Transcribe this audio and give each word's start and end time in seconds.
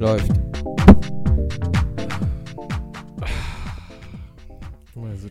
Läuft. 0.00 0.47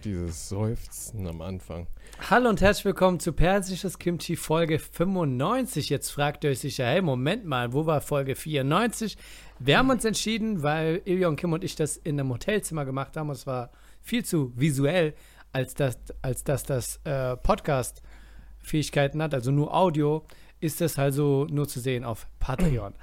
Dieses 0.07 0.47
Seufzen 0.47 1.27
am 1.27 1.41
Anfang. 1.41 1.85
Hallo 2.29 2.47
und 2.47 2.61
herzlich 2.61 2.85
willkommen 2.85 3.19
zu 3.19 3.33
Persisches 3.33 3.99
Kimchi 3.99 4.37
Folge 4.37 4.79
95. 4.79 5.89
Jetzt 5.89 6.11
fragt 6.11 6.45
ihr 6.45 6.51
euch 6.51 6.59
sicher, 6.59 6.85
hey, 6.85 7.01
Moment 7.01 7.45
mal, 7.45 7.73
wo 7.73 7.85
war 7.85 7.99
Folge 7.99 8.35
94? 8.35 9.17
Wir 9.59 9.77
haben 9.77 9.89
uns 9.89 10.05
entschieden, 10.05 10.63
weil 10.63 11.01
Ilion, 11.03 11.35
Kim 11.35 11.51
und 11.51 11.61
ich 11.61 11.75
das 11.75 11.97
in 11.97 12.17
einem 12.17 12.31
Hotelzimmer 12.31 12.85
gemacht 12.85 13.17
haben 13.17 13.27
und 13.27 13.35
es 13.35 13.45
war 13.45 13.69
viel 14.01 14.23
zu 14.23 14.53
visuell, 14.55 15.13
als 15.51 15.73
dass, 15.73 15.97
als 16.21 16.45
dass 16.45 16.63
das 16.63 17.01
äh, 17.03 17.35
Podcast-Fähigkeiten 17.35 19.21
hat, 19.21 19.33
also 19.33 19.51
nur 19.51 19.75
Audio, 19.75 20.25
ist 20.61 20.79
das 20.79 20.97
also 20.97 21.47
nur 21.49 21.67
zu 21.67 21.81
sehen 21.81 22.05
auf 22.05 22.27
Patreon. 22.39 22.93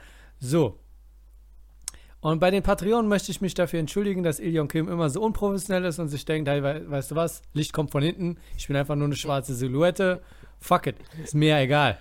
So, 0.40 0.80
und 2.24 2.40
bei 2.40 2.50
den 2.50 2.62
Patreonen 2.62 3.08
möchte 3.08 3.30
ich 3.30 3.40
mich 3.40 3.54
dafür 3.54 3.78
entschuldigen, 3.80 4.22
dass 4.22 4.40
Ilion 4.40 4.66
Kim 4.68 4.88
immer 4.88 5.10
so 5.10 5.20
unprofessionell 5.22 5.84
ist 5.84 5.98
und 5.98 6.08
sich 6.08 6.24
denkt, 6.24 6.48
hey, 6.48 6.62
we 6.62 6.82
weißt 6.88 7.10
du 7.12 7.14
was, 7.16 7.42
Licht 7.52 7.72
kommt 7.72 7.90
von 7.92 8.02
hinten, 8.02 8.38
ich 8.56 8.66
bin 8.66 8.76
einfach 8.76 8.96
nur 8.96 9.06
eine 9.06 9.16
schwarze 9.16 9.54
Silhouette. 9.54 10.20
Fuck 10.58 10.86
it, 10.88 10.96
ist 11.22 11.34
mir 11.34 11.58
egal. 11.58 11.98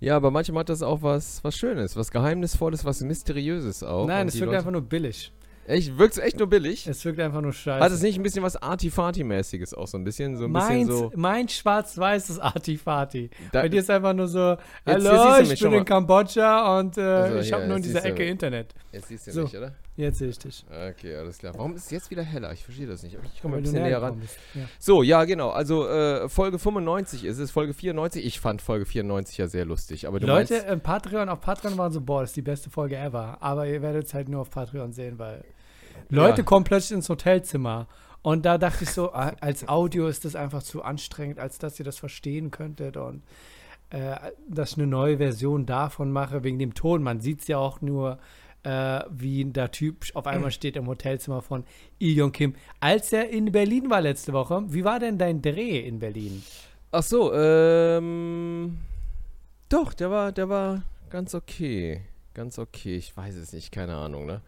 Ja, 0.00 0.14
aber 0.16 0.30
manchmal 0.30 0.60
hat 0.60 0.68
das 0.68 0.82
auch 0.82 1.02
was, 1.02 1.42
was 1.42 1.56
Schönes, 1.56 1.96
was 1.96 2.10
Geheimnisvolles, 2.10 2.84
was 2.84 3.00
Mysteriöses 3.00 3.82
auch. 3.82 4.06
Nein, 4.06 4.28
es 4.28 4.34
wirkt 4.34 4.46
Leute- 4.46 4.58
einfach 4.58 4.70
nur 4.70 4.82
billig. 4.82 5.32
Echt, 5.66 5.98
wirkt 5.98 6.16
echt 6.16 6.38
nur 6.38 6.46
billig? 6.48 6.86
Es 6.86 7.04
wirkt 7.04 7.20
einfach 7.20 7.42
nur 7.42 7.52
scheiße. 7.52 7.84
Hat 7.84 7.92
es 7.92 8.00
nicht 8.00 8.16
ein 8.18 8.22
bisschen 8.22 8.42
was 8.42 8.56
Artifati-mäßiges 8.56 9.74
auch 9.74 9.86
so 9.86 9.98
ein 9.98 10.04
bisschen? 10.04 10.34
So 10.38 10.44
ein 10.44 10.52
bisschen 10.54 10.78
Meins, 10.78 10.88
so. 10.88 11.12
mein 11.14 11.46
schwarz-weißes 11.46 12.38
Artifati. 12.38 13.28
Bei 13.52 13.68
dir 13.68 13.80
ist 13.80 13.90
einfach 13.90 14.14
nur 14.14 14.28
so, 14.28 14.56
hallo, 14.86 15.42
ich 15.42 15.60
bin 15.60 15.72
in. 15.74 15.84
Kambodscha 15.84 16.78
und 16.78 16.96
äh, 16.96 17.02
Also, 17.02 17.38
ich 17.40 17.52
habe 17.52 17.66
nur 17.66 17.76
in 17.76 17.82
dieser 17.82 18.02
Ecke 18.02 18.24
Internet. 18.24 18.74
Jetzt 18.90 19.08
siehst 19.08 19.26
du 19.26 19.32
So. 19.32 19.42
mich, 19.42 19.56
oder? 19.56 19.74
Jetzt 19.96 20.18
sehe 20.18 20.28
ich 20.28 20.38
dich. 20.38 20.64
Okay, 20.70 21.14
alles 21.16 21.38
klar. 21.38 21.52
Warum 21.56 21.76
ist 21.76 21.84
es 21.86 21.90
jetzt 21.90 22.10
wieder 22.10 22.22
heller? 22.22 22.52
Ich 22.52 22.64
verstehe 22.64 22.86
das 22.86 23.02
nicht. 23.02 23.18
Ich 23.34 23.42
komme 23.42 23.56
ein 23.58 23.62
bisschen 23.62 23.82
näher 23.82 24.00
ran. 24.00 24.20
Ja. 24.54 24.62
So, 24.78 25.02
ja, 25.02 25.24
genau. 25.24 25.50
Also 25.50 25.86
äh, 25.86 26.28
Folge 26.30 26.58
95 26.58 27.24
ist 27.26 27.38
es, 27.38 27.50
Folge 27.50 27.74
94. 27.74 28.24
Ich 28.24 28.40
fand 28.40 28.62
Folge 28.62 28.86
94 28.86 29.36
ja 29.36 29.46
sehr 29.46 29.66
lustig. 29.66 30.06
Aber 30.08 30.18
Leute, 30.20 30.54
meinst, 30.54 30.68
im 30.70 30.80
Patreon, 30.80 31.28
auf 31.28 31.40
Patreon 31.42 31.76
waren 31.76 31.92
so, 31.92 32.00
boah, 32.00 32.22
das 32.22 32.30
ist 32.30 32.36
die 32.36 32.42
beste 32.42 32.70
Folge 32.70 32.96
ever. 32.96 33.36
Aber 33.40 33.66
ihr 33.66 33.82
werdet 33.82 34.06
es 34.06 34.14
halt 34.14 34.28
nur 34.30 34.40
auf 34.40 34.50
Patreon 34.50 34.92
sehen, 34.92 35.18
weil 35.18 35.44
Leute 36.08 36.38
Ja. 36.38 36.44
kommen 36.44 36.64
plötzlich 36.64 36.92
ins 36.96 37.08
Hotelzimmer. 37.10 37.88
Und 38.22 38.46
da 38.46 38.56
dachte 38.56 38.84
ich 38.84 38.90
so, 38.90 39.12
als 39.12 39.68
Audio 39.68 40.08
ist 40.08 40.24
das 40.24 40.34
einfach 40.34 40.62
zu 40.62 40.82
anstrengend, 40.82 41.38
als 41.40 41.58
dass 41.58 41.78
ihr 41.78 41.84
das 41.84 41.98
verstehen 41.98 42.50
könntet. 42.50 42.96
Und 42.96 43.22
äh, 43.90 44.16
dass 44.48 44.72
ich 44.72 44.78
eine 44.78 44.86
neue 44.86 45.18
Version 45.18 45.66
davon 45.66 46.10
mache, 46.10 46.42
wegen 46.42 46.58
dem 46.58 46.72
Ton. 46.74 47.02
Man 47.02 47.20
sieht 47.20 47.40
es 47.42 47.48
ja 47.48 47.58
auch 47.58 47.80
nur, 47.80 48.18
äh, 48.62 49.00
wie 49.10 49.44
der 49.44 49.70
Typ 49.70 50.04
auf 50.14 50.26
einmal 50.26 50.50
steht 50.50 50.76
im 50.76 50.86
Hotelzimmer 50.86 51.42
von 51.42 51.64
Ilion 51.98 52.32
Kim. 52.32 52.54
Als 52.80 53.12
er 53.12 53.30
in 53.30 53.52
Berlin 53.52 53.90
war 53.90 54.00
letzte 54.00 54.32
Woche, 54.32 54.62
wie 54.68 54.84
war 54.84 54.98
denn 54.98 55.18
dein 55.18 55.42
Dreh 55.42 55.80
in 55.80 55.98
Berlin? 55.98 56.42
ach 56.90 57.02
so, 57.02 57.32
ähm, 57.34 58.78
doch, 59.68 59.92
der 59.94 60.10
war, 60.10 60.32
der 60.32 60.48
war 60.48 60.82
ganz 61.10 61.34
okay. 61.34 62.02
Ganz 62.34 62.58
okay. 62.58 62.96
Ich 62.96 63.16
weiß 63.16 63.34
es 63.36 63.52
nicht, 63.52 63.72
keine 63.72 63.96
Ahnung, 63.96 64.26
ne? 64.26 64.42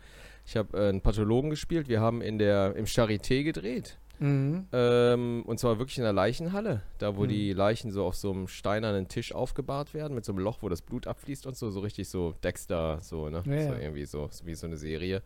Ich 0.46 0.56
habe 0.56 0.78
äh, 0.78 0.88
einen 0.88 1.00
Pathologen 1.00 1.50
gespielt. 1.50 1.88
Wir 1.88 2.00
haben 2.00 2.22
in 2.22 2.38
der, 2.38 2.74
im 2.76 2.86
Charité 2.86 3.42
gedreht. 3.42 3.98
Mhm. 4.20 4.66
Ähm, 4.72 5.42
und 5.46 5.58
zwar 5.58 5.78
wirklich 5.78 5.98
in 5.98 6.04
der 6.04 6.12
Leichenhalle, 6.12 6.82
da 6.98 7.16
wo 7.16 7.22
Hm. 7.22 7.28
die 7.28 7.52
Leichen 7.52 7.90
so 7.90 8.04
auf 8.04 8.14
so 8.14 8.30
einem 8.30 8.48
steinernen 8.48 9.08
Tisch 9.08 9.34
aufgebahrt 9.34 9.94
werden, 9.94 10.14
mit 10.14 10.24
so 10.24 10.32
einem 10.32 10.40
Loch, 10.40 10.58
wo 10.60 10.68
das 10.68 10.82
Blut 10.82 11.06
abfließt 11.06 11.46
und 11.46 11.56
so, 11.56 11.70
so 11.70 11.80
richtig 11.80 12.08
so 12.08 12.34
Dexter, 12.44 12.98
so, 13.00 13.28
ne? 13.28 13.42
Ja, 13.46 13.62
so 13.62 13.72
ja. 13.72 13.78
irgendwie 13.78 14.04
so, 14.04 14.28
so 14.30 14.46
wie 14.46 14.54
so 14.54 14.66
eine 14.66 14.76
Serie. 14.76 15.22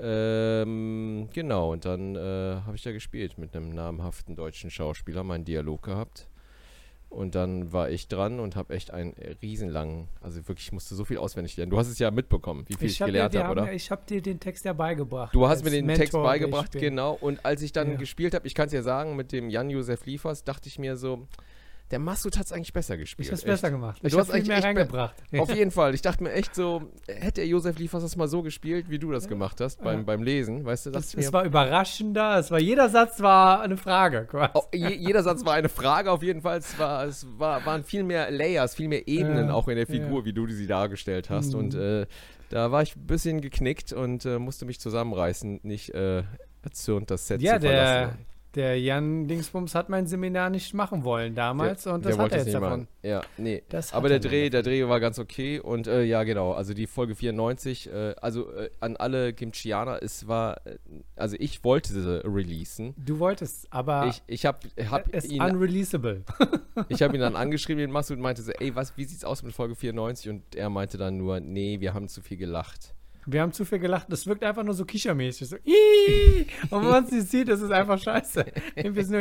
Ähm, 0.00 1.28
genau, 1.32 1.72
und 1.72 1.84
dann 1.84 2.14
äh, 2.14 2.60
habe 2.64 2.76
ich 2.76 2.82
da 2.82 2.92
gespielt 2.92 3.36
mit 3.36 3.54
einem 3.54 3.70
namhaften 3.70 4.36
deutschen 4.36 4.70
Schauspieler, 4.70 5.24
meinen 5.24 5.44
Dialog 5.44 5.82
gehabt. 5.82 6.27
Und 7.10 7.34
dann 7.34 7.72
war 7.72 7.88
ich 7.88 8.08
dran 8.08 8.38
und 8.38 8.54
habe 8.54 8.74
echt 8.74 8.92
einen 8.92 9.14
riesenlangen, 9.42 10.08
also 10.20 10.46
wirklich, 10.46 10.66
ich 10.66 10.72
musste 10.72 10.94
so 10.94 11.04
viel 11.06 11.16
auswendig 11.16 11.56
lernen. 11.56 11.70
Du 11.70 11.78
hast 11.78 11.88
es 11.88 11.98
ja 11.98 12.10
mitbekommen, 12.10 12.64
wie 12.68 12.74
viel 12.74 12.90
ich, 12.90 13.00
hab 13.00 13.06
gelernt 13.06 13.34
habe, 13.34 13.50
oder? 13.50 13.72
Ich 13.72 13.90
habe 13.90 14.02
dir 14.06 14.20
den 14.20 14.38
Text 14.40 14.66
ja 14.66 14.74
beigebracht. 14.74 15.34
Du 15.34 15.48
hast 15.48 15.64
mir 15.64 15.70
den 15.70 15.86
Mentor, 15.86 16.02
Text 16.02 16.14
ich 16.14 16.22
beigebracht, 16.22 16.72
genau. 16.72 17.14
Und 17.14 17.44
als 17.46 17.62
ich 17.62 17.72
dann 17.72 17.92
Ja. 17.92 17.96
gespielt 17.96 18.34
habe, 18.34 18.46
ich 18.46 18.54
kann 18.54 18.66
es 18.66 18.72
ja 18.74 18.82
sagen, 18.82 19.16
mit 19.16 19.32
dem 19.32 19.48
Jan-Josef 19.48 20.04
Liefers, 20.04 20.44
dachte 20.44 20.68
ich 20.68 20.78
mir 20.78 20.96
so, 20.96 21.26
der 21.90 21.98
Masud 21.98 22.36
hat 22.38 22.46
es 22.46 22.52
eigentlich 22.52 22.72
besser 22.72 22.96
gespielt. 22.96 23.26
Ich 23.26 23.32
hab's 23.32 23.42
echt. 23.42 23.46
besser 23.46 23.70
gemacht. 23.70 23.98
Ich 24.02 24.12
Du 24.12 24.18
habe 24.18 24.20
hast 24.22 24.26
viel 24.28 24.34
eigentlich 24.36 24.48
mehr 24.48 24.62
reingebracht. 24.64 25.14
Auf 25.38 25.54
jeden 25.54 25.70
Fall. 25.70 25.94
Ich 25.94 26.02
dachte 26.02 26.22
mir 26.22 26.32
echt 26.32 26.54
so, 26.54 26.82
hätte 27.06 27.42
Josef 27.42 27.78
Liefers 27.78 28.02
das 28.02 28.16
mal 28.16 28.28
so 28.28 28.42
gespielt, 28.42 28.90
wie 28.90 28.98
du 28.98 29.10
das 29.10 29.26
gemacht 29.28 29.60
hast 29.60 29.80
beim, 29.82 30.00
Ja. 30.00 30.04
beim 30.04 30.22
Lesen, 30.22 30.64
weißt 30.64 30.86
du, 30.86 30.90
dachte 30.90 31.06
Es, 31.06 31.14
es 31.14 31.32
war 31.32 31.44
überraschender. 31.44 32.38
Es 32.38 32.50
war 32.50 32.58
jeder 32.58 32.88
Satz 32.88 33.20
war 33.20 33.62
eine 33.62 33.76
Frage. 33.76 34.26
quasi. 34.26 34.50
Oh, 34.54 34.62
je, 34.74 34.88
jeder 34.94 35.22
Satz 35.22 35.44
war 35.44 35.54
eine 35.54 35.68
Frage 35.68 36.10
auf 36.10 36.22
jeden 36.22 36.42
Fall. 36.42 36.58
Es, 36.58 36.78
war, 36.78 37.04
es 37.04 37.26
war, 37.38 37.64
waren 37.64 37.84
viel 37.84 38.02
mehr 38.04 38.30
Layers, 38.30 38.74
viel 38.74 38.88
mehr 38.88 39.08
Ebenen 39.08 39.48
Ja, 39.48 39.54
auch 39.54 39.68
in 39.68 39.76
der 39.76 39.86
ja. 39.86 39.90
Figur, 39.90 40.24
wie 40.24 40.32
du 40.32 40.46
sie 40.48 40.66
dargestellt 40.66 41.30
hast. 41.30 41.52
Mhm. 41.54 41.58
Und 41.58 41.74
äh, 41.74 42.06
da 42.50 42.70
war 42.70 42.82
ich 42.82 42.96
ein 42.96 43.06
bisschen 43.06 43.40
geknickt 43.40 43.92
und 43.92 44.24
äh, 44.24 44.38
musste 44.38 44.64
mich 44.66 44.80
zusammenreißen, 44.80 45.60
nicht 45.62 45.90
äh, 45.94 46.22
erzürnt 46.62 47.10
das 47.10 47.26
Set 47.26 47.40
Ja, 47.42 47.60
zu 47.60 47.66
verlassen. 47.66 48.16
der, 48.18 48.18
der 48.58 48.78
Jan 48.80 49.28
Dingsbums 49.28 49.74
hat 49.76 49.88
mein 49.88 50.06
Seminar 50.06 50.50
nicht 50.50 50.74
machen 50.74 51.04
wollen 51.04 51.34
damals 51.36 51.86
und 51.86 52.04
das 52.04 52.16
der 52.16 52.24
hat 52.24 52.32
er 52.32 52.38
jetzt 52.38 52.54
davon. 52.54 52.68
machen. 52.68 52.88
Ja, 53.02 53.22
nee. 53.36 53.62
Das 53.68 53.92
Aber 53.92 54.08
der 54.08 54.16
er 54.16 54.20
Dreh, 54.20 54.50
der 54.50 54.62
Dreh 54.62 54.86
war 54.88 54.98
ganz 54.98 55.18
okay 55.20 55.60
und 55.60 55.86
äh, 55.86 56.02
ja 56.02 56.24
genau, 56.24 56.52
also 56.52 56.74
die 56.74 56.88
Folge 56.88 57.14
94, 57.14 57.88
äh, 57.88 58.14
also 58.20 58.50
äh, 58.52 58.68
an 58.80 58.96
alle 58.96 59.32
Kimchianer, 59.32 60.02
es 60.02 60.26
war, 60.26 60.66
äh, 60.66 60.78
also 61.14 61.36
ich 61.38 61.62
wollte 61.62 61.92
sie 61.92 62.24
releasen. 62.26 62.94
Du 62.98 63.20
wolltest, 63.20 63.72
aber 63.72 64.08
Ich, 64.08 64.22
ich 64.26 64.44
habe 64.44 64.58
hab 64.90 65.06
es 65.14 65.24
ist 65.24 65.32
ihn, 65.32 65.40
unreleasable. 65.40 66.24
ich 66.88 67.00
hab 67.02 67.14
ihn 67.14 67.20
dann 67.20 67.36
angeschrieben, 67.36 67.80
den 67.80 67.92
Masud 67.92 68.16
und 68.16 68.22
meinte 68.22 68.42
so, 68.42 68.50
ey, 68.52 68.74
was, 68.74 68.96
wie 68.96 69.04
sieht's 69.04 69.24
aus 69.24 69.44
mit 69.44 69.52
Folge 69.52 69.76
94? 69.76 70.30
Und 70.30 70.56
er 70.56 70.68
meinte 70.68 70.98
dann 70.98 71.16
nur, 71.16 71.38
nee, 71.38 71.78
wir 71.78 71.94
haben 71.94 72.08
zu 72.08 72.22
viel 72.22 72.36
gelacht. 72.36 72.94
Wir 73.30 73.42
haben 73.42 73.52
zu 73.52 73.64
viel 73.64 73.78
gelacht. 73.78 74.06
Das 74.10 74.26
wirkt 74.26 74.42
einfach 74.42 74.62
nur 74.62 74.74
so 74.74 74.84
kichermäßig. 74.84 75.48
So, 75.48 75.56
und 75.56 76.82
wenn 76.82 76.90
man 76.90 77.04
es 77.04 77.10
nicht 77.12 77.28
sieht, 77.30 77.48
ist 77.48 77.60
es 77.60 77.70
einfach 77.70 77.98
scheiße. 78.00 78.44
Irgendwie 78.74 79.00
ist 79.00 79.10
nur, 79.10 79.20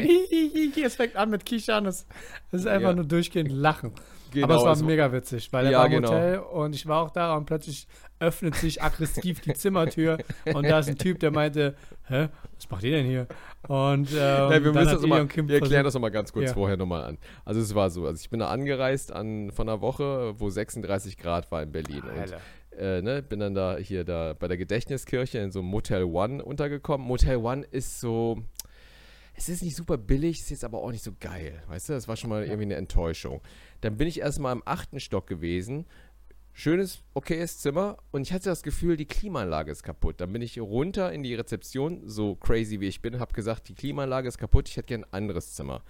es 0.86 0.96
fängt 0.96 1.16
an 1.16 1.30
mit 1.30 1.46
Kichern. 1.46 1.86
Es, 1.86 2.06
es 2.52 2.62
ist 2.62 2.68
einfach 2.68 2.90
Ja. 2.90 2.96
nur 2.96 3.06
durchgehend 3.06 3.52
Lachen. 3.52 3.92
Genau, 4.32 4.46
Aber 4.46 4.56
es 4.56 4.62
war 4.64 4.70
also- 4.72 4.86
mega 4.86 5.12
witzig, 5.12 5.52
weil 5.54 5.66
er 5.68 5.72
Ja, 5.72 5.78
war 5.80 5.86
im 5.88 5.92
genau. 5.94 6.10
Hotel 6.10 6.40
und 6.40 6.76
ich 6.76 6.86
war 6.86 7.02
auch 7.02 7.12
da 7.12 7.36
und 7.36 7.46
plötzlich 7.46 7.88
öffnet 8.20 8.56
sich 8.56 8.82
aggressiv 8.84 9.40
die 9.42 9.54
Zimmertür 9.54 10.18
und 10.54 10.68
da 10.68 10.80
ist 10.80 10.90
ein 10.90 10.98
Typ, 10.98 11.20
der 11.22 11.32
meinte, 11.32 11.76
hä, 12.08 12.28
was 12.56 12.70
macht 12.70 12.84
ihr 12.84 12.92
denn 12.92 13.06
hier? 13.06 13.28
Und 13.70 14.12
ähm, 14.12 14.18
Ja, 14.18 14.50
wir 14.52 14.74
müssen 14.74 14.86
das 14.86 15.02
Kim 15.02 15.10
wir 15.48 15.56
erklären 15.56 15.60
versucht- 15.60 15.86
das 15.86 15.94
nochmal 15.94 16.12
ganz 16.12 16.34
kurz 16.34 16.48
Ja. 16.50 16.54
vorher 16.54 16.76
nochmal 16.76 17.04
an. 17.06 17.18
Also 17.46 17.62
es 17.62 17.74
war 17.74 17.90
so, 17.90 18.06
also 18.06 18.20
ich 18.20 18.30
bin 18.30 18.40
da 18.42 18.48
angereist 18.50 19.14
an, 19.14 19.52
von 19.52 19.70
einer 19.70 19.80
Woche, 19.82 20.34
wo 20.38 20.50
36 20.50 21.18
Grad 21.18 21.50
war 21.52 21.64
in 21.64 21.72
Berlin. 21.72 22.02
Und 22.02 22.20
Alter. 22.20 22.42
Äh, 22.78 23.02
ne, 23.02 23.22
bin 23.22 23.40
dann 23.40 23.54
da 23.54 23.78
hier 23.78 24.04
da 24.04 24.34
bei 24.34 24.48
der 24.48 24.58
Gedächtniskirche 24.58 25.40
in 25.40 25.52
so 25.52 25.60
einem 25.60 25.70
Motel 25.70 26.04
One 26.04 26.44
untergekommen. 26.44 27.06
Motel 27.06 27.38
One 27.38 27.66
ist 27.72 28.00
so, 28.00 28.44
es 29.34 29.50
ist 29.50 29.64
nicht 29.64 29.76
super 29.76 29.98
billig, 29.98 30.40
ist 30.40 30.50
jetzt 30.50 30.64
aber 30.64 30.82
auch 30.82 30.92
nicht 30.92 31.04
so 31.04 31.12
geil. 31.20 31.62
Weißt 31.68 31.90
du, 31.90 31.94
das 31.94 32.08
war 32.08 32.16
schon 32.16 32.30
mal 32.30 32.44
irgendwie 32.44 32.64
eine 32.64 32.76
Enttäuschung. 32.76 33.42
Dann 33.82 33.98
bin 33.98 34.08
ich 34.08 34.20
erstmal 34.20 34.54
im 34.54 34.64
achten 34.66 35.00
Stock 35.00 35.28
gewesen. 35.28 35.86
Schönes, 36.54 37.04
okayes 37.14 37.60
Zimmer 37.60 37.98
und 38.10 38.24
ich 38.24 38.34
hatte 38.34 38.50
das 38.50 38.64
Gefühl, 38.64 38.98
die 38.98 39.06
Klimaanlage 39.06 39.72
ist 39.72 39.84
kaputt. 39.84 40.20
Dann 40.20 40.34
bin 40.34 40.42
ich 40.42 40.60
runter 40.60 41.14
in 41.14 41.22
die 41.22 41.36
Rezeption, 41.36 42.02
so 42.10 42.36
crazy 42.36 42.80
wie 42.80 42.88
ich 42.88 43.04
bin, 43.04 43.20
habe 43.20 43.34
gesagt, 43.34 43.70
die 43.70 43.76
Klimaanlage 43.76 44.28
ist 44.28 44.40
kaputt, 44.40 44.68
ich 44.68 44.76
hätte 44.76 44.88
gern 44.88 45.04
ein 45.04 45.14
anderes 45.14 45.54
Zimmer. 45.54 45.84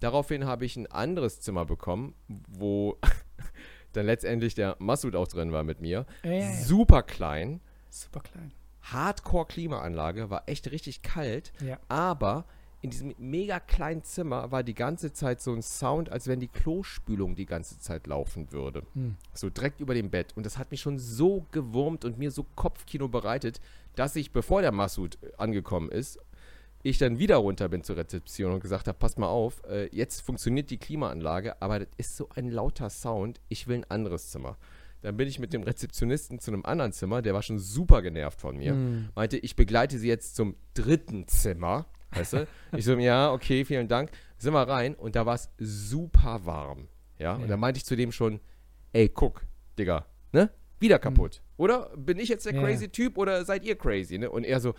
Daraufhin 0.00 0.46
habe 0.46 0.64
ich 0.64 0.76
ein 0.76 0.86
anderes 0.86 1.40
Zimmer 1.40 1.66
bekommen, 1.66 2.14
wo 2.28 2.98
dann 3.96 4.06
letztendlich 4.06 4.54
der 4.54 4.76
Masud 4.78 5.16
auch 5.16 5.28
drin 5.28 5.52
war 5.52 5.64
mit 5.64 5.80
mir. 5.80 6.06
Ja, 6.22 6.30
ja, 6.30 6.38
ja. 6.38 6.52
Super 6.52 7.02
klein, 7.02 7.60
Super 7.94 8.20
klein. 8.20 8.52
Hardcore-Klimaanlage, 8.82 10.28
war 10.28 10.42
echt 10.46 10.70
richtig 10.70 11.02
kalt, 11.02 11.52
aber 11.88 12.44
in 12.82 12.90
diesem 12.90 13.14
mega 13.16 13.60
kleinen 13.60 14.02
Zimmer 14.02 14.50
war 14.50 14.62
die 14.62 14.74
ganze 14.74 15.12
Zeit 15.12 15.40
so 15.40 15.54
ein 15.54 15.62
Sound, 15.62 16.10
als 16.10 16.26
wenn 16.26 16.38
die 16.38 16.48
Klospülung 16.48 17.34
die 17.34 17.46
ganze 17.46 17.78
Zeit 17.78 18.06
laufen 18.06 18.52
würde. 18.52 18.82
Hm. 18.92 19.16
So 19.32 19.48
direkt 19.48 19.80
über 19.80 19.94
dem 19.94 20.10
Bett. 20.10 20.36
Und 20.36 20.44
das 20.44 20.58
hat 20.58 20.70
mich 20.70 20.82
schon 20.82 20.98
so 20.98 21.46
gewurmt 21.50 22.04
und 22.04 22.18
mir 22.18 22.30
so 22.30 22.44
Kopfkino 22.56 23.08
bereitet, 23.08 23.62
dass 23.94 24.16
ich, 24.16 24.32
bevor 24.32 24.60
der 24.60 24.72
Masud 24.72 25.16
äh, 25.22 25.30
angekommen 25.38 25.90
ist, 25.90 26.18
ich 26.90 26.98
dann 26.98 27.18
wieder 27.18 27.36
runter 27.36 27.68
bin 27.68 27.82
zur 27.82 27.96
Rezeption 27.96 28.52
und 28.52 28.60
gesagt 28.60 28.86
habe, 28.88 28.98
passt 28.98 29.18
mal 29.18 29.26
auf, 29.28 29.62
äh, 29.68 29.88
jetzt 29.90 30.20
funktioniert 30.20 30.70
die 30.70 30.78
Klimaanlage, 30.78 31.60
aber 31.60 31.80
das 31.80 31.88
ist 31.96 32.16
so 32.16 32.28
ein 32.34 32.50
lauter 32.50 32.90
Sound, 32.90 33.40
ich 33.48 33.66
will 33.66 33.76
ein 33.78 33.84
anderes 33.90 34.30
Zimmer. 34.30 34.56
Dann 35.02 35.16
bin 35.16 35.26
ich 35.28 35.38
mit 35.38 35.52
dem 35.52 35.62
Rezeptionisten 35.62 36.38
zu 36.38 36.50
einem 36.50 36.64
anderen 36.64 36.92
Zimmer, 36.92 37.20
der 37.22 37.34
war 37.34 37.42
schon 37.42 37.58
super 37.58 38.00
genervt 38.02 38.40
von 38.40 38.56
mir. 38.56 38.72
Hm. 38.72 39.08
Meinte, 39.14 39.36
ich 39.38 39.56
begleite 39.56 39.98
sie 39.98 40.08
jetzt 40.08 40.36
zum 40.36 40.56
dritten 40.74 41.26
Zimmer. 41.26 41.86
Weißt 42.12 42.34
du? 42.34 42.46
Ich 42.76 42.84
so, 42.84 42.96
ja, 42.98 43.32
okay, 43.32 43.64
vielen 43.64 43.88
Dank. 43.88 44.10
Sind 44.38 44.52
wir 44.52 44.62
rein 44.68 44.94
und 44.94 45.16
da 45.16 45.26
war 45.26 45.34
es 45.34 45.50
super 45.58 46.44
warm. 46.44 46.88
Ja, 47.18 47.34
und 47.34 47.42
Ja. 47.42 47.46
da 47.48 47.56
meinte 47.56 47.78
ich 47.78 47.84
zu 47.84 47.96
dem 47.96 48.12
schon, 48.12 48.40
ey, 48.92 49.08
guck, 49.08 49.42
Digga, 49.78 50.06
ne? 50.32 50.50
Wieder 50.80 50.98
kaputt. 50.98 51.42
Oder 51.56 51.90
bin 51.96 52.18
ich 52.18 52.28
jetzt 52.28 52.46
der 52.46 52.54
Ja. 52.54 52.60
crazy 52.62 52.88
Typ 52.88 53.16
oder 53.16 53.44
seid 53.44 53.64
ihr 53.64 53.76
crazy, 53.76 54.18
ne? 54.18 54.30
Und 54.30 54.44
er 54.44 54.60
so, 54.60 54.74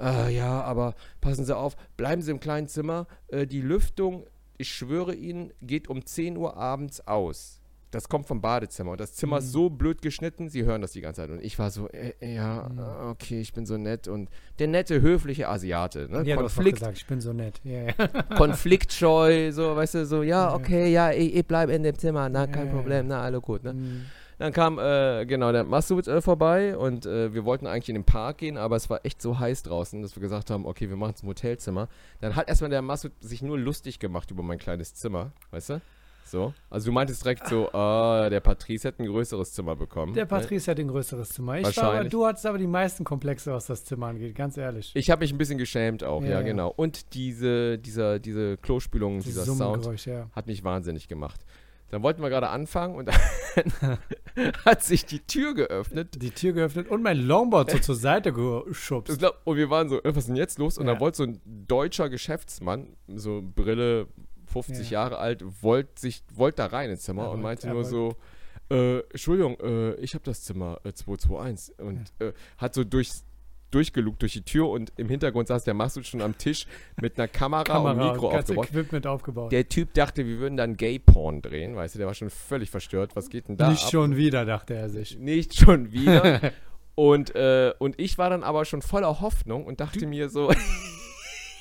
äh, 0.00 0.34
ja, 0.34 0.62
aber 0.62 0.94
passen 1.20 1.44
Sie 1.44 1.56
auf, 1.56 1.76
bleiben 1.96 2.22
Sie 2.22 2.30
im 2.30 2.40
kleinen 2.40 2.68
Zimmer. 2.68 3.06
Äh, 3.28 3.46
die 3.46 3.60
Lüftung, 3.60 4.26
ich 4.56 4.68
schwöre 4.72 5.14
Ihnen, 5.14 5.52
geht 5.62 5.88
um 5.88 6.04
10 6.04 6.36
Uhr 6.36 6.56
abends 6.56 7.06
aus. 7.06 7.54
Das 7.90 8.10
kommt 8.10 8.26
vom 8.26 8.42
Badezimmer 8.42 8.90
und 8.90 9.00
das 9.00 9.14
Zimmer 9.14 9.36
Mhm. 9.36 9.42
ist 9.44 9.52
so 9.52 9.70
blöd 9.70 10.02
geschnitten, 10.02 10.50
Sie 10.50 10.62
hören 10.64 10.82
das 10.82 10.92
die 10.92 11.00
ganze 11.00 11.22
Zeit. 11.22 11.30
Und 11.30 11.42
ich 11.42 11.58
war 11.58 11.70
so, 11.70 11.88
äh, 11.88 12.12
ja, 12.20 12.68
Mhm. 12.70 12.78
äh, 12.78 12.82
okay, 13.08 13.40
ich 13.40 13.54
bin 13.54 13.64
so 13.64 13.78
nett 13.78 14.08
und 14.08 14.28
der 14.58 14.66
nette, 14.68 15.00
höfliche 15.00 15.48
Asiate, 15.48 16.06
ne? 16.10 16.22
Ja, 16.26 16.36
Konflikt, 16.36 16.80
gesagt, 16.80 16.98
ich 16.98 17.06
bin 17.06 17.22
so 17.22 17.32
nett. 17.32 17.62
Ja, 17.64 17.84
ja. 17.84 17.92
konfliktscheu, 18.36 19.52
so, 19.52 19.74
weißt 19.74 19.94
du, 19.94 20.06
so, 20.06 20.22
ja, 20.22 20.54
okay, 20.54 20.92
ja, 20.92 21.12
ich, 21.12 21.34
ich 21.34 21.46
bleibe 21.46 21.72
in 21.72 21.82
dem 21.82 21.98
Zimmer, 21.98 22.28
na, 22.28 22.46
kein 22.46 22.66
ja. 22.66 22.72
Problem, 22.74 23.06
na, 23.06 23.22
alles 23.22 23.40
gut, 23.40 23.64
ne? 23.64 23.70
Hm. 23.70 24.04
Dann 24.38 24.52
kam, 24.52 24.78
äh, 24.78 25.26
genau, 25.26 25.50
der 25.50 25.64
Massoud 25.64 26.06
äh, 26.06 26.20
vorbei 26.20 26.76
und 26.76 27.06
äh, 27.06 27.34
wir 27.34 27.44
wollten 27.44 27.66
eigentlich 27.66 27.88
in 27.88 27.96
den 27.96 28.04
Park 28.04 28.38
gehen, 28.38 28.56
aber 28.56 28.76
es 28.76 28.88
war 28.88 29.04
echt 29.04 29.20
so 29.20 29.38
heiß 29.38 29.64
draußen, 29.64 30.00
dass 30.02 30.14
wir 30.16 30.20
gesagt 30.20 30.50
haben, 30.50 30.64
okay, 30.64 30.88
wir 30.88 30.96
machen 30.96 31.12
es 31.16 31.22
im 31.22 31.28
Hotelzimmer. 31.28 31.88
Dann 32.20 32.36
hat 32.36 32.48
erstmal 32.48 32.70
der 32.70 32.82
Massoud 32.82 33.12
sich 33.20 33.42
nur 33.42 33.58
lustig 33.58 33.98
gemacht 33.98 34.30
über 34.30 34.42
mein 34.44 34.58
kleines 34.58 34.94
Zimmer, 34.94 35.32
weißt 35.50 35.70
du? 35.70 35.80
So. 36.24 36.52
Also 36.68 36.86
du 36.86 36.92
meintest 36.92 37.24
direkt 37.24 37.48
so, 37.48 37.68
ah, 37.72 38.28
der 38.28 38.40
Patrice 38.40 38.88
hätte 38.88 39.02
ein 39.02 39.06
größeres 39.06 39.52
Zimmer 39.52 39.74
bekommen. 39.74 40.12
Der 40.14 40.24
ne? 40.24 40.28
Patrice 40.28 40.70
hat 40.70 40.78
ein 40.78 40.88
größeres 40.88 41.30
Zimmer. 41.30 41.56
Ich 41.58 41.64
war, 41.64 41.70
aber- 41.70 41.82
Wahrscheinlich. 41.86 42.12
du 42.12 42.26
hattest 42.26 42.46
aber 42.46 42.58
die 42.58 42.66
meisten 42.66 43.04
Komplexe, 43.04 43.52
was 43.52 43.66
das 43.66 43.84
Zimmer 43.84 44.08
angeht, 44.08 44.34
ganz 44.34 44.56
ehrlich. 44.56 44.92
Ich 44.94 45.10
habe 45.10 45.20
mich 45.20 45.32
ein 45.32 45.38
bisschen 45.38 45.58
geschämt 45.58 46.04
auch, 46.04 46.22
ja, 46.22 46.28
Ja, 46.28 46.34
ja. 46.40 46.42
genau. 46.42 46.72
Und 46.76 47.14
diese, 47.14 47.78
dieser, 47.78 48.18
diese 48.18 48.56
Klospülung, 48.58 49.20
Dieses 49.20 49.44
dieser 49.44 49.56
Sound 49.56 50.04
ja. 50.04 50.28
hat 50.32 50.46
mich 50.46 50.62
wahnsinnig 50.64 51.08
gemacht. 51.08 51.40
Dann 51.90 52.02
wollten 52.02 52.20
wir 52.22 52.28
gerade 52.28 52.48
anfangen 52.48 52.94
und 52.96 53.06
dann 53.54 53.98
hat 54.64 54.82
sich 54.82 55.04
die 55.06 55.20
Tür 55.20 55.54
geöffnet 55.54 56.20
Die 56.22 56.30
Tür 56.30 56.52
geöffnet 56.52 56.88
und 56.88 57.02
mein 57.02 57.18
Longboard 57.18 57.70
so 57.70 57.78
zur 57.78 57.94
Seite 57.94 58.32
geschubst. 58.32 59.22
Und 59.44 59.56
wir 59.56 59.70
waren 59.70 59.88
so, 59.88 59.98
äh, 60.02 60.10
was 60.10 60.18
ist 60.18 60.28
denn 60.28 60.36
jetzt 60.36 60.58
los? 60.58 60.78
Und 60.78 60.86
Ja. 60.86 60.92
dann 60.92 61.00
wollte 61.00 61.16
so 61.18 61.24
ein 61.24 61.40
deutscher 61.44 62.08
Geschäftsmann, 62.08 62.96
so 63.08 63.42
Brille, 63.42 64.06
50 64.46 64.90
Ja. 64.90 65.00
Jahre 65.02 65.18
alt, 65.18 65.42
wollte 65.62 66.00
sich, 66.00 66.22
wollte 66.34 66.56
da 66.56 66.66
rein 66.66 66.90
ins 66.90 67.02
Zimmer 67.02 67.24
Er 67.24 67.30
und 67.32 67.42
meinte 67.42 67.68
nur 67.68 67.84
so, 67.84 68.14
äh, 68.70 68.98
Entschuldigung, 69.10 69.58
äh, 69.60 69.94
ich 69.94 70.14
habe 70.14 70.24
das 70.24 70.42
Zimmer 70.42 70.78
äh, 70.84 70.92
221 70.92 71.78
und 71.78 72.12
äh, 72.18 72.32
hat 72.58 72.74
so 72.74 72.84
durchs, 72.84 73.24
durchgelugt 73.70 74.22
durch 74.22 74.32
die 74.32 74.42
Tür 74.42 74.68
und 74.68 74.92
im 74.96 75.08
Hintergrund 75.08 75.48
saß 75.48 75.64
der 75.64 75.74
Masud 75.74 76.06
schon 76.06 76.22
am 76.22 76.38
Tisch 76.38 76.66
mit 77.00 77.18
einer 77.18 77.28
Kamera, 77.28 77.60
und 77.60 77.66
Kamera 77.66 77.94
Mikro 77.94 78.28
und 78.28 78.34
ganze 78.34 78.52
aufgebaut. 78.52 78.68
Equipment 78.68 79.06
aufgebaut. 79.06 79.52
Der 79.52 79.68
Typ 79.68 79.94
dachte, 79.94 80.26
wir 80.26 80.38
würden 80.38 80.56
dann 80.56 80.76
Gay-Porn 80.76 81.42
drehen, 81.42 81.76
weißt 81.76 81.94
du, 81.94 81.98
der 81.98 82.06
war 82.06 82.14
schon 82.14 82.30
völlig 82.30 82.70
verstört. 82.70 83.14
Was 83.14 83.28
geht 83.28 83.48
denn 83.48 83.56
da 83.56 83.70
Nicht 83.70 83.84
ab? 83.84 83.90
schon 83.90 84.16
wieder, 84.16 84.44
dachte 84.44 84.74
er 84.74 84.88
sich. 84.88 85.18
Nicht 85.18 85.54
schon 85.54 85.92
wieder. 85.92 86.52
und, 86.94 87.34
äh, 87.34 87.72
und 87.78 87.98
ich 88.00 88.18
war 88.18 88.30
dann 88.30 88.42
aber 88.42 88.64
schon 88.64 88.82
voller 88.82 89.20
Hoffnung 89.20 89.66
und 89.66 89.80
dachte 89.80 90.06
mir 90.06 90.28
so, 90.28 90.50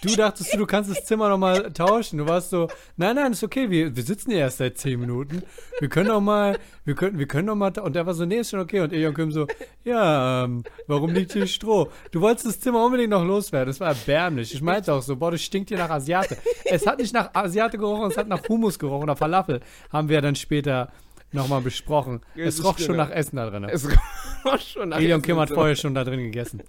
Du 0.02 0.16
dachtest, 0.16 0.54
du 0.54 0.66
kannst 0.66 0.92
das 0.92 1.06
Zimmer 1.06 1.30
nochmal 1.30 1.72
tauschen. 1.74 2.20
Du 2.20 2.28
warst 2.28 2.52
so, 2.52 2.68
nein, 2.98 3.16
nein, 3.16 3.32
ist 3.32 3.44
okay, 3.44 3.70
wir, 3.70 3.96
wir 3.96 4.04
sitzen 4.04 4.32
hier 4.32 4.42
erst 4.42 4.58
seit 4.58 4.78
10 4.78 5.00
Minuten. 5.00 5.42
Wir 5.80 5.90
können 5.90 6.10
doch 6.10 6.22
mal, 6.22 6.58
wir 6.86 6.94
können, 6.94 7.18
wir 7.18 7.28
können 7.28 7.48
doch 7.48 7.56
mal, 7.56 7.72
und 7.80 7.96
er 7.96 8.06
war 8.06 8.14
so, 8.14 8.26
nee, 8.26 8.38
ist 8.38 8.52
schon 8.52 8.60
okay. 8.60 8.82
Und 8.82 8.94
Ejon 8.94 9.16
Kim 9.16 9.32
so, 9.32 9.48
ja, 9.84 10.44
ähm, 10.44 10.64
warum 10.86 11.14
liegt 11.14 11.34
hier 11.34 11.48
Stroh? 11.48 11.90
Du 12.12 12.22
wolltest 12.22 12.46
das 12.46 12.60
Zimmer 12.60 12.86
unbedingt 12.86 13.10
noch 13.10 13.26
loswerden. 13.26 13.68
Das 13.68 13.80
war 13.80 13.90
erbärmlich. 13.90 14.54
Ich 14.54 14.62
meinte 14.62 14.94
auch 14.94 15.02
so, 15.02 15.16
boah, 15.16 15.32
das 15.32 15.42
stinkt 15.42 15.70
hier 15.70 15.80
nach 15.80 15.90
Asiate. 15.90 16.38
Es 16.66 16.86
hat 16.86 17.00
nicht 17.00 17.14
nach 17.14 17.34
Asiate 17.34 17.78
gerochen, 17.78 18.12
es 18.12 18.18
hat 18.18 18.28
nach 18.28 18.48
Hummus 18.48 18.78
gerochen 18.78 19.04
oder 19.04 19.16
Falafel. 19.16 19.62
Haben 19.92 20.10
wir 20.10 20.22
dann 20.22 20.36
später 20.36 20.92
nochmal 21.32 21.62
besprochen. 21.62 22.22
Ja, 22.36 22.46
es 22.46 22.64
roch 22.64 22.74
stimmt, 22.74 22.86
schon 22.86 22.96
ja. 22.98 23.06
nach 23.06 23.12
Essen 23.12 23.36
da 23.38 23.50
drin. 23.50 23.64
es 23.66 23.88
war 24.44 24.60
schon 24.60 24.92
Elion 24.92 25.22
Kim 25.22 25.40
hat 25.40 25.50
vorher 25.50 25.76
schon 25.76 25.96
da 25.96 26.04
drin 26.04 26.20
gegessen. 26.20 26.62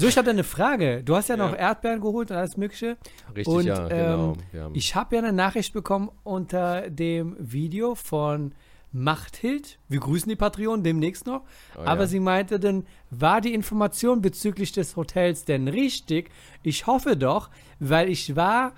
So, 0.00 0.06
ich 0.08 0.16
hatte 0.16 0.30
eine 0.30 0.44
Frage. 0.44 1.02
Du 1.04 1.14
hast 1.14 1.28
ja 1.28 1.36
noch 1.36 1.50
Ja. 1.52 1.56
Erdbeeren 1.58 2.00
geholt 2.00 2.30
und 2.30 2.36
alles 2.38 2.56
Mögliche. 2.56 2.96
Richtig, 3.36 3.46
Und, 3.54 3.66
ja, 3.66 3.86
genau. 3.88 4.34
ähm, 4.54 4.60
haben- 4.62 4.74
Ich 4.74 4.94
habe 4.94 5.16
ja 5.16 5.22
eine 5.22 5.32
Nachricht 5.32 5.72
bekommen 5.74 6.10
unter 6.24 6.88
dem 6.88 7.36
Video 7.38 7.94
von 7.94 8.52
Machthild. 8.92 9.78
Wir 9.88 10.00
grüßen 10.00 10.28
die 10.28 10.36
Patreon 10.36 10.82
demnächst 10.82 11.26
noch. 11.26 11.42
Oh, 11.76 11.80
Aber 11.82 12.00
ja. 12.02 12.06
sie 12.06 12.18
meinte 12.20 12.58
dann, 12.58 12.86
war 13.10 13.40
die 13.40 13.52
Information 13.54 14.22
bezüglich 14.22 14.72
des 14.72 14.96
Hotels 14.96 15.44
denn 15.44 15.68
richtig? 15.68 16.30
Ich 16.62 16.86
hoffe 16.86 17.16
doch, 17.16 17.50
weil 17.78 18.08
ich 18.08 18.34
war 18.36 18.72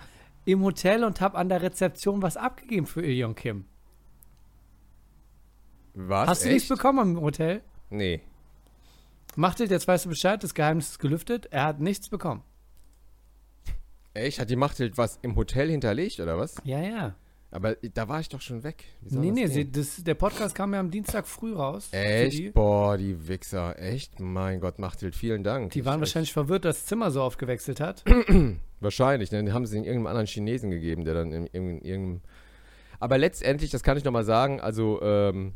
im 0.44 0.62
Hotel 0.64 1.04
und 1.04 1.20
habe 1.20 1.38
an 1.38 1.48
der 1.48 1.62
Rezeption 1.62 2.20
was 2.20 2.36
abgegeben 2.36 2.86
für 2.86 3.00
Ilion 3.00 3.34
Kim. 3.36 3.64
Was? 5.94 6.28
Hast 6.28 6.42
du 6.42 6.46
echt? 6.48 6.54
nichts 6.54 6.68
bekommen 6.68 7.16
im 7.16 7.20
Hotel? 7.22 7.62
Nee. 7.90 8.22
Machthild, 9.36 9.70
jetzt 9.70 9.88
weißt 9.88 10.04
du 10.04 10.08
Bescheid, 10.10 10.42
das 10.42 10.54
Geheimnis 10.54 10.90
ist 10.90 10.98
gelüftet. 10.98 11.46
Er 11.50 11.64
hat 11.64 11.80
nichts 11.80 12.08
bekommen. 12.08 12.42
Echt? 14.14 14.38
Hat 14.38 14.50
die 14.50 14.56
Machthild 14.56 14.98
was 14.98 15.18
im 15.22 15.36
Hotel 15.36 15.70
hinterlegt 15.70 16.20
oder 16.20 16.36
was? 16.38 16.56
Ja, 16.64 16.80
ja. 16.80 17.14
Aber 17.50 17.74
da 17.76 18.08
war 18.08 18.18
ich 18.20 18.30
doch 18.30 18.40
schon 18.40 18.62
weg. 18.62 18.84
Nee, 19.02 19.30
nee, 19.30 19.46
sie, 19.46 19.70
das, 19.70 20.02
der 20.02 20.14
Podcast 20.14 20.54
kam 20.54 20.72
ja 20.72 20.80
am 20.80 20.90
Dienstag 20.90 21.26
früh 21.26 21.54
raus. 21.54 21.88
für 21.90 21.96
Die, 21.96 22.02
Echt? 22.46 22.54
Boah, 22.54 22.96
die 22.96 23.28
Wichser. 23.28 23.78
Echt? 23.78 24.20
Mein 24.20 24.60
Gott, 24.60 24.78
Machthild, 24.78 25.14
vielen 25.14 25.44
Dank. 25.44 25.72
die 25.72 25.84
waren 25.84 25.96
Ich- 25.96 26.00
wahrscheinlich 26.00 26.32
verwirrt, 26.32 26.64
dass 26.64 26.78
das 26.78 26.86
Zimmer 26.86 27.10
so 27.10 27.22
oft 27.22 27.38
gewechselt 27.38 27.78
hat. 27.80 28.04
Wahrscheinlich, 28.80 29.30
ne? 29.30 29.44
Den 29.44 29.52
haben 29.54 29.64
sie 29.66 29.76
in 29.76 29.84
irgendeinem 29.84 30.06
anderen 30.08 30.26
Chinesen 30.26 30.70
gegeben, 30.70 31.04
der 31.04 31.14
dann 31.14 31.30
in, 31.32 31.46
in, 31.46 31.80
irgendeinem. 31.82 32.20
Aber 33.00 33.18
letztendlich, 33.18 33.70
das 33.70 33.82
kann 33.82 33.96
ich 33.98 34.04
nochmal 34.04 34.24
sagen, 34.24 34.60
also, 34.60 35.00
ähm, 35.02 35.52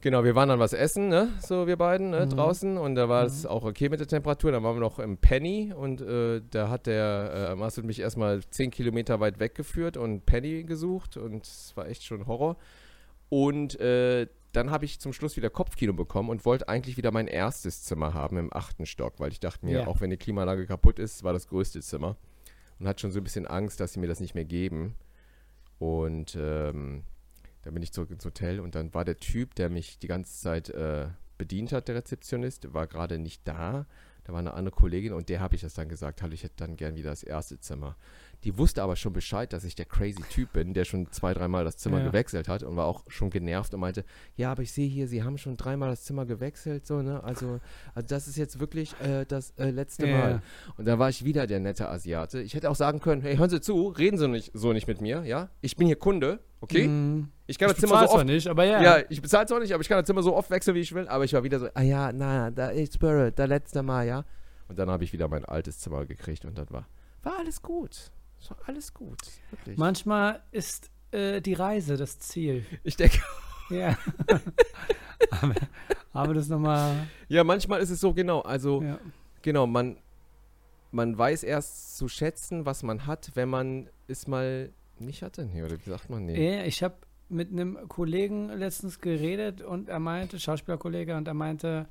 genau, 0.00 0.24
wir 0.24 0.34
waren 0.34 0.48
dann 0.48 0.58
was 0.58 0.72
essen, 0.72 1.08
ne? 1.08 1.28
So, 1.40 1.66
wir 1.66 1.76
beiden, 1.76 2.10
ne? 2.10 2.26
Mhm. 2.26 2.30
Draußen. 2.30 2.78
Und 2.78 2.94
da 2.94 3.08
war 3.08 3.24
es 3.24 3.46
auch 3.46 3.64
okay 3.64 3.88
mit 3.88 4.00
der 4.00 4.06
Temperatur. 4.06 4.52
Dann 4.52 4.62
waren 4.62 4.76
wir 4.76 4.80
noch 4.80 4.98
im 4.98 5.16
Penny 5.18 5.72
und 5.76 6.00
äh, 6.00 6.40
da 6.50 6.68
hat 6.68 6.86
der 6.86 7.50
äh, 7.52 7.54
Marcel 7.56 7.84
mich 7.84 8.00
erstmal 8.00 8.40
10 8.42 8.70
Kilometer 8.70 9.20
weit 9.20 9.38
weggeführt 9.40 9.96
und 9.96 10.26
Penny 10.26 10.64
gesucht 10.64 11.16
und 11.16 11.44
es 11.44 11.72
war 11.76 11.88
echt 11.88 12.04
schon 12.04 12.26
Horror. 12.26 12.56
Und 13.28 13.78
äh, 13.80 14.26
dann 14.52 14.70
habe 14.72 14.84
ich 14.84 14.98
zum 14.98 15.12
Schluss 15.12 15.36
wieder 15.36 15.48
Kopfkino 15.50 15.92
bekommen 15.92 16.28
und 16.30 16.44
wollte 16.44 16.68
eigentlich 16.68 16.96
wieder 16.96 17.12
mein 17.12 17.28
erstes 17.28 17.84
Zimmer 17.84 18.14
haben 18.14 18.36
im 18.36 18.52
achten 18.52 18.84
Stock, 18.86 19.14
weil 19.20 19.30
ich 19.30 19.38
dachte 19.38 19.64
mir, 19.64 19.80
Ja. 19.82 19.86
auch 19.86 20.00
wenn 20.00 20.10
die 20.10 20.16
Klimaanlage 20.16 20.66
kaputt 20.66 20.98
ist, 20.98 21.22
war 21.22 21.32
das 21.32 21.46
größte 21.46 21.80
Zimmer. 21.80 22.16
Und 22.80 22.88
hatte 22.88 23.00
schon 23.02 23.12
so 23.12 23.20
ein 23.20 23.24
bisschen 23.24 23.46
Angst, 23.46 23.78
dass 23.78 23.92
sie 23.92 24.00
mir 24.00 24.08
das 24.08 24.18
nicht 24.20 24.34
mehr 24.34 24.44
geben. 24.46 24.96
Und 25.78 26.36
ähm, 26.40 27.04
dann 27.62 27.74
bin 27.74 27.82
ich 27.82 27.92
zurück 27.92 28.10
ins 28.10 28.24
Hotel 28.24 28.60
und 28.60 28.74
dann 28.74 28.92
war 28.94 29.04
der 29.04 29.16
Typ, 29.16 29.54
der 29.54 29.70
mich 29.70 29.98
die 29.98 30.08
ganze 30.08 30.40
Zeit 30.40 30.70
äh, 30.70 31.08
bedient 31.38 31.72
hat, 31.72 31.88
der 31.88 31.94
Rezeptionist, 31.96 32.72
war 32.74 32.86
gerade 32.86 33.18
nicht 33.18 33.46
da. 33.46 33.86
Da 34.24 34.32
war 34.32 34.40
eine 34.40 34.54
andere 34.54 34.74
Kollegin 34.74 35.12
und 35.12 35.28
der 35.28 35.40
habe 35.40 35.54
ich 35.54 35.62
das 35.62 35.74
dann 35.74 35.88
gesagt, 35.88 36.22
hallo, 36.22 36.34
ich 36.34 36.44
hätte 36.44 36.56
dann 36.58 36.76
gern 36.76 36.94
wieder 36.94 37.10
das 37.10 37.22
erste 37.22 37.58
Zimmer. 37.58 37.96
Die 38.44 38.56
wusste 38.56 38.82
aber 38.82 38.96
schon 38.96 39.12
Bescheid, 39.12 39.52
dass 39.52 39.64
ich 39.64 39.74
der 39.74 39.84
crazy 39.84 40.22
Typ 40.30 40.54
bin, 40.54 40.72
der 40.72 40.84
schon 40.86 41.10
zwei, 41.12 41.34
dreimal 41.34 41.64
das 41.64 41.76
Zimmer 41.76 41.98
Ja. 41.98 42.06
gewechselt 42.06 42.48
hat 42.48 42.62
und 42.62 42.74
war 42.76 42.86
auch 42.86 43.02
schon 43.08 43.28
genervt 43.28 43.74
und 43.74 43.80
meinte, 43.80 44.04
ja, 44.36 44.50
aber 44.52 44.62
ich 44.62 44.72
sehe 44.72 44.88
hier, 44.88 45.08
Sie 45.08 45.22
haben 45.22 45.36
schon 45.36 45.56
dreimal 45.58 45.90
das 45.90 46.04
Zimmer 46.04 46.24
gewechselt, 46.24 46.86
so, 46.86 47.02
ne? 47.02 47.22
Also, 47.22 47.60
also 47.94 48.06
das 48.08 48.28
ist 48.28 48.36
jetzt 48.36 48.58
wirklich 48.58 48.98
äh, 49.00 49.26
das 49.26 49.50
äh, 49.58 49.70
letzte 49.70 50.06
Ja. 50.06 50.16
Mal. 50.16 50.42
Und 50.78 50.86
da 50.86 50.98
war 50.98 51.10
ich 51.10 51.24
wieder 51.24 51.46
der 51.46 51.60
nette 51.60 51.88
Asiate. 51.88 52.40
Ich 52.40 52.54
hätte 52.54 52.70
auch 52.70 52.76
sagen 52.76 53.00
können, 53.00 53.20
hey, 53.20 53.36
hören 53.36 53.50
Sie 53.50 53.60
zu, 53.60 53.88
reden 53.88 54.16
Sie 54.16 54.26
nicht, 54.26 54.52
so 54.54 54.72
nicht 54.72 54.88
mit 54.88 55.00
mir, 55.02 55.22
ja? 55.24 55.50
Ich 55.60 55.76
bin 55.76 55.86
hier 55.86 55.96
Kunde, 55.96 56.40
okay? 56.62 56.88
Mm, 56.88 57.28
Ich 57.46 57.58
kann 57.58 57.68
ich 57.68 57.74
das 57.76 57.80
Zimmer 57.80 58.00
bezahle 58.00 58.06
so 58.06 58.12
zwar 58.12 58.20
oft 58.20 58.26
nicht, 58.26 58.46
aber 58.46 58.64
ja. 58.64 58.82
ja, 58.82 59.04
ich 59.10 59.20
bezahle 59.20 59.46
zwar 59.46 59.60
nicht, 59.60 59.74
aber 59.74 59.82
ich 59.82 59.88
kann 59.88 59.98
das 59.98 60.06
Zimmer 60.06 60.22
so 60.22 60.34
oft 60.34 60.50
wechseln, 60.50 60.74
wie 60.74 60.80
ich 60.80 60.94
will. 60.94 61.06
Aber 61.08 61.24
ich 61.24 61.34
war 61.34 61.42
wieder 61.44 61.58
so, 61.58 61.68
ah 61.74 61.82
ja, 61.82 62.10
na, 62.12 62.50
da 62.50 62.72
ich 62.72 62.90
schwöre, 62.92 63.32
da 63.32 63.44
letzte 63.44 63.82
Mal, 63.82 64.06
ja. 64.06 64.24
Und 64.68 64.78
dann 64.78 64.88
habe 64.88 65.04
ich 65.04 65.12
wieder 65.12 65.28
mein 65.28 65.44
altes 65.44 65.78
Zimmer 65.80 66.06
gekriegt 66.06 66.46
und 66.46 66.56
dann 66.56 66.70
war, 66.70 66.86
war 67.22 67.38
alles 67.38 67.60
gut. 67.60 68.10
Es 68.40 68.50
war 68.50 68.56
alles 68.66 68.94
gut, 68.94 69.18
wirklich. 69.50 69.76
Manchmal 69.76 70.42
ist 70.50 70.90
äh, 71.10 71.40
die 71.40 71.54
Reise 71.54 71.96
das 71.96 72.18
Ziel. 72.18 72.64
ich 72.84 72.96
denke, 72.96 73.18
Ja. 73.70 73.96
aber, 75.30 75.54
aber 76.12 76.34
das 76.34 76.48
nochmal. 76.48 77.06
ja, 77.28 77.44
manchmal 77.44 77.80
ist 77.80 77.90
es 77.90 78.00
so 78.00 78.12
genau. 78.14 78.40
Also, 78.40 78.82
Ja. 78.82 78.98
genau, 79.42 79.66
man, 79.66 79.96
man 80.90 81.16
weiß 81.16 81.42
erst 81.44 81.96
zu 81.96 82.08
schätzen, 82.08 82.66
was 82.66 82.82
man 82.82 83.06
hat, 83.06 83.30
wenn 83.34 83.48
man 83.48 83.88
es 84.08 84.26
mal 84.26 84.72
nicht 84.98 85.22
hatte. 85.22 85.44
Nee, 85.46 85.62
oder 85.62 85.76
wie 85.84 85.88
sagt 85.90 86.10
man? 86.10 86.26
Nee. 86.26 86.56
Ja, 86.58 86.64
ich 86.64 86.82
habe 86.82 86.94
mit 87.28 87.52
einem 87.52 87.88
Kollegen 87.88 88.48
letztens 88.48 88.98
geredet 89.00 89.60
und 89.62 89.88
er 89.88 90.00
meinte, 90.00 90.40
Schauspielerkollege, 90.40 91.16
und 91.16 91.28
er 91.28 91.34
meinte, 91.34 91.86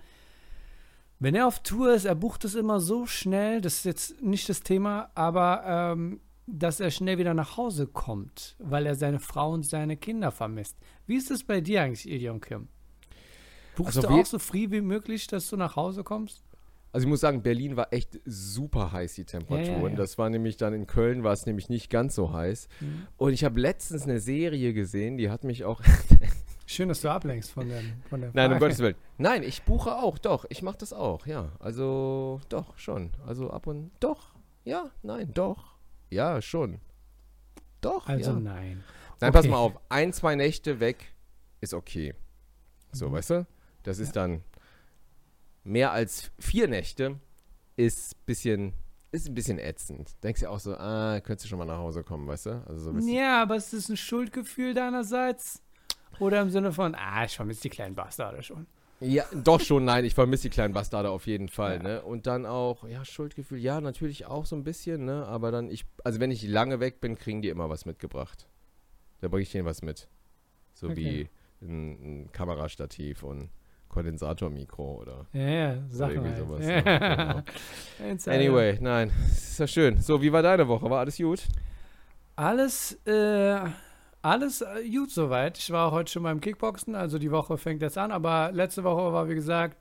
wenn 1.20 1.34
er 1.36 1.48
auf 1.48 1.60
Tour 1.64 1.94
ist, 1.94 2.06
er 2.06 2.16
bucht 2.16 2.44
es 2.46 2.56
immer 2.56 2.80
so 2.80 3.06
schnell, 3.06 3.62
das 3.62 3.76
ist 3.76 3.86
jetzt 3.86 4.22
nicht 4.22 4.50
das 4.50 4.62
Thema, 4.64 5.10
aber 5.16 5.64
ähm, 5.94 6.20
dass 6.52 6.80
er 6.80 6.92
schnell 6.92 7.18
wieder 7.18 7.34
nach 7.34 7.58
Hause 7.58 7.88
kommt, 7.88 8.56
weil 8.60 8.86
er 8.86 8.96
seine 8.96 9.20
Frau 9.20 9.52
und 9.52 9.66
seine 9.66 9.98
Kinder 9.98 10.32
vermisst. 10.32 10.78
Wie 11.06 11.16
ist 11.16 11.32
es 11.32 11.44
bei 11.44 11.62
dir 11.62 11.84
eigentlich, 11.84 12.10
Ilion 12.10 12.42
Kim? 12.42 12.68
Buchst 13.76 13.98
Also 13.98 14.08
du 14.08 14.14
auch 14.14 14.26
so 14.26 14.40
früh 14.40 14.70
wie 14.72 14.82
möglich, 14.82 15.28
dass 15.28 15.50
du 15.50 15.58
nach 15.58 15.76
Hause 15.76 16.04
kommst? 16.04 16.44
Also 16.92 17.06
ich 17.06 17.10
muss 17.10 17.20
sagen, 17.20 17.44
Berlin 17.44 17.78
war 17.78 17.94
echt 17.94 18.20
super 18.26 18.92
heiß, 18.92 19.14
die 19.14 19.24
Temperaturen. 19.26 19.76
Ja, 19.76 19.84
ja, 19.84 19.90
ja. 19.90 19.96
Das 19.96 20.18
war 20.18 20.30
nämlich 20.30 20.58
dann 20.58 20.74
in 20.74 20.88
Köln, 20.88 21.24
war 21.24 21.34
es 21.34 21.46
nämlich 21.46 21.70
nicht 21.70 21.90
ganz 21.90 22.16
so 22.16 22.34
heiß. 22.34 22.68
Mhm. 22.80 23.08
Und 23.18 23.34
ich 23.34 23.44
habe 23.44 23.60
letztens 23.60 24.04
eine 24.04 24.20
Serie 24.20 24.74
gesehen, 24.74 25.18
die 25.18 25.30
hat 25.30 25.44
mich 25.44 25.66
auch. 25.66 25.82
Schön, 26.66 26.90
dass 26.90 27.02
du 27.02 27.10
ablenkst 27.10 27.52
von, 27.52 27.68
dem, 27.68 27.94
von 28.10 28.22
der 28.22 28.32
Nein, 28.34 28.46
um 28.46 28.52
Frage. 28.54 28.66
Gottes 28.66 28.80
Willen. 28.80 28.96
Nein, 29.18 29.44
ich 29.44 29.64
buche 29.64 29.96
auch, 29.96 30.18
doch. 30.18 30.46
Ich 30.50 30.62
mache 30.62 30.78
das 30.80 30.94
auch, 30.94 31.26
ja. 31.26 31.52
Also, 31.60 32.42
doch, 32.50 32.78
schon. 32.78 33.12
Also 33.26 33.50
ab 33.50 33.68
und. 33.68 33.92
Doch. 34.00 34.34
Ja, 34.66 34.92
nein, 35.02 35.32
doch. 35.34 35.79
Ja, 36.10 36.42
schon. 36.42 36.80
Doch. 37.82 38.08
Also 38.08 38.32
ja. 38.32 38.40
nein. 38.40 38.84
Nein, 39.22 39.32
pass 39.32 39.46
okay. 39.46 39.52
mal 39.52 39.58
auf. 39.58 39.80
Ein, 39.90 40.14
zwei 40.14 40.36
Nächte 40.36 40.80
weg 40.80 41.14
ist 41.62 41.74
okay. 41.74 42.14
So, 42.92 43.10
Mhm. 43.10 43.14
weißt 43.14 43.30
du? 43.32 43.48
Das 43.84 44.00
ist 44.00 44.16
dann 44.16 44.44
mehr 45.64 45.92
als 45.92 46.32
vier 46.40 46.68
Nächte 46.68 47.20
ist 47.76 48.26
bisschen 48.26 48.74
ist 49.12 49.28
ein 49.28 49.34
bisschen 49.34 49.58
ätzend. 49.58 50.12
Denkst 50.24 50.42
du 50.42 50.50
auch 50.50 50.60
so, 50.60 50.76
ah, 50.76 51.20
könntest 51.22 51.46
du 51.46 51.50
schon 51.50 51.58
mal 51.58 51.66
nach 51.66 51.80
Hause 51.80 52.04
kommen, 52.04 52.28
weißt 52.28 52.46
du? 52.46 52.64
Also 52.68 52.92
so. 52.92 53.08
Ja, 53.08 53.42
aber 53.42 53.56
ist 53.56 53.74
das 53.74 53.90
ein 53.90 53.98
Schuldgefühl 53.98 54.76
deinerseits? 54.76 55.64
Oder 56.20 56.42
im 56.42 56.50
Sinne 56.52 56.72
von, 56.72 56.94
ah, 56.96 57.24
ich 57.26 57.36
vermisse 57.36 57.62
die 57.62 57.70
kleinen 57.70 57.96
Bastarde 57.96 58.44
schon. 58.44 58.68
Ja, 59.02 59.24
doch 59.44 59.62
schon, 59.62 59.86
nein, 59.86 60.04
ich 60.04 60.14
vermisse 60.14 60.44
die 60.44 60.50
kleinen 60.50 60.74
Bastarde 60.74 61.10
auf 61.10 61.26
jeden 61.26 61.48
Fall, 61.48 61.78
Ja. 61.78 61.84
ne? 61.84 62.02
Und 62.02 62.28
dann 62.28 62.46
auch, 62.46 62.88
ja, 62.88 63.06
Schuldgefühl, 63.06 63.58
ja, 63.60 63.80
natürlich 63.80 64.26
auch 64.26 64.46
so 64.46 64.56
ein 64.56 64.64
bisschen, 64.64 65.06
ne? 65.06 65.26
Aber 65.26 65.52
dann, 65.52 65.70
ich, 65.70 65.86
also 66.04 66.20
wenn 66.20 66.32
ich 66.32 66.44
lange 66.44 66.80
weg 66.82 67.00
bin, 67.00 67.18
kriegen 67.18 67.42
die 67.42 67.50
immer 67.50 67.70
was 67.70 67.86
mitgebracht. 67.86 68.48
Da 69.22 69.28
bringe 69.30 69.44
ich 69.44 69.52
denen 69.52 69.66
was 69.66 69.82
mit. 69.82 70.10
So 70.74 70.88
Okay. 70.88 70.96
wie 71.62 71.66
ein, 71.66 72.24
ein 72.24 72.32
Kamerastativ 72.32 73.24
und 73.24 73.50
Kondensatormikro 73.88 75.00
oder. 75.02 75.26
Ja, 75.34 75.48
ja, 75.50 75.84
sag 75.90 76.12
irgendwie 76.12 76.30
mal. 76.30 76.38
sowas, 76.38 76.66
ja. 76.68 77.44
ja, 78.00 78.06
Insider. 78.10 78.36
Anyway, 78.36 78.78
nein, 78.82 79.12
ist 79.32 79.60
ja 79.60 79.68
schön. 79.68 79.98
So, 80.02 80.22
wie 80.22 80.32
war 80.32 80.42
deine 80.44 80.68
Woche? 80.68 80.90
War 80.90 81.00
alles 81.00 81.18
gut? 81.18 81.44
Alles, 82.36 82.94
äh, 83.06 83.60
alles 84.22 84.62
äh, 84.62 84.88
gut 84.90 85.12
soweit. 85.12 85.58
Ich 85.58 85.72
war 85.72 85.92
heute 85.92 86.12
schon 86.12 86.24
beim 86.24 86.42
Kickboxen, 86.42 86.96
also 86.96 87.20
die 87.20 87.32
Woche 87.32 87.58
fängt 87.58 87.82
jetzt 87.82 87.98
an, 87.98 88.12
aber 88.12 88.52
letzte 88.52 88.84
Woche 88.84 89.14
war, 89.14 89.30
wie 89.30 89.36
gesagt, 89.36 89.78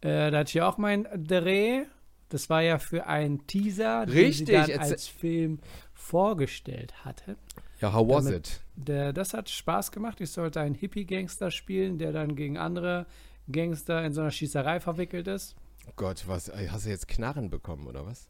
äh, 0.00 0.30
da 0.30 0.38
hatte 0.38 0.48
ich 0.48 0.54
ja 0.54 0.68
auch 0.68 0.78
mein 0.78 1.06
Dreh. 1.16 1.84
Das 2.28 2.50
war 2.50 2.62
ja 2.62 2.78
für 2.78 3.06
einen 3.06 3.46
Teaser, 3.46 4.06
den 4.06 4.12
sie 4.14 4.20
Richtig, 4.20 4.46
dann 4.48 4.70
erzähl- 4.70 4.92
als 4.92 5.06
Film 5.08 5.60
vorgestellt 5.92 7.04
hatte. 7.04 7.36
Ja, 7.80 7.92
how 7.92 8.08
was 8.08 8.24
Damit- 8.24 8.36
it? 8.48 8.60
Der, 8.76 9.12
das 9.12 9.34
hat 9.34 9.48
Spaß 9.50 9.92
gemacht. 9.92 10.20
Ich 10.20 10.30
sollte 10.30 10.60
einen 10.60 10.74
Hippie-Gangster 10.74 11.50
spielen, 11.50 11.98
der 11.98 12.12
dann 12.12 12.34
gegen 12.34 12.56
andere 12.58 13.06
Gangster 13.50 14.04
in 14.04 14.12
so 14.12 14.20
einer 14.22 14.30
Schießerei 14.30 14.80
verwickelt 14.80 15.28
ist. 15.28 15.54
Gott, 15.96 16.24
was, 16.26 16.50
hast 16.50 16.86
du 16.86 16.90
jetzt 16.90 17.08
Knarren 17.08 17.50
bekommen 17.50 17.86
oder 17.86 18.06
was? 18.06 18.28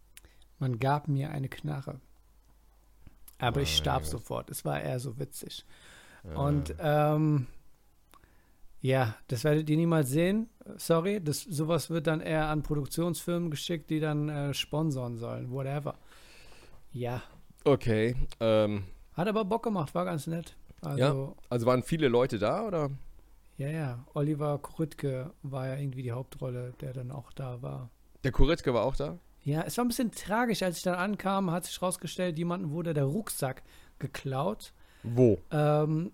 Man 0.58 0.78
gab 0.78 1.08
mir 1.08 1.30
eine 1.30 1.48
Knarre. 1.48 2.00
Aber 3.38 3.60
ich 3.60 3.70
Mein 3.70 3.76
starb 3.76 4.06
sofort. 4.06 4.50
Es 4.50 4.64
war 4.64 4.80
eher 4.80 4.98
so 5.00 5.18
witzig. 5.18 5.64
Und 6.34 6.74
ähm, 6.78 7.46
ja, 8.80 9.14
das 9.28 9.44
werdet 9.44 9.68
ihr 9.68 9.76
niemals 9.76 10.08
sehen. 10.10 10.48
Sorry, 10.76 11.22
das, 11.22 11.42
sowas 11.42 11.90
wird 11.90 12.06
dann 12.06 12.20
eher 12.20 12.48
an 12.48 12.62
Produktionsfirmen 12.62 13.50
geschickt, 13.50 13.90
die 13.90 14.00
dann 14.00 14.28
äh, 14.28 14.54
sponsoren 14.54 15.16
sollen. 15.16 15.50
Whatever. 15.50 15.94
Ja, 16.92 17.22
okay, 17.64 18.14
ähm, 18.40 18.84
hat 19.14 19.26
aber 19.28 19.44
Bock 19.44 19.64
gemacht, 19.64 19.94
war 19.94 20.04
ganz 20.04 20.26
nett. 20.26 20.56
Also, 20.80 20.98
Ja. 20.98 21.32
also 21.50 21.66
waren 21.66 21.82
viele 21.82 22.08
Leute 22.08 22.38
da 22.38 22.62
oder? 22.66 22.90
ja, 23.56 23.68
ja. 23.68 24.04
Oliver 24.14 24.58
Krüttke 24.58 25.32
war 25.42 25.68
ja 25.68 25.76
irgendwie 25.76 26.02
die 26.02 26.12
Hauptrolle, 26.12 26.72
der 26.80 26.92
dann 26.92 27.10
auch 27.10 27.32
da 27.32 27.62
war. 27.62 27.90
Der 28.22 28.32
Kuritke 28.32 28.72
war 28.74 28.84
auch 28.84 28.96
da? 28.96 29.18
Ja, 29.44 29.62
es 29.62 29.76
war 29.76 29.84
ein 29.84 29.88
bisschen 29.88 30.10
tragisch, 30.10 30.62
als 30.62 30.78
ich 30.78 30.82
dann 30.82 30.94
ankam, 30.94 31.50
hat 31.50 31.66
sich 31.66 31.80
rausgestellt, 31.80 32.38
jemandem 32.38 32.70
wurde 32.70 32.94
der 32.94 33.04
Rucksack 33.04 33.62
geklaut. 33.98 34.72
Wo? 35.02 35.38
Ähm, 35.50 36.12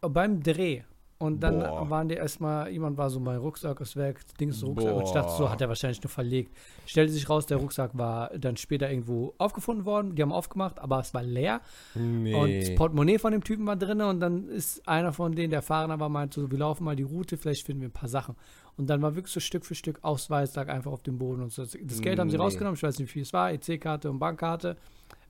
beim 0.00 0.42
Dreh. 0.42 0.82
Und 1.24 1.40
dann 1.40 1.60
Boah. 1.60 1.88
waren 1.90 2.08
die 2.08 2.14
erstmal, 2.14 2.68
jemand 2.70 2.96
war 2.98 3.10
so, 3.10 3.18
mein 3.20 3.38
Rucksack 3.38 3.80
ist 3.80 3.96
weg, 3.96 4.20
Dings 4.38 4.62
Rucksack. 4.62 4.94
Und 4.94 5.04
ich 5.04 5.10
dachte, 5.12 5.32
so 5.32 5.44
Boah. 5.44 5.50
hat 5.52 5.60
er 5.60 5.68
wahrscheinlich 5.68 6.02
nur 6.02 6.10
verlegt. 6.10 6.54
Stellte 6.86 7.12
sich 7.12 7.28
raus, 7.28 7.46
der 7.46 7.56
Rucksack 7.56 7.96
war 7.96 8.30
dann 8.38 8.56
später 8.56 8.90
irgendwo 8.90 9.34
aufgefunden 9.38 9.84
worden. 9.86 10.14
Die 10.14 10.22
haben 10.22 10.32
aufgemacht, 10.32 10.78
aber 10.78 11.00
es 11.00 11.14
war 11.14 11.22
leer. 11.22 11.60
Nee. 11.94 12.34
Und 12.34 12.60
das 12.60 12.74
Portemonnaie 12.74 13.18
von 13.18 13.32
dem 13.32 13.42
Typen 13.42 13.66
war 13.66 13.76
drin. 13.76 14.00
Und 14.02 14.20
dann 14.20 14.48
ist 14.48 14.86
einer 14.86 15.12
von 15.12 15.32
denen, 15.34 15.50
der 15.50 15.62
Fahrer 15.62 15.98
war, 15.98 16.08
meinte 16.08 16.40
so, 16.40 16.50
wir 16.50 16.58
laufen 16.58 16.84
mal 16.84 16.96
die 16.96 17.02
Route, 17.02 17.36
vielleicht 17.36 17.64
finden 17.64 17.80
wir 17.82 17.88
ein 17.88 17.92
paar 17.92 18.08
Sachen. 18.08 18.36
Und 18.76 18.90
dann 18.90 19.00
war 19.02 19.14
wirklich 19.14 19.32
so 19.32 19.40
Stück 19.40 19.64
für 19.64 19.74
Stück 19.74 20.00
Ausweis, 20.02 20.54
lag 20.56 20.68
einfach 20.68 20.90
auf 20.90 21.02
dem 21.02 21.16
Boden. 21.18 21.42
Und 21.42 21.52
so. 21.52 21.62
Das 21.62 22.00
Geld 22.00 22.18
haben 22.18 22.28
sie 22.28 22.36
Nee. 22.36 22.42
rausgenommen, 22.42 22.74
ich 22.76 22.82
weiß 22.82 22.98
nicht, 22.98 23.08
wie 23.08 23.12
viel 23.12 23.22
es 23.22 23.32
war, 23.32 23.52
EC-Karte 23.52 24.10
und 24.10 24.18
Bankkarte. 24.18 24.76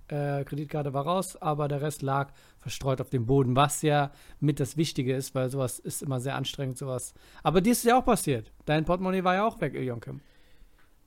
Äh, 0.08 0.44
Kreditkarte 0.44 0.92
war 0.92 1.04
raus, 1.06 1.37
aber 1.40 1.66
der 1.66 1.80
Rest 1.80 2.02
lag 2.02 2.32
verstreut 2.58 3.00
auf 3.00 3.08
dem 3.11 3.25
Boden, 3.26 3.56
was 3.56 3.80
ja 3.82 4.11
mit 4.40 4.61
das 4.61 4.76
Wichtige 4.76 5.14
ist, 5.16 5.34
weil 5.34 5.49
sowas 5.50 5.78
ist 5.78 6.02
immer 6.02 6.20
sehr 6.20 6.34
anstrengend, 6.37 6.76
sowas. 6.76 7.14
Aber 7.42 7.61
dir 7.62 7.73
ist 7.73 7.84
ja 7.84 7.99
auch 7.99 8.04
passiert. 8.04 8.52
Dein 8.66 8.84
Portemonnaie 8.84 9.25
war 9.25 9.34
ja 9.34 9.46
auch 9.46 9.61
weg, 9.61 9.75
Iljonkim. 9.75 10.20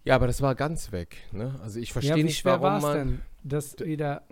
ja, 0.04 0.16
aber 0.16 0.26
das 0.28 0.42
war 0.42 0.56
ganz 0.56 0.92
weg, 0.92 1.18
ne? 1.32 1.54
Also 1.62 1.80
ich 1.80 1.90
Ja, 1.90 1.94
verstehe 1.94 2.16
wie 2.16 2.24
nicht, 2.24 2.40
schwer 2.40 2.62
war 2.62 2.82
warum 2.82 2.82
man... 2.82 2.98
denn, 2.98 3.22
das 3.44 3.78
wieder... 3.80 4.24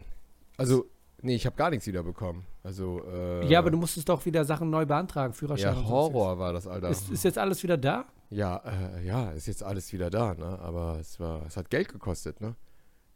Also, 0.57 0.85
nee, 1.21 1.35
ich 1.35 1.45
habe 1.45 1.55
gar 1.57 1.69
nichts 1.69 1.85
wiederbekommen. 1.85 2.45
Also, 2.63 3.03
äh, 3.07 3.45
ja, 3.47 3.59
aber 3.59 3.69
du 3.69 3.77
musstest 3.77 4.09
doch 4.09 4.25
wieder 4.25 4.45
Sachen 4.45 4.69
neu 4.71 4.85
beantragen, 4.87 5.33
Führerschein 5.33 5.75
Ja. 5.75 5.83
Horror 5.87 6.39
war 6.39 6.53
das, 6.53 6.65
Alter. 6.65 6.89
Ist, 6.89 7.11
ist 7.11 7.23
jetzt 7.23 7.37
alles 7.37 7.61
wieder 7.61 7.77
da? 7.77 8.05
Ja, 8.31 8.57
äh, 8.97 9.05
ja, 9.05 9.29
ist 9.31 9.45
jetzt 9.45 9.61
alles 9.63 9.93
wieder 9.93 10.09
da, 10.09 10.33
ne? 10.33 10.57
Aber 10.59 10.97
es 10.99 11.19
war, 11.19 11.45
es 11.45 11.55
hat 11.57 11.69
Geld 11.69 11.89
gekostet, 11.89 12.41
ne? 12.41 12.55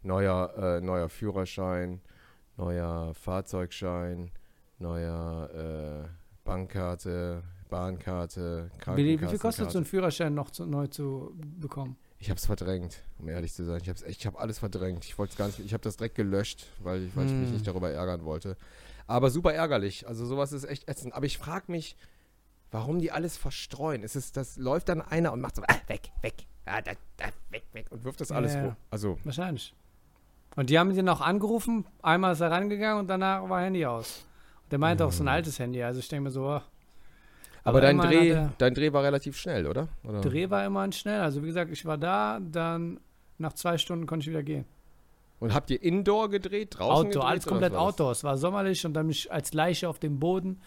Neuer, 0.02 0.54
äh, 0.58 0.82
neuer 0.82 1.10
Führerschein, 1.10 2.02
neuer 2.58 3.14
Fahrzeugschein, 3.14 4.32
neuer 4.80 5.50
äh, 6.06 6.10
Bankkarte, 6.46 7.44
Bahnkarte, 7.70 8.72
Wie, 8.96 9.06
wie 9.06 9.18
viel 9.18 9.18
kostet 9.18 9.40
so 9.40 9.40
Krankenkassenkarte. 9.40 9.78
ein 9.80 9.86
Führerschein 9.86 10.34
noch 10.34 10.50
zu, 10.52 10.66
neu 10.66 10.88
zu 10.88 11.34
bekommen? 11.60 11.98
Ich 12.18 12.30
hab's 12.30 12.46
verdrängt, 12.46 13.04
um 13.20 13.30
ehrlich 13.30 13.54
zu 13.54 13.64
sein. 13.64 13.80
Ich 13.82 13.90
hab's 13.90 14.02
echt, 14.02 14.22
ich 14.22 14.28
hab 14.28 14.40
alles 14.40 14.60
verdrängt. 14.60 15.06
Ich 15.06 15.18
wollte 15.18 15.36
gar 15.38 15.48
nicht, 15.48 15.60
ich 15.60 15.74
habe 15.74 15.84
das 15.84 15.98
direkt 15.98 16.16
gelöscht, 16.16 16.66
weil, 16.82 17.04
ich- 17.04 17.16
weil 17.16 17.26
ich 17.28 17.34
mich 17.34 17.48
Hm. 17.48 17.54
nicht 17.54 17.68
darüber 17.68 17.92
ärgern 17.92 18.26
wollte. 18.26 18.58
Aber 19.08 19.30
super 19.30 19.54
ärgerlich. 19.54 20.08
Also 20.08 20.26
sowas 20.26 20.52
ist 20.52 20.64
echt 20.66 20.90
ätzend. 20.90 21.14
Aber 21.14 21.26
ich 21.26 21.38
frage 21.38 21.72
mich, 21.72 21.96
warum 22.72 23.00
die 23.00 23.12
alles 23.12 23.38
verstreuen. 23.38 24.04
Es 24.04 24.16
ist, 24.16 24.36
das 24.38 24.58
läuft 24.58 24.90
dann 24.90 25.02
einer 25.02 25.32
und 25.34 25.42
macht 25.42 25.56
so, 25.56 25.62
ah, 25.68 25.76
weg, 25.88 26.12
weg, 26.22 26.46
ah, 26.66 26.82
da, 26.82 26.92
da, 27.18 27.26
weg, 27.52 27.64
weg 27.74 27.88
und 27.92 28.04
wirft 28.04 28.20
das 28.22 28.32
alles 28.32 28.54
ja. 28.56 28.64
rum. 28.66 28.76
Also 28.90 29.18
Wahrscheinlich. 29.24 29.74
Und 30.60 30.70
die 30.70 30.78
haben 30.78 30.92
ihn 30.92 31.08
auch 31.08 31.22
angerufen, 31.22 31.86
einmal 32.02 32.34
ist 32.34 32.42
er 32.42 32.52
rangegangen 32.52 33.00
und 33.00 33.08
danach 33.08 33.48
war 33.48 33.62
Handy 33.62 33.86
aus. 33.86 34.26
Und 34.64 34.74
der 34.74 34.80
meinte 34.80 35.06
auch 35.06 35.12
so 35.14 35.24
ein 35.24 35.30
altes 35.30 35.58
Handy, 35.58 35.82
also 35.82 36.02
ich 36.02 36.10
denke 36.10 36.24
mir 36.24 36.32
so, 36.32 36.48
oh. 36.48 36.60
aber 37.64 37.80
dein 37.80 37.96
immerhin 37.96 38.34
Dreh, 38.34 38.48
dein 38.58 38.74
Dreh 38.74 38.92
war 38.92 39.02
relativ 39.02 39.38
schnell, 39.38 39.66
oder? 39.68 39.88
oder? 40.04 40.20
Dreh 40.20 40.50
war 40.50 40.66
immerhin 40.66 40.92
schnell. 40.92 41.22
Also 41.22 41.42
wie 41.44 41.48
gesagt, 41.48 41.72
ich 41.72 41.86
war 41.86 41.98
da, 41.98 42.42
dann 42.42 43.00
nach 43.38 43.54
zwei 43.54 43.78
Stunden 43.78 44.06
konnte 44.06 44.26
ich 44.26 44.32
wieder 44.32 44.44
gehen. 44.44 44.66
Und 45.40 45.54
habt 45.54 45.72
ihr 45.72 45.82
Indoor 45.82 46.30
gedreht, 46.30 46.78
draußen 46.78 47.08
Outdoor, 47.08 47.08
gedreht? 47.10 47.26
alles 47.30 47.46
komplett? 47.46 47.74
Outdoor. 47.74 48.12
Es 48.12 48.26
war 48.26 48.38
sommerlich 48.38 48.86
und 48.86 48.94
dann 48.96 49.06
bin 49.06 49.12
ich 49.12 49.32
als 49.32 49.54
Leiche 49.54 49.88
auf 49.88 49.98
dem 49.98 50.20
Boden. 50.20 50.60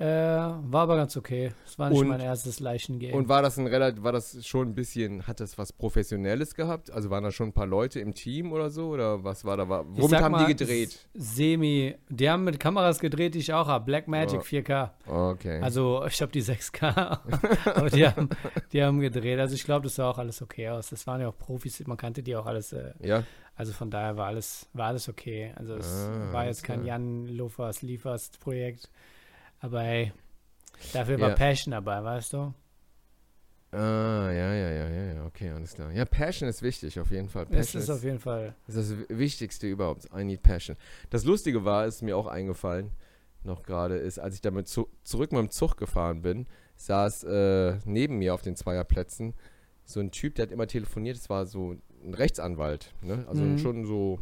Äh, 0.00 0.06
war 0.06 0.82
aber 0.84 0.96
ganz 0.96 1.14
okay. 1.18 1.52
Es 1.66 1.78
war 1.78 1.90
nicht 1.90 1.98
Und- 2.00 2.08
mein 2.08 2.20
erstes 2.20 2.58
Leichengame. 2.58 3.12
Und 3.14 3.28
war 3.28 3.42
das 3.42 3.58
ein 3.58 3.66
relativ, 3.66 4.02
war 4.02 4.12
das 4.12 4.46
schon 4.46 4.68
ein 4.70 4.74
bisschen, 4.74 5.26
hat 5.26 5.40
das 5.40 5.58
was 5.58 5.74
Professionelles 5.74 6.54
gehabt? 6.54 6.90
Also 6.90 7.10
waren 7.10 7.22
da 7.22 7.30
schon 7.30 7.48
ein 7.48 7.52
paar 7.52 7.66
Leute 7.66 8.00
im 8.00 8.14
Team 8.14 8.50
oder 8.52 8.70
so? 8.70 8.88
Oder 8.88 9.22
was 9.24 9.44
war 9.44 9.58
da? 9.58 9.68
War, 9.68 9.84
womit 9.86 10.20
haben 10.22 10.32
mal, 10.32 10.46
die 10.46 10.54
gedreht? 10.56 11.06
Semi. 11.12 11.96
Die 12.08 12.30
haben 12.30 12.44
mit 12.44 12.58
Kameras 12.58 12.98
gedreht, 12.98 13.34
die 13.34 13.40
ich 13.40 13.52
auch 13.52 13.66
habe. 13.66 13.84
Blackmagic 13.84 14.40
Ja. 14.50 14.60
4K. 14.60 14.90
Okay. 15.06 15.60
Also 15.60 16.02
ich 16.06 16.22
habe 16.22 16.32
die 16.32 16.42
6K, 16.42 17.18
aber 17.74 17.90
die 17.90 18.06
haben, 18.06 18.30
die 18.72 18.82
haben 18.82 19.00
gedreht. 19.00 19.38
Also 19.38 19.54
ich 19.54 19.64
glaube, 19.64 19.84
das 19.84 19.96
sah 19.96 20.08
auch 20.08 20.18
alles 20.18 20.40
okay 20.40 20.70
aus. 20.70 20.88
Das 20.88 21.06
waren 21.06 21.20
ja 21.20 21.28
auch 21.28 21.36
Profis, 21.36 21.86
man 21.86 21.98
kannte 21.98 22.22
die 22.22 22.34
auch 22.36 22.46
alles. 22.46 22.72
Äh, 22.72 22.92
ja, 23.02 23.22
also 23.54 23.74
von 23.74 23.90
daher 23.90 24.16
war 24.16 24.28
alles, 24.28 24.66
war 24.72 24.86
alles 24.86 25.10
okay. 25.10 25.52
Also 25.56 25.74
es 25.74 26.08
Ah, 26.08 26.32
war 26.32 26.46
jetzt 26.46 26.64
kein. 26.64 26.86
Jan 26.86 27.26
Lofers 27.26 27.82
Liefers 27.82 28.30
Projekt. 28.40 28.88
Aber 29.60 29.82
hey, 29.82 30.12
dafür 30.92 31.20
war 31.20 31.30
Ja. 31.30 31.34
Passion 31.36 31.72
dabei, 31.72 32.02
weißt 32.02 32.32
du? 32.32 32.54
Ah, 33.72 34.30
ja, 34.32 34.52
ja, 34.52 34.70
ja, 34.70 34.88
ja, 34.88 35.12
ja, 35.14 35.24
okay, 35.26 35.50
alles 35.50 35.74
klar. 35.74 35.92
Ja, 35.92 36.04
Passion 36.04 36.48
ist 36.48 36.60
wichtig, 36.60 36.98
auf 36.98 37.10
jeden 37.12 37.28
Fall. 37.28 37.46
Passion 37.46 37.80
ist 37.80 37.90
auf 37.90 38.02
jeden 38.02 38.18
Fall. 38.18 38.54
ist 38.66 38.76
das 38.76 38.92
Wichtigste 39.08 39.68
überhaupt. 39.68 40.08
I 40.12 40.24
need 40.24 40.42
Passion. 40.42 40.76
Das 41.10 41.24
Lustige 41.24 41.64
war, 41.64 41.86
ist 41.86 42.02
mir 42.02 42.16
auch 42.16 42.26
eingefallen, 42.26 42.90
noch 43.44 43.62
gerade, 43.62 43.96
ist, 43.96 44.18
als 44.18 44.34
ich 44.34 44.40
damit 44.40 44.66
zu, 44.66 44.88
zurück 45.04 45.30
mit 45.30 45.38
dem 45.40 45.50
Zug 45.50 45.76
gefahren 45.76 46.22
bin, 46.22 46.46
saß 46.76 47.24
äh, 47.24 47.78
neben 47.84 48.18
mir 48.18 48.34
auf 48.34 48.42
den 48.42 48.56
Zweierplätzen 48.56 49.34
so 49.84 50.00
ein 50.00 50.10
Typ, 50.10 50.34
der 50.34 50.46
hat 50.46 50.52
immer 50.52 50.66
telefoniert. 50.66 51.16
Es 51.16 51.30
war 51.30 51.46
so 51.46 51.76
ein 52.04 52.14
Rechtsanwalt, 52.14 52.92
ne? 53.02 53.24
Also 53.28 53.44
Mhm. 53.44 53.58
schon 53.58 53.84
so 53.84 54.18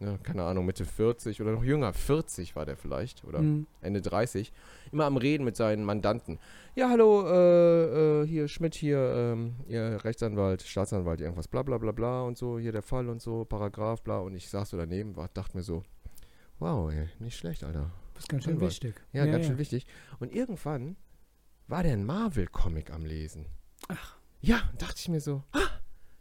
ne, 0.00 0.18
keine 0.22 0.44
Ahnung, 0.44 0.64
Mitte 0.66 0.84
40 0.84 1.40
oder 1.42 1.52
noch 1.52 1.64
jünger, 1.64 1.92
40 1.92 2.54
war 2.56 2.64
der 2.66 2.76
vielleicht 2.76 3.24
oder 3.24 3.40
Mhm. 3.40 3.66
Ende 3.80 4.00
30, 4.02 4.52
immer 4.92 5.04
am 5.06 5.16
Reden 5.16 5.44
mit 5.44 5.56
seinen 5.56 5.84
Mandanten. 5.84 6.38
Ja, 6.74 6.88
hallo, 6.90 7.26
äh, 7.26 8.22
äh, 8.22 8.26
hier 8.26 8.48
Schmidt, 8.48 8.74
hier, 8.74 8.98
ähm, 8.98 9.56
ihr 9.66 10.04
Rechtsanwalt, 10.04 10.62
Staatsanwalt, 10.62 11.20
irgendwas, 11.20 11.48
bla 11.48 11.62
bla 11.62 11.78
bla 11.78 11.92
bla 11.92 12.22
und 12.22 12.36
so, 12.38 12.58
hier 12.58 12.72
der 12.72 12.82
Fall 12.82 13.08
und 13.08 13.20
so, 13.20 13.44
Paragraph, 13.44 14.02
bla. 14.02 14.18
Und 14.18 14.34
ich 14.34 14.48
saß 14.48 14.70
so 14.70 14.76
daneben, 14.76 15.16
war, 15.16 15.28
dachte 15.34 15.56
mir 15.56 15.62
so, 15.62 15.82
wow, 16.58 16.90
ey, 16.92 17.08
nicht 17.18 17.36
schlecht, 17.36 17.64
Alter. 17.64 17.90
Das 18.14 18.24
ist 18.24 18.28
ganz 18.28 18.44
schön 18.44 18.54
Anwalt. 18.54 18.70
wichtig. 18.72 18.94
Ja, 19.12 19.26
ganz 19.26 19.46
schön 19.46 19.58
wichtig. 19.58 19.86
Und 20.18 20.32
irgendwann 20.32 20.96
war 21.68 21.82
der 21.82 21.92
ein 21.92 22.04
Marvel-Comic 22.04 22.90
am 22.92 23.04
Lesen. 23.04 23.46
Ach. 23.88 24.16
Ja, 24.40 24.60
dachte 24.78 24.94
ich 24.98 25.08
mir 25.08 25.20
so, 25.20 25.42
ah, 25.52 25.58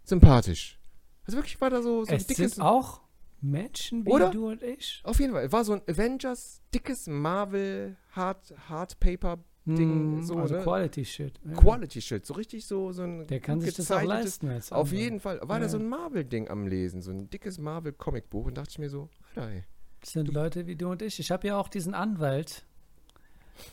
sympathisch. 0.04 0.80
Also 1.26 1.38
wirklich 1.38 1.60
war 1.62 1.70
da 1.70 1.82
so, 1.82 2.04
so 2.06 2.12
ein 2.12 2.18
Es 2.18 2.28
dickes. 2.28 2.54
sind 2.56 2.64
auch 2.64 3.02
Menschen 3.42 4.06
wie 4.06 4.10
Oder? 4.10 4.30
du 4.32 4.48
und 4.50 4.64
ich. 4.64 5.02
Auf 5.04 5.20
jeden 5.20 5.34
Fall, 5.34 5.52
war 5.52 5.64
so 5.64 5.74
ein 5.74 5.82
Avengers, 5.88 6.62
dickes 6.74 7.08
Marvel 7.08 7.96
Hard, 8.12 8.54
Hardpaper 8.70 9.38
Ding, 9.66 10.20
Mm, 10.20 10.24
so, 10.24 10.38
also 10.38 10.56
ne? 10.56 10.64
Quality 10.64 11.04
Shit. 11.04 11.42
Ja. 11.46 11.54
Quality 11.56 12.02
Shit, 12.02 12.26
so 12.26 12.36
richtig 12.36 12.66
so, 12.66 12.94
so 12.94 13.02
ein 13.04 13.28
Der 13.28 13.42
kann 13.42 13.60
sich 13.60 13.74
das 13.76 13.92
auch 13.92 14.02
leisten. 14.02 14.48
Als 14.48 14.72
Auf 14.72 14.88
Anwalt. 14.88 15.02
jeden 15.02 15.20
Fall 15.20 15.40
war 15.44 15.60
da 15.60 15.66
Ja. 15.66 15.70
so 15.70 15.78
ein 15.78 15.90
Marvel-Ding 15.90 16.48
am 16.50 16.68
Lesen, 16.68 17.02
so 17.02 17.12
ein 17.12 17.30
dickes 17.30 17.58
Marvel-Comicbuch 17.60 18.46
und 18.46 18.58
dachte 18.58 18.70
ich 18.72 18.80
mir 18.80 18.90
so, 18.90 19.10
Alter, 19.36 19.50
ey. 19.52 19.64
Das 20.00 20.12
sind 20.14 20.32
Leute 20.32 20.68
wie 20.68 20.78
du 20.78 20.90
und 20.90 21.02
ich. 21.02 21.20
Ich 21.20 21.32
habe 21.32 21.46
ja 21.48 21.58
auch 21.58 21.68
diesen 21.68 21.94
Anwalt, 21.94 22.66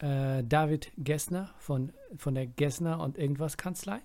äh, 0.01 0.43
David 0.43 0.91
Gessner 0.97 1.55
von, 1.59 1.93
von 2.17 2.35
der 2.35 2.47
Gessner 2.47 2.99
und 3.01 3.17
irgendwas 3.17 3.57
Kanzlei, 3.57 4.01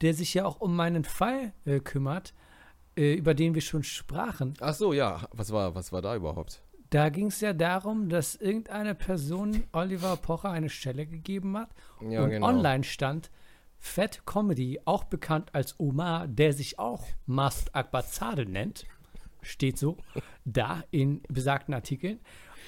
der 0.00 0.14
sich 0.14 0.34
ja 0.34 0.44
auch 0.44 0.60
um 0.60 0.76
meinen 0.76 1.02
Fall 1.04 1.52
äh, 1.64 1.80
kümmert, 1.80 2.34
äh, 2.96 3.14
über 3.14 3.34
den 3.34 3.54
wir 3.54 3.62
schon 3.62 3.82
sprachen. 3.82 4.54
Ach 4.60 4.74
so, 4.74 4.92
ja, 4.92 5.26
was 5.32 5.52
war, 5.52 5.74
was 5.74 5.92
war 5.92 6.02
da 6.02 6.14
überhaupt? 6.16 6.62
Da 6.90 7.08
ging 7.08 7.28
es 7.28 7.40
ja 7.40 7.54
darum, 7.54 8.10
dass 8.10 8.34
irgendeine 8.34 8.94
Person 8.94 9.64
Oliver 9.72 10.16
Pocher 10.16 10.50
eine 10.50 10.68
Stelle 10.68 11.06
gegeben 11.06 11.56
hat 11.56 11.70
Ja, 12.02 12.22
und 12.22 12.30
genau. 12.30 12.46
online 12.46 12.84
stand 12.84 13.30
Fat 13.78 14.24
Comedy, 14.26 14.78
auch 14.84 15.04
bekannt 15.04 15.54
als 15.54 15.80
Omar, 15.80 16.28
der 16.28 16.52
sich 16.52 16.78
auch 16.78 17.04
Mast 17.26 17.74
Akbazade 17.74 18.46
nennt, 18.46 18.84
steht 19.40 19.76
so 19.78 19.96
da 20.44 20.84
in 20.90 21.22
besagten 21.28 21.74
Artikeln. 21.74 22.20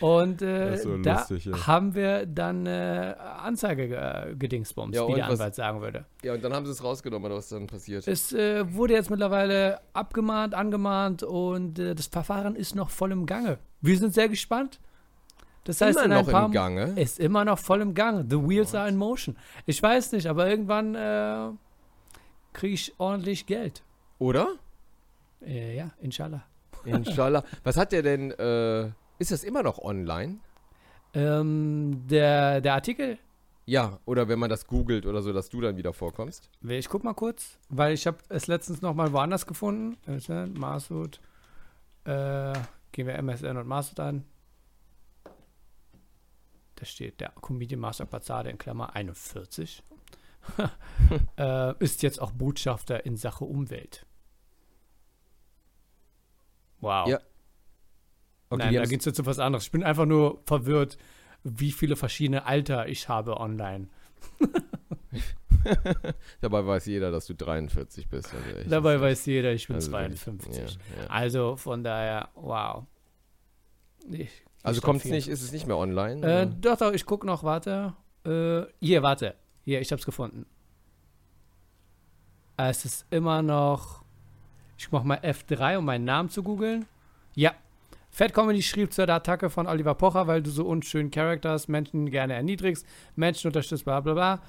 Und 0.05 0.43
äh, 0.43 0.77
so 0.77 0.99
da 0.99 1.15
lustig, 1.21 1.47
ja. 1.47 1.67
haben 1.67 1.95
wir 1.95 2.27
dann 2.27 2.67
äh, 2.67 3.15
Anzeige 3.43 3.85
äh, 3.97 4.35
gedingsbums, 4.37 4.95
Ja, 4.95 5.09
wie 5.09 5.15
der 5.15 5.25
was- 5.25 5.33
Anwalt 5.41 5.55
sagen 5.55 5.81
würde. 5.81 6.05
Ja, 6.23 6.35
und 6.35 6.45
dann 6.45 6.53
haben 6.53 6.67
sie 6.67 6.73
es 6.73 6.85
rausgenommen, 6.85 7.25
oder 7.27 7.37
was 7.37 7.49
dann 7.49 7.67
passiert? 7.67 8.07
Es 8.07 8.33
äh, 8.35 8.71
wurde 8.75 8.93
jetzt 8.95 9.09
mittlerweile 9.09 9.81
abgemahnt, 9.95 10.55
angemahnt 10.55 11.23
und 11.23 11.79
äh, 11.79 11.95
das 11.95 12.09
Verfahren 12.09 12.55
ist 12.55 12.75
noch 12.75 12.91
voll 12.91 13.13
im 13.13 13.25
Gange. 13.25 13.59
Wir 13.81 13.97
sind 13.99 14.13
sehr 14.13 14.29
gespannt. 14.29 14.79
Das 15.65 15.81
heißt, 15.81 15.97
Immer 15.97 16.05
in 16.05 16.13
ein 16.13 16.25
noch 16.27 16.31
paar 16.31 16.47
im 16.47 16.53
Gange. 16.53 17.01
ist 17.01 17.19
immer 17.19 17.45
noch 17.47 17.59
voll 17.59 17.81
im 17.81 17.95
Gang. 17.95 18.27
The 18.29 18.37
wheels 18.37 18.75
are 18.75 18.87
in 18.87 18.97
motion. 18.99 19.39
Ich 19.65 19.83
weiß 19.83 20.13
nicht, 20.13 20.27
aber 20.27 20.47
irgendwann 20.51 20.95
äh, 20.95 21.49
kriege 22.53 22.75
ich 22.75 22.93
ordentlich 22.99 23.47
Geld. 23.47 23.83
Oder? 24.19 24.49
Äh, 25.41 25.77
ja, 25.79 25.91
inshallah. 26.03 26.43
Inshallah. 26.85 27.43
was 27.63 27.79
hat 27.79 27.93
der 27.93 28.03
denn, 28.03 28.31
äh, 28.33 28.91
ist 29.19 29.31
das 29.31 29.45
immer 29.45 29.63
noch 29.63 29.79
online? 29.79 30.39
Ähm, 31.15 32.03
der, 32.09 32.61
der 32.61 32.75
Artikel, 32.75 33.19
Ja, 33.67 33.99
oder 34.05 34.29
wenn 34.29 34.39
man 34.39 34.51
das 34.51 34.67
googelt 34.67 35.07
oder 35.07 35.23
so, 35.23 35.33
dass 35.33 35.49
du 35.49 35.61
dann 35.61 35.77
wieder 35.77 35.93
vorkommst. 35.93 36.51
ich 36.69 36.89
guck 36.89 37.03
mal 37.03 37.15
kurz, 37.15 37.59
weil 37.71 37.95
ich 37.95 38.07
habe 38.07 38.19
es 38.29 38.47
letztens 38.47 38.83
noch 38.83 38.95
mal 38.95 39.13
woanders 39.13 39.47
gefunden. 39.47 39.97
MSN, 40.07 40.53
Masud. 40.55 41.21
Äh, 42.05 42.53
gehen 42.93 43.07
wir 43.07 43.15
MSN 43.15 43.57
und 43.57 43.67
Masud 43.67 44.01
an. 44.01 44.25
Da 46.75 46.85
steht 46.85 47.21
der 47.21 47.31
Comedian 47.41 47.81
Master 47.81 48.05
Pazade 48.05 48.51
in 48.51 48.59
Klammer 48.59 48.95
41. 48.95 49.83
äh, 51.39 51.75
ist 51.79 52.03
jetzt 52.03 52.21
auch 52.21 52.33
Botschafter 52.33 53.07
in 53.07 53.17
Sache 53.17 53.45
Umwelt. 53.45 54.05
Wow. 56.81 57.09
Ja. 57.09 57.21
Okay, 58.51 58.65
Nein, 58.65 58.75
da 58.75 58.85
geht 58.85 59.01
es 59.01 59.07
jetzt 59.07 59.19
um 59.21 59.27
was 59.27 59.39
anderes. 59.39 59.65
Ich 59.65 59.73
bin 59.73 59.83
einfach 59.83 60.07
nur 60.07 60.43
verwirrt, 60.47 60.97
wie 61.43 61.73
viele 61.73 61.97
verschiedene 61.97 62.47
Alter 62.47 62.89
ich 62.89 63.09
habe 63.09 63.39
online. 63.41 63.89
Dabei 66.41 66.67
weiß 66.67 66.87
jeder, 66.87 67.11
dass 67.11 67.27
du 67.27 67.35
43 67.35 68.09
bist. 68.09 68.35
Also 68.35 68.69
Dabei 68.69 69.01
weiß 69.01 69.27
jeder, 69.27 69.53
ich 69.53 69.67
bin 69.67 69.77
also 69.77 69.93
wirklich, 69.93 70.21
52. 70.21 70.57
Ja, 70.57 71.03
ja. 71.03 71.11
Also 71.11 71.57
von 71.57 71.83
daher, 71.83 72.29
wow. 72.35 72.85
Ich, 74.11 74.31
Also 74.63 74.81
kommt 74.83 75.05
es 75.05 75.11
nicht, 75.11 75.29
ist 75.29 75.43
es 75.43 75.53
nicht 75.53 75.67
mehr 75.67 75.79
online? 75.79 76.43
Äh, 76.43 76.47
doch, 76.61 76.77
doch, 76.77 76.93
ich 76.93 77.07
gucke 77.07 77.27
noch, 77.27 77.43
warte. 77.45 77.95
Äh, 78.27 78.63
hier, 78.81 79.03
warte. 79.03 79.35
Hier, 79.65 79.81
ich 79.81 79.91
hab's 79.93 80.05
gefunden. 80.05 80.47
Äh, 82.59 82.69
Es 82.71 82.85
ist 82.85 83.07
immer 83.11 83.41
noch. 83.43 84.05
Ich 84.77 84.91
mach 84.93 85.03
mal 85.05 85.19
F3, 85.19 85.79
um 85.79 85.87
meinen 85.87 86.05
Namen 86.05 86.29
zu 86.29 86.43
googeln. 86.43 86.87
Ja. 87.35 87.53
Fat 88.15 88.33
Comedy 88.33 88.63
schrieb 88.63 88.93
zur 88.93 89.09
Attacke 89.09 89.51
von 89.51 89.67
Oliver 89.67 89.97
Pocher, 89.97 90.29
weil 90.29 90.41
du 90.41 90.49
so 90.49 90.65
unschönen 90.67 91.11
Charakter 91.11 91.51
hast, 91.51 91.67
Menschen 91.67 92.09
gerne 92.13 92.35
erniedrigst, 92.35 92.87
Menschen 93.17 93.49
unterstützt, 93.49 93.85
bla 93.85 93.99
bla 93.99 94.15
bla. 94.15 94.41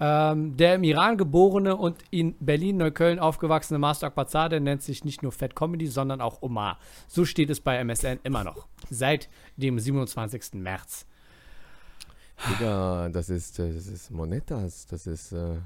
Ähm, 0.00 0.56
der 0.56 0.74
im 0.74 0.82
Iran 0.82 1.16
geborene 1.16 1.76
und 1.76 2.02
in 2.10 2.34
Berlin-Neukölln 2.40 3.20
aufgewachsene 3.20 3.78
Master 3.78 4.08
Akbazade 4.08 4.58
nennt 4.58 4.82
sich 4.82 5.04
nicht 5.04 5.22
nur 5.22 5.30
Fat 5.30 5.54
Comedy, 5.54 5.86
sondern 5.86 6.20
auch 6.20 6.42
Omar. 6.42 6.80
So 7.06 7.24
steht 7.24 7.50
es 7.50 7.60
bei 7.60 7.78
MSN 7.78 8.18
immer 8.24 8.42
noch. 8.42 8.66
Seit 8.90 9.28
dem 9.56 9.78
27. 9.78 10.54
März. 10.54 11.06
Digga, 12.50 13.10
das 13.10 13.28
ist, 13.28 13.60
das 13.60 13.86
ist 13.86 14.10
Monetas, 14.10 14.86
das 14.86 15.06
ist, 15.06 15.30
äh, 15.30 15.58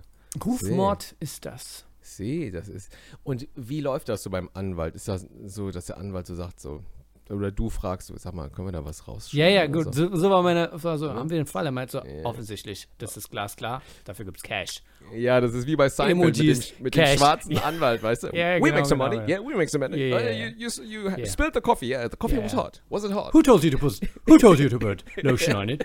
Rufmord 0.44 1.16
ist 1.18 1.46
das. 1.46 1.86
See, 2.02 2.50
das 2.50 2.68
ist. 2.68 2.94
Und 3.24 3.48
wie 3.54 3.80
läuft 3.80 4.10
das 4.10 4.22
so 4.22 4.28
beim 4.28 4.50
Anwalt? 4.52 4.94
Ist 4.94 5.08
das 5.08 5.26
so, 5.46 5.70
dass 5.70 5.86
der 5.86 5.96
Anwalt 5.96 6.26
so 6.26 6.34
sagt, 6.34 6.60
so, 6.60 6.82
oder 7.30 7.50
du 7.50 7.68
fragst, 7.70 8.08
so, 8.08 8.14
sag 8.16 8.34
mal, 8.34 8.48
können 8.50 8.68
wir 8.68 8.72
da 8.72 8.84
was 8.84 9.06
rausschreiben? 9.06 9.38
Ja, 9.38 9.48
ja, 9.62 9.66
gut. 9.66 9.94
So. 9.94 10.08
So, 10.08 10.16
so 10.16 10.30
war 10.30 10.42
meine. 10.42 10.72
Also 10.72 11.06
Ja. 11.06 11.14
haben 11.14 11.28
wir 11.30 11.36
den 11.36 11.46
Fall. 11.46 11.66
Er 11.66 11.72
meint 11.72 11.90
so, 11.90 11.98
Ja. 11.98 12.24
offensichtlich, 12.24 12.88
das 12.98 13.16
ist 13.16 13.30
glasklar. 13.30 13.82
Dafür 14.04 14.24
gibt's 14.24 14.42
Cash. 14.42 14.82
Ja, 15.14 15.40
das 15.40 15.54
ist 15.54 15.66
wie 15.66 15.76
bei 15.76 15.88
Seinfeld 15.88 16.18
Emojis, 16.38 16.38
mit, 16.58 16.78
dem, 16.78 16.82
mit 16.84 16.96
dem 16.96 17.16
schwarzen 17.18 17.58
Anwalt, 17.64 18.02
weißt 18.02 18.24
du? 18.24 18.26
Ja, 18.28 18.56
we 18.56 18.60
genau, 18.60 18.74
make 18.76 18.84
some 18.86 18.98
genau, 19.04 19.16
money. 19.16 19.30
ja. 19.32 19.38
Yeah, 19.40 19.48
we 19.48 19.56
make 19.56 19.68
some 19.70 19.88
money. 19.88 20.08
Ja, 20.08 20.16
Uh, 20.16 20.20
ja, 20.20 20.30
you 20.30 20.68
you, 20.84 21.10
you 21.16 21.26
spilled 21.26 21.54
the 21.54 21.60
coffee. 21.60 21.86
Yeah, 21.88 22.08
the 22.10 22.16
coffee 22.16 22.42
was 22.42 22.52
hot. 22.54 22.82
Was 22.90 23.04
it 23.04 23.12
hot? 23.12 23.32
Who 23.32 23.42
told 23.42 23.62
you 23.64 23.70
to 23.70 23.78
put, 23.78 24.00
who 24.26 24.38
told 24.38 24.58
you 24.58 24.68
to 24.68 24.78
put 24.78 25.04
lotion 25.22 25.56
on 25.56 25.68
it? 25.70 25.82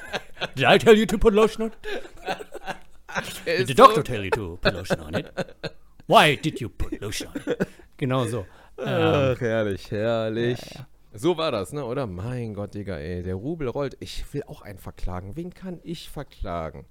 Did 0.56 0.64
I 0.66 0.78
tell 0.78 0.96
you 0.96 1.06
to 1.06 1.18
put 1.18 1.34
lotion 1.34 1.62
on 1.62 1.68
it? 1.72 1.76
Did 3.44 3.66
the 3.68 3.74
so- 3.74 3.86
doctor 3.86 4.02
tell 4.02 4.24
you 4.24 4.30
to 4.30 4.58
put 4.60 4.74
lotion 4.74 5.00
on 5.00 5.14
it? 5.14 5.26
Why 6.06 6.34
did 6.34 6.60
you 6.60 6.68
put 6.68 7.00
lotion 7.00 7.28
on 7.28 7.40
it? 7.46 7.68
Genau 7.96 8.26
so. 8.26 8.44
Ach, 8.76 9.40
herrlich, 9.40 9.90
herrlich. 9.90 10.60
Ja, 10.60 10.80
ja. 10.80 10.86
So 11.16 11.36
war 11.36 11.52
das, 11.52 11.72
ne? 11.72 11.84
Oder? 11.84 12.06
Mein 12.06 12.54
Gott, 12.54 12.74
Digga, 12.74 12.96
ey. 12.96 13.22
Der 13.22 13.36
Rubel 13.36 13.68
rollt. 13.68 13.96
Ich 14.00 14.24
will 14.34 14.42
auch 14.44 14.62
einen 14.62 14.78
verklagen. 14.78 15.36
Wen 15.36 15.54
kann 15.54 15.78
ich 15.84 16.10
verklagen? 16.10 16.86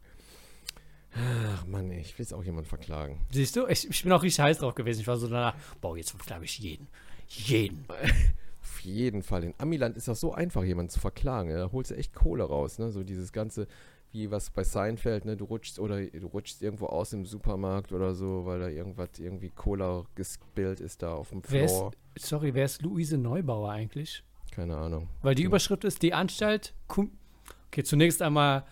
Ach, 1.15 1.65
Mann, 1.65 1.91
ey. 1.91 2.00
Ich 2.00 2.17
will 2.17 2.24
jetzt 2.24 2.34
auch 2.34 2.43
jemanden 2.43 2.69
verklagen. 2.69 3.19
siehst 3.32 3.56
du, 3.56 3.67
ich, 3.67 3.89
ich 3.89 4.04
bin 4.04 4.12
auch 4.13 4.24
richtig 4.24 4.43
heiß 4.43 4.60
drauf 4.60 4.76
gewesen. 4.76 5.02
Ich 5.02 5.08
war 5.08 5.17
so 5.17 5.28
danach, 5.28 5.56
boah, 5.82 5.98
jetzt 5.98 6.12
verklage 6.12 6.46
ich 6.46 6.58
jeden. 6.60 6.88
Jeden. 7.28 7.86
Auf 8.62 8.80
jeden 8.80 9.24
Fall. 9.24 9.43
In 9.43 9.54
Amiland 9.58 9.98
ist 9.98 10.08
das 10.08 10.22
so 10.22 10.34
einfach, 10.34 10.63
jemanden 10.63 10.89
zu 10.89 11.02
verklagen. 11.02 11.50
Da 11.50 11.72
holst 11.74 11.91
du 11.91 11.96
echt 11.96 12.13
Kohle 12.13 12.46
raus, 12.46 12.80
ne? 12.80 12.91
So 12.91 13.04
dieses 13.04 13.34
ganze, 13.34 13.67
wie 14.13 14.32
was 14.32 14.49
bei 14.52 14.63
Seinfeld, 14.63 15.26
ne? 15.26 15.36
Du 15.36 15.45
rutschst 15.45 15.80
oder 15.80 15.99
du 16.06 16.28
rutschst 16.28 16.62
irgendwo 16.62 16.86
aus 16.86 17.12
im 17.13 17.26
Supermarkt 17.26 17.91
oder 17.91 18.13
so, 18.13 18.45
weil 18.45 18.60
da 18.60 18.67
irgendwas, 18.69 19.10
irgendwie 19.19 19.49
Cola 19.49 20.06
gespillt 20.15 20.80
ist 20.80 21.02
da 21.02 21.13
auf 21.15 21.30
dem 21.30 21.41
Wer 21.47 21.65
ist, 21.65 21.71
Floor. 21.76 21.91
sorry, 22.17 22.54
wer 22.54 22.65
ist 22.65 22.82
Luise 22.84 23.17
Neubauer 23.17 23.71
eigentlich? 23.71 24.23
Keine 24.52 24.78
Ahnung. 24.78 25.10
Weil 25.23 25.34
die 25.36 25.41
Ja. 25.43 25.47
Überschrift 25.47 25.84
ist 25.84 26.02
die 26.04 26.13
Anstalt. 26.13 26.73
Okay, 26.88 27.84
zunächst 27.84 28.21
einmal 28.21 28.65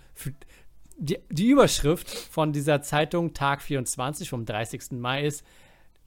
die, 0.97 1.17
die 1.29 1.49
Überschrift 1.49 2.07
von 2.07 2.53
dieser 2.53 2.83
Zeitung 2.83 3.33
Tag 3.33 3.61
24 3.63 4.29
vom 4.29 4.45
30. 4.45 4.91
Mai 4.91 5.25
ist 5.25 5.43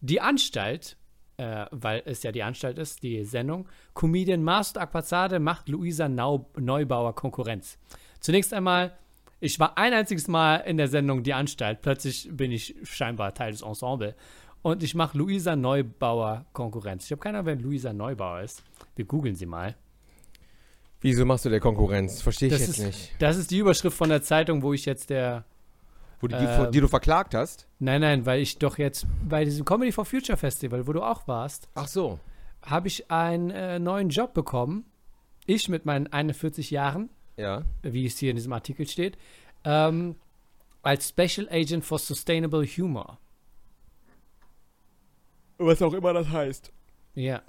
die 0.01 0.21
Anstalt, 0.21 0.97
äh, 1.39 1.67
weil 1.73 2.03
es 2.07 2.23
ja 2.23 2.31
die 2.31 2.45
Anstalt 2.45 2.79
ist, 2.79 3.03
die 3.03 3.25
Sendung. 3.25 3.67
Comedian 3.95 4.45
Master 4.45 4.81
Akpazade 4.83 5.41
macht 5.41 5.69
Luisa 5.69 6.09
Nau 6.09 6.49
Neubauer 6.57 7.17
Konkurrenz. 7.17 7.79
Zunächst 8.21 8.55
einmal, 8.55 8.97
ich 9.45 9.61
war 9.61 9.77
ein 9.79 9.93
einziges 9.93 10.27
Mal 10.29 10.57
in 10.59 10.77
der 10.77 10.89
Sendung 10.89 11.23
Die 11.23 11.35
Anstalt. 11.35 11.83
Plötzlich 11.83 12.29
bin 12.33 12.51
ich 12.53 12.75
scheinbar 12.83 13.35
Teil 13.35 13.53
des 13.53 13.63
Ensemble. 13.63 14.15
Und 14.63 14.83
ich 14.83 14.95
mache 14.95 15.19
Luisa 15.19 15.55
Neubauer 15.57 16.47
Konkurrenz. 16.55 17.05
Ich 17.05 17.11
habe 17.13 17.21
keine 17.21 17.39
Ahnung, 17.39 17.47
wer 17.47 17.57
Luisa 17.57 17.93
Neubauer 17.93 18.41
ist. 18.41 18.63
Wir 18.97 19.05
googeln 19.05 19.35
sie 19.37 19.47
mal. 19.47 19.75
Wieso 21.01 21.27
machst 21.27 21.45
du 21.45 21.51
der 21.51 21.61
Konkurrenz? 21.61 22.23
Verstehe 22.23 22.49
ich 22.49 22.55
Das 22.55 22.61
jetzt 22.67 22.79
ist- 22.79 22.85
nicht. 22.87 23.13
Das 23.19 23.37
ist 23.37 23.51
die 23.51 23.59
Überschrift 23.59 23.97
von 23.97 24.09
der 24.09 24.23
Zeitung, 24.23 24.63
wo 24.63 24.73
ich 24.73 24.87
jetzt 24.87 25.11
der. 25.11 25.45
Wo 26.21 26.29
du, 26.29 26.39
die, 26.39 26.71
die 26.71 26.81
du 26.81 26.89
verklagt 26.89 27.35
hast? 27.35 27.69
Nein, 27.79 28.01
nein, 28.01 28.25
weil 28.25 28.41
ich 28.41 28.57
doch 28.59 28.79
jetzt 28.79 29.07
bei 29.29 29.45
diesem 29.45 29.67
Comedy 29.67 29.93
for 29.93 30.07
Future 30.07 30.39
Festival, 30.39 30.87
wo 30.87 30.93
du 30.95 31.03
auch 31.03 31.29
warst, 31.29 31.69
Ach 31.75 31.87
so. 31.89 32.19
habe 32.63 32.89
ich 32.89 33.11
einen 33.11 33.51
äh, 33.51 33.79
neuen 33.79 34.09
Job 34.09 34.33
bekommen. 34.33 34.87
Ich 35.45 35.69
mit 35.69 35.85
meinen 35.85 36.07
41 36.11 36.71
Jahren, 36.71 37.11
Ja. 37.37 37.65
wie 37.83 38.07
es 38.07 38.19
hier 38.19 38.31
in 38.31 38.37
diesem 38.37 38.53
Artikel 38.53 38.87
steht, 38.87 39.19
ähm, 39.65 40.17
als 40.83 41.09
Special 41.09 41.49
Agent 41.51 41.85
for 41.85 41.99
Sustainable 41.99 42.65
Humor. 42.65 43.19
Was 45.59 45.83
auch 45.83 45.95
immer 45.95 46.13
das 46.13 46.29
heißt. 46.29 46.73
Ja. 47.15 47.43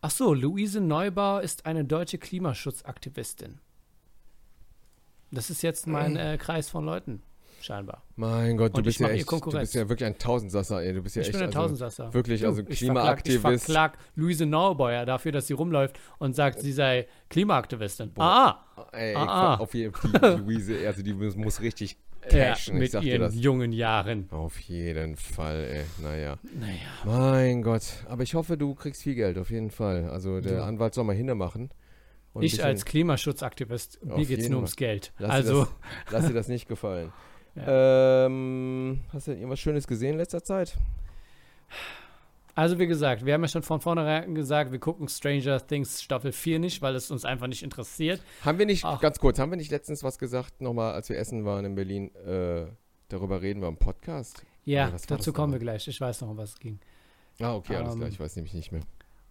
Ach 0.00 0.10
so, 0.10 0.34
Luise 0.34 0.80
Neubauer 0.80 1.42
ist 1.42 1.66
eine 1.66 1.84
deutsche 1.84 2.18
Klimaschutzaktivistin. 2.18 3.60
Das 5.30 5.48
ist 5.48 5.62
jetzt 5.62 5.86
mein 5.86 6.16
äh, 6.16 6.36
Kreis 6.38 6.68
von 6.68 6.84
Leuten, 6.84 7.22
scheinbar. 7.62 8.02
Mein 8.16 8.56
Gott, 8.56 8.76
du 8.76 8.82
bist 8.82 9.00
ja 9.00 9.08
echt, 9.08 9.30
du 9.30 9.40
bist 9.50 9.74
ja 9.74 9.88
wirklich 9.88 10.06
ein 10.06 10.18
Tausendsasser, 10.18 10.82
ey. 10.82 10.92
Du 10.94 11.02
bist 11.02 11.16
ja 11.16 11.22
ich 11.22 11.28
echt 11.28 11.32
bin 11.38 11.42
ein 11.42 11.48
also, 11.48 11.58
Tausendsasser. 11.60 12.12
wirklich, 12.14 12.44
also 12.46 12.62
ich 12.68 12.78
Klimaaktivist. 12.78 13.40
Verklag, 13.42 13.54
ich 13.56 13.62
verklag 13.64 13.98
Luise 14.16 14.46
Neubauer 14.46 15.04
dafür, 15.06 15.32
dass 15.32 15.46
sie 15.46 15.54
rumläuft 15.54 15.98
und 16.18 16.34
sagt, 16.34 16.60
sie 16.60 16.72
sei 16.72 17.06
Klimaaktivistin. 17.30 18.12
Ah, 18.18 18.56
Ey, 18.92 19.14
Ah, 19.14 19.54
ah. 19.54 19.56
auf 19.56 19.74
jeden 19.74 19.94
Fall, 19.94 20.38
Luise, 20.46 20.86
also 20.86 21.02
die 21.02 21.14
muss, 21.14 21.60
richtig 21.60 21.96
ja, 22.30 22.50
cashen, 22.50 22.80
ich 22.80 22.92
mit 22.92 23.02
ihren 23.02 23.22
das. 23.22 23.34
jungen 23.34 23.72
Jahren. 23.72 24.28
Auf 24.30 24.58
jeden 24.60 25.16
Fall, 25.16 25.64
ey. 25.64 25.84
Naja. 26.02 26.36
Naja. 26.58 26.76
Mein 27.04 27.62
Gott. 27.62 27.82
Aber 28.08 28.22
ich 28.22 28.34
hoffe, 28.34 28.56
du 28.56 28.74
kriegst 28.74 29.02
viel 29.02 29.14
Geld, 29.16 29.38
auf 29.38 29.50
jeden 29.50 29.70
Fall. 29.70 30.08
Also 30.08 30.40
der 30.40 30.58
Du. 30.58 30.62
Anwalt 30.64 30.94
soll 30.94 31.02
mal 31.04 31.16
hinne 31.16 31.34
machen. 31.34 31.70
Und 32.32 32.42
ein 32.42 32.46
Ich 32.46 32.64
als 32.64 32.84
Klimaschutzaktivist, 32.84 34.04
mir 34.04 34.24
geht 34.24 34.38
es 34.38 34.48
nur 34.48 34.58
ums 34.58 34.76
Geld. 34.76 35.12
Lass 35.18 35.30
dir 35.30 35.34
also, 35.34 35.66
Lass 36.10 36.26
dir 36.26 36.32
das 36.32 36.48
nicht 36.48 36.68
gefallen. 36.68 37.12
ähm, 37.56 39.00
hast 39.12 39.26
du 39.26 39.32
irgendwas 39.32 39.60
Schönes 39.60 39.86
gesehen 39.86 40.12
in 40.12 40.18
letzter 40.18 40.42
Zeit? 40.42 40.76
also 42.54 42.78
wie 42.78 42.86
gesagt, 42.86 43.24
wir 43.24 43.34
haben 43.34 43.42
ja 43.42 43.48
schon 43.48 43.62
von 43.62 43.80
vornherein 43.80 44.34
gesagt, 44.34 44.72
wir 44.72 44.78
gucken 44.78 45.08
Stranger 45.08 45.66
Things 45.66 46.02
Staffel 46.02 46.32
4 46.32 46.58
nicht, 46.58 46.82
weil 46.82 46.94
es 46.94 47.10
uns 47.10 47.24
einfach 47.24 47.46
nicht 47.46 47.62
interessiert. 47.62 48.20
Haben 48.44 48.58
wir 48.58 48.66
nicht, 48.66 48.84
Ach. 48.84 49.00
ganz 49.00 49.18
kurz, 49.18 49.38
haben 49.38 49.50
wir 49.50 49.56
nicht 49.56 49.70
letztens 49.70 50.02
was 50.02 50.18
gesagt, 50.18 50.60
nochmal, 50.60 50.92
als 50.92 51.08
wir 51.08 51.16
essen 51.18 51.44
waren 51.44 51.64
in 51.64 51.74
Berlin, 51.74 52.14
äh, 52.14 52.66
darüber 53.08 53.40
reden 53.40 53.60
wir 53.60 53.68
im 53.68 53.76
Podcast? 53.76 54.44
Ja, 54.64 54.92
dazu 55.08 55.32
kommen 55.32 55.52
wir 55.52 55.60
gleich. 55.60 55.88
Ich 55.88 56.00
weiß 56.00 56.20
noch, 56.20 56.30
um 56.30 56.36
was 56.36 56.50
es 56.50 56.58
ging. 56.58 56.78
Ah, 57.40 57.54
okay, 57.54 57.76
alles 57.76 57.94
Ähm, 57.94 57.98
klar, 58.00 58.10
ich 58.10 58.20
weiß 58.20 58.36
nämlich 58.36 58.54
nicht 58.54 58.70
mehr. 58.70 58.82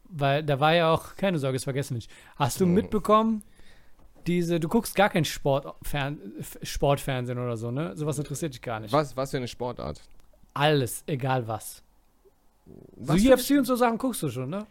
Weil 0.10 0.44
da 0.44 0.60
war 0.60 0.74
ja 0.74 0.92
auch, 0.94 1.16
keine 1.16 1.40
Sorge, 1.40 1.56
es 1.56 1.64
vergessen 1.64 1.94
nicht. 1.94 2.12
Hast 2.36 2.60
du 2.60 2.66
mitbekommen, 2.66 3.44
diese, 4.28 4.60
du 4.60 4.68
guckst 4.68 4.96
gar 4.96 5.10
kein 5.10 5.26
Sport, 5.26 5.76
Fern, 5.84 6.20
Sportfernsehen 6.64 7.38
oder 7.40 7.58
so, 7.58 7.72
ne? 7.72 7.96
Sowas 7.96 8.18
interessiert 8.18 8.54
dich 8.54 8.62
gar 8.62 8.80
nicht. 8.80 8.92
Was, 8.94 9.16
was 9.18 9.32
für 9.32 9.38
eine 9.38 9.48
Sportart? 9.48 10.02
Alles, 10.54 11.04
egal 11.08 11.48
was. 11.48 11.84
Was 12.96 13.22
so 13.22 13.32
UFC 13.34 13.52
und 13.58 13.66
so 13.66 13.76
Sachen 13.76 13.98
guckst 13.98 14.24
du 14.24 14.30
schon, 14.30 14.50
ne? 14.50 14.66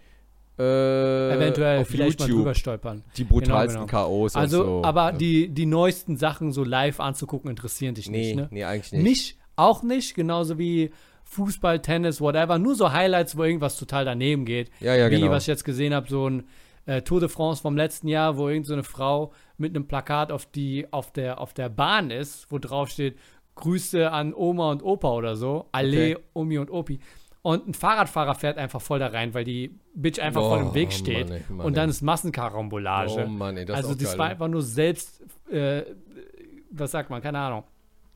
Äh, 0.59 1.35
Eventuell 1.37 1.85
vielleicht 1.85 2.19
mal 2.21 2.27
YouTube. 2.27 2.39
drüber 2.41 2.55
stolpern. 2.55 3.03
Die 3.17 3.25
brutalsten 3.25 3.87
Genau, 3.87 3.91
K.O.s 3.91 4.37
Also, 4.37 4.61
und 4.61 4.67
so. 4.83 4.85
aber 4.85 5.13
Ja. 5.13 5.17
die, 5.17 5.49
die 5.49 5.67
neuesten 5.67 6.17
Sachen 6.17 6.53
so 6.53 6.65
live 6.65 7.01
anzugucken, 7.01 7.49
interessieren 7.51 7.95
dich 7.95 8.11
Nee, 8.11 8.35
nicht, 8.35 8.37
ne? 8.37 8.49
nee, 8.51 8.65
eigentlich 8.65 8.93
nicht. 8.93 9.03
Mich 9.03 9.39
auch 9.57 9.83
nicht, 9.83 10.15
genauso 10.15 10.59
wie 10.59 10.91
Fußball, 11.25 11.81
Tennis, 11.81 12.21
whatever. 12.21 12.59
Nur 12.59 12.75
so 12.75 12.93
Highlights, 12.93 13.37
wo 13.37 13.45
irgendwas 13.45 13.79
total 13.79 14.05
daneben 14.05 14.45
geht. 14.45 14.71
Ja, 14.81 14.95
ja, 14.97 15.11
wie, 15.11 15.21
genau. 15.21 15.31
was 15.31 15.45
ich 15.45 15.49
jetzt 15.49 15.65
gesehen 15.65 15.95
habe, 15.95 16.09
so 16.09 16.29
ein 16.29 16.45
äh, 16.87 17.03
Tour 17.03 17.21
de 17.21 17.29
France 17.29 17.62
vom 17.62 17.77
letzten 17.77 18.09
Jahr, 18.09 18.37
wo 18.37 18.49
irgend 18.49 18.66
so 18.66 18.73
eine 18.73 18.83
Frau 18.85 19.33
mit 19.59 19.75
einem 19.75 19.87
Plakat 19.87 20.33
auf, 20.33 20.47
die, 20.47 20.87
auf, 20.93 21.12
der, 21.12 21.40
auf 21.40 21.53
der 21.55 21.69
Bahn 21.69 22.11
ist, 22.11 22.51
wo 22.51 22.59
drauf 22.59 22.88
steht, 22.88 23.19
Grüße 23.57 24.11
an 24.11 24.33
Oma 24.35 24.71
und 24.71 24.83
Opa 24.83 25.11
oder 25.11 25.37
so. 25.37 25.66
Alle, 25.73 26.12
Okay. 26.14 26.16
Omi 26.35 26.59
und 26.59 26.71
Opi. 26.71 26.99
Und 27.43 27.69
ein 27.69 27.75
Fahrradfahrer 27.75 28.35
fährt 28.35 28.59
einfach 28.59 28.81
voll 28.83 28.99
da 28.99 29.07
rein, 29.09 29.33
weil 29.35 29.45
die 29.45 29.79
Bitch 29.95 30.19
einfach 30.19 30.43
voll 30.43 30.61
im 30.61 30.75
Weg 30.75 30.88
Oh, 30.90 30.95
steht. 30.95 31.29
Mann, 31.29 31.37
ey, 31.38 31.45
Mann, 31.49 31.66
und 31.66 31.77
dann 31.77 31.88
ist 31.88 32.03
Massenkarambolage. 32.03 33.25
Oh 33.25 33.29
Mann, 33.29 33.57
ey, 33.57 33.64
das 33.64 33.77
also 33.77 33.95
das 33.95 34.11
geil, 34.11 34.19
war 34.19 34.27
einfach 34.29 34.49
nur 34.49 34.62
selbst, 34.62 35.23
äh, 35.51 35.83
was 36.71 36.90
sagt 36.90 37.09
man, 37.11 37.21
keine 37.23 37.38
Ahnung. 37.38 37.64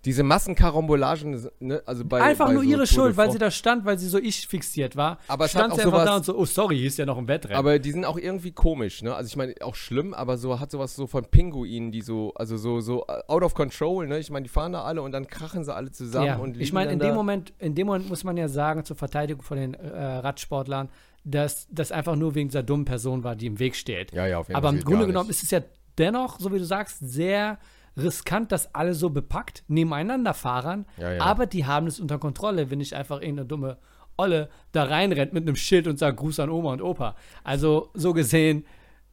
Diese 0.04 0.22
Massenkarambolagen, 0.22 1.48
ne, 1.60 1.82
also 1.86 2.04
bei 2.04 2.20
einfach 2.22 2.46
bei 2.46 2.52
nur 2.52 2.62
so 2.62 2.68
ihre 2.68 2.78
Tour 2.84 2.86
Schuld, 2.86 3.16
weil 3.16 3.30
sie 3.30 3.38
da 3.38 3.50
stand, 3.50 3.84
weil 3.84 3.98
sie 3.98 4.08
so 4.08 4.18
ich 4.18 4.46
fixiert 4.46 4.96
war. 4.96 5.18
Aber 5.28 5.46
es 5.46 5.52
stand 5.52 5.64
hat 5.64 5.72
auch 5.72 5.76
sie 5.76 5.82
einfach 5.82 5.98
sowas- 5.98 6.06
da 6.06 6.16
und 6.16 6.24
so, 6.24 6.36
oh 6.36 6.44
sorry, 6.44 6.76
hier 6.76 6.88
ist 6.88 6.98
ja 6.98 7.06
noch 7.06 7.18
ein 7.18 7.26
Wettrennen. 7.28 7.56
Aber 7.56 7.78
die 7.78 7.90
sind 7.90 8.04
auch 8.04 8.18
irgendwie 8.18 8.52
komisch, 8.52 9.02
ne? 9.02 9.14
Also 9.14 9.28
ich 9.28 9.36
meine, 9.36 9.54
auch 9.62 9.74
schlimm, 9.74 10.12
aber 10.14 10.36
so 10.36 10.60
hat 10.60 10.70
sowas 10.70 10.94
so 10.94 11.06
von 11.06 11.24
Pinguinen, 11.24 11.90
die 11.90 12.02
so, 12.02 12.32
also 12.34 12.56
so, 12.56 12.80
so 12.80 13.04
äh, 13.08 13.22
out 13.28 13.42
of 13.42 13.54
control, 13.54 14.06
ne? 14.06 14.18
Ich 14.18 14.30
meine, 14.30 14.44
die 14.44 14.50
fahren 14.50 14.72
da 14.72 14.82
alle 14.82 15.02
und 15.02 15.12
dann 15.12 15.26
krachen 15.26 15.64
sie 15.64 15.74
alle 15.74 15.90
zusammen 15.90 16.26
ja, 16.26 16.36
und 16.36 16.60
ich 16.60 16.72
meine, 16.72 16.92
in 16.92 16.98
dem. 16.98 17.14
Moment, 17.14 17.52
in 17.58 17.74
dem 17.74 17.86
Moment 17.86 18.08
muss 18.08 18.24
man 18.24 18.36
ja 18.36 18.48
sagen, 18.48 18.84
zur 18.84 18.96
Verteidigung 18.96 19.42
von 19.42 19.56
den 19.56 19.74
äh, 19.74 20.02
Radsportlern, 20.02 20.88
dass 21.24 21.66
das 21.70 21.92
einfach 21.92 22.16
nur 22.16 22.34
wegen 22.34 22.48
dieser 22.48 22.62
dummen 22.62 22.84
Person 22.84 23.24
war, 23.24 23.36
die 23.36 23.46
im 23.46 23.58
Weg 23.58 23.76
steht. 23.76 24.12
Ja, 24.12 24.26
ja, 24.26 24.38
auf 24.38 24.48
jeden 24.48 24.56
Aber 24.56 24.68
Fall. 24.68 24.78
im 24.78 24.84
Grunde 24.84 25.06
genommen 25.06 25.30
ist 25.30 25.42
es 25.42 25.50
ja 25.50 25.60
dennoch, 25.96 26.38
so 26.38 26.52
wie 26.52 26.58
du 26.58 26.64
sagst, 26.64 26.98
sehr 27.00 27.58
riskant, 27.96 28.52
dass 28.52 28.74
alle 28.74 28.94
so 28.94 29.11
bepackt 29.11 29.64
nebeneinander 29.68 30.35
fahren. 30.35 30.87
Ja, 30.96 31.12
ja. 31.12 31.22
Aber 31.22 31.46
die 31.46 31.66
haben 31.66 31.87
es 31.87 32.00
unter 32.00 32.18
Kontrolle, 32.18 32.70
wenn 32.70 32.78
nicht 32.78 32.94
einfach 32.94 33.20
irgendeine 33.20 33.46
dumme 33.46 33.78
Olle 34.16 34.48
da 34.72 34.85
reinrennt 34.85 35.33
mit 35.33 35.42
einem 35.42 35.57
Schild 35.57 35.87
und 35.87 35.98
sagt 35.98 36.18
Gruß 36.18 36.40
an 36.40 36.50
Oma 36.50 36.72
und 36.72 36.83
Opa. 36.83 37.16
Also 37.42 37.90
so 37.94 38.12
gesehen. 38.12 38.64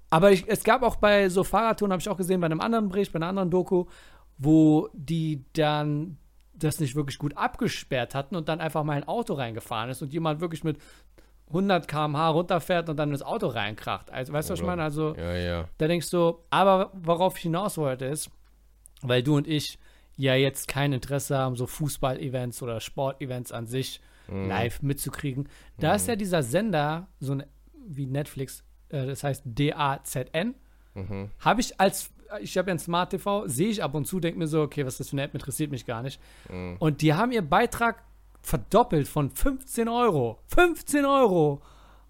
Aber 0.09 0.31
ich, 0.31 0.47
es 0.47 0.63
gab 0.63 0.83
auch 0.83 0.97
bei 0.97 1.29
so 1.29 1.43
Fahrradtouren, 1.43 1.91
habe 1.91 2.01
ich 2.01 2.09
auch 2.09 2.17
gesehen, 2.17 2.41
bei 2.41 2.45
einem 2.45 2.61
anderen 2.61 2.89
Bericht, 2.89 3.11
bei 3.13 3.17
einer 3.17 3.27
anderen 3.27 3.49
Doku, 3.49 3.85
wo 4.37 4.89
die 4.93 5.45
dann 5.53 6.17
das 6.53 6.79
nicht 6.79 6.95
wirklich 6.95 7.17
gut 7.17 7.35
abgesperrt 7.37 8.13
hatten 8.13 8.35
und 8.35 8.49
dann 8.49 8.59
einfach 8.59 8.83
mal 8.83 8.97
ein 8.97 9.07
Auto 9.07 9.33
reingefahren 9.33 9.89
ist 9.89 10.01
und 10.01 10.13
jemand 10.13 10.41
wirklich 10.41 10.63
mit 10.63 10.77
100 11.47 11.87
km/h 11.87 12.29
runterfährt 12.29 12.89
und 12.89 12.97
dann 12.97 13.09
in 13.09 13.13
das 13.13 13.23
Auto 13.23 13.47
reinkracht. 13.47 14.11
Also, 14.11 14.31
weißt 14.33 14.49
du, 14.49 14.53
was 14.53 14.59
ich 14.59 14.65
meine? 14.65 14.83
Also, 14.83 15.15
Ja, 15.15 15.33
ja. 15.35 15.65
da 15.77 15.87
denkst 15.87 16.09
du, 16.11 16.37
aber 16.49 16.91
worauf 16.93 17.37
ich 17.37 17.43
hinaus 17.43 17.77
wollte 17.77 18.05
ist, 18.05 18.29
weil 19.01 19.23
du 19.23 19.37
und 19.37 19.47
ich 19.47 19.77
ja 20.17 20.35
jetzt 20.35 20.67
kein 20.67 20.93
Interesse 20.93 21.37
haben, 21.37 21.55
so 21.55 21.65
Fußball-Events 21.67 22.61
oder 22.61 22.79
Sport-Events 22.79 23.51
an 23.51 23.65
sich 23.67 24.01
Mhm. 24.27 24.47
live 24.47 24.81
mitzukriegen. 24.81 25.49
Da 25.79 25.95
ist 25.95 26.07
ja 26.07 26.15
dieser 26.15 26.43
Sender, 26.43 27.07
so 27.19 27.33
ein, 27.33 27.43
wie 27.87 28.05
Netflix, 28.05 28.63
äh, 28.89 29.05
das 29.07 29.23
heißt 29.23 29.43
DAZN, 29.45 30.55
Mhm. 30.93 31.31
habe 31.39 31.61
ich 31.61 31.79
als, 31.79 32.11
ich 32.41 32.57
habe 32.57 32.69
ja 32.69 32.75
ein 32.75 32.79
Smart 32.79 33.09
TV, 33.09 33.47
sehe 33.47 33.69
ich 33.69 33.83
ab 33.83 33.95
und 33.95 34.05
zu, 34.05 34.19
denke 34.19 34.37
mir 34.39 34.47
so, 34.47 34.61
okay, 34.61 34.85
was 34.85 34.93
ist 34.93 34.99
das 35.01 35.09
für 35.09 35.13
eine 35.15 35.23
App, 35.23 35.33
interessiert 35.33 35.71
mich 35.71 35.85
gar 35.85 36.01
nicht. 36.03 36.21
Mhm. 36.49 36.77
Und 36.79 37.01
die 37.01 37.13
haben 37.13 37.31
ihr 37.31 37.41
Beitrag 37.41 38.03
verdoppelt 38.41 39.07
von 39.07 39.29
15 39.31 39.87
Euro, 39.89 40.39
15 40.47 41.05
Euro 41.05 41.61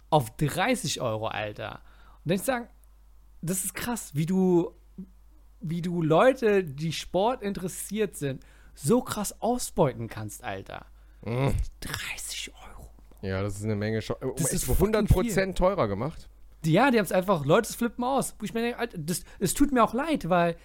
auf 0.10 0.30
30 0.38 1.02
Euro, 1.02 1.28
Alter. 1.28 1.82
Und 2.24 2.30
dann 2.30 2.36
ich 2.36 2.42
sagen, 2.44 2.68
das 3.42 3.64
ist 3.66 3.74
krass, 3.74 4.12
wie 4.16 4.26
du, 4.26 4.72
wie 5.62 5.82
du 5.82 6.02
Leute, 6.02 6.64
die 6.64 6.94
Sport 6.94 7.42
interessiert 7.42 8.16
sind, 8.16 8.44
so 8.74 9.02
krass 9.02 9.42
ausbeuten 9.42 10.08
kannst, 10.08 10.44
Alter. 10.44 10.86
Mhm. 11.24 11.54
30 11.82 12.52
Euro. 12.54 12.90
Ja, 13.22 13.42
das 13.44 13.58
ist 13.58 13.64
eine 13.64 13.76
Menge. 13.76 14.02
Scho 14.02 14.16
Das 14.38 14.54
ist 14.54 14.68
ist 14.68 14.70
100% 14.70 15.54
teurer 15.56 15.88
gemacht. 15.88 16.28
Ja, 16.66 16.92
die 16.92 16.98
haben 16.98 17.06
es 17.06 17.12
einfach, 17.12 17.46
Leute 17.46 17.68
das 17.68 17.76
flippen 17.76 18.04
aus. 18.04 18.36
Ich 18.42 18.54
Alter, 18.56 18.98
das, 18.98 19.24
es 19.40 19.54
tut 19.54 19.72
mir 19.72 19.84
auch 19.84 19.94
leid, 19.94 20.30
weil 20.30 20.58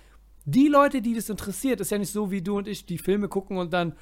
die 0.44 0.68
Leute, 0.68 1.02
die 1.02 1.14
das 1.14 1.28
interessiert, 1.28 1.80
ist 1.80 1.90
ja 1.90 1.98
nicht 1.98 2.12
so 2.12 2.30
wie 2.30 2.42
du 2.42 2.58
und 2.58 2.68
ich, 2.68 2.86
die 2.86 2.98
Filme 2.98 3.28
gucken 3.28 3.58
und 3.58 3.72
dann, 3.72 3.94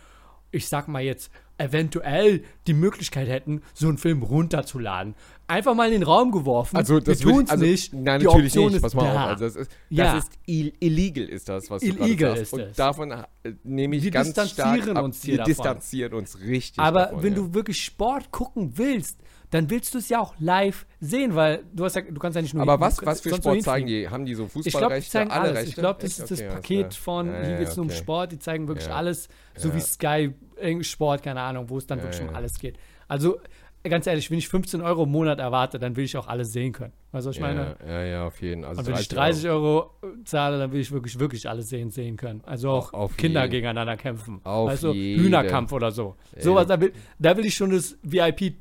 ich 0.54 0.68
sag 0.68 0.88
mal 0.88 1.02
jetzt, 1.02 1.30
eventuell 1.58 2.42
die 2.66 2.74
Möglichkeit 2.74 3.28
hätten, 3.28 3.62
so 3.74 3.88
einen 3.88 3.98
Film 3.98 4.22
runterzuladen. 4.22 5.14
Einfach 5.46 5.74
mal 5.74 5.86
in 5.86 5.92
den 5.92 6.02
Raum 6.02 6.32
geworfen. 6.32 6.76
Also, 6.76 6.98
das 7.00 7.24
wir 7.24 7.32
tun's 7.32 7.50
also, 7.50 7.64
nicht. 7.64 7.92
Nein, 7.92 8.20
die 8.20 8.26
natürlich 8.26 8.46
Option 8.52 8.72
nicht. 8.72 8.82
Pass 8.82 8.94
mal 8.94 9.04
da. 9.04 9.24
auf. 9.24 9.30
Also, 9.30 9.44
das 9.44 9.56
ist, 9.56 9.70
Ja. 9.90 10.14
das 10.16 10.24
ist 10.24 10.32
ill 10.46 10.72
illegal, 10.80 11.24
ist 11.28 11.48
das, 11.48 11.70
was 11.70 11.82
du 11.82 11.88
gerade 11.92 12.04
Illegal 12.04 12.30
sagst. 12.30 12.42
ist 12.42 12.52
Und 12.54 12.60
es. 12.60 12.76
davon 12.76 13.10
äh, 13.10 13.24
nehme 13.62 13.96
ich 13.96 14.04
Wir 14.04 14.10
ganz 14.10 14.28
distanzieren 14.28 14.82
stark 14.82 14.96
ab. 14.96 15.04
uns 15.04 15.22
hier 15.22 15.32
Wir 15.34 15.38
davon. 15.38 15.50
distanzieren 15.52 16.14
uns 16.14 16.40
richtig 16.40 16.78
Aber 16.78 17.00
davon, 17.06 17.22
wenn 17.22 17.32
ja. 17.34 17.38
du 17.40 17.54
wirklich 17.54 17.84
Sport 17.84 18.30
gucken 18.30 18.72
willst, 18.76 19.18
dann 19.54 19.70
willst 19.70 19.94
du 19.94 19.98
es 19.98 20.08
ja 20.08 20.18
auch 20.18 20.34
live 20.40 20.84
sehen, 20.98 21.36
weil 21.36 21.62
du 21.72 21.84
hast 21.84 21.94
ja, 21.94 22.02
du 22.02 22.18
kannst 22.18 22.34
ja 22.34 22.42
nicht 22.42 22.54
nur 22.54 22.62
Aber 22.62 22.80
was, 22.80 23.00
was 23.06 23.20
für 23.20 23.32
Sport 23.36 23.62
zeigen 23.62 23.86
die? 23.86 24.08
Haben 24.08 24.26
die 24.26 24.34
so 24.34 24.46
Ich 24.46 24.50
glaube, 24.52 24.64
die 24.64 24.70
Fußballrechte, 24.72 25.20
alle 25.30 25.30
alles. 25.30 25.54
Rechte? 25.54 25.68
Ich 25.68 25.74
glaube, 25.76 26.00
das 26.02 26.10
Echt? 26.10 26.18
ist 26.18 26.30
das 26.32 26.38
Okay, 26.40 26.48
alles 26.48 26.54
Paket 26.60 26.90
klar. 26.90 27.02
von, 27.02 27.26
Ja, 27.28 27.46
hier 27.46 27.56
geht 27.58 27.68
es 27.68 27.76
nur 27.76 27.84
um. 27.86 27.90
Sport, 27.92 28.32
die 28.32 28.38
zeigen 28.40 28.66
wirklich 28.66 28.88
Ja. 28.88 28.94
alles, 28.96 29.28
so 29.54 29.68
Ja. 29.68 29.74
wie 29.76 29.80
Sky, 29.80 30.34
Sport, 30.82 31.22
keine 31.22 31.40
Ahnung, 31.40 31.70
wo 31.70 31.78
es 31.78 31.86
dann 31.86 32.02
wirklich 32.02 32.20
um 32.20 32.30
alles 32.34 32.58
geht. 32.58 32.78
Also, 33.06 33.38
ganz 33.84 34.08
ehrlich, 34.08 34.28
wenn 34.28 34.38
ich 34.38 34.48
15 34.48 34.80
Euro 34.80 35.04
im 35.04 35.12
Monat 35.12 35.38
erwarte, 35.38 35.78
dann 35.78 35.94
will 35.94 36.04
ich 36.04 36.16
auch 36.16 36.26
alles 36.26 36.52
sehen 36.52 36.72
können. 36.72 36.92
Weißt 37.12 37.26
du, 37.26 37.28
was 37.28 37.36
ich 37.36 37.42
meine? 37.42 37.76
Ja, 37.86 38.04
ja, 38.04 38.26
auf 38.26 38.40
jeden 38.42 38.62
Fall. 38.62 38.70
Also 38.70 38.80
Und 38.80 38.86
wenn 38.88 39.00
ich 39.00 39.08
30 39.08 39.48
Euro 39.50 39.90
zahle, 40.24 40.58
dann 40.58 40.72
will 40.72 40.80
ich 40.80 40.90
wirklich, 40.90 41.16
wirklich 41.20 41.48
alles 41.48 41.68
sehen, 41.68 41.90
sehen 41.90 42.16
können. 42.16 42.42
Also 42.44 42.70
auch 42.70 42.92
Auf 42.92 43.16
Kinder 43.16 43.42
jeden. 43.42 43.52
gegeneinander 43.52 43.96
kämpfen. 43.96 44.40
Auf 44.42 44.80
du, 44.80 44.92
jeden. 44.92 45.22
Hühnerkampf 45.22 45.70
oder 45.70 45.92
so. 45.92 46.16
Sowas, 46.40 46.66
da 46.66 46.80
will, 46.80 46.92
da 47.20 47.36
will 47.36 47.44
ich 47.44 47.54
schon 47.54 47.70
das 47.70 47.96
VIP 48.02 48.54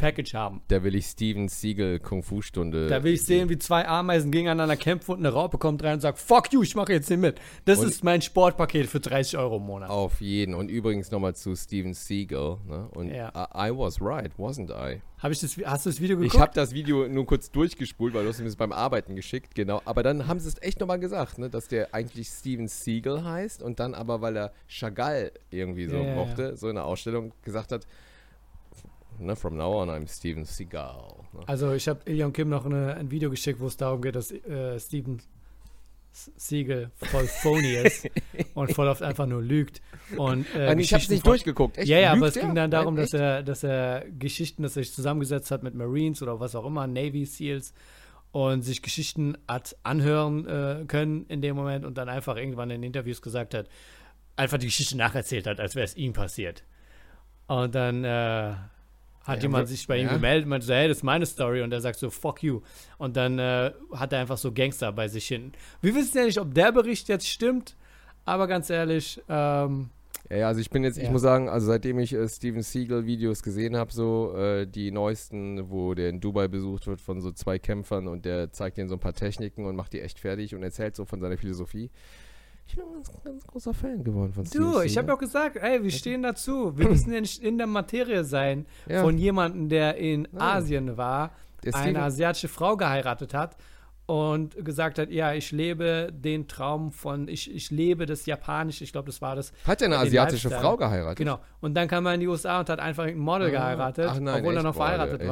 Package 0.00 0.34
haben. 0.34 0.62
Da 0.68 0.82
will 0.82 0.94
ich 0.94 1.06
Steven 1.06 1.48
Siegel 1.48 1.98
Kung-Fu-Stunde. 2.00 2.88
Da 2.88 3.04
will 3.04 3.12
ich 3.12 3.22
sehen, 3.24 3.48
wie 3.48 3.58
zwei 3.58 3.86
Ameisen 3.86 4.30
gegeneinander 4.32 4.76
kämpfen 4.76 5.12
und 5.12 5.18
eine 5.18 5.28
Raupe 5.28 5.58
kommt 5.58 5.82
rein 5.84 5.94
und 5.94 6.00
sagt, 6.00 6.18
fuck 6.18 6.52
you, 6.52 6.62
ich 6.62 6.74
mache 6.74 6.92
jetzt 6.92 7.10
nicht 7.10 7.20
mit. 7.20 7.40
Das 7.64 7.78
Und- 7.80 7.88
ist 7.88 8.02
mein 8.04 8.22
Sportpaket 8.22 8.86
für 8.86 9.00
30 9.00 9.36
Euro 9.38 9.56
im 9.58 9.64
Monat. 9.64 9.90
Auf 9.90 10.20
jeden. 10.20 10.54
Und 10.54 10.70
übrigens 10.70 11.10
nochmal 11.10 11.34
zu 11.34 11.54
Steven 11.54 11.94
Siegel. 11.94 12.56
Ne? 12.66 12.88
Und 12.94 13.10
Ja. 13.12 13.28
I, 13.54 13.68
I 13.68 13.76
was 13.76 14.00
right, 14.00 14.32
wasn't 14.38 14.70
I? 14.70 15.00
Hab 15.18 15.30
ich 15.32 15.40
das, 15.40 15.54
hast 15.66 15.84
du 15.84 15.90
das 15.90 16.00
Video 16.00 16.16
geguckt? 16.16 16.34
Ich 16.34 16.40
habe 16.40 16.52
das 16.54 16.72
Video 16.72 17.06
nur 17.06 17.26
kurz 17.26 17.50
durchgespult, 17.50 18.14
weil 18.14 18.22
du 18.22 18.30
hast 18.30 18.38
mir 18.38 18.46
das 18.46 18.56
beim 18.56 18.72
Arbeiten 18.72 19.14
geschickt, 19.16 19.54
genau. 19.54 19.82
Aber 19.84 20.02
dann 20.02 20.26
haben 20.26 20.40
sie 20.40 20.48
es 20.48 20.62
echt 20.62 20.80
nochmal 20.80 20.98
gesagt, 20.98 21.36
ne, 21.36 21.50
dass 21.50 21.68
der 21.68 21.94
eigentlich 21.94 22.28
Steven 22.28 22.68
Siegel 22.68 23.22
heißt 23.22 23.62
und 23.62 23.80
dann 23.80 23.92
aber, 23.94 24.22
weil 24.22 24.34
er 24.36 24.52
Chagall 24.66 25.30
irgendwie 25.50 25.84
so 25.88 25.96
ja, 25.96 26.14
mochte, 26.14 26.56
so 26.56 26.70
in 26.70 26.76
der 26.76 26.86
Ausstellung 26.86 27.32
gesagt 27.42 27.70
hat, 27.70 27.86
ne, 29.20 29.36
from 29.36 29.56
now 29.56 29.80
on 29.80 29.88
I'm 29.90 30.08
Steven 30.08 30.44
Seagal. 30.44 31.14
Ne? 31.32 31.40
Also 31.46 31.72
ich 31.72 31.88
habe 31.88 32.00
Ilion 32.06 32.32
Kim 32.32 32.48
noch 32.48 32.66
eine, 32.66 32.94
ein 32.94 33.10
Video 33.10 33.30
geschickt, 33.30 33.60
wo 33.60 33.66
es 33.66 33.76
darum 33.76 34.02
geht, 34.02 34.16
dass 34.16 34.30
äh, 34.32 34.78
Steven 34.80 35.20
Siegel 36.12 36.90
voll 36.96 37.26
phony 37.26 37.74
ist 37.76 38.08
und 38.54 38.72
voll 38.74 38.88
oft 38.88 39.02
einfach 39.02 39.26
nur 39.26 39.42
lügt. 39.42 39.80
Und, 40.16 40.44
äh, 40.56 40.74
nee, 40.74 40.82
ich 40.82 40.92
habe 40.92 41.02
es 41.02 41.08
nicht 41.08 41.22
von- 41.22 41.30
durchgeguckt. 41.30 41.78
Echt? 41.78 41.88
Ja, 41.88 41.98
ja, 42.00 42.12
aber 42.12 42.26
es 42.26 42.34
der? 42.34 42.42
ging 42.44 42.54
dann 42.54 42.70
darum, 42.70 42.94
Nein, 42.94 43.04
dass 43.04 43.14
er, 43.14 43.42
dass 43.44 43.62
er 43.62 44.06
Geschichten, 44.18 44.62
dass 44.64 44.76
er 44.76 44.82
sich 44.82 44.92
zusammengesetzt 44.92 45.50
hat 45.52 45.62
mit 45.62 45.74
Marines 45.74 46.20
oder 46.20 46.40
was 46.40 46.54
auch 46.56 46.66
immer, 46.66 46.86
Navy 46.88 47.24
SEALs 47.24 47.72
und 48.32 48.62
sich 48.62 48.82
Geschichten 48.82 49.36
hat 49.46 49.76
anhören 49.84 50.46
äh, 50.46 50.84
können 50.86 51.26
in 51.28 51.42
dem 51.42 51.54
Moment 51.56 51.84
und 51.84 51.96
dann 51.96 52.08
einfach 52.08 52.36
irgendwann 52.36 52.70
in 52.70 52.82
Interviews 52.82 53.22
gesagt 53.22 53.54
hat, 53.54 53.68
einfach 54.36 54.58
die 54.58 54.66
Geschichte 54.66 54.96
nacherzählt 54.96 55.46
hat, 55.46 55.60
als 55.60 55.74
wäre 55.76 55.84
es 55.84 55.96
ihm 55.96 56.12
passiert. 56.12 56.64
Und 57.46 57.74
dann 57.74 58.04
äh, 58.04 58.54
hat 59.24 59.36
Ja, 59.38 59.42
jemand 59.42 59.68
sich 59.68 59.86
bei 59.86 59.98
ihm 59.98 60.06
ja. 60.06 60.14
gemeldet 60.14 60.44
und 60.44 60.50
meinte 60.50 60.66
so, 60.66 60.72
hey, 60.72 60.88
das 60.88 60.98
ist 60.98 61.02
meine 61.02 61.26
Story. 61.26 61.62
Und 61.62 61.72
er 61.72 61.80
sagt 61.80 61.98
so, 61.98 62.10
fuck 62.10 62.42
you. 62.42 62.60
Und 62.98 63.16
dann 63.16 63.38
äh, 63.38 63.72
hat 63.94 64.12
er 64.12 64.20
einfach 64.20 64.38
so 64.38 64.52
Gangster 64.52 64.92
bei 64.92 65.08
sich 65.08 65.26
hin. 65.28 65.52
Wir 65.82 65.94
wissen 65.94 66.16
ja 66.18 66.24
nicht, 66.24 66.38
ob 66.38 66.54
der 66.54 66.72
Bericht 66.72 67.08
jetzt 67.08 67.26
stimmt, 67.28 67.76
aber 68.24 68.46
ganz 68.46 68.70
ehrlich, 68.70 69.20
ähm, 69.28 69.90
Ja, 70.30 70.36
ja, 70.36 70.48
also 70.48 70.60
ich 70.60 70.70
bin 70.70 70.84
jetzt, 70.84 70.96
ich 70.96 71.04
Ja. 71.04 71.10
muss 71.10 71.22
sagen, 71.22 71.48
also 71.48 71.66
seitdem 71.66 71.98
ich 71.98 72.12
äh, 72.14 72.28
Steven 72.28 72.62
Seagal 72.62 73.04
Videos 73.04 73.42
gesehen 73.42 73.76
habe, 73.76 73.92
so 73.92 74.34
äh, 74.36 74.66
die 74.66 74.90
neuesten, 74.90 75.70
wo 75.70 75.94
der 75.94 76.08
in 76.08 76.20
Dubai 76.20 76.46
besucht 76.48 76.86
wird 76.86 77.00
von 77.00 77.20
so 77.20 77.32
zwei 77.32 77.58
Kämpfern 77.58 78.06
und 78.08 78.24
der 78.24 78.52
zeigt 78.52 78.78
denen 78.78 78.88
so 78.88 78.94
ein 78.94 79.00
paar 79.00 79.12
Techniken 79.14 79.64
und 79.66 79.74
macht 79.76 79.92
die 79.92 80.00
echt 80.00 80.18
fertig 80.20 80.54
und 80.54 80.62
erzählt 80.62 80.94
so 80.96 81.04
von 81.04 81.20
seiner 81.20 81.36
Philosophie. 81.36 81.90
Ich 82.70 82.76
bin 82.76 82.84
ein 82.84 82.92
ganz, 82.92 83.10
ganz 83.24 83.46
großer 83.48 83.74
Fan 83.74 84.04
geworden 84.04 84.32
von 84.32 84.46
Steven 84.46 84.62
Du, 84.64 84.68
ich 84.68 84.76
habe 84.76 84.88
Seagal. 84.88 85.06
doch 85.06 85.18
gesagt, 85.18 85.56
ey, 85.56 85.82
wir 85.82 85.90
stehen 85.90 86.22
dazu. 86.22 86.78
Wir 86.78 86.88
müssen 86.88 87.12
ja 87.12 87.20
nicht 87.20 87.42
in 87.42 87.58
der 87.58 87.66
Materie 87.66 88.22
sein 88.22 88.64
Ja. 88.88 89.02
von 89.02 89.18
jemandem, 89.18 89.68
der 89.68 89.96
in 89.96 90.22
Nein. 90.30 90.40
Asien 90.40 90.96
war, 90.96 91.32
Der 91.64 91.74
eine 91.74 92.02
asiatische 92.02 92.46
Frau 92.48 92.76
geheiratet 92.76 93.34
hat 93.34 93.56
und 94.06 94.64
gesagt 94.64 94.98
hat, 95.00 95.10
ja, 95.10 95.32
ich 95.34 95.50
lebe 95.50 96.10
den 96.12 96.46
Traum 96.46 96.92
von, 96.92 97.26
ich, 97.28 97.52
ich 97.52 97.70
lebe 97.72 98.06
das 98.06 98.26
Japanische, 98.26 98.84
ich 98.84 98.92
glaube, 98.92 99.06
das 99.06 99.20
war 99.20 99.34
das. 99.34 99.52
Hat 99.66 99.82
er 99.82 99.86
eine 99.86 99.98
asiatische 99.98 100.48
Lifestyle. 100.48 100.60
Frau 100.70 100.76
geheiratet? 100.76 101.18
Genau. 101.18 101.40
Und 101.60 101.74
dann 101.74 101.88
kam 101.88 102.06
er 102.06 102.14
in 102.14 102.20
die 102.20 102.28
USA 102.28 102.60
und 102.60 102.68
hat 102.68 102.78
einfach 102.78 103.04
ein 103.04 103.18
Model 103.18 103.48
Ah, 103.48 103.50
geheiratet, 103.50 104.20
nein, 104.20 104.40
obwohl 104.40 104.56
er 104.56 104.62
noch 104.62 104.74
Boah, 104.74 104.84
verheiratet 104.86 105.20
echt? 105.22 105.30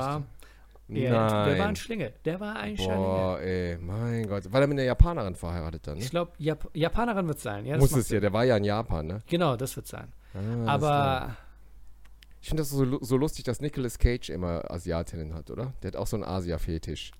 War. 0.89 1.31
Nein. 1.45 1.49
Der 1.49 1.59
war 1.59 1.67
ein 1.67 1.77
Schlinge. 1.77 2.13
Der 2.25 2.41
war 2.41 2.57
ein 2.57 2.77
Schlinge. 2.77 2.95
Boah, 2.97 3.41
ey, 3.41 3.79
mein 3.79 4.27
Gott. 4.27 4.51
War 4.53 4.61
er 4.61 4.67
mit 4.67 4.79
einer 4.79 4.87
Japanerin 4.87 5.35
verheiratet 5.35 5.87
dann, 5.87 5.99
ne? 5.99 6.05
Ich 6.05 6.11
glaube, 6.11 6.33
Jap 6.39 6.69
Japanerin 6.75 7.27
wird 7.29 7.41
sein. 7.41 7.67
Ja, 7.67 7.77
das 7.77 7.91
Muss 7.91 7.99
es 7.99 8.09
ja, 8.09 8.21
der 8.21 8.33
war 8.33 8.45
ja 8.45 8.57
in 8.57 8.65
Japan, 8.65 9.07
ne? 9.07 9.23
Genau, 9.27 9.57
das 9.57 9.77
wird 9.77 9.87
sein. 9.87 10.13
Ah. 10.35 10.67
Aber 10.67 11.37
Ich 12.41 12.49
finde 12.49 12.63
das 12.63 12.71
so, 12.71 12.99
so 13.03 13.17
lustig, 13.17 13.45
dass 13.45 13.61
Nicolas 13.61 13.99
Cage 13.99 14.31
immer 14.31 14.71
Asiatinnen 14.71 15.35
hat, 15.35 15.51
oder? 15.51 15.73
Der 15.83 15.89
hat 15.89 15.97
auch 15.97 16.07
so 16.07 16.17
einen 16.17 16.25
Asia-Fetisch. 16.25 17.13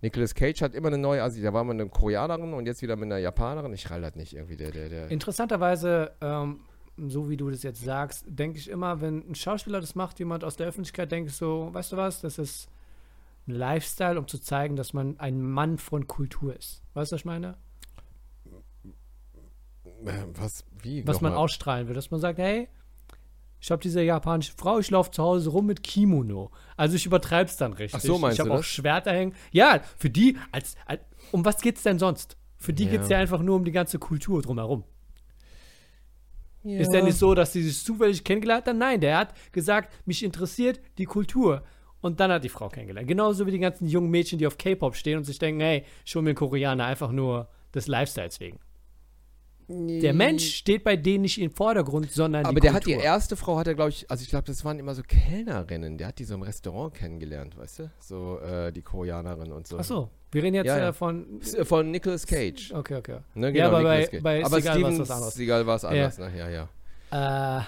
Nicolas 0.00 0.34
Cage 0.34 0.60
hat 0.60 0.74
immer 0.74 0.88
eine 0.88 0.98
neue 0.98 1.22
Asi. 1.22 1.40
Da 1.40 1.52
war 1.54 1.64
man 1.64 1.80
eine 1.80 1.88
Koreanerin 1.88 2.52
und 2.52 2.66
jetzt 2.66 2.82
wieder 2.82 2.94
mit 2.96 3.04
einer 3.06 3.18
Japanerin. 3.18 3.72
Ich 3.72 3.90
rall 3.90 4.02
das 4.02 4.16
nicht 4.16 4.34
irgendwie. 4.34 4.56
Der, 4.56 4.70
der, 4.70 4.88
der. 4.90 5.10
Interessanterweise, 5.10 6.12
ähm, 6.20 6.60
so 6.96 7.28
wie 7.28 7.36
du 7.36 7.50
das 7.50 7.62
jetzt 7.62 7.82
sagst, 7.82 8.24
denke 8.28 8.58
ich 8.58 8.68
immer, 8.68 9.00
wenn 9.00 9.28
ein 9.28 9.34
Schauspieler 9.34 9.80
das 9.80 9.94
macht, 9.94 10.18
jemand 10.18 10.44
aus 10.44 10.56
der 10.56 10.66
Öffentlichkeit, 10.68 11.10
denke 11.10 11.30
ich 11.30 11.36
so, 11.36 11.68
weißt 11.72 11.92
du 11.92 11.96
was, 11.96 12.20
das 12.20 12.38
ist 12.38 12.68
ein 13.46 13.52
Lifestyle, 13.54 14.18
um 14.18 14.28
zu 14.28 14.38
zeigen, 14.38 14.76
dass 14.76 14.92
man 14.92 15.18
ein 15.18 15.42
Mann 15.42 15.78
von 15.78 16.06
Kultur 16.06 16.56
ist. 16.56 16.82
Weißt 16.94 17.12
du, 17.12 17.14
was 17.14 17.20
ich 17.20 17.24
meine? 17.24 17.56
Was? 20.34 20.64
Wie? 20.82 21.06
Was 21.06 21.20
man 21.20 21.32
Nochmal? 21.32 21.44
ausstrahlen 21.44 21.88
will, 21.88 21.94
dass 21.94 22.10
man 22.10 22.20
sagt, 22.20 22.38
hey, 22.38 22.68
ich 23.60 23.70
habe 23.70 23.80
diese 23.82 24.02
japanische 24.02 24.52
Frau, 24.56 24.78
ich 24.78 24.90
laufe 24.90 25.10
zu 25.10 25.22
Hause 25.22 25.50
rum 25.50 25.66
mit 25.66 25.82
Kimono. 25.82 26.50
Also 26.76 26.96
ich 26.96 27.06
übertreibe 27.06 27.48
es 27.48 27.56
dann 27.56 27.72
richtig. 27.72 28.00
Ach 28.02 28.06
so, 28.06 28.18
meinst 28.18 28.36
ich 28.36 28.40
habe 28.40 28.52
auch 28.52 28.58
das? 28.58 28.66
Schwerter 28.66 29.12
hängen. 29.12 29.34
Ja, 29.52 29.80
für 29.96 30.10
die, 30.10 30.36
als, 30.52 30.76
als 30.86 31.00
um 31.32 31.44
was 31.44 31.60
geht's 31.60 31.82
denn 31.82 31.98
sonst? 31.98 32.36
Für 32.58 32.72
die 32.74 32.84
Ja. 32.84 32.90
geht's 32.92 33.08
ja 33.08 33.18
einfach 33.18 33.40
nur 33.40 33.56
um 33.56 33.64
die 33.64 33.72
ganze 33.72 33.98
Kultur 33.98 34.42
drumherum. 34.42 34.84
Ja. 36.64 36.80
Ist 36.80 36.92
ja 36.92 37.02
nicht 37.02 37.18
so, 37.18 37.34
dass 37.34 37.52
sie 37.52 37.62
sich 37.62 37.84
zufällig 37.84 38.24
kennengelernt 38.24 38.66
haben. 38.66 38.78
Nein, 38.78 39.00
der 39.00 39.18
hat 39.18 39.34
gesagt, 39.52 39.92
mich 40.06 40.24
interessiert 40.24 40.80
die 40.98 41.04
Kultur. 41.04 41.62
Und 42.00 42.20
dann 42.20 42.30
hat 42.30 42.44
die 42.44 42.48
Frau 42.50 42.68
kennengelernt. 42.68 43.08
Genauso 43.08 43.46
wie 43.46 43.50
die 43.50 43.58
ganzen 43.58 43.86
jungen 43.86 44.10
Mädchen, 44.10 44.38
die 44.38 44.46
auf 44.46 44.58
K-Pop 44.58 44.94
stehen 44.94 45.18
und 45.18 45.24
sich 45.24 45.38
denken, 45.38 45.60
hey, 45.60 45.84
ich 46.04 46.14
hol 46.14 46.22
mir 46.22 46.30
einen 46.30 46.36
Koreaner 46.36 46.84
einfach 46.84 47.12
nur 47.12 47.48
des 47.74 47.86
Lifestyles 47.86 48.40
wegen. 48.40 48.58
Der 49.68 50.12
Mensch 50.12 50.56
steht 50.56 50.84
bei 50.84 50.96
denen 50.96 51.22
nicht 51.22 51.40
im 51.40 51.50
Vordergrund, 51.50 52.10
sondern 52.12 52.44
Aber 52.44 52.56
die 52.56 52.60
der 52.60 52.72
Kultur. 52.72 52.94
hat 52.96 53.00
die 53.00 53.04
erste 53.04 53.36
Frau, 53.36 53.56
hat 53.56 53.66
er, 53.66 53.74
glaube 53.74 53.88
ich, 53.90 54.10
also 54.10 54.22
ich 54.22 54.28
glaube, 54.28 54.44
das 54.44 54.62
waren 54.66 54.78
immer 54.78 54.94
so 54.94 55.02
Kellnerinnen. 55.02 55.96
Der 55.96 56.08
hat 56.08 56.18
die 56.18 56.24
so 56.24 56.34
im 56.34 56.42
Restaurant 56.42 56.92
kennengelernt, 56.92 57.56
weißt 57.56 57.78
du? 57.78 57.90
So 57.98 58.38
äh, 58.40 58.70
die 58.72 58.82
Koreanerin 58.82 59.52
und 59.52 59.66
so. 59.66 59.78
Ach 59.78 59.84
so, 59.84 60.10
wir 60.34 60.42
reden 60.42 60.54
jetzt 60.56 60.66
Ja, 60.66 60.78
ja. 60.78 60.88
äh, 60.88 60.92
von. 60.92 61.40
Äh, 61.40 61.64
Von 61.64 61.90
Nicolas 61.90 62.26
Cage. 62.26 62.72
Okay, 62.72 62.96
okay. 62.96 63.18
Ne, 63.34 63.50
Ja, 63.56 63.68
aber 63.68 63.82
bei- 63.82 63.98
Nicolas 64.00 64.10
Cage. 64.10 64.22
bei 64.22 64.44
aber 64.44 64.60
Seagal 64.60 64.82
war's 64.82 64.86
Steven 64.94 64.98
was 65.00 65.10
anderes. 65.10 65.34
Seagal 65.34 65.66
war 65.66 65.76
es 65.76 65.84
anders, 65.84 66.18
ne? 66.18 66.32
Ja, 66.36 66.48
ja. 67.10 67.58
Äh, 67.60 67.62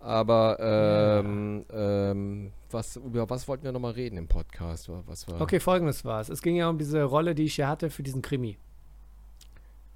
Aber 0.00 1.20
ähm, 1.24 1.64
ähm, 1.72 2.52
was, 2.70 2.96
über 2.96 3.28
was 3.28 3.46
wollten 3.48 3.64
wir 3.64 3.72
nochmal 3.72 3.92
reden 3.92 4.16
im 4.18 4.26
Podcast? 4.28 4.90
Was 5.06 5.26
war, 5.28 5.40
okay, 5.40 5.58
folgendes 5.60 6.04
war 6.04 6.20
es. 6.20 6.28
Es 6.28 6.42
ging 6.42 6.56
ja 6.56 6.68
um 6.68 6.78
diese 6.78 7.02
Rolle, 7.04 7.34
die 7.34 7.44
ich 7.44 7.54
hier 7.56 7.68
hatte 7.68 7.90
für 7.90 8.02
diesen 8.02 8.22
Krimi. 8.22 8.56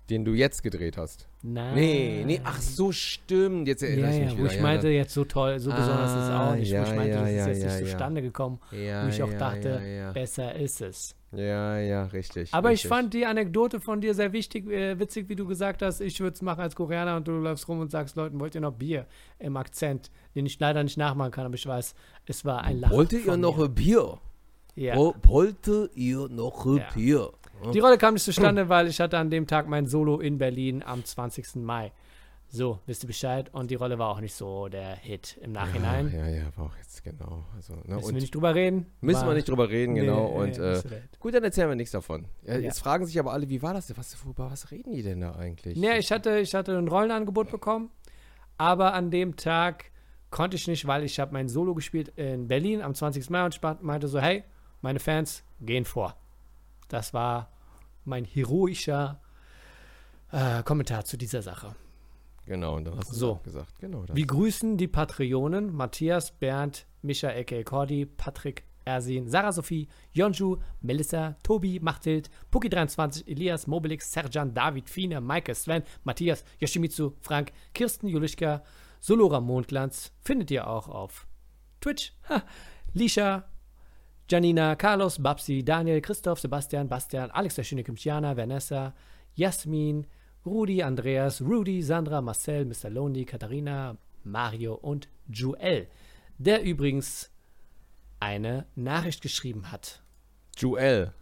Den 0.09 0.25
du 0.25 0.33
jetzt 0.33 0.65
gedreht 0.65 0.97
hast. 0.97 1.29
Nein. 1.43 1.75
Nee, 1.77 2.23
nee, 2.27 2.41
ach 2.43 2.61
so, 2.61 2.91
stimmt. 2.91 3.69
Jetzt 3.69 3.85
erinnere 3.85 4.11
Ja, 4.11 4.17
ich 4.17 4.19
ja, 4.19 4.25
mich 4.25 4.35
wo 4.35 4.39
wieder. 4.39 4.51
ich 4.51 4.57
ja, 4.57 4.63
meinte, 4.63 4.89
jetzt 4.89 5.15
so 5.15 5.25
toll, 5.25 5.61
so 5.61 5.71
besonders 5.71 6.11
ist 6.11 6.17
es 6.25 6.29
auch 6.31 6.33
Ah, 6.33 6.57
nicht. 6.57 6.71
wo 6.73 6.75
ja, 6.75 6.83
ich 6.83 6.95
meinte, 6.97 7.09
ja, 7.11 7.21
das 7.21 7.29
ist 7.31 7.37
ja, 7.37 7.47
jetzt 7.47 7.63
ja, 7.63 7.69
nicht 7.69 7.81
ja. 7.81 7.87
zustande 7.93 8.23
gekommen, 8.23 8.59
ja, 8.73 9.05
wo 9.05 9.09
ich 9.09 9.23
auch 9.23 9.31
ja, 9.31 9.39
dachte, 9.39 9.69
ja, 9.69 9.87
ja. 9.87 10.13
besser 10.13 10.55
ist 10.57 10.81
es. 10.81 11.15
Ja, 11.33 11.79
ja, 11.79 12.05
richtig. 12.07 12.53
Aber 12.53 12.71
ich 12.73 12.79
richtig. 12.81 12.89
fand 12.89 13.15
die 13.15 13.25
Anekdote 13.25 13.79
von 13.81 14.01
dir 14.01 14.15
sehr 14.15 14.33
wichtig, 14.33 14.69
äh, 14.69 14.99
witzig, 14.99 15.29
wie 15.29 15.37
du 15.37 15.47
gesagt 15.47 15.81
hast, 15.81 16.01
ich 16.01 16.19
würde 16.21 16.35
es 16.35 16.43
machen 16.43 16.61
als 16.61 16.75
Koreaner 16.75 17.17
und 17.17 17.29
du 17.29 17.33
läufst 17.33 17.69
rum 17.69 17.79
und 17.79 17.91
sagst 17.91 18.17
Leuten, 18.17 18.41
wollt 18.41 18.57
ihr 18.57 18.61
noch 18.61 18.73
Bier 18.73 19.07
im 19.39 19.57
Akzent, 19.57 20.11
den 20.35 20.45
ich 20.47 20.59
leider 20.59 20.83
nicht 20.83 20.97
nachmachen 20.99 21.31
kann, 21.31 21.47
aber 21.47 21.55
ich 21.55 21.67
weiß, 21.67 21.95
es 22.27 22.45
war 22.45 22.63
ein 22.65 22.81
Lachen 22.81 22.97
Wollt 22.97 23.13
ihr 23.13 23.37
noch 23.37 23.59
ein 23.61 23.73
Bier? 23.73 24.19
Ja. 24.75 24.97
Wo- 24.97 25.15
Wollt 25.25 25.69
ihr 25.95 26.29
noch 26.29 26.67
ein 26.67 26.79
Ja. 26.79 26.89
Bier? 26.95 27.31
Die 27.75 27.79
Rolle 27.79 27.97
kam 27.99 28.15
nicht 28.15 28.25
zustande, 28.25 28.69
weil 28.69 28.89
ich 28.89 29.01
hatte 29.01 29.17
an 29.19 29.31
dem 29.31 29.47
Tag 29.47 29.69
mein 29.69 29.87
Solo 29.87 30.19
in 30.19 30.39
Berlin 30.39 30.83
am 30.85 31.05
20. 31.05 31.57
Mai. 31.57 31.93
So, 32.53 32.81
wisst 32.87 33.05
ihr 33.05 33.07
Bescheid? 33.07 33.49
Und 33.55 33.71
die 33.71 33.77
Rolle 33.77 33.97
war 34.01 34.09
auch 34.09 34.21
nicht 34.21 34.35
so 34.35 34.69
der 34.69 34.97
Hit 34.97 35.39
im 35.41 35.53
Nachhinein. 35.53 36.13
Ja, 36.13 36.27
ja, 36.27 36.43
ja, 36.43 36.57
war 36.57 36.67
auch 36.67 36.77
jetzt 36.79 37.05
genau. 37.05 37.45
Also, 37.55 37.75
ne, 37.85 37.95
Müssen 37.95 38.15
wir 38.15 38.21
nicht 38.21 38.35
drüber 38.35 38.55
reden? 38.57 38.87
müssen 39.01 39.27
wir 39.27 39.35
nicht 39.35 39.49
drüber 39.49 39.69
reden, 39.71 39.95
genau. 39.95 40.29
Nee, 40.31 40.43
und 40.43 40.59
nee, 40.59 40.65
äh, 40.65 40.83
gut, 41.21 41.33
dann 41.35 41.45
erzählen 41.45 41.69
wir 41.69 41.77
nichts 41.77 41.93
davon. 41.93 42.27
Ja, 42.43 42.55
Ja. 42.55 42.61
Jetzt 42.61 42.81
fragen 42.81 43.07
sich 43.07 43.19
aber 43.21 43.33
alle, 43.33 43.49
wie 43.49 43.63
war 43.63 43.73
das 43.73 43.87
denn? 43.87 43.97
Was, 43.97 44.17
worüber 44.25 44.51
was 44.51 44.73
reden 44.73 44.91
die 44.93 45.03
denn 45.05 45.21
da 45.21 45.37
eigentlich? 45.37 45.79
Nee, 45.79 45.99
ich 45.99 46.11
hatte, 46.11 46.41
ich 46.41 46.53
hatte 46.53 46.77
ein 46.77 46.89
Rollenangebot 46.89 47.53
bekommen, 47.53 47.91
aber 48.59 48.95
an 48.95 49.13
dem 49.13 49.37
Tag 49.37 49.85
konnte 50.31 50.57
ich 50.57 50.67
nicht, 50.67 50.87
weil 50.89 51.05
ich 51.05 51.21
habe 51.21 51.33
mein 51.33 51.49
Solo 51.49 51.75
gespielt 51.75 52.09
in 52.17 52.49
Berlin 52.49 52.83
am 52.83 52.95
20. 52.95 53.31
Mai 53.31 53.45
und 53.45 53.61
meinte 53.83 54.09
so, 54.09 54.21
hey, 54.21 54.43
meine 54.81 54.99
Fans 54.99 55.45
gehen 55.61 55.85
vor. 55.85 56.17
Das 56.89 57.15
war 57.15 57.53
mein 58.05 58.25
heroischer 58.25 59.21
äh, 60.33 60.65
Kommentar 60.65 61.05
zu 61.05 61.17
dieser 61.17 61.43
Sache. 61.43 61.77
Genau, 62.47 62.77
und 62.77 62.85
dann 62.85 62.97
hast 62.97 63.11
du 63.13 63.17
So. 63.17 63.35
gesagt. 63.45 63.79
Genau, 63.79 64.05
das. 64.05 64.17
Wir 64.17 64.27
grüßen 64.27 64.77
die 64.77 64.89
Patreonen 64.89 65.73
Matthias, 65.75 66.33
Bernd, 66.33 66.87
Mischa, 67.03 67.29
a.k.a. 67.29 67.63
Cordy, 67.63 68.07
Patrick, 68.07 68.65
Ersin, 68.85 69.29
Sarah 69.29 69.53
Sophie, 69.53 69.89
Jonju, 70.13 70.57
Melissa, 70.81 71.37
Tobi, 71.43 71.79
Machthild, 71.81 72.31
Puki23, 72.51 73.29
Elias, 73.29 73.67
Mobilix, 73.67 74.11
Serjan, 74.13 74.53
David, 74.55 74.89
Fine, 74.89 75.21
Maike, 75.21 75.55
Sven, 75.55 75.83
Matthias, 76.05 76.45
Yoshimitsu, 76.59 77.13
Frank, 77.21 77.53
Kirsten, 77.75 78.09
Julischka, 78.09 78.63
Solora 79.01 79.41
Mondglanz. 79.41 80.13
Findet 80.23 80.51
ihr 80.51 80.67
auch 80.67 80.89
auf 80.89 81.27
Twitch. 81.81 82.13
Ha. 82.29 82.43
Lisha, 82.95 83.45
Janina, 84.29 84.77
Carlos, 84.77 85.23
Babsi, 85.23 85.65
Daniel, 85.65 86.01
Christoph, 86.01 86.41
Sebastian, 86.41 86.89
Bastian, 86.89 87.31
Alex 87.31 87.55
der 87.55 87.65
schöne 87.65 87.85
Kimchiana, 87.85 88.37
Vanessa, 88.37 88.95
Jasmin, 89.35 90.07
Rudi, 90.47 90.83
Andreas, 90.83 91.41
Rudy, 91.41 91.83
Sandra, 91.83 92.21
Marcel, 92.21 92.65
Mr. 92.65 92.89
Lonely, 92.91 93.25
Katharina, 93.25 93.97
Mario 94.25 94.75
und 94.75 95.09
Joel, 95.29 95.87
der 96.39 96.63
übrigens 96.63 97.31
eine 98.21 98.67
Nachricht 98.75 99.23
geschrieben 99.23 99.71
hat. 99.71 100.03
Joel. 100.57 101.13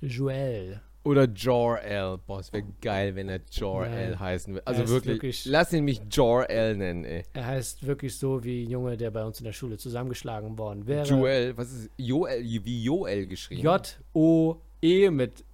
Joel. 0.00 0.80
Oder 1.04 1.24
Jor-El. 1.24 2.16
Boah, 2.26 2.40
es 2.40 2.50
wäre 2.52 2.64
geil, 2.80 3.14
wenn 3.14 3.28
er 3.28 3.40
Jor-El 3.52 4.10
Nein. 4.12 4.20
heißen 4.20 4.54
würde. 4.54 4.66
Also 4.66 4.88
wirklich, 4.88 5.14
wirklich- 5.16 5.44
lass 5.44 5.72
ihn 5.74 5.84
mich 5.84 6.00
Jor-El 6.10 6.76
nennen, 6.78 7.04
ey. 7.04 7.24
Er 7.34 7.46
heißt 7.46 7.86
wirklich 7.86 8.16
so 8.16 8.42
wie 8.42 8.64
ein 8.64 8.70
Junge, 8.70 8.96
der 8.96 9.10
bei 9.10 9.22
uns 9.22 9.38
in 9.38 9.44
der 9.44 9.52
Schule 9.52 9.76
zusammengeschlagen 9.76 10.56
worden 10.56 10.86
wäre. 10.86 11.06
Joel, 11.06 11.56
was 11.58 11.72
ist 11.72 11.90
Joel, 11.98 12.42
wie 12.42 12.82
Joel 12.84 13.26
geschrieben? 13.26 13.62
J-O-E 13.62 15.10
mit 15.10 15.44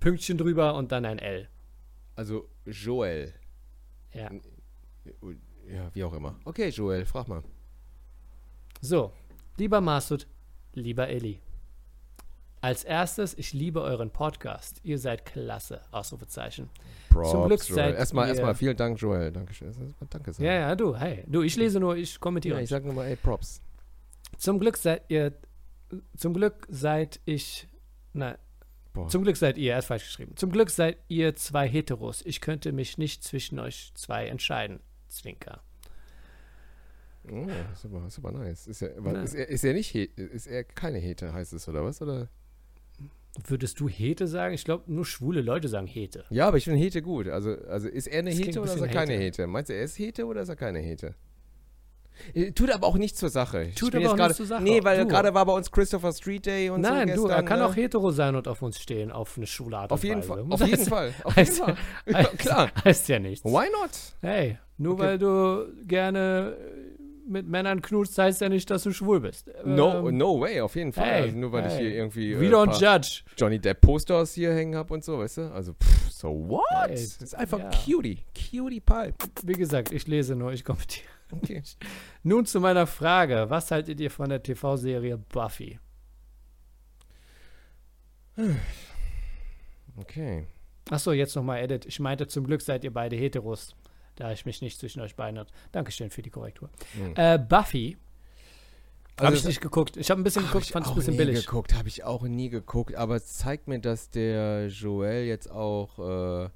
Pünktchen 0.00 0.38
drüber 0.38 0.74
und 0.74 0.92
dann 0.92 1.04
ein 1.04 1.18
L. 1.18 1.46
Also 2.20 2.46
Joel. 2.66 3.32
Ja. 4.12 4.30
Ja, 5.66 5.88
wie 5.94 6.04
auch 6.04 6.12
immer. 6.12 6.38
Okay, 6.44 6.68
Joel, 6.68 7.06
frag 7.06 7.28
mal. 7.28 7.42
So, 8.82 9.10
lieber 9.56 9.80
Masud, 9.80 10.26
lieber 10.74 11.08
Eli. 11.08 11.40
Als 12.60 12.84
erstes, 12.84 13.32
ich 13.38 13.54
liebe 13.54 13.80
euren 13.80 14.10
Podcast. 14.10 14.80
Ihr 14.84 14.98
seid 14.98 15.24
klasse. 15.24 15.80
Ausrufezeichen. 15.92 16.68
Props, 17.08 17.30
Zum 17.30 17.46
Glück 17.46 17.62
Joel. 17.66 17.74
seid 17.74 17.94
Erstmal, 17.94 18.26
ihr- 18.26 18.32
erstmal 18.32 18.54
vielen 18.54 18.76
Dank, 18.76 19.00
Joel. 19.00 19.32
Dankeschön. 19.32 19.72
Danke 20.10 20.34
sagen. 20.34 20.44
Ja, 20.44 20.52
ja, 20.52 20.76
du, 20.76 20.94
hey. 20.94 21.24
Du, 21.26 21.40
ich 21.40 21.56
lese 21.56 21.80
nur, 21.80 21.96
ich 21.96 22.20
kommentiere. 22.20 22.56
Ja, 22.56 22.58
ich 22.58 22.64
nicht. 22.64 22.68
sag 22.70 22.84
nur 22.84 22.92
mal, 22.92 23.06
ey, 23.06 23.16
Props. 23.16 23.62
Zum 24.36 24.60
Glück 24.60 24.76
seid 24.76 25.04
ihr, 25.08 25.32
zum 26.18 26.34
Glück 26.34 26.66
seid 26.68 27.18
ich, 27.24 27.66
nein, 28.12 28.36
Boah. 28.92 29.08
zum 29.08 29.22
Glück 29.22 29.36
seid 29.36 29.56
ihr, 29.56 29.72
er 29.72 29.78
ist 29.78 29.86
falsch 29.86 30.04
geschrieben. 30.04 30.36
Zum 30.36 30.50
Glück 30.50 30.70
seid 30.70 30.98
ihr 31.08 31.36
zwei 31.36 31.68
Heteros. 31.68 32.22
Ich 32.24 32.40
könnte 32.40 32.72
mich 32.72 32.98
nicht 32.98 33.22
zwischen 33.22 33.58
euch 33.58 33.92
zwei 33.94 34.26
entscheiden. 34.26 34.80
Zwinker. 35.08 35.62
Oh, 37.30 37.46
ist 37.72 38.18
aber 38.18 38.32
nice. 38.32 38.66
Ist 38.66 38.82
er, 38.82 38.96
ist 39.22 39.34
er, 39.34 39.48
ist 39.48 39.64
er 39.64 39.74
nicht, 39.74 39.94
ist 39.94 40.46
er 40.46 40.64
keine 40.64 40.98
Hete, 40.98 41.32
heißt 41.32 41.52
es, 41.52 41.68
oder 41.68 41.84
was? 41.84 42.00
Oder? 42.00 42.28
Würdest 43.46 43.78
du 43.78 43.88
Hete 43.88 44.26
sagen? 44.26 44.54
Ich 44.54 44.64
glaube, 44.64 44.90
nur 44.92 45.04
schwule 45.04 45.40
Leute 45.40 45.68
sagen 45.68 45.86
Hete. 45.86 46.24
Ja, 46.30 46.48
aber 46.48 46.56
ich 46.56 46.64
finde 46.64 46.80
Hete 46.80 47.02
gut. 47.02 47.28
Also, 47.28 47.54
also 47.68 47.88
ist 47.88 48.06
er 48.06 48.20
eine 48.20 48.30
Das 48.30 48.38
Hete 48.38 48.60
oder 48.60 48.74
ist 48.74 48.80
er 48.80 48.88
keine 48.88 49.12
Hete. 49.12 49.42
Hete? 49.42 49.46
Meinst 49.46 49.70
du, 49.70 49.74
er 49.74 49.84
ist 49.84 49.98
Hete 49.98 50.26
oder 50.26 50.42
ist 50.42 50.48
er 50.48 50.56
keine 50.56 50.80
Hete? 50.80 51.14
Äh, 52.34 52.52
Tut 52.52 52.70
aber 52.70 52.86
auch 52.86 52.96
nichts 52.96 53.18
zur 53.18 53.28
Sache. 53.30 53.64
Ich 53.64 53.74
Tut 53.76 53.94
aber 53.94 54.04
auch 54.06 54.16
jetzt 54.16 54.18
nichts 54.18 54.36
zur 54.36 54.46
Sache. 54.46 54.62
Nee, 54.62 54.82
weil 54.84 55.06
gerade 55.06 55.32
war 55.34 55.46
bei 55.46 55.52
uns 55.52 55.70
Christopher 55.70 56.12
Street 56.12 56.44
Day 56.46 56.68
und 56.70 56.82
Nein, 56.82 57.08
so 57.16 57.26
du, 57.26 57.32
er 57.32 57.42
kann 57.42 57.58
ne? 57.60 57.66
auch 57.66 57.74
hetero 57.76 58.10
sein 58.10 58.36
und 58.36 58.46
auf 58.48 58.60
uns 58.62 58.78
stehen, 58.80 59.10
auf 59.10 59.36
eine 59.36 59.46
schwule 59.46 59.78
Art 59.78 59.90
Auf 59.92 60.02
und 60.02 60.08
jeden 60.08 60.20
Weise. 60.20 60.28
Fall. 60.28 60.44
Auf 60.50 60.60
jeden 60.66 60.84
Fall. 60.84 61.14
Auf 61.24 61.36
jeden 61.36 61.48
heißt- 61.50 61.58
Fall. 61.58 61.76
Ja, 62.06 62.18
heißt- 62.18 62.36
klar. 62.36 62.70
Heißt 62.84 63.08
ja 63.08 63.18
nichts. 63.18 63.44
Why 63.44 63.66
not? 63.72 63.90
Hey, 64.20 64.58
nur 64.76 64.94
Okay. 64.94 65.02
weil 65.02 65.18
du 65.18 65.66
gerne 65.86 66.56
äh, 66.58 67.00
mit 67.28 67.46
Männern 67.46 67.80
knutst, 67.80 68.18
heißt 68.18 68.40
ja 68.40 68.48
nicht, 68.48 68.68
dass 68.70 68.82
du 68.82 68.92
schwul 68.92 69.20
bist. 69.20 69.48
No, 69.64 70.08
Ähm, 70.08 70.16
no 70.18 70.40
way, 70.40 70.60
auf 70.60 70.74
jeden 70.74 70.92
Fall. 70.92 71.04
hey, 71.06 71.22
also 71.22 71.38
nur 71.38 71.52
weil 71.52 71.66
ich 71.68 71.72
hey. 71.74 71.80
hier 71.86 71.94
irgendwie 71.94 72.38
We 72.40 72.46
äh, 72.46 72.50
don't 72.50 72.72
judge. 72.80 73.20
Johnny 73.36 73.58
Depp 73.60 73.80
Posters 73.80 74.34
hier 74.34 74.52
hängen 74.52 74.74
habe 74.74 74.92
und 74.94 75.04
so, 75.04 75.18
weißt 75.20 75.36
du? 75.38 75.42
Also, 75.52 75.72
pff, 75.74 76.10
so 76.10 76.28
what? 76.48 76.62
Hey, 76.88 76.90
das 76.90 77.16
ist 77.18 77.34
einfach 77.36 77.60
ja. 77.60 77.70
cutie. 77.70 78.18
Cutie 78.34 78.80
Pie. 78.80 79.12
Wie 79.44 79.52
gesagt, 79.52 79.92
ich 79.92 80.06
lese 80.08 80.34
nur, 80.34 80.52
ich 80.52 80.64
kommentiere. 80.64 81.06
Okay. 81.32 81.62
Nun 82.22 82.46
zu 82.46 82.60
meiner 82.60 82.86
Frage. 82.86 83.46
Was 83.48 83.70
haltet 83.70 84.00
ihr 84.00 84.10
von 84.10 84.28
der 84.28 84.42
TV-Serie 84.42 85.18
Buffy? 85.18 85.78
Okay. 89.96 90.46
Achso, 90.90 91.12
jetzt 91.12 91.36
nochmal 91.36 91.60
Edit. 91.62 91.86
Ich 91.86 92.00
meinte, 92.00 92.26
zum 92.26 92.46
Glück 92.46 92.62
seid 92.62 92.84
ihr 92.84 92.92
beide 92.92 93.16
Heteros, 93.16 93.74
da 94.16 94.32
ich 94.32 94.46
mich 94.46 94.62
nicht 94.62 94.78
zwischen 94.78 95.00
euch 95.00 95.14
beiden 95.14 95.38
hat. 95.38 95.48
Dankeschön 95.72 96.10
für 96.10 96.22
die 96.22 96.30
Korrektur. 96.30 96.70
Hm. 96.94 97.14
Äh, 97.16 97.38
Buffy 97.38 97.96
habe 99.20 99.34
Also 99.34 99.40
ich 99.40 99.44
nicht 99.44 99.60
geguckt. 99.60 99.96
Ich 99.96 100.10
habe 100.10 100.20
ein 100.20 100.24
bisschen 100.24 100.44
geguckt, 100.46 100.64
ich 100.64 100.72
fand 100.72 100.86
es 100.86 100.92
ein 100.92 100.96
bisschen 100.96 101.12
nie 101.12 101.18
billig. 101.18 101.46
geguckt, 101.46 101.74
habe 101.74 101.88
ich 101.88 102.04
auch 102.04 102.22
nie 102.22 102.48
geguckt, 102.48 102.94
aber 102.94 103.16
es 103.16 103.36
zeigt 103.36 103.68
mir, 103.68 103.78
dass 103.78 104.10
der 104.10 104.68
Joel 104.68 105.24
jetzt 105.24 105.50
auch, 105.50 105.98
äh, 105.98 106.48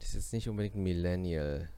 das 0.00 0.08
ist 0.08 0.14
jetzt 0.14 0.32
nicht 0.32 0.48
unbedingt 0.48 0.74
ein 0.74 0.82
Millennial 0.82 1.68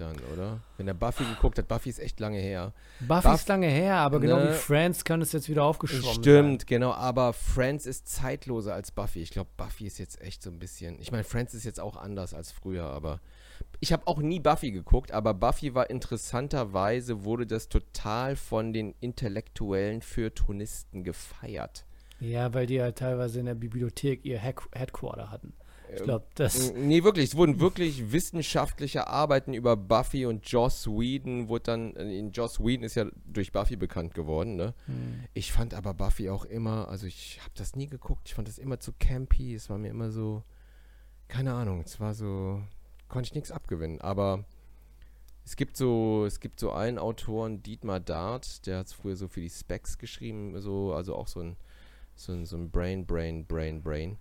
dann, 0.00 0.16
oder? 0.32 0.60
Wenn 0.76 0.86
er 0.88 0.94
Buffy 0.94 1.24
geguckt 1.24 1.58
hat, 1.58 1.68
Buffy 1.68 1.88
ist 1.90 1.98
echt 1.98 2.20
lange 2.20 2.38
her. 2.38 2.72
Buffy 3.00 3.28
Buff- 3.28 3.34
ist 3.34 3.48
lange 3.48 3.66
her, 3.68 3.96
aber 3.96 4.20
genau 4.20 4.36
Ne? 4.38 4.50
wie 4.50 4.54
Friends 4.54 5.04
kann 5.04 5.20
es 5.22 5.32
jetzt 5.32 5.48
wieder 5.48 5.64
aufgeschwommen 5.64 6.14
Stimmt, 6.22 6.66
genau, 6.66 6.92
aber 6.92 7.32
Friends 7.32 7.86
ist 7.86 8.08
zeitloser 8.08 8.74
als 8.74 8.90
Buffy. 8.92 9.20
Ich 9.22 9.30
glaube, 9.30 9.50
Buffy 9.56 9.86
ist 9.86 9.98
jetzt 9.98 10.20
echt 10.20 10.42
so 10.42 10.50
ein 10.50 10.58
bisschen, 10.58 11.00
ich 11.00 11.10
meine, 11.12 11.24
Friends 11.24 11.54
ist 11.54 11.64
jetzt 11.64 11.80
auch 11.80 11.96
anders 11.96 12.34
als 12.34 12.52
früher, 12.52 12.84
aber 12.84 13.20
ich 13.80 13.92
habe 13.92 14.06
auch 14.06 14.18
nie 14.18 14.40
Buffy 14.40 14.70
geguckt, 14.70 15.12
aber 15.12 15.32
Buffy 15.34 15.74
war 15.74 15.88
interessanterweise, 15.90 17.24
wurde 17.24 17.46
das 17.46 17.68
total 17.68 18.36
von 18.36 18.72
den 18.72 18.94
intellektuellen 19.00 20.02
Feuilletonisten 20.02 21.04
gefeiert. 21.04 21.84
sein. 22.20 22.28
Ja, 22.30 22.54
weil 22.54 22.66
die 22.66 22.80
halt 22.80 22.96
teilweise 22.98 23.40
in 23.40 23.46
der 23.46 23.54
Bibliothek 23.54 24.24
ihr 24.24 24.38
Headquarter 24.38 25.30
hatten. 25.30 25.52
Ich 25.94 26.02
glaube, 26.02 26.26
das. 26.34 26.72
Nee, 26.74 27.04
wirklich. 27.04 27.30
Es 27.30 27.36
wurden 27.36 27.60
wirklich 27.60 28.12
wissenschaftliche 28.12 29.06
Arbeiten 29.06 29.54
über 29.54 29.76
Buffy 29.76 30.26
und 30.26 30.48
Joss 30.48 30.86
Whedon 30.86 31.48
wurde 31.48 31.64
dann, 31.64 31.96
äh, 31.96 32.20
Joss 32.32 32.60
Whedon 32.60 32.84
ist 32.84 32.96
ja 32.96 33.06
durch 33.26 33.52
Buffy 33.52 33.76
bekannt 33.76 34.14
geworden, 34.14 34.56
ne? 34.56 34.74
Hm. 34.86 35.24
Ich 35.34 35.52
fand 35.52 35.74
aber 35.74 35.94
Buffy 35.94 36.30
auch 36.30 36.44
immer, 36.44 36.88
also 36.88 37.06
ich 37.06 37.40
habe 37.40 37.52
das 37.54 37.76
nie 37.76 37.86
geguckt, 37.86 38.22
ich 38.26 38.34
fand 38.34 38.48
das 38.48 38.58
immer 38.58 38.80
zu 38.80 38.92
campy, 38.98 39.54
es 39.54 39.70
war 39.70 39.78
mir 39.78 39.90
immer 39.90 40.10
so, 40.10 40.42
keine 41.28 41.54
Ahnung, 41.54 41.82
es 41.84 42.00
war 42.00 42.14
so, 42.14 42.62
konnte 43.08 43.28
ich 43.28 43.34
nichts 43.34 43.50
abgewinnen, 43.50 44.00
aber 44.00 44.44
es 45.44 45.54
gibt 45.54 45.76
so, 45.76 46.24
es 46.26 46.40
gibt 46.40 46.58
so 46.58 46.72
einen 46.72 46.98
Autoren, 46.98 47.62
Dietmar 47.62 48.00
Dart, 48.00 48.66
der 48.66 48.78
hat 48.78 48.90
früher 48.90 49.14
so 49.14 49.28
für 49.28 49.40
die 49.40 49.48
Specs 49.48 49.96
geschrieben, 49.96 50.60
so, 50.60 50.92
also 50.92 51.14
auch 51.14 51.28
so 51.28 51.40
ein, 51.40 51.56
so 52.16 52.32
ein, 52.32 52.46
so 52.46 52.56
ein 52.56 52.70
Brain, 52.70 53.06
Brain, 53.06 53.46
Brain, 53.46 53.82
Brain. 53.82 54.18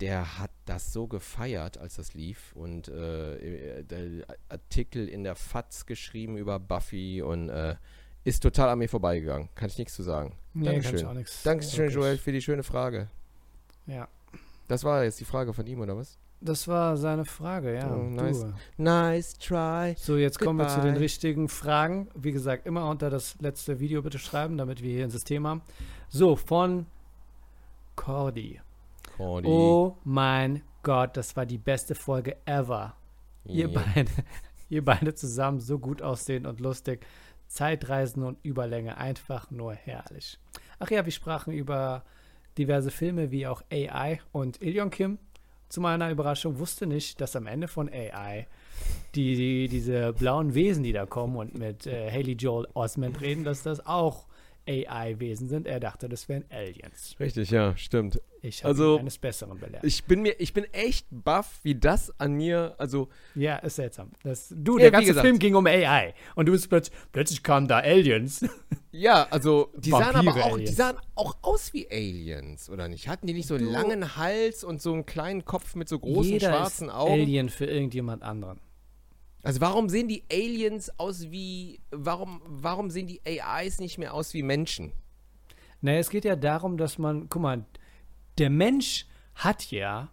Der 0.00 0.38
hat 0.38 0.50
das 0.66 0.92
so 0.92 1.06
gefeiert, 1.06 1.78
als 1.78 1.96
das 1.96 2.12
lief 2.12 2.52
und 2.54 2.88
äh, 2.88 3.82
der 3.82 4.26
Artikel 4.48 5.08
in 5.08 5.24
der 5.24 5.34
FAZ 5.34 5.86
geschrieben 5.86 6.36
über 6.36 6.58
Buffy 6.58 7.22
und 7.22 7.48
äh, 7.48 7.76
ist 8.24 8.42
total 8.42 8.68
an 8.68 8.78
mir 8.78 8.88
vorbeigegangen. 8.88 9.48
Kann 9.54 9.68
ich 9.68 9.78
nichts 9.78 9.94
zu 9.94 10.02
sagen. 10.02 10.36
Nee, 10.52 10.66
kann 10.66 10.74
ich 10.76 10.82
Dankeschön. 10.82 11.08
auch 11.08 11.14
nichts. 11.14 11.42
Dankeschön. 11.44 11.90
Joel, 11.90 12.18
für 12.18 12.32
die 12.32 12.42
schöne 12.42 12.62
Frage. 12.62 13.08
Ja. 13.86 14.08
Das 14.68 14.84
war 14.84 15.04
jetzt 15.04 15.20
die 15.20 15.24
Frage 15.24 15.52
von 15.54 15.66
ihm, 15.66 15.80
oder 15.80 15.96
was? 15.96 16.18
Das 16.40 16.68
war 16.68 16.96
seine 16.96 17.24
Frage, 17.24 17.74
ja. 17.74 17.94
Oh, 17.94 18.02
nice. 18.02 18.44
Nice 18.76 19.38
try. 19.38 19.94
So, 19.96 20.16
jetzt 20.16 20.38
kommen 20.38 20.58
wir 20.58 20.68
zu 20.68 20.76
den 20.76 20.86
Goodbye. 20.88 21.00
richtigen 21.00 21.48
Fragen. 21.48 22.08
Wie 22.14 22.32
gesagt, 22.32 22.66
immer 22.66 22.88
unter 22.90 23.08
das 23.08 23.36
letzte 23.40 23.80
Video 23.80 24.02
bitte 24.02 24.18
schreiben, 24.18 24.58
damit 24.58 24.82
wir 24.82 24.92
hier 24.92 25.04
ein 25.04 25.10
System 25.10 25.46
haben. 25.46 25.62
So, 26.08 26.36
von 26.36 26.86
Cordy. 27.94 28.60
Cordy. 29.16 29.48
Oh 29.48 29.96
mein 30.04 30.62
Gott, 30.82 31.16
das 31.16 31.34
war 31.36 31.46
die 31.46 31.58
beste 31.58 31.94
Folge 31.94 32.36
ever. 32.46 32.94
Ihr, 33.44 33.68
Yeah. 33.70 33.82
beide, 33.94 34.10
ihr 34.68 34.84
beide 34.84 35.14
zusammen 35.14 35.60
so 35.60 35.78
gut 35.78 36.02
aussehen 36.02 36.46
und 36.46 36.60
lustig. 36.60 37.06
Zeitreisen 37.48 38.22
und 38.24 38.38
Überlänge, 38.44 38.96
einfach 38.98 39.50
nur 39.50 39.72
herrlich. 39.74 40.38
Ach 40.80 40.90
ja, 40.90 41.04
wir 41.04 41.12
sprachen 41.12 41.52
über 41.52 42.04
diverse 42.58 42.90
Filme 42.90 43.30
wie 43.30 43.46
auch 43.46 43.62
AI 43.70 44.20
und 44.32 44.60
Ilion 44.62 44.90
Kim. 44.90 45.18
Zu 45.68 45.80
meiner 45.80 46.10
Überraschung 46.10 46.58
wusste 46.58 46.86
nicht, 46.86 47.20
dass 47.20 47.34
am 47.36 47.46
Ende 47.46 47.68
von 47.68 47.88
AI 47.88 48.46
die, 49.14 49.34
die 49.36 49.68
diese 49.68 50.12
blauen 50.12 50.54
Wesen, 50.54 50.82
die 50.84 50.92
da 50.92 51.06
kommen 51.06 51.36
und 51.36 51.58
mit 51.58 51.86
äh, 51.86 52.10
Haley 52.10 52.32
Joel 52.32 52.68
Osment 52.74 53.20
reden, 53.20 53.44
dass 53.44 53.62
das 53.62 53.84
auch 53.86 54.25
AI-Wesen 54.68 55.48
sind. 55.48 55.66
Er 55.66 55.80
dachte, 55.80 56.08
das 56.08 56.28
wären 56.28 56.44
Aliens. 56.50 57.14
Richtig, 57.20 57.50
ja, 57.50 57.76
stimmt. 57.76 58.20
Ich 58.42 58.62
habe 58.62 58.68
Also, 58.72 58.98
eines 58.98 59.18
Besseren 59.18 59.58
belehrt. 59.58 59.82
Ich 59.84 60.04
bin 60.04 60.22
mir, 60.22 60.34
ich 60.38 60.52
bin 60.52 60.64
echt 60.72 61.06
baff, 61.10 61.58
wie 61.62 61.74
das 61.74 62.12
an 62.20 62.34
mir, 62.34 62.74
also 62.78 63.08
Ja, 63.34 63.56
ist 63.56 63.76
seltsam. 63.76 64.10
Das, 64.22 64.54
du, 64.56 64.74
Ja, 64.78 64.82
der 64.82 64.90
ganze. 64.92 65.14
Film 65.20 65.38
ging 65.38 65.54
um 65.54 65.66
AI. 65.66 66.14
Und 66.34 66.46
du 66.46 66.52
bist 66.52 66.68
plötzlich, 66.68 66.96
plötzlich 67.12 67.42
kamen 67.42 67.66
da 67.66 67.78
Aliens. 67.78 68.44
ja, 68.92 69.26
also 69.30 69.72
die 69.76 69.90
sahen 69.90 70.14
aber 70.14 70.26
Vampire 70.26 70.44
auch, 70.44 70.48
die 70.56 70.62
Aliens. 70.62 70.76
sahen 70.76 70.96
auch 71.14 71.36
aus 71.42 71.72
wie 71.72 71.88
Aliens, 71.90 72.70
oder 72.70 72.88
nicht? 72.88 73.08
Hatten 73.08 73.26
die 73.26 73.32
nicht 73.32 73.46
so 73.48 73.54
einen 73.54 73.64
Du- 73.66 73.72
langen 73.72 74.16
Hals 74.16 74.62
und 74.64 74.80
so 74.82 74.92
einen 74.92 75.06
kleinen 75.06 75.44
Kopf 75.44 75.74
mit 75.74 75.88
so 75.88 75.98
großen 75.98 76.38
schwarzen 76.38 76.90
Augen? 76.90 77.12
Alien 77.12 77.48
für 77.48 77.66
irgendjemand 77.66 78.22
anderen. 78.22 78.60
Also 79.46 79.60
warum 79.60 79.88
sehen 79.88 80.08
die 80.08 80.24
Aliens 80.28 80.90
aus 80.98 81.30
wie, 81.30 81.78
warum, 81.92 82.42
warum 82.46 82.90
sehen 82.90 83.06
die 83.06 83.20
AIs 83.24 83.78
nicht 83.78 83.96
mehr 83.96 84.12
aus 84.12 84.34
wie 84.34 84.42
Menschen? 84.42 84.90
Naja, 85.80 86.00
es 86.00 86.10
geht 86.10 86.24
ja 86.24 86.34
darum, 86.34 86.76
dass 86.76 86.98
man, 86.98 87.28
guck 87.28 87.42
mal, 87.42 87.64
der 88.38 88.50
Mensch 88.50 89.06
hat 89.36 89.70
ja 89.70 90.10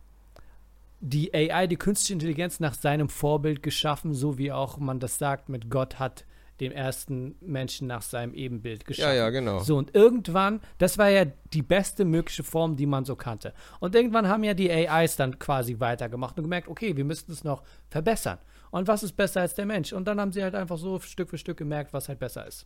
die 0.99 1.33
AI, 1.33 1.65
die 1.65 1.77
künstliche 1.77 2.13
Intelligenz, 2.13 2.59
nach 2.59 2.75
seinem 2.75 3.09
Vorbild 3.09 3.63
geschaffen, 3.63 4.13
so 4.13 4.37
wie 4.37 4.51
auch 4.51 4.77
man 4.77 4.99
das 4.99 5.17
sagt, 5.17 5.49
mit 5.49 5.67
Gott 5.67 5.97
hat 5.97 6.25
den 6.59 6.71
ersten 6.71 7.35
Menschen 7.41 7.87
nach 7.87 8.03
seinem 8.03 8.35
Ebenbild 8.35 8.85
geschaffen. 8.85 9.15
Ja, 9.15 9.23
ja, 9.23 9.29
genau. 9.31 9.59
So, 9.59 9.77
und 9.77 9.95
irgendwann, 9.95 10.61
das 10.77 10.99
war 10.99 11.09
ja 11.09 11.25
die 11.53 11.63
beste 11.63 12.05
mögliche 12.05 12.43
Form, 12.43 12.75
die 12.75 12.85
man 12.85 13.03
so 13.03 13.15
kannte. 13.15 13.55
Und 13.79 13.95
irgendwann 13.95 14.27
haben 14.27 14.43
ja 14.43 14.53
die 14.53 14.69
AIs 14.69 15.15
dann 15.15 15.39
quasi 15.39 15.79
weitergemacht 15.79 16.37
und 16.37 16.43
gemerkt, 16.43 16.67
okay, 16.67 16.95
wir 16.95 17.03
müssten 17.03 17.31
es 17.31 17.43
noch 17.43 17.63
verbessern. 17.89 18.37
Und 18.73 18.87
was 18.87 19.03
ist 19.03 19.13
besser 19.15 19.41
als 19.41 19.53
der 19.53 19.67
Mensch? 19.67 19.93
Und 19.93 20.05
dann 20.05 20.19
haben 20.19 20.31
sie 20.31 20.41
halt 20.41 20.55
einfach 20.55 20.79
so 20.79 20.99
Stück 20.99 21.29
für 21.29 21.37
Stück 21.37 21.57
gemerkt, 21.57 21.93
was 21.93 22.09
halt 22.09 22.17
besser 22.17 22.47
ist. 22.47 22.65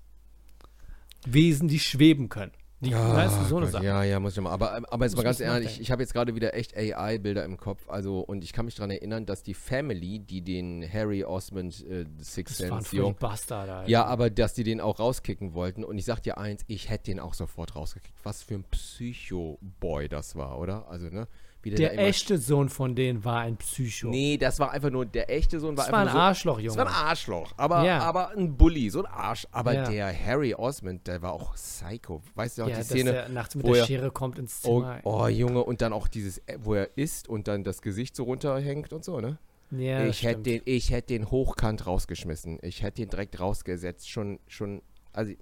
Wesen, 1.26 1.68
die 1.68 1.80
schweben 1.80 2.30
können. 2.30 2.54
Die, 2.80 2.92
Ja, 2.92 3.14
weißt 3.14 3.42
du, 3.42 3.44
so 3.46 3.58
eine 3.58 3.66
Gott, 3.66 3.74
Sache. 3.74 3.86
ja, 3.86 4.04
ja, 4.04 4.20
muss 4.20 4.38
ich 4.38 4.42
mal. 4.42 4.52
Aber, 4.52 4.72
aber 4.90 5.04
jetzt 5.06 5.16
Muss 5.16 5.24
mal 5.24 5.24
ganz 5.24 5.40
ehrlich, 5.42 5.66
nachdenken. 5.66 5.82
ich 5.82 5.92
habe 5.92 6.04
jetzt 6.04 6.14
gerade 6.14 6.34
wieder 6.36 6.54
echt 6.54 6.78
AI-Bilder 6.78 7.44
im 7.44 7.58
Kopf. 7.58 7.90
Also, 7.90 8.20
und 8.22 8.44
ich 8.44 8.54
kann 8.54 8.66
mich 8.66 8.76
daran 8.76 8.92
erinnern, 8.92 9.26
dass 9.26 9.44
die 9.44 9.54
Family, 9.56 10.20
die 10.20 10.42
den 10.42 10.88
Harry 10.90 11.26
Osmond 11.26 11.84
äh, 11.86 12.06
Six 12.20 12.58
Das 12.60 12.70
waren 12.70 12.80
Sense 12.84 12.92
die 12.92 12.98
Jung, 12.98 13.16
Bastarde, 13.16 13.74
Alter. 13.74 13.90
ja, 13.90 14.06
aber 14.06 14.30
dass 14.30 14.54
die 14.54 14.64
den 14.64 14.80
auch 14.80 15.00
rauskicken 15.00 15.56
wollten. 15.56 15.84
Und 15.84 15.98
ich 15.98 16.06
sag 16.06 16.22
dir 16.22 16.38
eins, 16.38 16.64
ich 16.68 16.90
hätte 16.90 17.06
den 17.12 17.20
auch 17.20 17.34
sofort 17.34 17.76
rausgekickt. 17.76 18.16
Was 18.24 18.44
für 18.44 18.54
ein 18.54 18.64
Psycho-Boy 18.64 20.08
das 20.08 20.36
war, 20.38 20.58
oder? 20.60 20.88
Also, 20.88 21.08
ne? 21.10 21.28
Wie 21.64 21.72
Der 21.72 21.94
immer- 21.94 22.04
echte 22.04 22.38
Sohn 22.38 22.70
von 22.70 22.96
denen 22.96 23.26
war 23.26 23.40
ein 23.42 23.58
Psycho. 23.58 24.08
Nee, 24.10 24.38
das 24.38 24.60
war 24.60 24.72
einfach 24.72 24.90
nur, 24.92 25.06
der 25.06 25.30
echte 25.30 25.60
Sohn 25.60 25.76
war 25.76 25.86
das 25.86 25.92
war 25.92 26.00
ein 26.00 26.08
einfach 26.08 26.14
nur 26.14 26.22
so, 26.22 26.28
Arschloch, 26.28 26.56
Das 26.58 26.64
Junge. 26.64 26.78
war 26.78 26.86
ein 26.88 26.94
Arschloch, 26.94 27.54
aber, 27.58 27.84
Ja. 27.84 28.00
aber 28.00 28.30
ein 28.30 28.56
Bully, 28.56 28.90
so 28.90 29.00
ein 29.04 29.06
Arsch. 29.12 29.48
Aber 29.52 29.74
Ja. 29.74 29.90
der 29.90 30.26
Harry 30.26 30.54
Osmond, 30.54 31.08
der 31.08 31.22
war 31.22 31.34
auch 31.34 31.56
Psycho. 31.56 32.22
Weißt 32.36 32.58
du 32.58 32.64
auch 32.64 32.68
ja, 32.68 32.76
die 32.76 32.80
dass 32.82 32.88
Szene? 32.90 33.12
der 33.12 33.30
nachts 33.30 33.56
mit 33.56 33.66
wo 33.66 33.74
der 33.74 33.82
er- 33.82 33.88
Schere 33.88 34.12
kommt 34.12 34.38
ins 34.40 34.62
Oh, 34.64 34.80
Zimmer. 34.82 35.00
oh, 35.04 35.28
Junge, 35.28 35.64
und 35.64 35.82
dann 35.82 35.92
auch 35.94 36.08
dieses, 36.08 36.38
äh, 36.46 36.58
wo 36.62 36.76
er 36.76 36.96
isst 36.96 37.28
und 37.28 37.48
dann 37.48 37.64
das 37.64 37.82
Gesicht 37.82 38.16
so 38.16 38.24
runterhängt 38.24 38.94
und 38.94 39.04
so, 39.04 39.20
ne? 39.20 39.38
ja, 39.72 40.06
das 40.06 40.10
ich 40.16 40.24
hätte 40.24 40.42
den, 40.44 40.62
ich 40.64 40.92
hätte 40.92 41.08
den 41.08 41.30
hochkant 41.30 41.86
rausgeschmissen. 41.86 42.60
Ich 42.62 42.84
hätte 42.84 43.02
den 43.02 43.10
direkt 43.10 43.38
rausgesetzt. 43.40 44.10
Schon, 44.10 44.40
schon, 44.48 44.82
also 45.12 45.34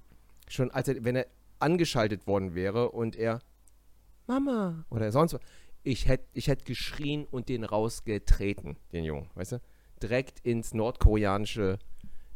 schon 0.47 0.71
als 0.71 0.87
er, 0.87 1.03
wenn 1.03 1.17
er 1.17 1.27
angeschaltet 1.59 2.25
worden 2.25 2.55
wäre 2.55 2.89
und 2.91 3.15
er 3.15 3.41
Mama 4.27 4.85
oder 4.89 5.11
sonst 5.11 5.33
was. 5.33 5.41
Ich 5.87 6.07
hätte 6.07 6.25
ich 6.33 6.47
hätt 6.47 6.65
geschrien 6.65 7.27
und 7.29 7.47
den 7.47 7.63
rausgetreten, 7.63 8.75
den 8.91 9.03
Jungen, 9.03 9.29
weißt 9.35 9.53
du? 9.53 9.61
Direkt 10.01 10.39
ins 10.39 10.73
nordkoreanische 10.73 11.77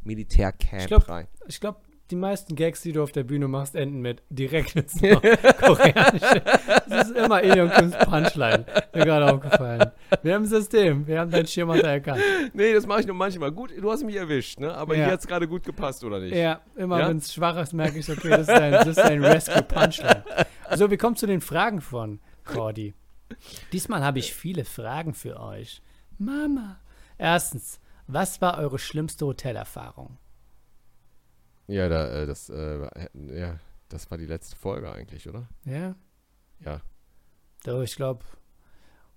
Militärcamp 0.04 0.82
Ich 0.84 0.88
glaub- 0.88 1.10
rein. 1.10 1.28
Ich 1.48 1.60
glaube, 1.60 1.80
die 2.12 2.16
meisten 2.16 2.56
Gags, 2.56 2.82
die 2.82 2.92
du 2.92 3.02
auf 3.04 3.12
der 3.12 3.24
Bühne 3.24 3.48
machst, 3.48 3.76
enden 3.76 4.02
mit 4.02 4.22
direkt 4.30 4.76
ins 4.76 4.94
Koreanische. 5.02 6.42
Das 6.90 7.08
ist 7.10 7.16
immer 7.18 7.42
Elion 7.44 7.70
Kims 7.70 7.96
Punchline. 7.98 8.66
Mir 8.94 9.06
gerade 9.06 9.32
aufgefallen. 9.32 9.92
Wir 10.24 10.34
haben 10.36 10.44
ein 10.44 10.48
System. 10.48 11.06
Wir 11.06 11.20
haben 11.20 11.30
dein 11.30 11.46
Schirmata 11.46 11.88
erkannt. 11.88 12.22
Nee, 12.54 12.74
das 12.74 12.86
mache 12.88 13.02
ich 13.02 13.06
nur 13.08 13.16
manchmal. 13.16 13.52
Gut, 13.52 13.72
du 13.80 13.92
hast 13.92 14.04
mich 14.04 14.16
erwischt, 14.16 14.60
ne? 14.60 14.74
Aber 14.74 14.96
Ja. 14.96 15.04
hier 15.06 15.14
hat 15.14 15.20
es 15.20 15.28
gerade 15.28 15.48
gut 15.48 15.64
gepasst, 15.64 16.04
oder 16.04 16.20
nicht? 16.20 16.36
Ja, 16.36 16.62
immer 16.76 17.00
Ja? 17.00 17.10
wenn 17.10 17.18
es 17.18 17.32
schwach 17.34 17.58
ist, 17.58 17.74
merke 17.74 18.00
ich, 18.00 18.10
okay, 18.10 18.30
das 18.30 18.42
ist 18.42 18.50
ein, 18.50 18.72
das 18.72 18.88
ist 18.88 19.00
ein 19.00 19.24
Rescue 19.24 19.62
Punchline. 19.64 20.24
So, 20.76 20.90
wir 20.90 20.98
kommen 20.98 21.16
zu 21.16 21.28
den 21.28 21.42
Fragen 21.42 21.80
von 21.82 22.20
Cordy. 22.44 22.96
Diesmal 23.72 24.04
habe 24.04 24.20
ich 24.20 24.34
viele 24.34 24.66
Fragen 24.66 25.14
für 25.14 25.40
euch. 25.40 25.82
Mama. 26.18 26.80
Erstens, 27.18 27.80
was 28.08 28.42
war 28.42 28.58
eure 28.58 28.80
schlimmste 28.80 29.26
Hotelerfahrung? 29.26 30.18
Ja, 31.68 31.88
da, 31.88 32.10
äh, 32.10 32.26
das, 32.26 32.50
äh, 32.50 32.90
ja, 33.14 33.60
das 33.90 34.10
war 34.10 34.18
die 34.18 34.26
letzte 34.26 34.56
Folge 34.56 34.92
eigentlich, 34.92 35.30
oder? 35.30 35.48
Ja? 35.66 35.96
Ja. 36.66 36.82
Doch, 37.64 37.82
ich 37.84 37.96
glaube, 37.96 38.26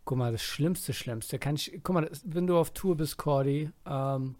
guck 0.04 0.18
mal, 0.18 0.32
das 0.32 0.42
Schlimmste, 0.42 0.92
Schlimmste 0.92 1.38
kann 1.38 1.54
ich, 1.54 1.80
guck 1.82 1.94
mal, 1.94 2.10
wenn 2.24 2.46
du 2.46 2.58
auf 2.58 2.72
Tour 2.72 2.96
bist, 2.96 3.16
Cordy, 3.16 3.70
ähm, 3.86 4.36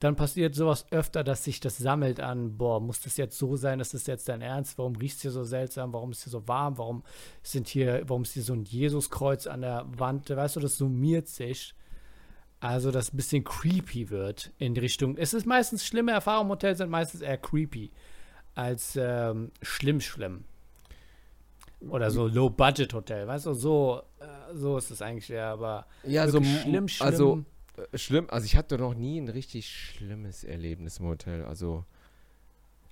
dann 0.00 0.14
passiert 0.14 0.54
sowas 0.54 0.86
öfter, 0.92 1.24
dass 1.24 1.42
sich 1.42 1.58
das 1.58 1.76
sammelt 1.76 2.20
an, 2.20 2.56
boah, 2.56 2.80
muss 2.80 3.00
das 3.00 3.16
jetzt 3.16 3.36
so 3.36 3.56
sein, 3.56 3.80
ist 3.80 3.94
das 3.94 4.06
jetzt 4.06 4.28
dein 4.28 4.42
Ernst? 4.42 4.78
Warum 4.78 4.94
riecht 4.94 5.16
es 5.16 5.22
hier 5.22 5.32
so 5.32 5.42
seltsam? 5.42 5.92
Warum 5.92 6.12
ist 6.12 6.22
hier 6.22 6.30
so 6.30 6.46
warm? 6.46 6.78
Warum 6.78 7.02
sind 7.42 7.66
hier, 7.66 8.02
warum 8.06 8.22
ist 8.22 8.34
hier 8.34 8.44
so 8.44 8.52
ein 8.52 8.64
Jesuskreuz 8.64 9.48
an 9.48 9.62
der 9.62 9.86
Wand? 9.88 10.30
Weißt 10.30 10.54
du, 10.54 10.60
das 10.60 10.76
summiert 10.78 11.26
sich. 11.26 11.74
Also, 12.60 12.90
das 12.90 13.12
ein 13.12 13.16
bisschen 13.16 13.44
creepy 13.44 14.10
wird 14.10 14.52
in 14.58 14.74
die 14.74 14.80
Richtung. 14.80 15.16
Es 15.16 15.34
ist 15.34 15.46
meistens 15.46 15.84
schlimme 15.84 16.12
Erfahrungen 16.12 16.48
im 16.48 16.52
Hotel 16.52 16.76
sind 16.76 16.90
meistens 16.90 17.20
eher 17.20 17.38
creepy 17.38 17.90
als 18.54 18.96
ähm, 19.00 19.52
schlimm, 19.62 20.00
schlimm. 20.00 20.44
Oder 21.88 22.10
so 22.10 22.26
Low-Budget-Hotel, 22.26 23.28
weißt 23.28 23.46
du, 23.46 23.54
so, 23.54 24.02
äh, 24.18 24.54
so 24.54 24.76
ist 24.78 24.90
es 24.90 25.00
eigentlich 25.00 25.30
eher, 25.30 25.46
aber 25.46 25.86
Ja, 26.02 26.26
so 26.26 26.42
schlimm, 26.42 26.88
schlimm. 26.88 27.06
Also 27.06 27.44
schlimm, 27.94 28.26
also 28.30 28.44
ich 28.44 28.56
hatte 28.56 28.78
noch 28.78 28.94
nie 28.94 29.20
ein 29.20 29.28
richtig 29.28 29.68
schlimmes 29.68 30.44
Erlebnis 30.44 30.98
im 30.98 31.06
Hotel. 31.06 31.44
Also, 31.44 31.84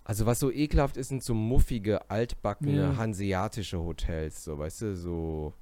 also 0.05 0.27
was 0.27 0.39
so 0.39 0.51
ekelhaft 0.51 0.97
ist, 0.97 1.09
sind 1.09 1.23
so 1.23 1.35
muffige, 1.35 2.11
altbackene, 2.11 2.77
Ja. 2.77 2.97
hanseatische 2.97 3.81
Hotels, 3.81 4.45
so, 4.45 4.59
weißt 4.59 4.83
du, 4.83 4.97
so, 4.97 5.53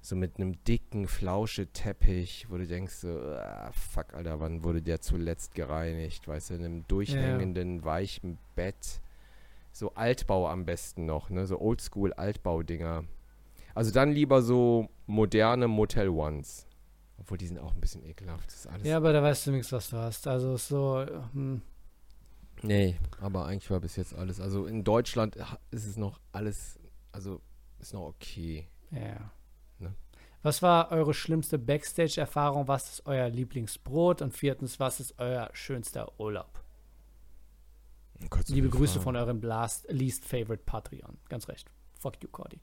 so 0.00 0.16
mit 0.16 0.36
einem 0.38 0.62
dicken 0.64 1.06
Flauscheteppich, 1.08 2.46
wo 2.50 2.56
du 2.56 2.66
denkst 2.66 2.94
so, 2.94 3.08
ah, 3.20 3.70
fuck, 3.72 4.14
Alter, 4.14 4.40
wann 4.40 4.64
wurde 4.64 4.82
der 4.82 5.00
zuletzt 5.00 5.54
gereinigt, 5.54 6.26
weißt 6.28 6.50
du, 6.50 6.54
in 6.54 6.64
einem 6.64 6.88
durchhängenden, 6.88 7.84
weichen 7.84 8.38
Bett. 8.54 9.00
So 9.72 9.94
Altbau 9.94 10.48
am 10.48 10.64
besten 10.64 11.04
noch, 11.06 11.30
ne, 11.30 11.46
so 11.46 11.60
Oldschool-Altbau-Dinger. 11.60 13.04
Also 13.74 13.92
dann 13.92 14.10
lieber 14.12 14.42
so 14.42 14.88
moderne 15.06 15.68
Motel 15.68 16.08
Ones. 16.08 16.66
Obwohl 17.18 17.38
die 17.38 17.46
sind 17.46 17.58
auch 17.58 17.74
ein 17.74 17.80
bisschen 17.80 18.04
ekelhaft. 18.04 18.46
Das 18.46 18.54
ist 18.54 18.66
alles. 18.66 18.86
ja, 18.86 18.96
aber 18.96 19.12
da 19.12 19.22
weißt 19.22 19.46
du 19.46 19.50
nichts, 19.50 19.72
was 19.72 19.90
du 19.90 19.96
hast. 19.96 20.26
Also 20.26 20.56
so, 20.56 21.04
hm, 21.32 21.62
Nee, 22.62 22.96
aber 23.20 23.46
eigentlich 23.46 23.70
war 23.70 23.80
bis 23.80 23.96
jetzt 23.96 24.14
alles. 24.14 24.40
Also 24.40 24.66
in 24.66 24.84
Deutschland 24.84 25.36
ist 25.70 25.86
es 25.86 25.96
noch 25.96 26.20
alles, 26.32 26.78
also 27.12 27.40
ist 27.78 27.94
noch 27.94 28.02
okay. 28.02 28.68
ja. 28.90 29.30
Ne? 29.78 29.94
Was 30.42 30.62
war 30.62 30.90
eure 30.90 31.14
schlimmste 31.14 31.58
Backstage-Erfahrung? 31.58 32.68
Was 32.68 32.90
ist 32.90 33.06
euer 33.06 33.28
Lieblingsbrot? 33.28 34.22
Und 34.22 34.34
viertens, 34.34 34.80
was 34.80 35.00
ist 35.00 35.18
euer 35.18 35.50
schönster 35.52 36.18
Urlaub? 36.18 36.62
Liebe 38.48 38.68
Grüße 38.68 39.00
von 39.00 39.14
eurem 39.14 39.40
last, 39.42 39.86
least 39.90 40.24
favorite 40.24 40.64
Patreon. 40.64 41.18
Ganz 41.28 41.48
recht. 41.48 41.70
Fuck 42.00 42.22
you, 42.22 42.28
Cordy. 42.28 42.60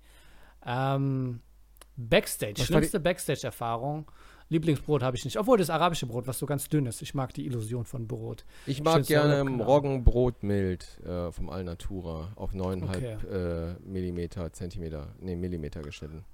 Ähm, 0.66 1.42
Backstage, 1.96 2.56
Was 2.58 2.66
schlimmste 2.66 3.00
Backstage-Erfahrung. 3.00 4.12
Lieblingsbrot 4.50 5.02
habe 5.02 5.18
ich 5.18 5.26
nicht. 5.26 5.38
Obwohl 5.40 5.58
das 5.58 5.70
arabische 5.70 6.06
Brot, 6.06 6.28
was 6.28 6.38
so 6.38 6.46
ganz 6.46 6.70
dünn 6.70 6.86
ist. 6.86 7.02
Ich 7.02 7.14
mag 7.14 7.34
die 7.34 7.46
Illusion 7.46 7.86
von 7.86 8.08
Brot. 8.08 8.46
Ich 8.66 8.84
mag 8.84 8.96
Schönster 8.96 9.28
gerne 9.28 9.50
genau. 9.50 9.64
Roggenbrot 9.64 10.44
mild 10.44 11.02
äh, 11.04 11.32
vom 11.32 11.50
Alnatura 11.50 12.32
auf 12.36 12.54
9,5 12.54 13.28
äh, 13.28 13.76
Millimeter, 13.84 14.54
Zentimeter, 14.54 15.16
nee, 15.20 15.36
Millimeter 15.36 15.82
geschnitten. 15.82 16.26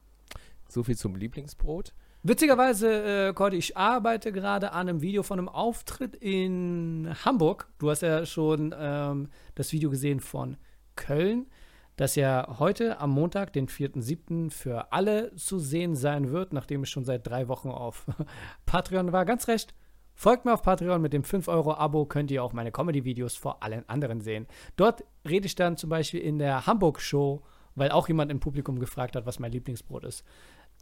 So 0.67 0.83
viel 0.83 0.97
zum 0.97 1.15
Lieblingsbrot. 1.15 1.93
Witzigerweise, 2.23 3.29
äh, 3.29 3.33
Cordy, 3.33 3.57
ich 3.57 3.77
arbeite 3.77 4.31
gerade 4.31 4.73
an 4.73 4.87
einem 4.87 5.01
Video 5.01 5.23
von 5.23 5.39
einem 5.39 5.49
Auftritt 5.49 6.15
in 6.17 7.09
Hamburg. 7.25 7.67
Du 7.79 7.89
hast 7.89 8.01
ja 8.01 8.25
schon 8.25 8.75
ähm, 8.77 9.29
das 9.55 9.71
Video 9.71 9.89
gesehen 9.89 10.19
von 10.19 10.57
Köln, 10.95 11.47
das 11.95 12.15
ja 12.15 12.55
heute 12.59 12.99
am 12.99 13.11
Montag, 13.11 13.53
den 13.53 13.67
4.7. 13.67 14.49
für 14.49 14.91
alle 14.91 15.35
zu 15.35 15.59
sehen 15.59 15.95
sein 15.95 16.31
wird, 16.31 16.53
nachdem 16.53 16.83
ich 16.83 16.89
schon 16.89 17.05
seit 17.05 17.27
drei 17.27 17.47
Wochen 17.47 17.69
auf 17.69 18.05
Patreon 18.65 19.11
war. 19.11 19.25
Ganz 19.25 19.47
recht. 19.47 19.73
Folgt 20.13 20.45
mir 20.45 20.53
auf 20.53 20.61
Patreon 20.61 21.01
mit 21.01 21.13
dem 21.13 21.23
5-Euro-Abo, 21.23 22.05
könnt 22.05 22.31
ihr 22.31 22.43
auch 22.43 22.53
meine 22.53 22.71
Comedy-Videos 22.71 23.35
vor 23.35 23.63
allen 23.63 23.87
anderen 23.89 24.21
sehen. 24.21 24.45
Dort 24.75 25.03
rede 25.27 25.47
ich 25.47 25.55
dann 25.55 25.77
zum 25.77 25.89
Beispiel 25.89 26.19
in 26.19 26.37
der 26.37 26.67
Hamburg-Show, 26.67 27.41
weil 27.75 27.91
auch 27.91 28.07
jemand 28.07 28.31
im 28.31 28.39
Publikum 28.39 28.79
gefragt 28.79 29.15
hat, 29.15 29.25
was 29.25 29.39
mein 29.39 29.51
Lieblingsbrot 29.51 30.03
ist 30.03 30.23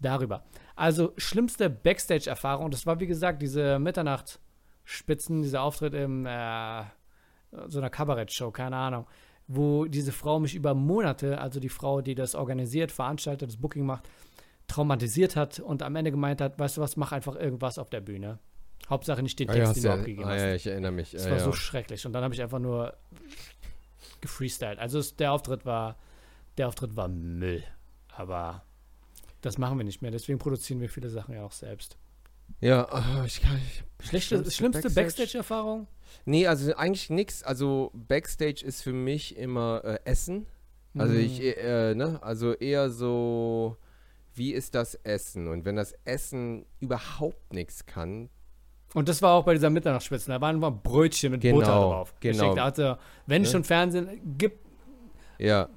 darüber. 0.02 0.44
Also 0.76 1.14
schlimmste 1.18 1.70
Backstage-Erfahrung, 1.70 2.72
das 2.72 2.86
war 2.86 3.00
wie 3.00 3.08
gesagt 3.08 3.42
diese 3.42 3.80
Mitternachtsspitzen, 3.80 5.42
dieser 5.42 5.62
Auftritt 5.62 5.94
im 5.94 6.26
äh, 6.26 6.84
so 7.68 7.80
einer 7.80 7.90
Kabarettshow, 7.90 8.52
keine 8.52 8.76
Ahnung, 8.76 9.08
wo 9.50 9.86
diese 9.86 10.12
Frau 10.12 10.40
mich 10.40 10.54
über 10.54 10.76
Monate, 10.76 11.42
also 11.42 11.60
die 11.60 11.70
Frau, 11.70 12.02
die 12.02 12.14
das 12.14 12.36
organisiert, 12.36 12.92
veranstaltet, 12.92 13.50
das 13.50 13.58
Booking 13.58 13.84
macht, 13.84 14.08
traumatisiert 14.68 15.36
hat 15.36 15.60
und 15.60 15.82
am 15.82 15.96
Ende 15.96 16.12
gemeint 16.12 16.40
hat, 16.40 16.60
weißt 16.60 16.78
du 16.78 16.82
was, 16.82 16.96
mach 16.98 17.12
einfach 17.12 17.36
irgendwas 17.36 17.80
auf 17.80 17.90
der 17.90 18.00
Bühne. 18.00 18.38
Hauptsache 18.88 19.24
nicht 19.24 19.40
den 19.40 19.50
Ah 19.50 19.54
ja, 19.54 19.66
Text, 19.66 19.70
hast 19.70 19.76
den 19.78 19.84
du 19.84 19.90
ja, 19.90 19.96
abgegeben 19.96 20.28
ah, 20.28 20.34
hast. 20.34 20.42
ja, 20.42 20.54
ich 20.54 20.68
erinnere 20.68 20.92
mich. 20.92 21.12
Das 21.12 21.26
ja, 21.26 21.32
war 21.32 21.38
ja. 21.40 21.44
so 21.44 21.52
schrecklich. 21.52 22.06
Und 22.06 22.14
dann 22.14 22.24
habe 22.24 22.34
ich 22.34 22.42
einfach 22.44 22.60
nur 22.60 22.96
gefreestylt. 24.22 24.78
Also 24.78 25.00
es, 25.00 25.16
der 25.16 25.32
Auftritt 25.32 25.66
war, 25.66 25.98
der 26.60 26.68
Auftritt 26.68 26.96
war 26.96 27.08
Müll. 27.08 27.64
Aber 28.16 28.64
das 29.42 29.58
machen 29.58 29.80
wir 29.80 29.84
nicht 29.84 30.04
mehr. 30.04 30.12
Deswegen 30.12 30.38
produzieren 30.38 30.80
wir 30.80 30.90
viele 30.90 31.10
Sachen 31.10 31.34
ja 31.34 31.44
auch 31.44 31.52
selbst. 31.52 31.98
Ja, 32.62 32.88
ah, 32.92 33.24
ich 33.26 33.42
kann. 33.42 33.60
Ich, 33.66 34.08
Schlechte, 34.08 34.36
Schlimmste 34.36 34.52
schlimmste 34.52 34.82
Backstage? 34.84 35.06
Backstage-Erfahrung? 35.06 35.88
Nee, 36.26 36.48
also 36.48 36.74
eigentlich 36.76 37.10
nichts. 37.10 37.44
Also 37.44 37.92
Backstage 37.94 38.64
ist 38.66 38.82
für 38.82 38.94
mich 38.94 39.38
immer 39.38 39.82
äh, 39.84 40.00
Essen. 40.06 40.46
Also 40.98 41.14
Mhm. 41.14 41.20
ich, 41.20 41.42
äh, 41.44 41.94
ne, 41.96 42.20
also 42.22 42.54
eher 42.54 42.90
so, 42.90 43.78
wie 44.34 44.52
ist 44.54 44.74
das 44.76 44.96
Essen? 44.96 45.48
Und 45.48 45.66
wenn 45.66 45.76
das 45.76 45.94
Essen 46.06 46.66
überhaupt 46.80 47.54
nichts 47.54 47.86
kann, 47.86 48.30
Und 48.96 49.08
das 49.08 49.22
war 49.22 49.34
auch 49.36 49.46
bei 49.46 49.54
dieser 49.54 49.70
Mitternachtsspitzen. 49.70 50.32
Da 50.32 50.42
waren 50.42 50.56
immer 50.56 50.72
Brötchen 50.72 51.32
mit 51.32 51.42
Genau, 51.42 51.58
Butter 51.60 51.72
drauf. 51.74 52.14
Genau. 52.22 52.44
denke, 52.46 52.64
also, 52.64 52.96
wenn 53.28 53.44
Ne? 53.44 53.48
schon 53.48 53.64
Fernsehen, 53.64 54.20
gib 54.38 54.54
ja, 55.38 55.70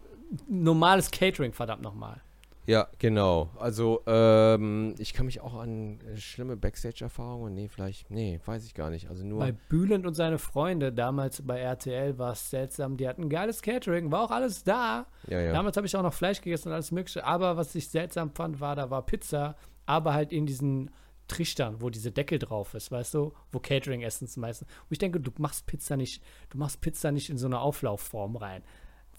normales 0.48 1.10
Catering, 1.10 1.52
verdammt 1.52 1.82
nochmal. 1.82 2.22
Ja, 2.66 2.88
genau. 2.98 3.50
Also, 3.58 4.02
ähm, 4.06 4.94
ich 4.98 5.14
kann 5.14 5.26
mich 5.26 5.40
auch 5.40 5.54
an 5.54 6.00
äh, 6.00 6.16
schlimme 6.16 6.56
Backstage-Erfahrungen, 6.56 7.54
nee, 7.54 7.68
vielleicht, 7.68 8.10
nee, 8.10 8.40
weiß 8.44 8.64
ich 8.64 8.74
gar 8.74 8.90
nicht. 8.90 9.08
Also 9.08 9.24
nur. 9.24 9.40
Bei 9.40 9.52
Bülent 9.52 10.06
und 10.06 10.14
seine 10.14 10.38
Freunde, 10.38 10.92
damals 10.92 11.42
bei 11.42 11.58
RTL, 11.58 12.18
war 12.18 12.32
es 12.32 12.50
seltsam. 12.50 12.96
Die 12.96 13.08
hatten 13.08 13.28
geiles 13.28 13.62
Catering, 13.62 14.12
war 14.12 14.22
auch 14.22 14.30
alles 14.30 14.62
da. 14.62 15.06
ja, 15.26 15.40
ja. 15.40 15.52
Damals 15.52 15.76
habe 15.76 15.86
ich 15.86 15.96
auch 15.96 16.02
noch 16.02 16.14
Fleisch 16.14 16.40
gegessen 16.40 16.68
und 16.68 16.74
alles 16.74 16.92
Mögliche. 16.92 17.24
Aber 17.24 17.56
was 17.56 17.74
ich 17.74 17.88
seltsam 17.88 18.30
fand, 18.30 18.60
war, 18.60 18.76
da 18.76 18.90
war 18.90 19.04
Pizza, 19.04 19.56
aber 19.86 20.14
halt 20.14 20.32
in 20.32 20.46
diesen 20.46 20.90
Trichtern, 21.28 21.80
wo 21.80 21.90
diese 21.90 22.12
Deckel 22.12 22.38
drauf 22.38 22.74
ist, 22.74 22.90
weißt 22.92 23.14
du, 23.14 23.32
wo 23.50 23.58
Catering-Essen 23.58 24.28
zum 24.28 24.42
meisten. 24.42 24.66
Und 24.66 24.88
ich 24.90 24.98
denke, 24.98 25.18
du 25.18 25.30
machst 25.38 25.66
Pizza 25.66 25.96
nicht, 25.96 26.22
du 26.50 26.58
machst 26.58 26.80
Pizza 26.80 27.10
nicht 27.10 27.30
in 27.30 27.38
so 27.38 27.46
eine 27.46 27.60
Auflaufform 27.60 28.36
rein, 28.36 28.62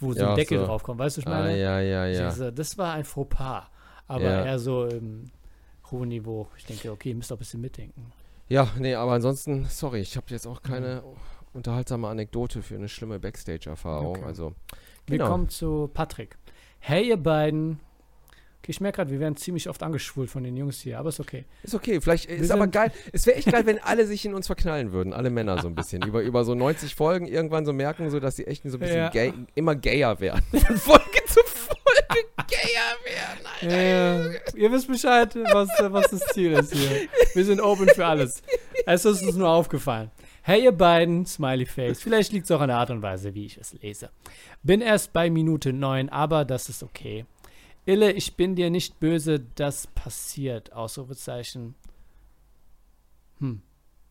wo 0.03 0.13
so 0.13 0.19
Ja, 0.19 0.29
ein 0.31 0.35
Deckel 0.35 0.59
so. 0.59 0.65
drauf 0.65 0.83
kommt, 0.83 0.99
weißt 0.99 1.17
du, 1.17 1.21
was 1.21 1.25
ich 1.27 1.33
ah, 1.33 1.39
meine? 1.39 1.57
ja, 1.59 1.79
ja, 1.79 2.05
ja. 2.05 2.25
Also, 2.25 2.51
das 2.51 2.77
war 2.77 2.93
ein 2.93 3.03
Fauxpas, 3.05 3.63
aber 4.07 4.23
Ja. 4.23 4.45
eher 4.45 4.59
so 4.59 4.85
im 4.85 5.25
hohen 5.91 6.09
Niveau. 6.09 6.47
Ich 6.57 6.65
denke, 6.65 6.91
okay, 6.91 7.09
ihr 7.09 7.15
müsst 7.15 7.31
auch 7.31 7.37
ein 7.37 7.39
bisschen 7.39 7.61
mitdenken. 7.61 8.11
Ja, 8.49 8.67
nee, 8.77 8.93
aber 8.95 9.13
ansonsten, 9.13 9.65
sorry, 9.65 10.01
ich 10.01 10.15
habe 10.17 10.25
jetzt 10.29 10.45
auch 10.45 10.61
keine 10.61 11.01
Mhm. 11.05 11.17
unterhaltsame 11.53 12.07
Anekdote 12.07 12.61
für 12.61 12.75
eine 12.75 12.89
schlimme 12.89 13.19
Backstage-Erfahrung. 13.19 14.17
Okay. 14.17 14.25
Also, 14.25 14.53
Genau. 15.07 15.27
kommen 15.27 15.49
zu 15.49 15.89
Patrick. 15.93 16.37
Hey, 16.79 17.07
ihr 17.09 17.17
beiden. 17.17 17.79
Okay, 18.63 18.71
ich 18.71 18.79
merke 18.79 18.95
gerade, 18.95 19.11
wir 19.11 19.19
werden 19.19 19.35
ziemlich 19.35 19.67
oft 19.67 19.83
angeschwult 19.83 20.29
von 20.29 20.41
den 20.41 20.55
Jungs 20.55 20.79
hier, 20.79 20.97
aber 20.97 21.09
ist 21.09 21.19
okay. 21.19 21.43
ist 21.63 21.75
okay, 21.75 21.99
vielleicht 21.99 22.29
ist 22.29 22.47
Wir 22.47 22.53
aber 22.55 22.63
sind- 22.63 22.71
geil. 22.71 22.91
Es 23.11 23.25
wäre 23.27 23.35
echt 23.37 23.51
geil, 23.51 23.65
wenn 23.65 23.77
alle 23.83 24.07
sich 24.07 24.23
in 24.23 24.33
uns 24.33 24.47
verknallen 24.47 24.93
würden, 24.93 25.11
alle 25.11 25.29
Männer 25.29 25.61
so 25.61 25.67
ein 25.67 25.75
bisschen. 25.75 26.01
über, 26.03 26.21
über 26.21 26.45
so 26.45 26.55
90 26.55 26.95
Folgen 26.95 27.27
irgendwann 27.27 27.65
so 27.65 27.73
merken, 27.73 28.09
so 28.09 28.21
dass 28.21 28.37
sie 28.37 28.47
echt 28.47 28.63
so 28.63 28.77
ein 28.77 28.79
bisschen 28.79 28.95
Ja. 28.97 29.09
gay, 29.09 29.33
immer 29.55 29.75
gayer 29.75 30.17
werden. 30.21 30.41
Von 30.51 30.77
Folge 30.77 31.25
zu 31.27 31.41
Folge 31.43 32.25
gayer 32.47 32.95
werden, 33.03 33.45
Alter. 33.61 33.81
Ja, 33.81 34.39
ihr 34.55 34.71
wisst 34.71 34.87
Bescheid, 34.87 35.35
was, 35.51 35.67
was 35.79 36.09
das 36.11 36.21
Ziel 36.27 36.53
ist 36.53 36.73
hier. 36.73 37.09
Wir 37.33 37.43
sind 37.43 37.59
open 37.59 37.89
für 37.89 38.05
alles. 38.05 38.41
Es 38.85 39.03
ist 39.03 39.23
uns 39.23 39.35
nur 39.35 39.49
aufgefallen. 39.49 40.09
Hey, 40.41 40.63
ihr 40.63 40.71
beiden, 40.71 41.25
Smiley 41.25 41.65
Face. 41.65 42.01
Vielleicht 42.01 42.31
liegt 42.31 42.45
es 42.45 42.51
auch 42.51 42.61
an 42.61 42.67
der 42.69 42.77
Art 42.77 42.89
und 42.91 43.01
Weise, 43.01 43.33
wie 43.33 43.45
ich 43.45 43.57
es 43.57 43.73
lese. 43.81 44.09
Bin 44.61 44.79
erst 44.81 45.11
bei 45.13 45.29
Minute 45.29 45.73
9, 45.73 46.07
aber 46.09 46.43
das 46.45 46.69
ist 46.69 46.81
okay. 46.83 47.25
Ille, 47.85 48.11
ich 48.13 48.35
bin 48.35 48.55
dir 48.55 48.69
nicht 48.69 48.99
böse, 48.99 49.39
das 49.55 49.87
passiert. 49.87 50.71
Ausrufezeichen. 50.73 51.75
Hm. 53.39 53.61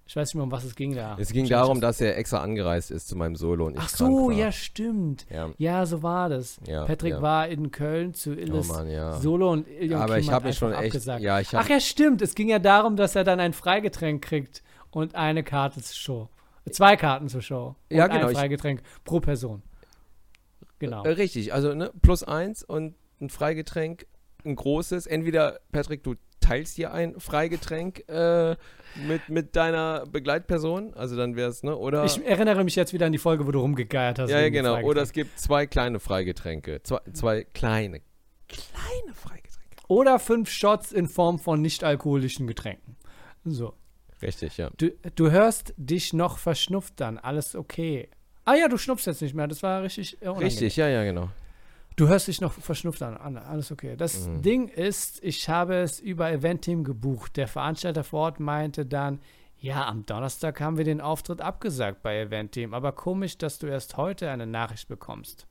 Ich 0.04 0.16
weiß 0.16 0.28
nicht 0.28 0.34
mehr, 0.34 0.44
um 0.44 0.50
was 0.52 0.64
es 0.64 0.74
ging 0.74 0.94
da. 0.94 1.16
Es 1.18 1.32
ging 1.32 1.48
darum, 1.48 1.80
das- 1.80 1.96
dass 1.98 2.06
er 2.06 2.18
extra 2.18 2.40
angereist 2.42 2.90
ist 2.90 3.08
zu 3.08 3.16
meinem 3.16 3.34
Solo 3.36 3.66
und 3.68 3.74
ich 3.76 3.80
Ach 3.82 3.88
so, 3.88 4.30
ja, 4.30 4.52
stimmt. 4.52 5.24
Ja, 5.30 5.50
Ja, 5.56 5.86
so 5.86 6.02
war 6.02 6.28
das. 6.28 6.60
ja, 6.66 6.84
Patrick 6.84 7.14
ja. 7.14 7.22
war 7.22 7.48
in 7.48 7.70
Köln 7.70 8.12
zu 8.12 8.30
Oh 8.30 8.34
Illes 8.34 8.68
Mann, 8.68 8.90
ja. 8.90 9.12
Solo 9.20 9.52
und 9.52 9.66
Ilion 9.68 10.00
aber 10.02 10.18
ich 10.18 10.24
Kim 10.26 10.32
hat 10.32 10.34
habe 10.34 10.48
mich 10.48 10.58
schon 10.58 10.72
echt, 10.72 10.84
abgesagt. 10.86 11.22
ich 11.22 11.54
Ach 11.56 11.68
ja, 11.68 11.80
stimmt. 11.80 12.20
Es 12.20 12.34
ging 12.34 12.48
ja 12.50 12.58
darum, 12.58 12.96
dass 12.96 13.14
er 13.16 13.24
dann 13.24 13.40
ein 13.40 13.54
Freigetränk 13.54 14.22
kriegt 14.22 14.62
und 14.90 15.14
eine 15.14 15.42
Karte 15.44 15.80
zur 15.80 15.94
Show. 15.96 16.28
Zwei 16.70 16.96
Karten 16.96 17.28
zur 17.28 17.40
Show. 17.40 17.74
Und 17.88 17.96
Ja, 17.96 18.06
genau, 18.08 18.26
Ein 18.26 18.32
ich- 18.32 18.38
Freigetränk 18.38 18.82
pro 19.04 19.20
Person. 19.20 19.62
Genau. 20.78 21.04
Äh, 21.04 21.10
richtig, 21.10 21.54
also 21.54 21.74
ne, 21.74 21.90
plus 22.02 22.22
eins 22.24 22.62
und 22.64 22.94
ein 23.22 23.30
Freigetränk, 23.30 24.06
ein 24.44 24.56
großes. 24.56 25.06
Entweder, 25.06 25.60
Patrick, 25.70 26.02
du 26.02 26.16
teilst 26.40 26.76
dir 26.76 26.92
ein 26.92 27.18
Freigetränk 27.18 28.08
äh, 28.08 28.56
mit, 29.06 29.28
mit 29.28 29.56
deiner 29.56 30.04
Begleitperson, 30.06 30.92
also 30.94 31.16
dann 31.16 31.36
wäre 31.36 31.48
es, 31.48 31.62
ne, 31.62 31.76
oder? 31.76 32.04
Ich 32.04 32.22
erinnere 32.26 32.64
mich 32.64 32.74
jetzt 32.76 32.92
wieder 32.92 33.06
an 33.06 33.12
die 33.12 33.18
Folge, 33.18 33.46
wo 33.46 33.52
du 33.52 33.60
rumgegeiert 33.60 34.18
hast. 34.18 34.30
ja, 34.30 34.40
ja, 34.40 34.50
genau. 34.50 34.80
Oder 34.82 35.02
es 35.02 35.12
gibt 35.12 35.38
zwei 35.38 35.66
kleine 35.66 36.00
Freigetränke. 36.00 36.82
Zwei, 36.82 37.00
zwei 37.12 37.44
kleine, 37.44 38.00
kleine 38.48 39.14
Freigetränke. 39.14 39.76
Oder 39.88 40.18
fünf 40.18 40.50
Shots 40.50 40.92
in 40.92 41.08
Form 41.08 41.38
von 41.38 41.62
nicht-alkoholischen 41.62 42.46
Getränken. 42.46 42.96
So. 43.44 43.74
Richtig, 44.20 44.56
ja. 44.56 44.70
Du, 44.76 44.90
du 45.14 45.30
hörst 45.30 45.74
dich 45.76 46.12
noch 46.12 46.38
verschnupft 46.38 47.02
an. 47.02 47.18
Alles 47.18 47.56
okay. 47.56 48.08
Ah 48.44 48.54
ja, 48.54 48.68
du 48.68 48.76
schnupfst 48.76 49.06
jetzt 49.06 49.22
nicht 49.22 49.34
mehr. 49.34 49.48
Das 49.48 49.62
war 49.62 49.82
richtig 49.82 50.14
äh, 50.20 50.26
unangenehm. 50.26 50.46
Richtig, 50.46 50.76
ja, 50.76 50.88
ja, 50.88 51.04
genau. 51.04 51.28
Du 51.96 52.08
hörst 52.08 52.28
dich 52.28 52.40
noch 52.40 52.52
verschnupft 52.52 53.02
an. 53.02 53.36
alles 53.36 53.70
okay. 53.70 53.96
Das 53.96 54.26
Mhm. 54.26 54.42
Ding 54.42 54.68
ist, 54.68 55.22
ich 55.22 55.48
habe 55.48 55.76
es 55.76 56.00
über 56.00 56.30
Eventteam 56.32 56.84
gebucht. 56.84 57.36
Der 57.36 57.48
Veranstalter 57.48 58.04
vor 58.04 58.20
Ort 58.22 58.40
meinte 58.40 58.86
dann, 58.86 59.20
ja, 59.58 59.86
am 59.86 60.04
Donnerstag 60.06 60.60
haben 60.60 60.76
wir 60.78 60.84
den 60.84 61.00
Auftritt 61.00 61.40
abgesagt 61.40 62.02
bei 62.02 62.18
Eventteam. 62.20 62.74
Aber 62.74 62.92
komisch, 62.92 63.38
dass 63.38 63.58
du 63.58 63.66
erst 63.66 63.96
heute 63.96 64.30
eine 64.30 64.46
Nachricht 64.46 64.88
bekommst. 64.88 65.46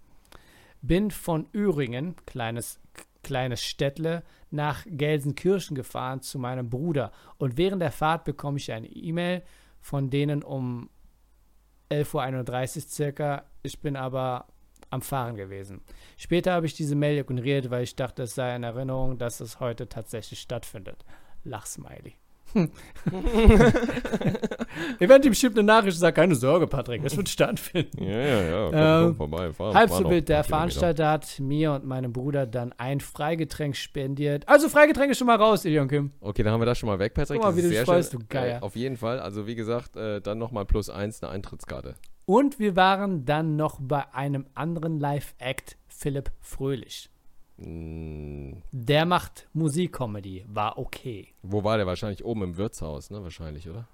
Bin 0.82 1.12
von 1.12 1.48
Üringen, 1.54 2.16
kleines, 2.26 2.80
kleines 3.24 3.64
Städtle, 3.64 4.24
nach 4.50 4.84
Gelsenkirchen 4.86 5.76
gefahren 5.76 6.22
zu 6.22 6.40
meinem 6.40 6.70
Bruder. 6.70 7.12
Und 7.38 7.56
während 7.58 7.82
der 7.82 7.92
Fahrt 7.92 8.26
bekomme 8.26 8.58
ich 8.58 8.72
eine 8.74 8.88
E-Mail 8.88 9.44
von 9.80 10.10
denen 10.10 10.44
um 10.44 10.90
11.31 11.90 12.76
Uhr 12.78 12.90
circa. 12.90 13.44
Ich 13.64 13.80
bin 13.80 13.96
aber 13.96 14.48
am 14.92 15.02
Fahren 15.02 15.36
gewesen. 15.36 15.82
Später 16.18 16.54
habe 16.54 16.66
ich 16.68 16.74
diese 16.76 16.96
Mail 16.96 17.18
ignoriert, 17.18 17.70
weil 17.72 17.84
ich 17.84 17.96
dachte, 17.96 18.24
es 18.24 18.36
sei 18.36 18.54
eine 18.54 18.68
Erinnerung, 18.68 19.18
dass 19.18 19.40
es 19.40 19.60
heute 19.60 19.90
tatsächlich 19.90 20.40
stattfindet. 20.40 21.04
Lachsmiley. 21.44 22.16
Eventuell 25.00 25.34
schickt 25.36 25.58
eine 25.58 25.66
Nachricht, 25.66 25.98
sag 25.98 26.16
keine 26.16 26.36
Sorge, 26.36 26.68
Patrick, 26.68 27.02
es 27.04 27.16
wird 27.16 27.30
stattfinden. 27.38 28.04
Ja, 28.04 28.20
ja, 28.20 28.42
ja. 28.42 28.66
Komm, 28.70 28.74
Ähm, 28.74 29.06
komm 29.06 29.16
vorbei. 29.16 29.54
Fahr, 29.54 29.74
Halb 29.74 29.90
so 29.90 30.10
wild, 30.10 30.30
der. 30.30 30.44
Veranstalter 30.44 31.10
hat 31.10 31.40
mir 31.40 31.72
und 31.74 31.86
meinem 31.86 32.12
Bruder 32.14 32.46
dann 32.46 32.74
ein 32.78 33.00
Freigetränk 33.00 33.76
spendiert. 33.76 34.48
Also 34.50 34.70
Freigetränk 34.70 35.12
ist 35.12 35.18
schon 35.18 35.28
mal 35.28 35.38
raus, 35.38 35.66
Ilion 35.66 35.88
Kim. 35.88 36.12
Okay, 36.20 36.44
dann 36.44 36.54
haben 36.54 36.62
wir 36.62 36.66
das 36.66 36.78
schon 36.78 36.88
mal 36.88 37.00
weg, 37.00 37.14
Patrick. 37.14 37.40
Guck 37.42 37.52
mal, 37.52 37.56
wie 37.58 37.62
du 37.62 37.72
freust, 37.86 38.12
schön. 38.12 38.20
du 38.20 38.26
Geier. 38.28 38.58
Äh, 38.60 38.62
auf 38.62 38.76
jeden 38.76 38.98
Fall. 38.98 39.20
Also 39.20 39.48
wie 39.48 39.56
gesagt, 39.56 39.96
äh, 39.96 40.20
dann 40.22 40.38
nochmal 40.38 40.66
plus 40.66 40.90
eins 40.90 41.24
eine 41.24 41.32
Eintrittskarte. 41.32 41.96
Und 42.26 42.60
wir 42.60 42.76
waren 42.76 43.26
dann 43.26 43.56
noch 43.56 43.80
bei 43.82 44.14
einem 44.14 44.46
anderen 44.54 45.00
Live-Act, 45.00 45.78
Philipp 45.88 46.32
Fröhlich. 46.40 47.10
Mm, 47.58 48.54
Der 48.72 49.06
macht 49.06 49.48
Musikcomedy, 49.54 50.46
war 50.48 50.78
okay. 50.78 51.28
wo 51.44 51.64
war 51.64 51.78
der? 51.78 51.86
Wahrscheinlich 51.88 52.24
oben 52.26 52.44
im 52.44 52.58
Wirtshaus, 52.58 53.10
ne? 53.12 53.22
Wahrscheinlich, 53.22 53.70
oder? 53.70 53.88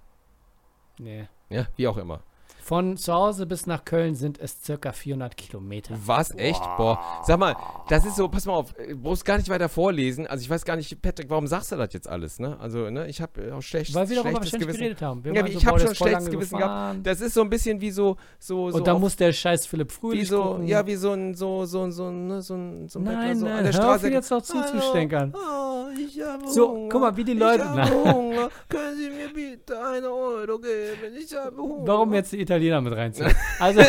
Nee. 1.00 1.28
Ja, 1.50 1.68
wie 1.76 1.88
auch 1.88 1.98
immer. 1.98 2.22
Von 2.64 2.98
zu 2.98 3.14
Hause 3.14 3.46
bis 3.46 3.66
nach 3.66 3.86
Köln 3.86 4.14
sind 4.16 4.40
es 4.40 4.62
circa 4.62 4.92
400 4.92 5.38
Kilometer. 5.38 5.96
Was? 6.06 6.32
Echt? 6.36 6.62
Boah. 6.78 7.00
Sag 7.26 7.40
mal, 7.40 7.56
das 7.88 8.06
ist 8.06 8.18
so, 8.18 8.28
pass 8.28 8.46
mal 8.46 8.54
auf, 8.56 8.78
äh, 8.78 8.90
du 8.90 8.98
brauchst 8.98 9.24
gar 9.24 9.38
nicht 9.38 9.48
weiter 9.48 9.70
vorlesen. 9.70 10.28
Also 10.28 10.42
ich 10.42 10.50
weiß 10.50 10.66
gar 10.66 10.76
nicht, 10.76 11.02
Patrick, 11.02 11.30
warum 11.30 11.48
sagst 11.48 11.72
du 11.72 11.78
das 11.78 11.94
jetzt 11.94 12.10
alles, 12.10 12.40
ne? 12.40 12.58
Also, 12.60 12.90
ne, 12.90 13.08
ich 13.08 13.22
habe 13.22 13.56
auch 13.56 13.62
schlecht, 13.62 13.94
Weil 13.96 14.10
wir 14.10 14.18
darüber 14.22 14.40
schlechtes 14.42 14.60
Gewissen. 14.60 14.80
geredet 14.80 15.02
haben. 15.02 15.24
Wir 15.24 15.34
Ja, 15.34 15.46
ich 15.46 15.60
so, 15.60 15.66
hab 15.66 15.76
boah, 15.76 15.80
schon 15.80 15.96
schlechtes 15.96 16.30
Gewissen 16.30 16.58
gefahren. 16.58 17.04
Das 17.04 17.22
ist 17.22 17.34
so 17.36 17.42
ein 17.42 17.50
bisschen 17.50 17.80
wie 17.80 17.92
so, 17.92 18.18
so, 18.38 18.70
so 18.70 18.78
Und 18.80 18.86
da 18.88 18.94
auf- 18.94 19.00
muss 19.00 19.16
der 19.16 19.32
scheiß 19.32 19.66
Philipp 19.66 19.90
wie 19.90 19.96
Fröhlich 19.96 20.28
so, 20.28 20.44
gucken. 20.44 20.68
ja, 20.68 20.86
wie 20.86 20.96
so 20.96 21.12
ein, 21.14 21.36
so, 21.36 21.64
so, 21.66 21.90
so, 21.90 22.12
ne, 22.12 22.42
so 22.42 22.56
ein, 22.56 22.90
so 22.90 23.00
ein 23.00 23.06
Bettler 23.06 23.18
nein, 23.22 23.40
so 23.40 23.46
nein, 23.46 23.58
an 23.60 23.64
der 23.64 23.74
hör 23.74 23.80
auf 23.80 23.86
Straße. 23.86 24.08
ihn 24.08 24.14
jetzt 24.14 24.30
noch 24.30 24.42
zuzustänkern. 24.42 25.34
Oh, 25.34 25.86
ich 25.98 26.22
habe 26.22 26.48
So, 26.50 26.70
Hunger. 26.72 26.90
guck 26.92 27.02
mal, 27.02 27.16
wie 27.16 27.24
die 27.24 27.34
Leute- 27.34 27.64
Ich 27.64 27.70
habe 27.80 28.14
Hunger. 28.14 28.50
Können 28.68 28.98
Sie 28.98 29.10
mir 29.10 29.34
bitte 29.34 29.80
eine 29.82 30.10
Euro 30.10 30.60
geben? 30.60 31.16
Ich 31.18 31.34
habe 31.36 31.56
Hunger. 31.58 31.88
Warum 31.88 32.14
jetzt 32.14 32.34
die 32.38 32.44
Italiener 32.44 32.82
mit 32.82 32.94
reinziehen? 32.94 33.34
Also, 33.60 33.82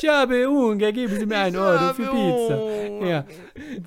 ich 0.00 0.08
habe 0.08 0.46
Hunger, 0.46 0.92
geben 0.92 1.18
Sie 1.18 1.26
mir 1.26 1.38
einen 1.38 1.56
Euro 1.56 1.94
für 1.94 2.06
Pizza. 2.06 3.06
Ja. 3.06 3.24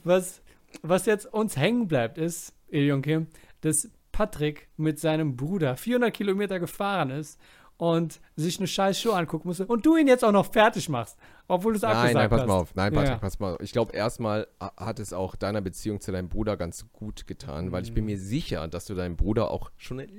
Was, 0.03 0.41
was 0.82 1.06
jetzt 1.06 1.32
uns 1.34 1.58
hängen 1.58 1.88
bleibt, 1.88 2.18
ist, 2.18 2.53
Ilion 2.70 3.01
Kim, 3.01 3.28
dass 3.62 3.89
Patrick 4.12 4.70
mit 4.78 4.99
seinem 4.99 5.36
Bruder 5.36 5.76
400 5.76 6.14
Kilometer 6.14 6.60
gefahren 6.60 7.10
ist 7.10 7.39
und 7.78 8.22
sich 8.38 8.58
eine 8.60 8.68
scheiß 8.68 8.99
Show 8.99 9.12
angucken 9.12 9.49
musste 9.49 9.66
und 9.66 9.86
du 9.86 9.97
ihn 9.97 10.08
jetzt 10.08 10.24
auch 10.24 10.32
noch 10.32 10.51
fertig 10.51 10.88
machst, 10.88 11.18
obwohl 11.48 11.74
du 11.74 11.78
es 11.78 11.82
Nein, 11.84 11.91
abgesagt 11.91 12.16
nein, 12.16 12.30
pass 12.30 12.39
hast. 12.41 12.48
mal 12.48 12.54
auf. 12.56 12.76
Nein, 12.76 12.93
Patrick, 12.93 13.10
Ja. 13.12 13.18
pass 13.18 13.39
mal 13.39 13.54
auf. 13.56 13.60
Ich 13.62 13.72
glaube, 13.72 13.96
erstmal 13.96 14.48
ha- 14.60 14.74
hat 14.78 15.00
es 15.00 15.14
auch 15.14 15.36
deiner 15.36 15.62
Beziehung 15.62 16.02
zu 16.02 16.12
deinem 16.12 16.30
Bruder 16.30 16.58
ganz 16.58 16.86
gut 16.91 17.28
getan, 17.28 17.72
weil 17.72 17.84
ich 17.84 17.93
bin 17.93 18.04
Mhm. 18.04 18.12
mir 18.12 18.18
sicher, 18.20 18.68
dass 18.68 18.86
du 18.86 18.96
deinen 18.96 19.16
Bruder 19.16 19.52
auch 19.52 19.72
schon 19.78 20.00
eine 20.00 20.10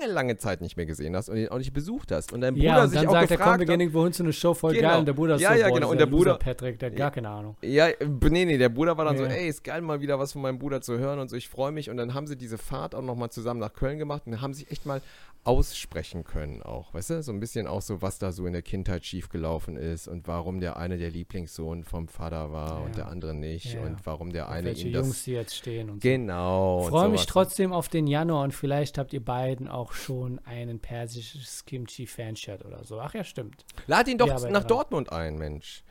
lange, 0.00 0.12
lange 0.12 0.36
Zeit 0.38 0.60
nicht 0.62 0.76
mehr 0.78 0.86
gesehen 0.86 1.14
hast 1.14 1.28
und 1.28 1.36
ihn 1.36 1.48
auch 1.48 1.58
nicht 1.58 1.72
besucht 1.74 2.10
hast. 2.10 2.32
Und 2.32 2.40
dein 2.40 2.54
Bruder 2.54 2.66
Ja, 2.66 2.82
und 2.84 2.88
sich 2.90 2.98
dann 2.98 3.08
auch 3.08 3.12
sagt 3.12 3.28
gefragt 3.28 3.60
wir 3.60 3.66
hat, 3.66 3.80
irgendwo 3.80 4.02
hin 4.04 4.12
zu 4.14 4.22
einer 4.22 4.32
Show, 4.32 4.54
voll 4.54 4.72
Genau. 4.74 4.88
geil. 4.88 4.98
Und 5.00 5.06
der 5.06 5.12
Bruder 5.12 5.34
ist 5.34 5.42
Ja, 5.42 5.52
so, 5.52 5.58
ja, 5.60 5.68
boah, 5.68 5.74
genau. 5.74 5.90
Und 5.90 5.98
der 5.98 6.06
Loser 6.06 6.16
Bruder- 6.16 6.38
Patrick, 6.38 6.78
der 6.78 6.90
hat 6.90 6.96
gar 6.96 7.10
keine 7.10 7.28
Ahnung. 7.28 7.56
Ja, 7.62 7.88
nee, 8.00 8.44
nee, 8.46 8.56
der 8.58 8.70
Bruder 8.70 8.96
war 8.96 9.04
dann 9.04 9.18
so, 9.18 9.24
Ja. 9.24 9.30
ey, 9.30 9.48
ist 9.48 9.62
geil, 9.62 9.82
mal 9.82 10.00
wieder 10.00 10.18
was 10.18 10.32
von 10.32 10.40
meinem 10.42 10.58
Bruder 10.58 10.80
zu 10.80 10.98
hören 10.98 11.18
und 11.18 11.28
so, 11.28 11.36
ich 11.36 11.48
freue 11.50 11.70
mich. 11.72 11.90
Und 11.90 11.96
dann 11.98 12.14
haben 12.14 12.26
sie 12.26 12.36
diese 12.36 12.56
Fahrt 12.56 12.94
auch 12.94 13.02
nochmal 13.02 13.30
zusammen 13.30 13.60
nach 13.60 13.74
Köln 13.74 13.98
gemacht 13.98 14.22
und 14.26 14.40
haben 14.40 14.54
sich 14.54 14.70
echt 14.70 14.86
mal 14.86 15.02
aussprechen 15.42 16.22
können 16.24 16.62
auch, 16.62 16.92
weißt 16.92 17.10
du? 17.10 17.22
So 17.22 17.32
ein 17.32 17.40
bisschen 17.40 17.66
auch 17.66 17.80
so, 17.80 18.02
was 18.02 18.18
da 18.18 18.30
so 18.30 18.44
in 18.46 18.52
der 18.52 18.60
Kindheit 18.60 19.06
schiefgelaufen 19.06 19.76
ist 19.76 20.06
und 20.06 20.28
warum 20.28 20.60
der 20.60 20.76
eine 20.76 20.98
der 20.98 21.10
Lieblingssohn 21.10 21.82
vom 21.84 22.08
Vater 22.08 22.52
war 22.52 22.78
Ja. 22.80 22.84
und 22.84 22.96
der 22.96 23.08
andere 23.08 23.34
nicht 23.34 23.72
Ja. 23.74 23.80
und 23.82 24.04
warum 24.04 24.32
der 24.32 24.50
eine 24.50 24.66
welche 24.68 24.88
ihm 24.88 24.94
Jungs 24.94 25.08
das... 25.08 25.24
hier 25.24 25.38
jetzt 25.38 25.56
stehen 25.56 25.88
und 25.88 26.02
Genau. 26.02 26.82
so. 26.82 26.90
Freue 26.90 27.08
mich 27.08 27.24
trotzdem 27.24 27.72
auf 27.72 27.88
den 27.88 28.06
Januar 28.06 28.44
und 28.44 28.52
vielleicht 28.52 28.98
habt 28.98 29.14
ihr 29.14 29.24
beiden 29.24 29.66
auch 29.66 29.92
schon 29.94 30.38
einen 30.40 30.78
persisches 30.78 31.64
Kimchi-Fanshirt 31.64 32.64
oder 32.64 32.84
so. 32.84 33.00
Ach 33.00 33.14
ja, 33.14 33.24
stimmt. 33.24 33.64
Lad 33.86 34.08
ihn 34.08 34.18
doch 34.18 34.26
nach 34.28 34.40
dran. 34.40 34.66
Dortmund 34.66 35.10
ein, 35.10 35.38
Mensch. 35.38 35.84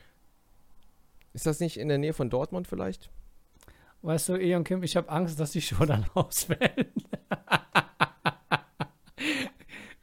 Ist 1.32 1.46
das 1.46 1.58
nicht 1.58 1.76
in 1.76 1.88
der 1.88 1.98
Nähe 1.98 2.12
von 2.12 2.30
Dortmund 2.30 2.68
vielleicht? 2.68 3.10
Weißt 4.02 4.28
du, 4.30 4.34
Eon 4.36 4.64
Kim, 4.64 4.82
ich 4.84 4.96
habe 4.96 5.08
Angst, 5.10 5.38
dass 5.40 5.50
die 5.50 5.60
Show 5.60 5.84
dann 5.86 6.06
ausfällt. 6.14 6.88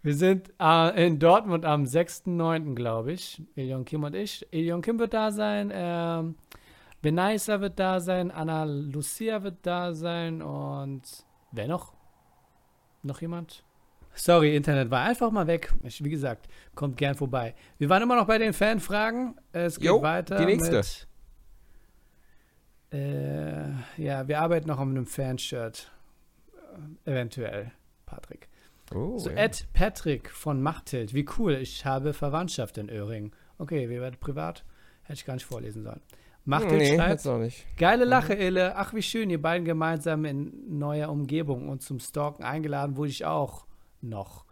Wir 0.04 0.14
sind 0.14 0.54
äh, 0.60 1.06
in 1.08 1.20
Dortmund 1.20 1.66
am 1.66 1.84
6.9., 1.84 2.76
glaube 2.76 3.12
ich. 3.14 3.42
Elion 3.56 3.84
Kim 3.84 4.04
und 4.04 4.16
ich. 4.16 4.46
Elion 4.52 4.82
Kim 4.82 5.00
wird 5.00 5.14
da 5.14 5.32
sein. 5.32 5.72
Ähm, 5.74 6.36
Benaisa 7.02 7.60
wird 7.62 7.80
da 7.80 8.00
sein. 8.00 8.32
Anna 8.32 8.64
Lucia 8.64 9.44
wird 9.44 9.58
da 9.64 9.94
sein. 9.94 10.42
Und 10.42 11.02
wer 11.52 11.68
noch? 11.68 11.94
Noch 13.04 13.22
jemand? 13.22 13.64
Sorry, 14.14 14.56
Internet 14.56 14.90
war 14.90 15.04
einfach 15.06 15.30
mal 15.32 15.46
weg. 15.46 15.74
Ich, 15.84 16.04
wie 16.04 16.10
gesagt, 16.10 16.48
kommt 16.74 16.98
gern 16.98 17.16
vorbei. 17.16 17.54
Wir 17.78 17.88
waren 17.90 18.02
immer 18.02 18.16
noch 18.16 18.26
bei 18.26 18.38
den 18.40 18.54
Fanfragen. 18.54 19.36
Es 19.52 19.78
geht 19.78 19.86
Jo, 19.88 20.02
weiter. 20.02 20.38
die 20.38 20.46
nächste. 20.46 20.78
Mit, 20.78 21.08
äh, 22.94 23.70
ja, 23.98 24.28
wir 24.28 24.40
arbeiten 24.40 24.68
noch 24.68 24.80
an 24.80 24.90
einem 24.90 25.06
Fanshirt. 25.06 25.92
Äh, 27.06 27.12
eventuell, 27.12 27.72
Patrick. 28.06 28.48
Oh, 28.94 29.18
So, 29.18 29.30
ja. 29.30 29.36
Ed 29.38 29.68
Patrick 29.74 30.30
von 30.32 30.62
Machthild. 30.62 31.14
Wie 31.14 31.28
cool, 31.38 31.54
ich 31.56 31.86
habe 31.86 32.14
Verwandtschaft 32.14 32.78
in 32.78 32.90
Öhringen. 32.90 33.32
Okay, 33.58 33.90
wir 33.90 34.02
werden 34.02 34.18
privat. 34.20 34.64
Hätte 35.04 35.14
ich 35.20 35.26
gar 35.26 35.34
nicht 35.34 35.46
vorlesen 35.46 35.84
sollen. 35.84 36.02
Machthild 36.46 36.80
nee, 36.82 36.96
schreibt, 36.96 37.28
auch 37.28 37.40
nicht. 37.40 37.66
geile 37.78 38.06
Lache, 38.06 38.34
Ille. 38.34 38.76
Ach, 38.78 38.94
wie 38.94 39.02
schön, 39.02 39.30
ihr 39.30 39.42
beiden 39.42 39.66
gemeinsam 39.66 40.24
in 40.24 40.78
neuer 40.80 41.10
Umgebung 41.10 41.68
und 41.68 41.82
zum 41.82 42.00
Stalken 42.00 42.44
eingeladen 42.44 42.96
wurde 42.96 43.10
ich 43.10 43.26
auch 43.26 43.66
noch. 44.02 44.46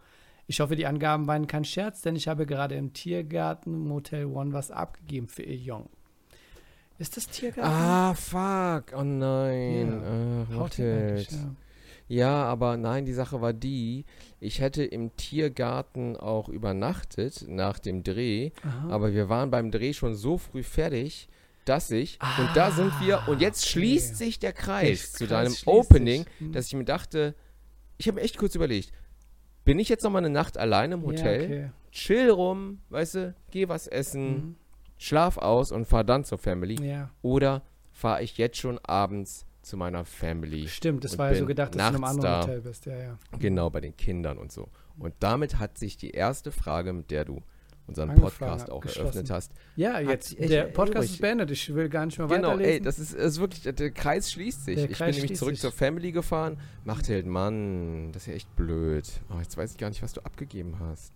Ich 0.46 0.60
hoffe, 0.60 0.76
die 0.76 0.86
Angaben 0.86 1.26
waren 1.26 1.46
kein 1.46 1.64
Scherz, 1.64 2.02
denn 2.02 2.14
ich 2.14 2.28
habe 2.28 2.44
gerade 2.46 2.74
im 2.74 2.92
Tiergarten 2.92 3.78
Motel 3.78 4.26
One 4.26 4.52
was 4.52 4.70
abgegeben 4.70 5.28
für 5.28 5.42
ihr 5.42 5.56
Jung. 5.56 5.88
Ist 6.98 7.16
das 7.16 7.28
Tiergarten? 7.28 7.70
Ah, 7.72 8.14
fuck. 8.14 8.92
Oh 8.96 9.02
nein. 9.02 9.72
Ihn 9.72 10.04
eigentlich, 10.04 10.56
Mathilde. 10.58 11.26
ja. 11.30 11.38
Ja, 12.08 12.44
aber 12.44 12.76
nein, 12.76 13.04
die 13.04 13.12
Sache 13.12 13.40
war 13.40 13.52
die, 13.52 14.04
ich 14.38 14.60
hätte 14.60 14.84
im 14.84 15.16
Tiergarten 15.16 16.16
auch 16.16 16.48
übernachtet 16.48 17.44
nach 17.48 17.78
dem 17.80 18.04
Dreh, 18.04 18.50
Aha. 18.62 18.90
aber 18.90 19.12
wir 19.12 19.28
waren 19.28 19.50
beim 19.50 19.70
Dreh 19.72 19.92
schon 19.92 20.14
so 20.14 20.38
früh 20.38 20.62
fertig, 20.62 21.28
dass 21.64 21.90
ich, 21.90 22.18
und 22.38 22.48
da 22.54 22.70
sind 22.70 22.92
wir, 23.00 23.22
und 23.26 23.40
jetzt 23.40 23.62
okay. 23.64 23.70
schließt 23.70 24.16
sich 24.16 24.38
der 24.38 24.52
Kreis 24.52 25.12
zu 25.12 25.26
deinem 25.26 25.52
Opening. 25.64 26.24
Hm. 26.38 26.52
dass 26.52 26.68
ich 26.68 26.74
mir 26.74 26.84
dachte, 26.84 27.34
ich 27.98 28.06
habe 28.06 28.16
mir 28.16 28.22
echt 28.22 28.38
kurz 28.38 28.54
überlegt, 28.54 28.92
bin 29.64 29.80
ich 29.80 29.88
jetzt 29.88 30.04
noch 30.04 30.12
mal 30.12 30.18
eine 30.18 30.30
Nacht 30.30 30.58
allein 30.58 30.92
im 30.92 31.02
Hotel, 31.02 31.40
Ja, 31.40 31.46
okay. 31.46 31.70
chill 31.90 32.30
rum, 32.30 32.78
weißt 32.90 33.14
du, 33.16 33.34
geh 33.50 33.68
was 33.68 33.88
essen, 33.88 34.28
Mhm. 34.34 34.54
schlaf 34.98 35.38
aus 35.38 35.72
und 35.72 35.86
fahr 35.86 36.04
dann 36.04 36.22
zur 36.24 36.38
Family, 36.38 36.80
Ja. 36.80 37.10
oder 37.22 37.62
fahre 37.92 38.22
ich 38.22 38.36
jetzt 38.38 38.58
schon 38.58 38.78
abends 38.84 39.45
zu 39.66 39.76
meiner 39.76 40.04
Family? 40.04 40.68
Stimmt, 40.68 41.04
das 41.04 41.18
war 41.18 41.32
ja 41.32 41.38
so 41.38 41.46
gedacht, 41.46 41.74
dass 41.74 41.82
du 41.82 41.88
in 41.88 41.94
einem 41.96 42.04
anderen 42.04 42.22
da. 42.32 42.40
Hotel 42.42 42.60
bist. 42.60 42.86
Ja, 42.86 42.96
ja. 42.96 43.18
Genau, 43.38 43.68
bei 43.70 43.80
den 43.80 43.96
Kindern 43.96 44.38
und 44.38 44.52
so. 44.52 44.68
Und 44.98 45.14
damit 45.20 45.58
hat 45.58 45.76
sich 45.78 45.96
die 45.96 46.10
erste 46.10 46.52
Frage, 46.52 46.92
mit 46.92 47.10
der 47.10 47.24
du 47.24 47.42
unseren 47.88 48.14
Podcast 48.16 48.68
auch 48.70 48.84
eröffnet 48.84 49.30
hast. 49.30 49.52
Ja, 49.76 50.00
jetzt, 50.00 50.36
der 50.38 50.64
Podcast 50.64 50.94
erübrigt. 50.94 51.12
ist 51.12 51.20
beendet. 51.20 51.50
Ich 51.52 51.72
will 51.74 51.88
gar 51.88 52.04
nicht 52.06 52.18
mehr 52.18 52.26
Genau, 52.26 52.48
weiterlesen. 52.48 52.72
ey, 52.72 52.80
das 52.80 52.98
ist, 52.98 53.12
ist 53.14 53.38
wirklich, 53.38 53.62
der 53.62 53.90
Kreis 53.92 54.32
schließt 54.32 54.64
sich. 54.64 54.76
Der 54.76 54.90
ich 54.90 54.96
Kreis 54.96 55.14
bin 55.14 55.22
nämlich 55.22 55.38
zurück 55.38 55.52
sich. 55.54 55.60
zur 55.60 55.70
Family 55.72 56.10
gefahren. 56.10 56.58
Machthild, 56.84 57.26
Mann, 57.26 58.10
das 58.12 58.22
ist 58.22 58.26
ja 58.28 58.34
echt 58.34 58.56
blöd. 58.56 59.04
Oh, 59.30 59.38
jetzt 59.38 59.56
weiß 59.56 59.72
ich 59.72 59.78
gar 59.78 59.88
nicht, 59.88 60.02
was 60.02 60.12
du 60.12 60.20
abgegeben 60.22 60.78
hast. 60.80 61.12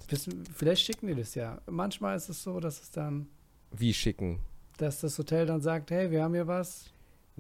Vielleicht 0.55 0.83
schicken 0.85 1.09
die 1.09 1.15
das 1.17 1.35
ja. 1.35 1.61
Manchmal 1.69 2.17
ist 2.17 2.29
es 2.29 2.43
so, 2.43 2.61
dass 2.61 2.81
es 2.83 2.91
dann, 2.91 3.27
Wie 3.73 3.93
schicken? 3.95 4.39
dass 4.77 5.01
das 5.01 5.19
Hotel 5.19 5.47
dann 5.47 5.61
sagt, 5.61 5.91
hey, 5.91 6.11
wir 6.11 6.23
haben 6.23 6.35
hier 6.35 6.47
was. 6.47 6.85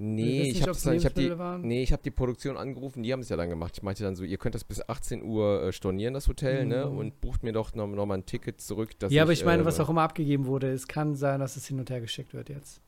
Nee, 0.02 0.44
ich 0.44 0.54
nicht, 0.54 0.66
habe 0.66 1.04
hab 1.04 1.14
die, 1.14 1.38
waren. 1.38 1.60
nee, 1.60 1.82
ich 1.82 1.92
hab 1.92 2.02
die 2.02 2.10
Produktion 2.10 2.56
angerufen, 2.56 3.02
die 3.02 3.12
haben 3.12 3.20
es 3.20 3.28
ja 3.28 3.36
dann 3.36 3.50
gemacht. 3.50 3.74
Ich 3.76 3.82
meinte 3.82 4.02
dann 4.02 4.16
so, 4.16 4.24
ihr 4.24 4.38
könnt 4.38 4.54
das 4.54 4.64
bis 4.64 4.80
18 4.88 5.22
Uhr 5.22 5.64
äh, 5.64 5.72
stornieren, 5.72 6.14
das 6.14 6.26
Hotel, 6.26 6.64
ne? 6.64 6.86
Mhm. 6.86 6.96
Und 6.96 7.20
bucht 7.20 7.42
mir 7.42 7.52
doch 7.52 7.74
noch, 7.74 7.86
noch 7.86 8.06
mal 8.06 8.14
ein 8.14 8.24
Ticket 8.24 8.62
zurück. 8.62 8.98
Dass 8.98 9.12
ja, 9.12 9.22
aber 9.24 9.32
ich 9.32 9.44
meine, 9.44 9.62
äh, 9.62 9.66
was 9.66 9.78
auch 9.78 9.90
immer 9.90 10.00
abgegeben 10.00 10.46
wurde, 10.46 10.72
es 10.72 10.88
kann 10.88 11.16
sein, 11.16 11.40
dass 11.40 11.56
es 11.56 11.66
hin 11.66 11.78
und 11.78 11.90
her 11.90 12.00
geschickt 12.00 12.32
wird 12.32 12.48
jetzt. 12.48 12.80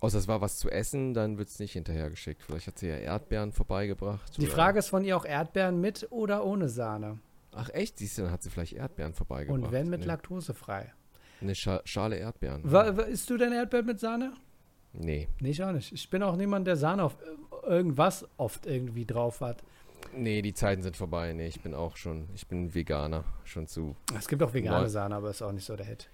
Außer 0.00 0.18
es 0.18 0.28
war 0.28 0.42
was 0.42 0.58
zu 0.58 0.68
essen, 0.70 1.14
dann 1.14 1.38
wird 1.38 1.48
es 1.48 1.58
nicht 1.58 1.72
hinterhergeschickt. 1.72 2.42
Vielleicht 2.42 2.66
hat 2.66 2.78
sie 2.78 2.88
ja 2.88 2.96
Erdbeeren 2.96 3.52
vorbeigebracht. 3.52 4.36
Die 4.36 4.42
oder- 4.42 4.50
Frage 4.52 4.78
ist 4.80 4.88
von 4.90 5.04
ihr 5.04 5.16
auch 5.16 5.24
Erdbeeren 5.24 5.80
mit 5.80 6.06
oder 6.10 6.44
ohne 6.44 6.68
Sahne. 6.68 7.18
Ach 7.52 7.70
echt? 7.70 7.96
Siehst 7.96 8.18
du, 8.18 8.22
dann 8.22 8.30
hat 8.32 8.42
sie 8.42 8.50
vielleicht 8.50 8.74
Erdbeeren 8.74 9.14
vorbeigebracht. 9.14 9.64
Und 9.64 9.72
wenn 9.72 9.88
mit 9.88 10.00
ne? 10.00 10.06
laktosefrei. 10.06 10.92
Eine 11.40 11.54
Scha 11.54 11.80
Schale 11.84 12.16
Erdbeeren. 12.16 12.60
Wa- 12.64 12.82
Isst 12.82 13.30
du 13.30 13.38
denn 13.38 13.52
Erdbeeren 13.52 13.86
mit 13.86 13.98
Sahne? 14.00 14.34
Nee. 15.00 15.28
Nee, 15.40 15.50
ich 15.50 15.62
auch 15.62 15.72
nicht. 15.72 15.92
Ich 15.92 16.10
bin 16.10 16.22
auch 16.22 16.36
niemand, 16.36 16.66
der 16.66 16.76
Sahne 16.76 17.04
auf 17.04 17.16
irgendwas 17.66 18.26
oft 18.36 18.66
irgendwie 18.66 19.04
drauf 19.06 19.40
hat. 19.40 19.62
Nee, 20.16 20.42
die 20.42 20.54
Zeiten 20.54 20.82
sind 20.82 20.96
vorbei. 20.96 21.32
Nee, 21.32 21.46
ich 21.48 21.60
bin 21.60 21.74
auch 21.74 21.96
schon, 21.96 22.28
ich 22.34 22.46
bin 22.46 22.74
Veganer. 22.74 23.24
Schon 23.44 23.66
zu. 23.66 23.94
Es 24.16 24.26
gibt 24.28 24.42
auch 24.42 24.52
vegane 24.54 24.82
Neu- 24.84 24.88
Sahne, 24.88 25.14
aber 25.16 25.30
ist 25.30 25.42
auch 25.42 25.52
nicht 25.52 25.64
so 25.66 25.76
der 25.76 25.86
Hit. 25.86 26.08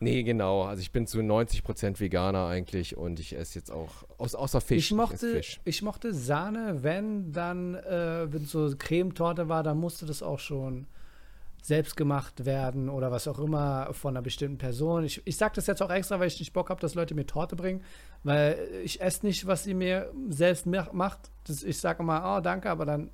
Nee, 0.00 0.22
genau. 0.22 0.62
Also 0.62 0.80
ich 0.80 0.90
bin 0.90 1.06
zu 1.06 1.20
90% 1.20 2.00
Veganer 2.00 2.46
eigentlich 2.46 2.96
und 2.96 3.20
ich 3.20 3.36
esse 3.36 3.58
jetzt 3.58 3.70
auch, 3.70 3.90
aus, 4.18 4.34
außer 4.34 4.60
Fisch. 4.60 4.90
Ich 4.90 4.96
mochte, 4.96 5.32
Fisch. 5.32 5.60
ich 5.64 5.82
mochte 5.82 6.12
Sahne, 6.12 6.82
wenn 6.82 7.32
dann, 7.32 7.74
äh, 7.76 8.32
wenn 8.32 8.44
so 8.44 8.72
Cremetorte 8.76 9.48
war, 9.48 9.62
dann 9.62 9.78
musste 9.78 10.04
das 10.06 10.22
auch 10.22 10.40
schon 10.40 10.86
selbst 11.64 11.96
gemacht 11.96 12.44
werden 12.44 12.88
oder 12.88 13.10
was 13.12 13.28
auch 13.28 13.38
immer 13.38 13.92
von 13.94 14.14
einer 14.16 14.22
bestimmten 14.22 14.58
Person. 14.58 15.04
Ich, 15.04 15.22
ich 15.24 15.36
sage 15.36 15.52
das 15.54 15.68
jetzt 15.68 15.80
auch 15.80 15.90
extra, 15.90 16.18
weil 16.18 16.26
ich 16.26 16.38
nicht 16.40 16.52
Bock 16.52 16.70
habe, 16.70 16.80
dass 16.80 16.94
Leute 16.96 17.14
mir 17.14 17.24
Torte 17.24 17.54
bringen, 17.56 17.82
weil 18.24 18.58
ich 18.84 19.00
esse 19.00 19.24
nicht, 19.24 19.46
was 19.46 19.62
sie 19.62 19.72
mir 19.74 20.12
selbst 20.28 20.66
mach- 20.66 20.92
macht. 20.92 21.30
Das, 21.44 21.62
ich 21.62 21.78
sage 21.78 22.02
immer, 22.02 22.36
oh, 22.36 22.40
danke, 22.40 22.68
aber 22.68 22.84
dann 22.84 23.10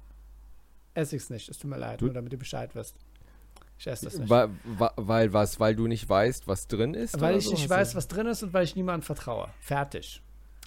esse 0.94 1.14
ich 1.16 1.22
es 1.22 1.30
nicht. 1.30 1.48
Es 1.50 1.58
tut 1.58 1.70
mir 1.70 1.76
leid, 1.78 2.00
Du- 2.00 2.06
nur 2.06 2.14
damit 2.14 2.32
du 2.32 2.38
Bescheid 2.38 2.74
wirst. 2.74 2.96
Ich 3.78 3.86
esse 3.86 4.06
das 4.06 4.18
nicht. 4.18 4.28
Weil, 4.30 4.48
weil 4.96 5.32
was? 5.32 5.60
Weil 5.60 5.76
du 5.76 5.86
nicht 5.86 6.08
weißt, 6.08 6.48
was 6.48 6.66
drin 6.66 6.94
ist? 6.94 7.20
Weil 7.20 7.36
ich 7.36 7.44
so? 7.44 7.50
nicht 7.52 7.68
weiß, 7.70 7.94
was 7.94 8.08
drin 8.08 8.26
ist 8.26 8.42
und 8.42 8.52
weil 8.54 8.64
ich 8.64 8.74
niemandem 8.74 9.02
vertraue. 9.02 9.50
Fertig. 9.60 10.20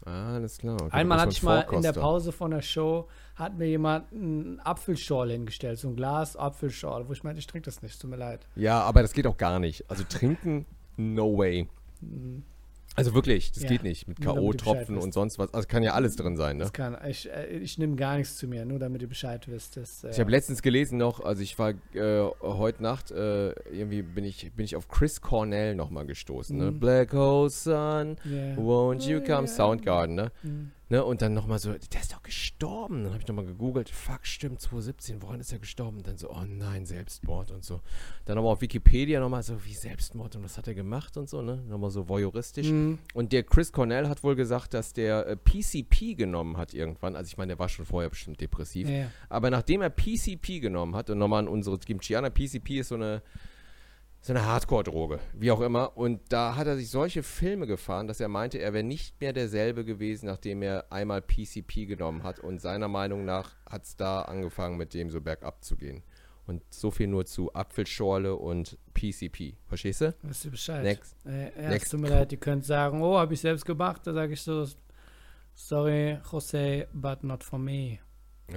Ah, 0.05 0.35
alles 0.35 0.57
klar. 0.57 0.75
Okay, 0.81 0.91
Einmal 0.91 1.19
hatte 1.19 1.31
ich 1.31 1.43
mal 1.43 1.65
in 1.71 1.81
der. 1.81 1.93
Pause 1.93 2.31
von 2.31 2.51
der 2.51 2.61
Show, 2.61 3.07
hat 3.35 3.57
mir 3.57 3.67
jemand 3.67 4.11
einen 4.11 4.59
Apfelschorle 4.59 5.33
hingestellt, 5.33 5.79
so 5.79 5.89
ein 5.89 5.95
Glas 5.95 6.35
Apfelschorle, 6.35 7.07
wo 7.07 7.13
ich 7.13 7.23
meinte, 7.23 7.39
ich 7.39 7.47
trinke 7.47 7.65
das 7.65 7.81
nicht, 7.81 8.01
tut 8.01 8.09
mir 8.09 8.17
leid. 8.17 8.47
Ja, 8.55 8.81
aber 8.81 9.01
das 9.01 9.13
geht 9.13 9.27
auch 9.27 9.37
gar 9.37 9.59
nicht. 9.59 9.89
Also 9.89 10.03
trinken, 10.03 10.65
no 10.97 11.37
way. 11.37 11.67
Mhm. 12.01 12.43
Also 12.95 13.13
wirklich, 13.13 13.51
das 13.53 13.63
Ja, 13.63 13.69
geht 13.69 13.83
nicht. 13.83 14.07
Mit 14.07 14.19
K.O.-Tropfen 14.19 14.97
und 14.97 15.13
sonst 15.13 15.39
was. 15.39 15.53
Also 15.53 15.67
kann 15.67 15.81
ja 15.81 15.93
alles 15.93 16.17
drin 16.17 16.35
sein, 16.35 16.57
ne? 16.57 16.63
Das 16.63 16.73
kann, 16.73 16.97
ich, 17.07 17.29
äh, 17.31 17.47
ich 17.47 17.77
nehme 17.77 17.95
gar 17.95 18.17
nichts 18.17 18.35
zu 18.35 18.47
mir, 18.47 18.65
nur 18.65 18.79
damit 18.79 19.01
ihr 19.01 19.07
Bescheid 19.07 19.47
wisst. 19.47 19.77
Das, 19.77 20.03
äh, 20.03 20.09
Ich 20.09 20.19
habe 20.19 20.29
letztens 20.29 20.61
gelesen 20.61 20.97
noch, 20.97 21.21
also 21.21 21.41
ich 21.41 21.57
war 21.57 21.69
äh, 21.93 22.23
heute 22.41 22.83
Nacht, 22.83 23.11
äh, 23.11 23.51
irgendwie 23.71 24.01
bin 24.01 24.25
ich, 24.25 24.51
bin 24.53 24.65
ich 24.65 24.75
auf 24.75 24.89
Chris 24.89 25.21
Cornell 25.21 25.75
nochmal 25.75 26.05
gestoßen, 26.05 26.57
ne? 26.57 26.71
Mhm. 26.71 26.79
Black 26.79 27.13
Hole 27.13 27.49
Sun, 27.49 28.17
yeah. 28.25 28.55
won't 28.57 29.07
you 29.07 29.19
come, 29.21 29.47
Ja. 29.47 29.47
Soundgarden, 29.47 30.15
ne? 30.15 30.31
Mhm. 30.43 30.71
Ne? 30.91 31.03
Und 31.03 31.21
dann 31.21 31.33
nochmal 31.33 31.57
so, 31.57 31.71
der 31.71 32.01
ist 32.01 32.13
doch 32.13 32.21
gestorben. 32.21 33.03
Dann 33.03 33.13
habe 33.13 33.21
ich 33.21 33.27
nochmal 33.27 33.45
gegoogelt, 33.45 33.89
fuck, 33.89 34.25
stimmt, 34.27 34.61
2017, 34.61 35.21
woran 35.21 35.39
ist 35.39 35.51
er 35.51 35.59
gestorben? 35.59 35.97
Und 35.97 36.07
dann 36.07 36.17
so, 36.17 36.29
oh 36.29 36.43
nein, 36.45 36.85
Selbstmord 36.85 37.49
und 37.51 37.63
so. 37.63 37.81
Dann 38.25 38.35
nochmal 38.35 38.53
auf 38.53 38.61
Wikipedia 38.61 39.19
nochmal 39.19 39.41
so, 39.41 39.65
wie 39.65 39.73
Selbstmord 39.73 40.35
und 40.35 40.43
was 40.43 40.57
hat 40.57 40.67
er 40.67 40.75
gemacht 40.75 41.17
und 41.17 41.29
so, 41.29 41.41
ne? 41.41 41.63
Nochmal 41.67 41.89
so 41.89 42.07
voyeuristisch. 42.07 42.67
Mhm. 42.67 42.99
Und 43.13 43.31
der 43.31 43.43
Chris 43.43 43.71
Cornell 43.71 44.07
hat 44.07 44.23
wohl 44.23 44.35
gesagt, 44.35 44.73
dass 44.73 44.93
der 44.93 45.25
äh, 45.25 45.35
PCP 45.37 46.15
genommen 46.15 46.57
hat 46.57 46.73
irgendwann. 46.73 47.15
Also 47.15 47.29
ich 47.29 47.37
meine, 47.37 47.49
der 47.51 47.59
war 47.59 47.69
schon 47.69 47.85
vorher 47.85 48.09
bestimmt 48.09 48.41
depressiv. 48.41 48.87
Ja, 48.89 48.95
ja. 48.95 49.11
Aber 49.29 49.49
nachdem 49.49 49.81
er 49.81 49.89
PCP 49.89 50.59
genommen 50.59 50.95
hat, 50.95 51.09
und 51.09 51.17
nochmal 51.17 51.39
an 51.39 51.47
unsere 51.47 51.79
Kimchianer, 51.79 52.29
PCP 52.29 52.79
ist 52.79 52.89
so 52.89 52.95
eine, 52.95 53.23
so 54.23 54.33
eine 54.33 54.45
Hardcore-Droge, 54.45 55.19
wie 55.33 55.51
auch 55.51 55.61
immer. 55.61 55.97
Und 55.97 56.21
da 56.29 56.55
hat 56.55 56.67
er 56.67 56.77
sich 56.77 56.91
solche 56.91 57.23
Filme 57.23 57.65
gefahren, 57.65 58.07
dass 58.07 58.19
er 58.19 58.27
meinte, 58.27 58.59
er 58.59 58.71
wäre 58.71 58.83
nicht 58.83 59.19
mehr 59.19 59.33
derselbe 59.33 59.83
gewesen, 59.83 60.27
nachdem 60.27 60.61
er 60.61 60.91
einmal 60.91 61.21
PCP 61.21 61.87
genommen 61.87 62.21
hat. 62.21 62.39
Und 62.39 62.61
seiner 62.61 62.87
Meinung 62.87 63.25
nach 63.25 63.55
hat 63.67 63.83
es 63.83 63.95
da 63.95 64.21
angefangen, 64.21 64.77
mit 64.77 64.93
dem 64.93 65.09
so 65.09 65.21
bergab 65.21 65.63
zu 65.65 65.75
gehen. 65.75 66.03
Und 66.45 66.61
so 66.69 66.91
viel 66.91 67.07
nur 67.07 67.25
zu 67.25 67.53
Apfelschorle 67.53 68.35
und 68.35 68.77
PCP. 68.93 69.55
Verstehst 69.67 70.01
du? 70.01 70.15
Wisst 70.21 70.45
ihr 70.45 70.51
Bescheid? 70.51 70.83
Next. 70.83 71.15
Äh, 71.25 71.69
Next. 71.69 71.91
tut 71.91 72.01
mir 72.01 72.09
leid, 72.09 72.31
ihr 72.31 72.39
könnt 72.39 72.65
sagen, 72.65 73.01
oh, 73.01 73.17
habe 73.17 73.33
ich 73.33 73.41
selbst 73.41 73.65
gemacht. 73.65 74.05
Da 74.05 74.13
sage 74.13 74.33
ich 74.33 74.41
so, 74.41 74.67
sorry, 75.55 76.19
Jose, 76.31 76.87
but 76.93 77.23
not 77.23 77.43
for 77.43 77.57
me. 77.57 77.99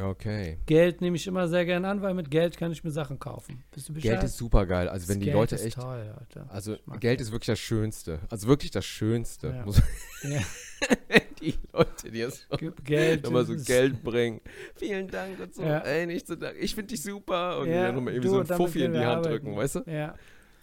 Okay. 0.02 0.58
Geld 0.66 1.00
nehme 1.00 1.16
ich 1.16 1.26
immer 1.26 1.48
sehr 1.48 1.64
gern 1.64 1.84
an, 1.84 2.02
weil 2.02 2.14
mit 2.14 2.30
Geld 2.30 2.56
kann 2.56 2.72
ich 2.72 2.82
mir 2.84 2.90
Sachen 2.90 3.18
kaufen. 3.18 3.62
Bist 3.72 3.88
du 3.88 3.94
Bescheid? 3.94 4.12
Geld 4.12 4.24
ist 4.24 4.36
super 4.36 4.66
geil. 4.66 4.88
Also 4.88 5.08
wenn 5.08 5.16
Das 5.16 5.20
die 5.20 5.24
Geld 5.26 5.36
Leute 5.36 5.54
ist 5.54 5.64
echt. 5.66 5.76
Toll, 5.76 6.14
Alter. 6.18 6.46
Also 6.50 6.76
Geld 7.00 7.20
ist 7.20 7.30
wirklich 7.32 7.46
das 7.46 7.58
Schönste. 7.58 8.20
Also 8.30 8.48
wirklich 8.48 8.70
das 8.70 8.84
Schönste. 8.84 9.48
Ja. 9.48 9.64
Ja. 10.30 10.40
die 11.40 11.54
Leute, 11.72 12.10
die 12.10 12.20
es 12.22 12.46
Geld. 12.82 13.24
nochmal 13.24 13.44
so 13.44 13.52
das 13.54 13.64
Geld 13.66 14.02
bringen. 14.02 14.40
Vielen 14.76 15.08
Dank 15.08 15.38
und 15.38 15.54
so. 15.54 15.62
Ja. 15.62 15.78
Ey, 15.80 16.06
nicht 16.06 16.26
so 16.26 16.34
Dank. 16.34 16.56
Ich 16.58 16.74
finde 16.74 16.88
dich 16.88 17.02
super. 17.02 17.58
Und 17.58 17.68
Ja, 17.68 17.86
dann 17.86 17.96
nochmal 17.96 18.14
irgendwie 18.14 18.30
so 18.30 18.40
ein 18.40 18.46
Fuffi 18.46 18.84
in 18.84 18.92
die 18.92 18.98
Hand 19.00 19.08
arbeiten. 19.26 19.44
drücken, 19.44 19.56
weißt 19.56 19.74
du? 19.76 19.80
Ja. 19.86 20.14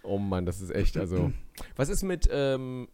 Oh 0.03 0.17
Mann, 0.17 0.45
das 0.47 0.61
ist 0.61 0.73
echt, 0.73 0.97
also. 0.97 1.31
Was 1.75 1.89
ist 1.89 2.01
mit, 2.01 2.27
ähm, 2.31 2.87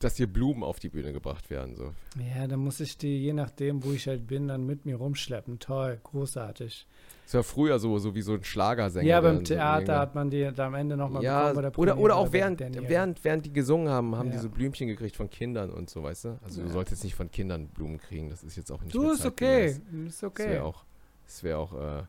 dass 0.00 0.16
hier 0.16 0.26
Blumen 0.26 0.62
auf 0.64 0.80
die 0.80 0.88
Bühne 0.88 1.12
gebracht 1.12 1.48
werden. 1.50 1.76
So. 1.76 1.92
Ja, 2.34 2.46
dann 2.48 2.58
muss 2.60 2.80
ich 2.80 2.98
die, 2.98 3.18
je 3.22 3.32
nachdem, 3.32 3.84
wo 3.84 3.92
ich 3.92 4.08
halt 4.08 4.26
bin, 4.26 4.48
dann 4.48 4.66
mit 4.66 4.84
mir 4.84 4.96
rumschleppen. 4.96 5.58
Toll, 5.60 6.00
großartig. 6.02 6.86
Das 7.26 7.34
war 7.34 7.42
früher 7.44 7.78
so, 7.78 7.96
so 7.98 8.14
wie 8.16 8.22
so 8.22 8.34
ein 8.34 8.42
Schlagersänger. 8.42 9.06
Ja, 9.06 9.20
beim 9.20 9.36
so 9.38 9.42
Theater 9.44 9.78
irgendwann- 9.80 9.98
hat 10.00 10.14
man 10.16 10.30
die 10.30 10.50
da 10.52 10.66
am 10.66 10.74
Ende 10.74 10.96
nochmal 10.96 11.22
ja, 11.22 11.52
bei 11.52 11.52
der 11.52 11.58
oder, 11.58 11.70
Premiere 11.70 11.98
oder 11.98 12.16
auch 12.16 12.26
bei 12.26 12.32
während, 12.32 12.60
während, 12.60 13.22
während 13.24 13.46
die 13.46 13.52
gesungen 13.52 13.88
haben, 13.88 14.16
haben 14.16 14.30
Ja. 14.30 14.32
diese 14.32 14.48
Blümchen 14.48 14.88
gekriegt 14.88 15.14
von 15.14 15.30
Kindern 15.30 15.70
und 15.70 15.88
so, 15.88 16.02
weißt 16.02 16.24
du? 16.24 16.38
Also 16.42 16.62
du 16.62 16.66
Ja. 16.66 16.72
solltest 16.72 17.04
nicht 17.04 17.14
von 17.14 17.30
Kindern 17.30 17.68
Blumen 17.68 17.98
kriegen, 17.98 18.30
das 18.30 18.42
ist 18.42 18.56
jetzt 18.56 18.72
auch 18.72 18.82
nicht 18.82 18.92
Du, 18.94 19.02
mehr 19.04 19.12
ist 19.12 19.24
okay. 19.24 19.66
Ist 20.06 20.22
Das 20.22 20.24
okay. 20.24 20.48
wäre 20.48 20.64
auch, 20.64 20.84
das 21.26 21.44
wäre 21.44 21.58
auch, 21.58 21.72
äh, 21.74 22.02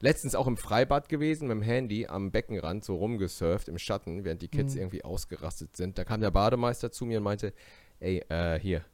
letztens 0.00 0.34
auch 0.34 0.46
im 0.46 0.56
Freibad 0.56 1.08
gewesen, 1.08 1.48
mit 1.48 1.56
dem 1.56 1.62
Handy 1.62 2.06
am 2.06 2.30
Beckenrand 2.30 2.84
so 2.84 2.96
rumgesurft 2.96 3.68
im 3.68 3.78
Schatten, 3.78 4.24
während 4.24 4.42
die 4.42 4.48
Kids 4.48 4.74
Mhm. 4.74 4.80
irgendwie 4.80 5.04
ausgerastet 5.04 5.76
sind. 5.76 5.96
Da 5.98 6.04
kam 6.04 6.20
der 6.20 6.30
Bademeister 6.30 6.90
zu 6.92 7.06
mir 7.06 7.18
und 7.18 7.24
meinte, 7.24 7.52
ey, 8.00 8.18
äh, 8.28 8.58
hier, 8.58 8.84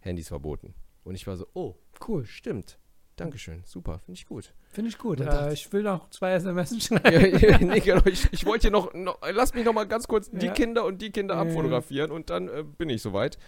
Handys 0.00 0.28
verboten. 0.28 0.74
Und 1.04 1.14
ich 1.14 1.26
war 1.26 1.36
so, 1.36 1.46
oh, 1.54 1.74
Cool. 2.06 2.24
stimmt. 2.26 2.78
Dankeschön, 3.16 3.62
super, 3.64 4.00
finde 4.00 4.18
ich 4.18 4.26
gut. 4.26 4.52
Finde 4.72 4.88
ich 4.90 4.98
gut. 4.98 5.20
Äh, 5.20 5.52
ich 5.52 5.72
will 5.72 5.84
noch 5.84 6.10
zwei 6.10 6.32
SMS 6.32 6.76
schreiben. 6.84 7.38
ja, 7.38 7.58
nee, 7.58 7.78
genau, 7.78 8.04
ich, 8.06 8.26
ich 8.32 8.44
wollte 8.44 8.62
hier 8.62 8.70
noch, 8.72 8.92
noch, 8.92 9.18
lass 9.32 9.54
mich 9.54 9.64
noch 9.64 9.72
mal 9.72 9.86
ganz 9.86 10.08
kurz 10.08 10.28
die 10.30 10.46
Ja. 10.46 10.52
Kinder 10.52 10.84
und 10.84 11.00
die 11.00 11.10
Kinder 11.10 11.34
ja. 11.36 11.42
abfotografieren 11.42 12.10
und 12.10 12.28
dann 12.30 12.48
äh, 12.48 12.64
bin 12.64 12.88
ich 12.88 13.02
soweit. 13.02 13.38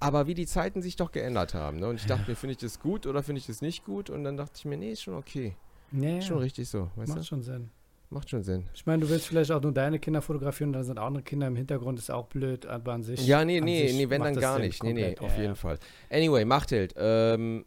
Aber 0.00 0.26
wie 0.26 0.34
die 0.34 0.46
Zeiten 0.46 0.82
sich 0.82 0.96
doch 0.96 1.12
geändert 1.12 1.54
haben. 1.54 1.78
Ne? 1.78 1.86
Und 1.86 1.94
ich 1.96 2.06
dachte 2.06 2.28
mir, 2.28 2.34
finde 2.36 2.52
ich 2.52 2.58
das 2.58 2.80
gut 2.80 3.06
oder 3.06 3.22
finde 3.22 3.38
ich 3.38 3.46
das 3.46 3.62
nicht 3.62 3.84
gut? 3.84 4.10
Und 4.10 4.24
dann 4.24 4.36
dachte 4.36 4.54
ich 4.56 4.64
mir, 4.64 4.76
nee, 4.76 4.90
ist 4.90 5.02
schon 5.02 5.14
okay. 5.14 5.54
Ja, 6.02 6.20
schon 6.22 6.38
richtig 6.38 6.68
so, 6.68 6.90
weißt 6.96 7.08
Macht 7.10 7.20
du? 7.20 7.24
schon 7.24 7.42
Sinn. 7.42 7.70
Macht 8.10 8.30
schon 8.30 8.42
Sinn. 8.42 8.64
Ich 8.74 8.86
meine, 8.86 9.02
du 9.02 9.08
willst 9.10 9.26
vielleicht 9.26 9.50
auch 9.50 9.60
nur 9.62 9.72
deine 9.72 9.98
Kinder 9.98 10.22
fotografieren, 10.22 10.72
da 10.72 10.84
sind 10.84 10.98
auch 10.98 11.06
andere 11.06 11.22
Kinder 11.24 11.46
im 11.48 11.56
Hintergrund, 11.56 11.98
ist 11.98 12.10
auch 12.10 12.26
blöd, 12.26 12.64
aber 12.66 12.92
an 12.92 13.02
sich. 13.02 13.26
Ja, 13.26 13.44
nee, 13.44 13.60
nee, 13.60 13.92
nee, 13.92 14.08
wenn 14.10 14.22
dann 14.22 14.36
gar 14.36 14.54
Sinn, 14.56 14.66
nicht. 14.66 14.82
Nee, 14.82 14.92
nee, 14.92 15.00
komplett. 15.14 15.20
auf 15.20 15.30
Ja, 15.32 15.36
jeden 15.36 15.48
ja. 15.50 15.54
Fall. 15.54 15.78
Anyway, 16.10 16.44
Machthild, 16.44 16.94
ähm, 16.96 17.64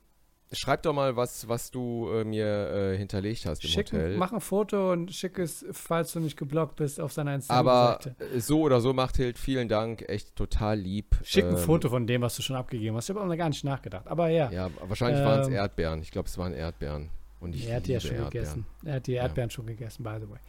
schreib 0.54 0.84
doch 0.84 0.94
mal, 0.94 1.18
was, 1.18 1.50
was 1.50 1.70
du 1.72 2.10
äh, 2.14 2.24
mir 2.24 2.46
äh, 2.94 2.98
hinterlegt 2.98 3.46
hast 3.46 3.62
im 3.66 3.70
Schick, 3.70 3.88
Hotel. 3.92 4.16
mach 4.16 4.32
ein 4.32 4.40
Foto 4.40 4.94
und 4.94 5.12
schick 5.14 5.38
es, 5.40 5.66
falls 5.74 6.14
du 6.14 6.22
nicht 6.22 6.38
geblockt 6.38 6.78
bist, 6.78 7.02
auf 7.02 7.12
seiner 7.12 7.32
Aber 7.50 8.00
Instagram-Seite. 8.00 8.16
äh, 8.38 8.40
so 8.40 8.62
oder 8.62 8.80
so, 8.80 8.94
Machthild, 8.94 9.38
vielen 9.38 9.68
Dank. 9.68 10.08
Echt 10.08 10.34
total 10.38 10.80
lieb. 10.80 11.18
Schick 11.24 11.44
ein 11.44 11.52
Ähm, 11.52 11.58
Foto 11.58 11.90
von 11.90 12.08
dem, 12.08 12.22
was 12.22 12.38
du 12.38 12.42
schon 12.42 12.56
abgegeben 12.56 12.96
hast. 12.96 13.10
Ich 13.10 13.16
habe 13.16 13.22
auch 13.26 13.28
noch 13.28 13.36
gar 13.36 13.50
nicht 13.50 13.66
nachgedacht. 13.66 14.08
Aber 14.08 14.30
ja, 14.30 14.50
Ja, 14.52 14.70
wahrscheinlich 14.88 15.22
waren 15.26 15.42
es 15.42 15.48
Ähm, 15.48 15.56
Erdbeeren. 15.56 16.02
Ich 16.02 16.12
glaube, 16.12 16.30
es 16.30 16.38
waren 16.38 16.54
Erdbeeren. 16.54 17.10
Und 17.40 17.56
ich 17.56 17.68
er 17.68 17.78
hat 17.78 17.88
die 17.88 17.94
ja 17.94 18.00
schon 18.00 18.12
Erdbeeren. 18.12 18.32
gegessen. 18.32 18.66
Er 18.84 18.96
hat 18.96 19.08
die 19.08 19.14
Erdbeeren 19.14 19.50
schon 19.50 19.68
gegessen, 19.68 20.04
by 20.04 20.18
the 20.20 20.30
way. 20.30 20.40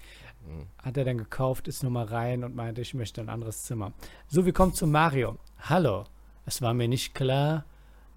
Mhm. 0.47 0.67
Hat 0.83 0.97
er 0.97 1.05
dann 1.05 1.19
gekauft, 1.19 1.69
ist 1.69 1.83
nochmal 1.83 2.07
rein 2.07 2.45
und 2.45 2.55
meinte, 2.55 2.81
ich 2.81 2.95
möchte 2.95 3.21
ein 3.21 3.29
anderes 3.29 3.65
Zimmer. 3.65 3.93
So, 4.29 4.47
wir 4.47 4.53
kommen 4.53 4.73
zu 4.73 4.87
Mario. 4.87 5.39
Hallo, 5.61 6.05
es 6.47 6.63
war 6.63 6.73
mir 6.73 6.89
nicht 6.89 7.15
klar, 7.15 7.65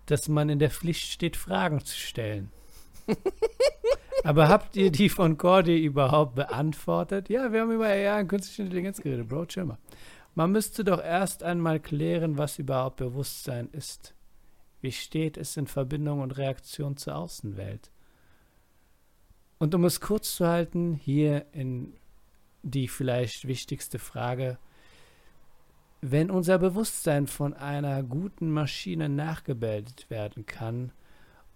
dass 0.05 0.29
man 0.29 0.49
in 0.49 0.59
der 0.59 0.71
Pflicht 0.71 1.11
steht, 1.11 1.35
Fragen 1.35 1.83
zu 1.83 1.97
stellen. 1.97 2.51
Aber 4.23 4.49
habt 4.49 4.75
ihr 4.75 4.91
die 4.91 5.09
von 5.09 5.37
Cordy 5.37 5.83
überhaupt 5.83 6.35
beantwortet? 6.35 7.29
Ja, 7.29 7.51
wir 7.51 7.61
haben 7.61 7.71
über 7.71 7.87
AI 7.87 8.21
und 8.21 8.27
künstliche 8.27 8.61
Intelligenz 8.63 9.01
geredet, 9.01 9.27
Bro, 9.27 9.47
chill 9.47 9.65
mal. 9.65 9.77
Man 10.35 10.51
müsste 10.51 10.83
doch 10.83 11.03
erst 11.03 11.43
einmal 11.43 11.79
klären, 11.79 12.37
was 12.37 12.57
überhaupt 12.59 12.97
Bewusstsein 12.97 13.67
ist. 13.71 14.13
Wie 14.79 14.91
steht 14.91 15.37
es 15.37 15.57
in 15.57 15.67
Verbindung 15.67 16.21
und 16.21 16.37
Reaktion 16.37 16.97
zur 16.97 17.15
Außenwelt? 17.15 17.91
Und 19.61 19.75
um 19.75 19.85
es 19.85 20.01
kurz 20.01 20.37
zu 20.37 20.47
halten, 20.47 20.95
hier 20.95 21.45
in 21.53 21.93
die 22.63 22.87
vielleicht 22.87 23.47
wichtigste 23.47 23.99
Frage. 23.99 24.57
Wenn 26.01 26.31
unser 26.31 26.57
Bewusstsein 26.57 27.27
von 27.27 27.53
einer 27.53 28.01
guten 28.01 28.49
Maschine 28.49 29.07
nachgebildet 29.07 30.09
werden 30.09 30.47
kann, 30.47 30.91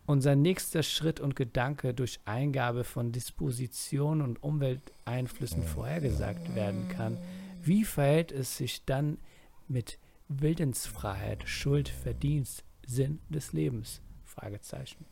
unser 0.05 0.35
nächster 0.35 0.83
Schritt 0.83 1.19
und 1.19 1.35
Gedanke 1.35 1.95
durch 1.95 2.19
Eingabe 2.25 2.83
von 2.83 3.11
Dispositionen 3.11 4.21
und 4.21 4.43
Umwelteinflüssen 4.43 5.63
vorhergesagt 5.63 6.53
werden 6.53 6.87
kann, 6.89 7.17
wie 7.63 7.83
verhält 7.83 8.31
es 8.31 8.55
sich 8.55 8.85
dann 8.85 9.17
mit 9.67 9.97
Willensfreiheit, 10.27 11.49
Schuld, 11.49 11.89
Verdienst, 11.89 12.63
Sinn 12.85 13.17
des 13.29 13.51
Lebens? 13.51 14.03
Fragezeichen. 14.25 15.05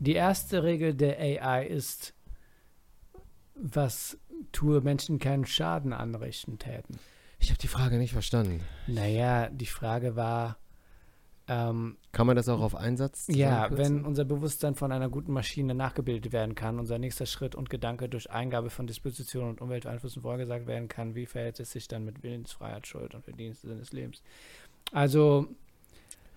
Die 0.00 0.14
erste 0.14 0.62
Regel 0.62 0.94
der 0.94 1.18
AI 1.20 1.66
ist, 1.66 2.14
was 3.54 4.18
tue 4.50 4.80
Menschen 4.80 5.18
keinen 5.18 5.46
Schaden 5.46 5.92
anrichten 5.92 6.58
täten. 6.58 6.98
Ich 7.38 7.50
habe 7.50 7.58
die 7.58 7.68
Frage 7.68 7.98
nicht 7.98 8.12
verstanden. 8.12 8.62
Naja, 8.86 9.48
die 9.50 9.66
Frage 9.66 10.16
war, 10.16 10.58
ähm, 11.48 11.96
Kann 12.12 12.26
man 12.26 12.36
das 12.36 12.48
auch 12.48 12.60
auf 12.60 12.74
Einsatz 12.74 13.26
ja, 13.28 13.76
wenn 13.76 14.04
unser 14.04 14.24
Bewusstsein 14.24 14.74
von 14.74 14.92
einer 14.92 15.08
guten 15.08 15.32
Maschine 15.32 15.74
nachgebildet 15.74 16.32
werden 16.32 16.54
kann, 16.54 16.78
unser 16.78 16.98
nächster 16.98 17.26
Schritt 17.26 17.54
und 17.54 17.68
Gedanke 17.68 18.08
durch 18.08 18.30
Eingabe 18.30 18.70
von 18.70 18.86
Dispositionen 18.86 19.50
und 19.50 19.60
Umwelteinflüssen 19.60 20.22
vorhergesagt 20.22 20.66
werden 20.66 20.88
kann, 20.88 21.14
wie 21.14 21.26
verhält 21.26 21.58
es 21.60 21.72
sich 21.72 21.88
dann 21.88 22.04
mit 22.04 22.22
Willensfreiheit, 22.22 22.86
Schuld 22.86 23.14
und 23.14 23.24
Verdienst 23.24 23.64
des 23.64 23.92
Lebens? 23.92 24.22
Also, 24.92 25.48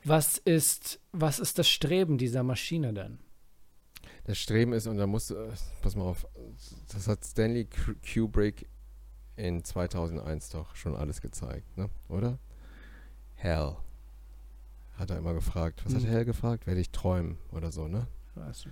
was 0.03 0.37
ist, 0.39 0.99
was 1.11 1.39
ist 1.39 1.59
das 1.59 1.69
Streben 1.69 2.17
dieser 2.17 2.43
Maschine 2.43 2.91
denn? 2.91 3.19
Das 4.25 4.37
Streben 4.37 4.71
ist, 4.73 4.87
und 4.87 4.97
da 4.97 5.05
musst 5.07 5.31
du, 5.31 5.35
äh, 5.35 5.49
pass 5.81 5.95
mal 5.95 6.05
auf, 6.05 6.25
das 6.93 7.07
hat 7.07 7.25
Stanley 7.25 7.65
Ku- 7.65 7.95
Kubrick 8.13 8.69
in 9.35 9.63
2001 9.63 10.49
doch 10.49 10.75
schon 10.75 10.95
alles 10.95 11.19
gezeigt, 11.21 11.77
ne? 11.77 11.89
oder? 12.07 12.39
Hell. 13.35 13.75
Hat 14.97 15.09
er 15.09 15.17
immer 15.17 15.33
gefragt. 15.33 15.83
Was 15.85 15.95
hat 15.95 16.03
Hm. 16.03 16.09
Hell 16.09 16.23
gefragt? 16.25 16.67
Werde 16.67 16.79
ich 16.79 16.91
träumen 16.91 17.37
oder 17.51 17.71
so, 17.71 17.87
ne? 17.87 18.07
Weißt 18.35 18.65
du, 18.65 18.69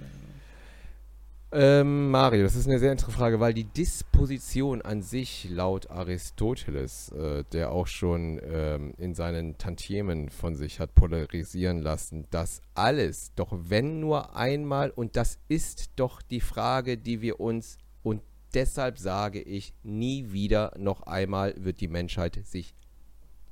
Ähm, 1.53 2.09
Mario, 2.11 2.43
das 2.43 2.55
ist 2.55 2.65
eine 2.65 2.79
sehr 2.79 2.93
interessante 2.93 3.17
Frage, 3.17 3.41
weil 3.41 3.53
die 3.53 3.65
Disposition 3.65 4.81
an 4.81 5.01
sich 5.01 5.49
laut 5.49 5.89
Aristoteles, 5.91 7.09
äh, 7.09 7.43
der 7.51 7.71
auch 7.73 7.87
schon 7.87 8.39
ähm, 8.41 8.93
in 8.97 9.13
seinen 9.15 9.57
Tantiemen 9.57 10.29
von 10.29 10.55
sich 10.55 10.79
hat 10.79 10.95
polarisieren 10.95 11.79
lassen, 11.79 12.25
dass 12.31 12.61
alles, 12.73 13.33
doch 13.35 13.49
wenn 13.51 13.99
nur 13.99 14.33
einmal, 14.33 14.91
und 14.91 15.17
das 15.17 15.39
ist 15.49 15.91
doch 15.97 16.21
die 16.21 16.39
Frage, 16.39 16.97
die 16.97 17.19
wir 17.19 17.41
uns, 17.41 17.77
und 18.01 18.21
deshalb 18.53 18.97
sage 18.97 19.41
ich, 19.41 19.73
nie 19.83 20.31
wieder 20.31 20.71
noch 20.77 21.01
einmal 21.01 21.53
wird 21.57 21.81
die 21.81 21.89
Menschheit 21.89 22.39
sich, 22.45 22.73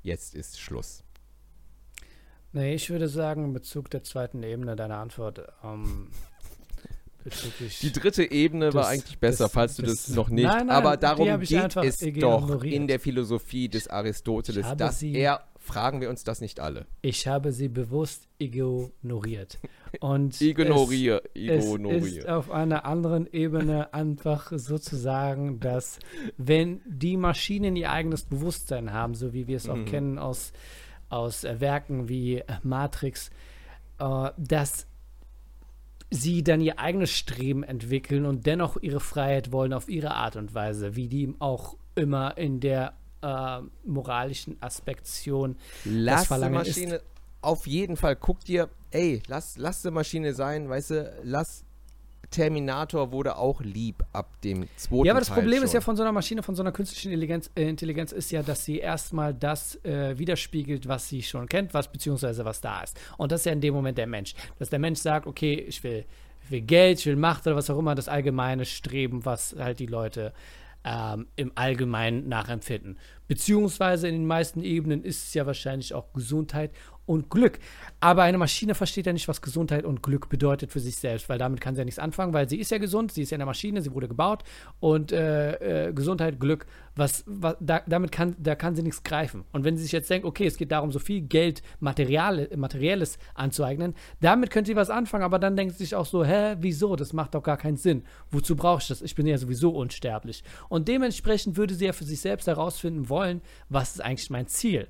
jetzt 0.03 0.35
ist 0.35 0.57
Schluss. 0.57 1.03
Nee, 2.53 2.75
ich 2.75 2.89
würde 2.89 3.09
sagen, 3.09 3.43
in 3.43 3.53
Bezug 3.53 3.89
der 3.89 4.03
zweiten 4.03 4.41
Ebene 4.41 4.77
deiner 4.77 4.99
Antwort, 4.99 5.41
ähm. 5.65 6.11
Die 7.81 7.91
dritte 7.91 8.29
Ebene 8.31 8.73
war 8.73 8.87
eigentlich 8.87 9.19
besser, 9.19 9.45
das- 9.45 9.51
falls 9.51 9.75
du 9.75 9.81
das, 9.83 10.05
das- 10.07 10.15
noch 10.15 10.29
nicht. 10.29 10.45
Nein, 10.45 10.67
nein, 10.67 10.69
aber 10.69 10.97
darum 10.97 11.39
geht 11.41 11.75
es 11.77 11.99
doch 12.19 12.63
in 12.63 12.87
der 12.87 12.99
Philosophie 12.99 13.69
des 13.69 13.87
Aristoteles, 13.87 14.65
dass 14.77 14.99
sie- 14.99 15.13
er, 15.13 15.43
fragen 15.59 16.01
wir 16.01 16.09
uns 16.09 16.23
das 16.23 16.41
nicht 16.41 16.59
alle. 16.59 16.85
ich 17.01 17.27
habe 17.27 17.51
sie 17.51 17.67
bewusst 17.67 18.27
ignoriert. 18.39 19.59
Und 19.99 20.39
Ignoriere, 20.41 21.21
Es, 21.33 21.41
es 21.59 21.65
ist 21.65 21.73
ignoriere. 21.75 22.35
auf 22.37 22.49
einer 22.51 22.85
anderen 22.85 23.27
Ebene 23.31 23.93
einfach 23.93 24.51
sozusagen, 24.55 25.59
dass 25.59 25.99
wenn 26.37 26.81
die 26.85 27.17
Maschinen 27.17 27.75
ihr 27.75 27.91
eigenes 27.91 28.23
Bewusstsein 28.23 28.93
haben, 28.93 29.13
so 29.15 29.33
wie 29.33 29.47
wir 29.47 29.57
es 29.57 29.67
auch 29.69 29.75
Mhm. 29.75 29.85
kennen 29.85 30.17
aus, 30.19 30.53
aus 31.09 31.43
Werken 31.43 32.07
wie 32.07 32.43
Matrix, 32.63 33.29
äh, 33.99 34.29
dass 34.37 34.87
sie 36.11 36.43
dann 36.43 36.61
ihr 36.61 36.79
eigenes 36.79 37.11
Streben 37.11 37.63
entwickeln 37.63 38.25
und 38.25 38.45
dennoch 38.45 38.77
ihre 38.81 38.99
Freiheit 38.99 39.51
wollen 39.51 39.73
auf 39.73 39.89
ihre 39.89 40.11
Art 40.15 40.35
und 40.35 40.53
Weise, 40.53 40.95
wie 40.95 41.07
die 41.07 41.33
auch 41.39 41.75
immer 41.95 42.37
in 42.37 42.59
der 42.59 42.93
äh, 43.21 43.59
moralischen 43.85 44.57
Aspektion 44.61 45.55
Lass 45.85 46.21
die 46.21 46.27
Verlangen 46.27 46.61
ist- 46.61 46.67
Maschine, 46.77 47.01
auf 47.41 47.67
jeden 47.67 47.95
Fall, 47.95 48.15
guck 48.15 48.43
dir, 48.43 48.69
ey, 48.91 49.21
lass, 49.27 49.57
lass 49.57 49.81
die 49.81 49.91
Maschine 49.91 50.33
sein, 50.33 50.67
weißt 50.67 50.89
du, 50.91 51.13
lass, 51.23 51.63
Terminator 52.29 53.11
wurde 53.11 53.37
auch 53.37 53.61
lieb 53.61 54.03
ab 54.13 54.29
dem 54.43 54.67
zweiten 54.75 55.05
Ja, 55.05 55.13
aber 55.13 55.19
das 55.19 55.29
Teil 55.29 55.39
Problem 55.39 55.57
schon. 55.57 55.65
ist 55.65 55.73
ja 55.73 55.81
von 55.81 55.95
so 55.95 56.03
einer 56.03 56.11
Maschine, 56.11 56.43
von 56.43 56.55
so 56.55 56.63
einer 56.63 56.71
künstlichen 56.71 57.11
Intelligenz, 57.11 57.49
äh, 57.55 57.67
Intelligenz 57.67 58.11
ist 58.11 58.31
ja, 58.31 58.43
dass 58.43 58.65
sie 58.65 58.79
erstmal 58.79 59.33
das 59.33 59.83
äh, 59.83 60.17
widerspiegelt, 60.17 60.87
was 60.87 61.09
sie 61.09 61.23
schon 61.23 61.47
kennt, 61.47 61.73
was 61.73 61.91
beziehungsweise 61.91 62.45
was 62.45 62.61
da 62.61 62.81
ist. 62.81 62.99
Und 63.17 63.31
das 63.31 63.41
ist 63.41 63.45
ja 63.45 63.51
in 63.51 63.61
dem 63.61 63.73
Moment 63.73 63.97
der 63.97 64.07
Mensch. 64.07 64.33
Dass 64.57 64.69
der 64.69 64.79
Mensch 64.79 64.99
sagt, 64.99 65.27
okay, 65.27 65.53
ich 65.55 65.83
will, 65.83 66.05
ich 66.43 66.51
will 66.51 66.61
Geld, 66.61 66.99
ich 66.99 67.05
will 67.05 67.15
Macht 67.15 67.47
oder 67.47 67.55
was 67.55 67.69
auch 67.69 67.79
immer, 67.79 67.95
das 67.95 68.07
allgemeine 68.07 68.65
Streben, 68.65 69.25
was 69.25 69.55
halt 69.57 69.79
die 69.79 69.87
Leute 69.87 70.33
ähm, 70.83 71.27
im 71.35 71.51
Allgemeinen 71.55 72.29
nachempfinden. 72.29 72.97
Beziehungsweise 73.27 74.07
in 74.07 74.15
den 74.15 74.25
meisten 74.25 74.63
Ebenen 74.63 75.03
ist 75.03 75.27
es 75.27 75.33
ja 75.33 75.45
wahrscheinlich 75.45 75.93
auch 75.93 76.13
Gesundheit 76.13 76.71
und 77.09 77.29
Glück. 77.29 77.59
Aber 77.99 78.23
eine 78.23 78.37
Maschine 78.37 78.75
versteht 78.75 79.05
ja 79.05 79.13
nicht, 79.13 79.27
was 79.27 79.41
Gesundheit 79.41 79.85
und 79.85 80.01
Glück 80.01 80.29
bedeutet 80.29 80.71
für 80.71 80.79
sich 80.79 80.95
selbst, 80.95 81.29
weil 81.29 81.37
damit 81.37 81.61
kann 81.61 81.75
sie 81.75 81.79
ja 81.79 81.85
nichts 81.85 81.99
anfangen, 81.99 82.33
weil 82.33 82.47
sie 82.47 82.57
ist 82.57 82.71
ja 82.71 82.77
gesund, 82.77 83.11
sie 83.11 83.23
ist 83.23 83.31
ja 83.31 83.35
eine 83.35 83.45
Maschine, 83.45 83.81
sie 83.81 83.93
wurde 83.93 84.07
gebaut 84.07 84.43
und 84.79 85.11
äh, 85.11 85.87
äh, 85.87 85.93
Gesundheit, 85.93 86.39
Glück, 86.39 86.65
was, 86.95 87.23
was 87.25 87.55
da, 87.59 87.81
damit 87.87 88.11
kann, 88.11 88.35
da 88.39 88.55
kann 88.55 88.75
sie 88.75 88.83
nichts 88.83 89.03
greifen. 89.03 89.43
Und 89.51 89.63
wenn 89.63 89.77
sie 89.77 89.83
sich 89.83 89.91
jetzt 89.91 90.09
denkt, 90.09 90.25
okay, 90.25 90.45
es 90.45 90.57
geht 90.57 90.71
darum, 90.71 90.91
so 90.91 90.99
viel 90.99 91.21
Geld, 91.21 91.61
Material, 91.79 92.49
Materielles 92.55 93.17
anzueignen, 93.35 93.95
damit 94.21 94.49
könnte 94.51 94.69
sie 94.69 94.75
was 94.75 94.89
anfangen, 94.89 95.23
aber 95.23 95.39
dann 95.39 95.55
denkt 95.55 95.73
sie 95.73 95.83
sich 95.83 95.95
auch 95.95 96.05
so, 96.05 96.23
hä, 96.23 96.55
wieso? 96.59 96.95
Das 96.95 97.13
macht 97.13 97.35
doch 97.35 97.43
gar 97.43 97.57
keinen 97.57 97.77
Sinn. 97.77 98.03
Wozu 98.31 98.55
brauche 98.55 98.81
ich 98.81 98.87
das? 98.87 99.01
Ich 99.01 99.15
bin 99.15 99.27
ja 99.27 99.37
sowieso 99.37 99.71
unsterblich. 99.71 100.43
Und 100.67 100.87
dementsprechend 100.87 101.57
würde 101.57 101.73
sie 101.73 101.85
ja 101.85 101.93
für 101.93 102.03
sich 102.03 102.21
selbst 102.21 102.47
herausfinden 102.47 103.09
wollen, 103.09 103.19
wollen, 103.19 103.41
was 103.69 103.95
ist 103.95 104.01
eigentlich 104.01 104.29
mein 104.29 104.47
Ziel? 104.47 104.87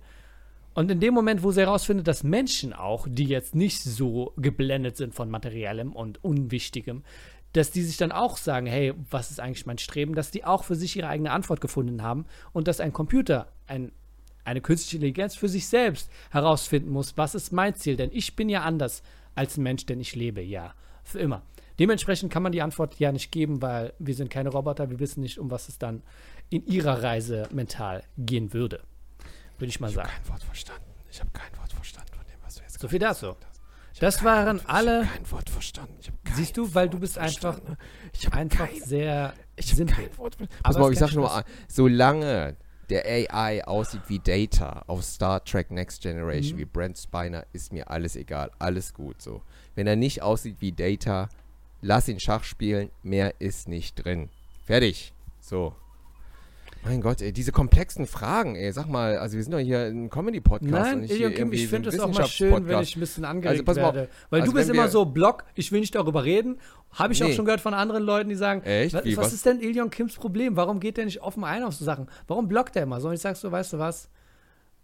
Und 0.74 0.92
in 0.92 1.00
dem 1.00 1.14
Moment, 1.14 1.44
wo 1.44 1.52
sie 1.52 1.62
herausfindet, 1.62 2.08
dass 2.08 2.24
Menschen 2.24 2.74
auch, 2.74 3.08
die 3.10 3.26
jetzt 3.26 3.56
nicht 3.56 3.82
so 3.82 4.34
geblendet 4.38 4.98
sind 4.98 5.16
von 5.16 5.30
Materiellem 5.30 5.94
und 5.94 6.24
Unwichtigem, 6.24 7.04
dass 7.54 7.72
die 7.72 7.82
sich 7.82 7.98
dann 7.98 8.12
auch 8.12 8.38
sagen, 8.38 8.68
hey, 8.68 8.94
was 9.10 9.32
ist 9.32 9.40
eigentlich 9.40 9.66
mein 9.66 9.80
Streben, 9.80 10.14
dass 10.14 10.32
die 10.32 10.46
auch 10.46 10.64
für 10.64 10.76
sich 10.76 10.96
ihre 10.96 11.08
eigene 11.08 11.32
Antwort 11.32 11.62
gefunden 11.62 12.04
haben 12.04 12.26
und 12.54 12.68
dass 12.68 12.80
ein 12.80 12.94
Computer, 12.94 13.48
ein, 13.66 13.92
eine 14.44 14.62
künstliche 14.62 14.98
Intelligenz 14.98 15.36
für 15.36 15.50
sich 15.50 15.68
selbst 15.68 16.12
herausfinden 16.30 16.92
muss, 16.92 17.18
was 17.18 17.36
ist 17.36 17.52
mein 17.52 17.76
Ziel, 17.76 17.96
denn 17.96 18.12
ich 18.14 18.36
bin 18.36 18.50
ja 18.50 18.62
anders 18.62 19.02
als 19.36 19.58
ein 19.58 19.64
Mensch, 19.64 19.86
denn 19.86 20.00
ich 20.00 20.16
lebe 20.16 20.42
ja 20.42 20.74
für 21.04 21.20
immer. 21.20 21.42
Dementsprechend 21.80 22.32
kann 22.32 22.44
man 22.44 22.52
die 22.52 22.62
Antwort 22.62 23.00
ja 23.00 23.12
nicht 23.12 23.32
geben, 23.32 23.62
weil 23.62 23.94
wir 24.00 24.14
sind 24.14 24.30
keine 24.30 24.50
Roboter, 24.50 24.90
wir 24.90 25.00
wissen 25.00 25.22
nicht, 25.22 25.40
um 25.40 25.50
was 25.50 25.70
es 25.70 25.80
dann 25.80 26.04
in 26.50 26.66
ihrer 26.66 27.04
Reise 27.04 27.48
mental 27.52 28.04
gehen 28.18 28.54
würde. 28.54 28.82
Würde 29.60 29.70
ich 29.70 29.80
mal 29.80 29.89
ich 29.89 29.95
sagen. 29.95 30.10
Ich 30.10 30.14
habe 30.16 30.24
kein 30.24 30.34
Wort 30.34 30.43
verstanden. 30.43 30.84
Ich 31.12 31.20
habe 31.20 31.30
kein 31.32 31.57
Wort 31.60 31.74
verstanden 31.74 32.10
von 32.16 32.26
dem, 32.26 32.38
was 32.43 32.55
du 32.55 32.62
jetzt 32.64 32.80
So 32.80 32.88
viel 32.88 32.99
dazu. 32.99 33.28
hast. 33.30 34.01
Das 34.01 34.24
waren 34.24 34.60
Wort, 34.60 34.70
alle. 34.70 35.01
Ich 35.01 35.07
habe 35.10 35.18
kein 35.18 35.32
Wort 35.32 35.49
verstanden. 35.49 35.95
Ich 35.99 36.07
hab 36.07 36.24
kein 36.26 36.36
Siehst 36.36 36.57
du, 36.57 36.74
weil 36.74 36.88
du 36.88 36.93
Wort 36.93 37.01
bist 37.01 37.18
einfach. 37.18 37.60
Ich 38.14 38.26
hab 38.26 38.36
einfach 38.36 38.70
kein, 38.70 38.82
sehr 38.82 39.34
ich 39.55 39.70
hab 39.70 39.76
simpel. 39.78 39.95
kein 40.07 40.18
Wort 40.18 40.38
Pass 40.64 40.78
mal, 40.78 40.91
ich 40.91 40.99
kein 40.99 41.07
sag 41.10 41.16
nur 41.16 41.26
mal, 41.28 41.43
solange 41.68 42.55
der 42.89 43.05
AI 43.05 43.64
aussieht 43.66 44.01
wie 44.07 44.20
Data 44.20 44.84
auf 44.88 45.03
Star 45.03 45.43
Trek 45.43 45.70
Next 45.70 46.01
Generation, 46.01 46.55
Mhm. 46.55 46.60
wie 46.62 46.66
Brent 46.66 46.97
Spiner, 46.97 47.45
ist 47.53 47.72
mir 47.74 47.89
alles 47.91 48.16
egal. 48.16 48.49
Alles 48.57 48.93
gut 48.93 49.22
so. 49.22 49.43
Wenn 49.76 49.86
er 49.86 49.95
nicht 49.95 50.22
aussieht 50.24 50.55
wie 50.60 50.72
Data, 50.72 51.30
lass 51.82 52.07
ihn 52.07 52.20
Schach 52.20 52.43
spielen. 52.43 52.89
Mehr 53.03 53.36
ist 53.39 53.68
nicht 53.68 54.03
drin. 54.03 54.30
Fertig. 54.66 55.14
So. 55.39 55.76
Mein 56.84 57.02
Gott, 57.02 57.22
ey, 57.22 57.34
diese 57.34 57.52
komplexen 57.52 58.08
Fragen, 58.08 58.56
ey, 58.56 58.72
sag 58.72 58.88
mal, 58.88 59.18
also 59.18 59.36
wir 59.36 59.44
sind 59.44 59.52
doch 59.52 59.60
hier 59.60 59.80
ein 59.88 60.10
Comedy-Podcast. 60.10 60.64
und 60.64 60.72
Nein, 60.72 61.00
nicht 61.02 61.12
Ilion 61.12 61.30
hier 61.32 61.38
Kim, 61.40 61.52
ich 61.52 61.68
finde 61.68 61.90
es 61.90 62.00
auch 62.00 62.12
mal 62.12 62.26
schön, 62.26 62.68
wenn 62.68 62.82
ich 62.82 62.96
ein 62.96 63.00
bisschen 63.02 63.26
angeregt 63.26 63.66
pass 63.66 63.76
mal 63.76 63.84
auf, 63.86 63.96
werde. 63.96 64.10
Weil 64.30 64.42
also 64.42 64.52
du 64.54 64.58
bist 64.58 64.70
immer 64.70 64.88
so 64.88 65.06
Block, 65.06 65.44
ich 65.56 65.72
will 65.72 65.82
nicht 65.82 65.94
darüber 65.96 66.24
reden. 66.24 66.58
Habe 66.94 67.14
ich 67.14 67.22
auch 67.24 67.28
Nee. 67.28 67.34
schon 67.36 67.46
gehört 67.46 67.62
von 67.62 67.74
anderen 67.74 68.04
Leuten, 68.04 68.30
die 68.30 68.36
sagen, 68.36 68.62
Echt? 68.64 68.94
was, 68.94 69.04
Wie, 69.04 69.18
was 69.18 69.26
was? 69.28 69.34
ist 69.34 69.46
denn 69.46 69.60
Ilion 69.60 69.90
Kims 69.90 70.16
Problem? 70.16 70.56
Warum 70.56 70.80
geht 70.80 70.98
der 70.98 71.06
nicht 71.06 71.22
offen 71.22 71.44
ein 71.44 71.64
auf 71.64 71.76
so 71.76 71.84
Sachen? 71.84 72.08
Warum 72.28 72.48
blockt 72.48 72.76
er 72.78 72.84
immer 72.84 73.02
so? 73.02 73.10
Und 73.10 73.14
ich 73.14 73.22
sag 73.22 73.36
so, 73.36 73.52
weißt 73.52 73.74
du 73.74 73.80
was? 73.80 74.10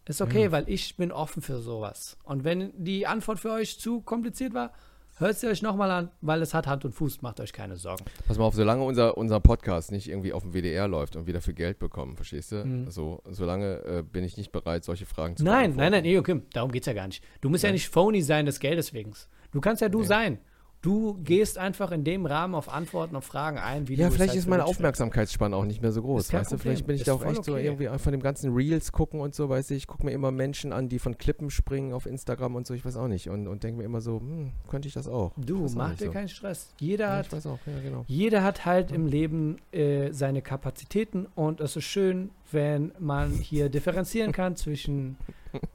Ist 0.07 0.21
okay, 0.21 0.51
weil 0.51 0.69
ich 0.69 0.97
bin 0.97 1.11
offen 1.11 1.41
für 1.41 1.59
sowas. 1.59 2.17
Und 2.25 2.43
wenn 2.43 2.71
die 2.77 3.07
Antwort 3.07 3.39
für 3.39 3.51
euch 3.51 3.79
zu 3.79 4.01
kompliziert 4.01 4.53
war, 4.53 4.71
hört 5.15 5.37
sie 5.37 5.47
euch 5.47 5.61
nochmal 5.61 5.91
an, 5.91 6.11
weil 6.21 6.41
es 6.41 6.53
hat 6.53 6.67
Hand 6.67 6.85
und 6.85 6.93
Fuß, 6.93 7.21
macht 7.21 7.39
euch 7.39 7.53
keine 7.53 7.75
Sorgen. 7.77 8.05
Pass 8.27 8.37
mal 8.37 8.45
auf, 8.45 8.53
solange 8.55 8.83
unser, 8.83 9.17
unser 9.17 9.39
Podcast 9.39 9.91
nicht 9.91 10.09
irgendwie 10.09 10.33
auf 10.33 10.43
dem 10.43 10.53
WDR 10.53 10.87
läuft 10.87 11.15
und 11.15 11.25
wir 11.27 11.33
dafür 11.33 11.53
Geld 11.53 11.79
bekommen, 11.79 12.15
verstehst 12.15 12.51
du? 12.51 12.65
Mhm. 12.65 12.89
So, 12.91 13.21
solange 13.29 13.77
äh, 13.85 14.03
bin 14.03 14.23
ich 14.23 14.37
nicht 14.37 14.51
bereit, 14.51 14.83
solche 14.83 15.05
Fragen 15.05 15.35
zu 15.37 15.43
Nein, 15.43 15.53
nein, 15.53 15.61
beantworten. 15.77 15.91
nein, 15.93 16.05
Ilion 16.05 16.23
Kim, 16.23 16.43
darum 16.53 16.71
geht's 16.71 16.87
ja 16.87 16.93
gar 16.93 17.07
nicht. 17.07 17.23
Du 17.41 17.49
musst 17.49 17.63
ja 17.63 17.69
Nein. 17.69 17.75
nicht 17.75 17.89
phony 17.89 18.21
sein 18.21 18.45
des 18.45 18.59
Geldes 18.59 18.93
wegen. 18.93 19.13
Du 19.51 19.61
kannst 19.61 19.81
ja 19.81 19.89
du 19.89 19.99
Nee. 20.01 20.05
sein. 20.05 20.39
Du 20.85 21.15
gehst 21.23 21.57
einfach 21.57 21.91
in 21.91 22.03
dem 22.03 22.27
Rahmen 22.27 22.53
auf 22.53 22.71
Antworten, 22.71 23.15
auf 23.15 23.25
Fragen 23.25 23.57
ein, 23.57 23.87
wie 23.87 23.95
Ja, 23.95 24.11
vielleicht 24.11 24.29
halt 24.29 24.37
ist 24.37 24.47
meine 24.47 24.65
Aufmerksamkeitsspanne 24.65 25.55
auch 25.55 25.65
nicht 25.65 25.81
mehr 25.81 25.91
so 25.91 26.03
groß, 26.03 26.31
weißt 26.31 26.51
du? 26.51 26.57
Vielleicht 26.59 26.85
bin 26.85 26.93
ich 26.95 27.01
Ist 27.01 27.07
da 27.07 27.13
auch 27.13 27.25
echt 27.25 27.43
so 27.43 27.53
okay. 27.53 27.65
irgendwie 27.65 27.87
von 27.97 28.11
dem 28.11 28.21
ganzen 28.21 28.53
Reels 28.53 28.91
gucken 28.91 29.19
und 29.19 29.33
so, 29.33 29.49
weißt 29.49 29.71
du, 29.71 29.73
ich 29.73 29.87
gucke 29.87 30.05
mir 30.05 30.11
immer 30.11 30.29
Menschen 30.29 30.71
an, 30.71 30.87
die 30.87 30.99
von 30.99 31.17
Klippen 31.17 31.49
springen 31.49 31.91
auf 31.91 32.05
Instagram 32.05 32.53
und 32.53 32.67
so, 32.67 32.75
ich 32.75 32.85
weiß 32.85 32.97
auch 32.97 33.07
nicht. 33.07 33.31
Und, 33.31 33.47
und 33.47 33.63
denke 33.63 33.79
mir 33.79 33.83
immer 33.83 33.99
so, 33.99 34.19
hm, 34.19 34.51
könnte 34.67 34.87
ich 34.87 34.93
das 34.93 35.07
auch? 35.07 35.31
Du, 35.37 35.65
auch 35.65 35.73
mach 35.73 35.95
dir 35.95 36.05
so. 36.05 36.11
keinen 36.11 36.29
Stress. 36.29 36.69
Jeder 36.79 37.05
Ja, 37.05 37.17
hat 37.17 37.31
ja, 37.31 37.57
genau. 37.83 38.05
Jeder 38.05 38.43
hat 38.43 38.67
halt 38.67 38.91
im 38.91 39.07
Leben 39.07 39.55
äh, 39.71 40.11
seine 40.11 40.43
Kapazitäten 40.43 41.25
und 41.33 41.61
es 41.61 41.75
ist 41.75 41.85
schön, 41.85 42.29
wenn 42.51 42.91
man 42.99 43.31
hier 43.31 43.69
differenzieren 43.69 44.31
kann 44.31 44.55
zwischen 44.55 45.17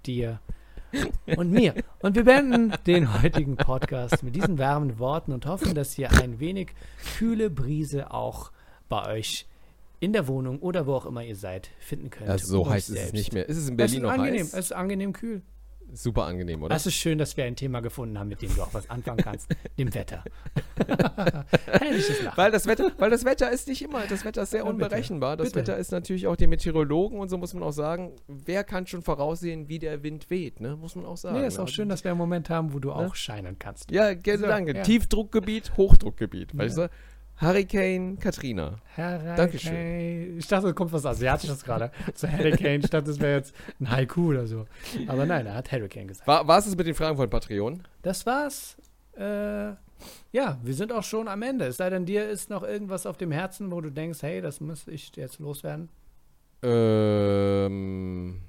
dir 0.06 0.38
und 0.38 0.59
mir. 1.50 1.74
Und 2.00 2.14
wir 2.16 2.24
beenden 2.24 2.72
den 2.86 3.22
heutigen 3.22 3.56
Podcast 3.56 4.22
mit 4.22 4.34
diesen 4.36 4.58
warmen 4.58 4.98
Worten 4.98 5.32
und 5.32 5.46
hoffen, 5.46 5.74
dass 5.74 5.96
ihr 5.98 6.10
ein 6.20 6.40
wenig 6.40 6.68
kühle 7.18 7.50
Brise 7.50 8.12
auch 8.12 8.50
bei 8.88 9.06
euch 9.06 9.46
in 10.00 10.12
der 10.12 10.26
Wohnung 10.28 10.60
oder 10.60 10.86
wo 10.86 10.94
auch 10.94 11.06
immer 11.06 11.22
ihr 11.22 11.36
seid 11.36 11.70
finden 11.78 12.10
könnt. 12.10 12.28
Ja, 12.28 12.38
so 12.38 12.68
heiß 12.68 12.84
ist 12.84 12.88
es 12.88 12.94
selbst. 12.96 13.12
nicht 13.14 13.32
mehr. 13.34 13.48
Ist 13.48 13.58
es 13.58 13.68
in 13.68 13.74
Es 13.74 13.76
Berlin 13.76 13.94
ist 13.96 14.02
noch 14.02 14.10
angenehm, 14.10 14.40
heiß? 14.42 14.52
es 14.54 14.64
ist 14.66 14.72
angenehm 14.72 15.12
kühl. 15.12 15.42
Super 15.92 16.24
angenehm, 16.26 16.62
oder? 16.62 16.74
Es 16.76 16.86
ist 16.86 16.94
schön, 16.94 17.18
dass 17.18 17.36
wir 17.36 17.44
ein 17.44 17.56
Thema 17.56 17.80
gefunden 17.80 18.16
haben, 18.18 18.28
mit 18.28 18.40
dem 18.42 18.54
du 18.54 18.62
auch 18.62 18.72
was 18.72 18.88
anfangen 18.88 19.18
kannst, 19.18 19.48
dem 19.78 19.92
Wetter. 19.92 20.24
Herrliches 21.66 22.22
Lachen. 22.22 22.36
Weil 22.36 22.50
das 22.50 22.66
Wetter, 22.66 22.92
weil 22.98 23.10
das 23.10 23.24
Wetter 23.24 23.50
ist 23.50 23.68
nicht 23.68 23.82
immer, 23.82 24.00
das 24.08 24.24
Wetter 24.24 24.42
ist 24.42 24.50
sehr 24.50 24.60
Ja, 24.64 24.66
unberechenbar. 24.66 25.36
Das 25.36 25.48
Bitte. 25.48 25.60
Wetter 25.60 25.76
ist 25.78 25.92
natürlich 25.92 26.26
auch 26.26 26.36
den 26.36 26.50
Meteorologen 26.50 27.18
und 27.18 27.28
so 27.28 27.38
muss 27.38 27.54
man 27.54 27.62
auch 27.62 27.72
sagen, 27.72 28.12
wer 28.26 28.64
kann 28.64 28.86
schon 28.86 29.02
voraussehen, 29.02 29.68
wie 29.68 29.78
der 29.78 30.02
Wind 30.02 30.30
weht, 30.30 30.60
ne? 30.60 30.76
Muss 30.76 30.96
man 30.96 31.04
auch 31.06 31.16
sagen. 31.16 31.40
Nee, 31.40 31.46
ist 31.46 31.58
ne? 31.58 31.64
auch 31.64 31.68
schön, 31.68 31.88
dass 31.88 32.04
wir 32.04 32.10
einen 32.10 32.18
Moment 32.18 32.50
haben, 32.50 32.72
wo 32.72 32.78
du 32.78 32.92
auch 32.92 33.00
Ne? 33.02 33.10
scheinen 33.14 33.58
kannst. 33.58 33.90
Ja, 33.90 34.14
ge- 34.14 34.36
So, 34.36 34.46
danke. 34.46 34.74
ja. 34.76 34.82
Tiefdruckgebiet, 34.82 35.76
Hochdruckgebiet, 35.76 36.56
weißt 36.56 36.78
du? 36.78 36.90
Hurricane 37.40 38.18
Katrina. 38.18 38.80
Hurricane. 38.96 39.36
Dankeschön. 39.36 40.38
Ich 40.38 40.46
dachte, 40.46 40.68
es 40.68 40.74
kommt 40.74 40.92
was 40.92 41.06
Asiatisches 41.06 41.64
gerade. 41.64 41.90
So 42.14 42.28
Hurricane. 42.28 42.80
Ich 42.84 42.90
dachte, 42.90 43.06
das 43.06 43.18
wäre 43.18 43.36
jetzt 43.38 43.54
ein 43.80 43.90
Haiku 43.90 44.28
oder 44.28 44.46
so. 44.46 44.66
Aber 45.06 45.24
nein, 45.24 45.46
er 45.46 45.54
hat 45.54 45.72
Hurricane 45.72 46.06
gesagt. 46.06 46.26
War, 46.28 46.46
war 46.46 46.58
es 46.58 46.76
mit 46.76 46.86
den 46.86 46.94
Fragen 46.94 47.16
von 47.16 47.30
Patreon? 47.30 47.82
Das 48.02 48.26
war's. 48.26 48.76
Äh, 49.16 49.72
ja, 50.32 50.58
wir 50.62 50.74
sind 50.74 50.92
auch 50.92 51.02
schon 51.04 51.28
am 51.28 51.42
Ende. 51.42 51.66
Es 51.66 51.76
sei 51.78 51.90
denn, 51.90 52.06
dir 52.06 52.28
ist 52.28 52.50
noch 52.50 52.62
irgendwas 52.62 53.06
auf 53.06 53.16
dem 53.16 53.30
Herzen, 53.32 53.70
wo 53.70 53.80
du 53.80 53.90
denkst, 53.90 54.22
hey, 54.22 54.40
das 54.40 54.60
muss 54.60 54.86
ich 54.88 55.12
jetzt 55.16 55.38
loswerden. 55.38 55.88
Ähm, 56.62 58.40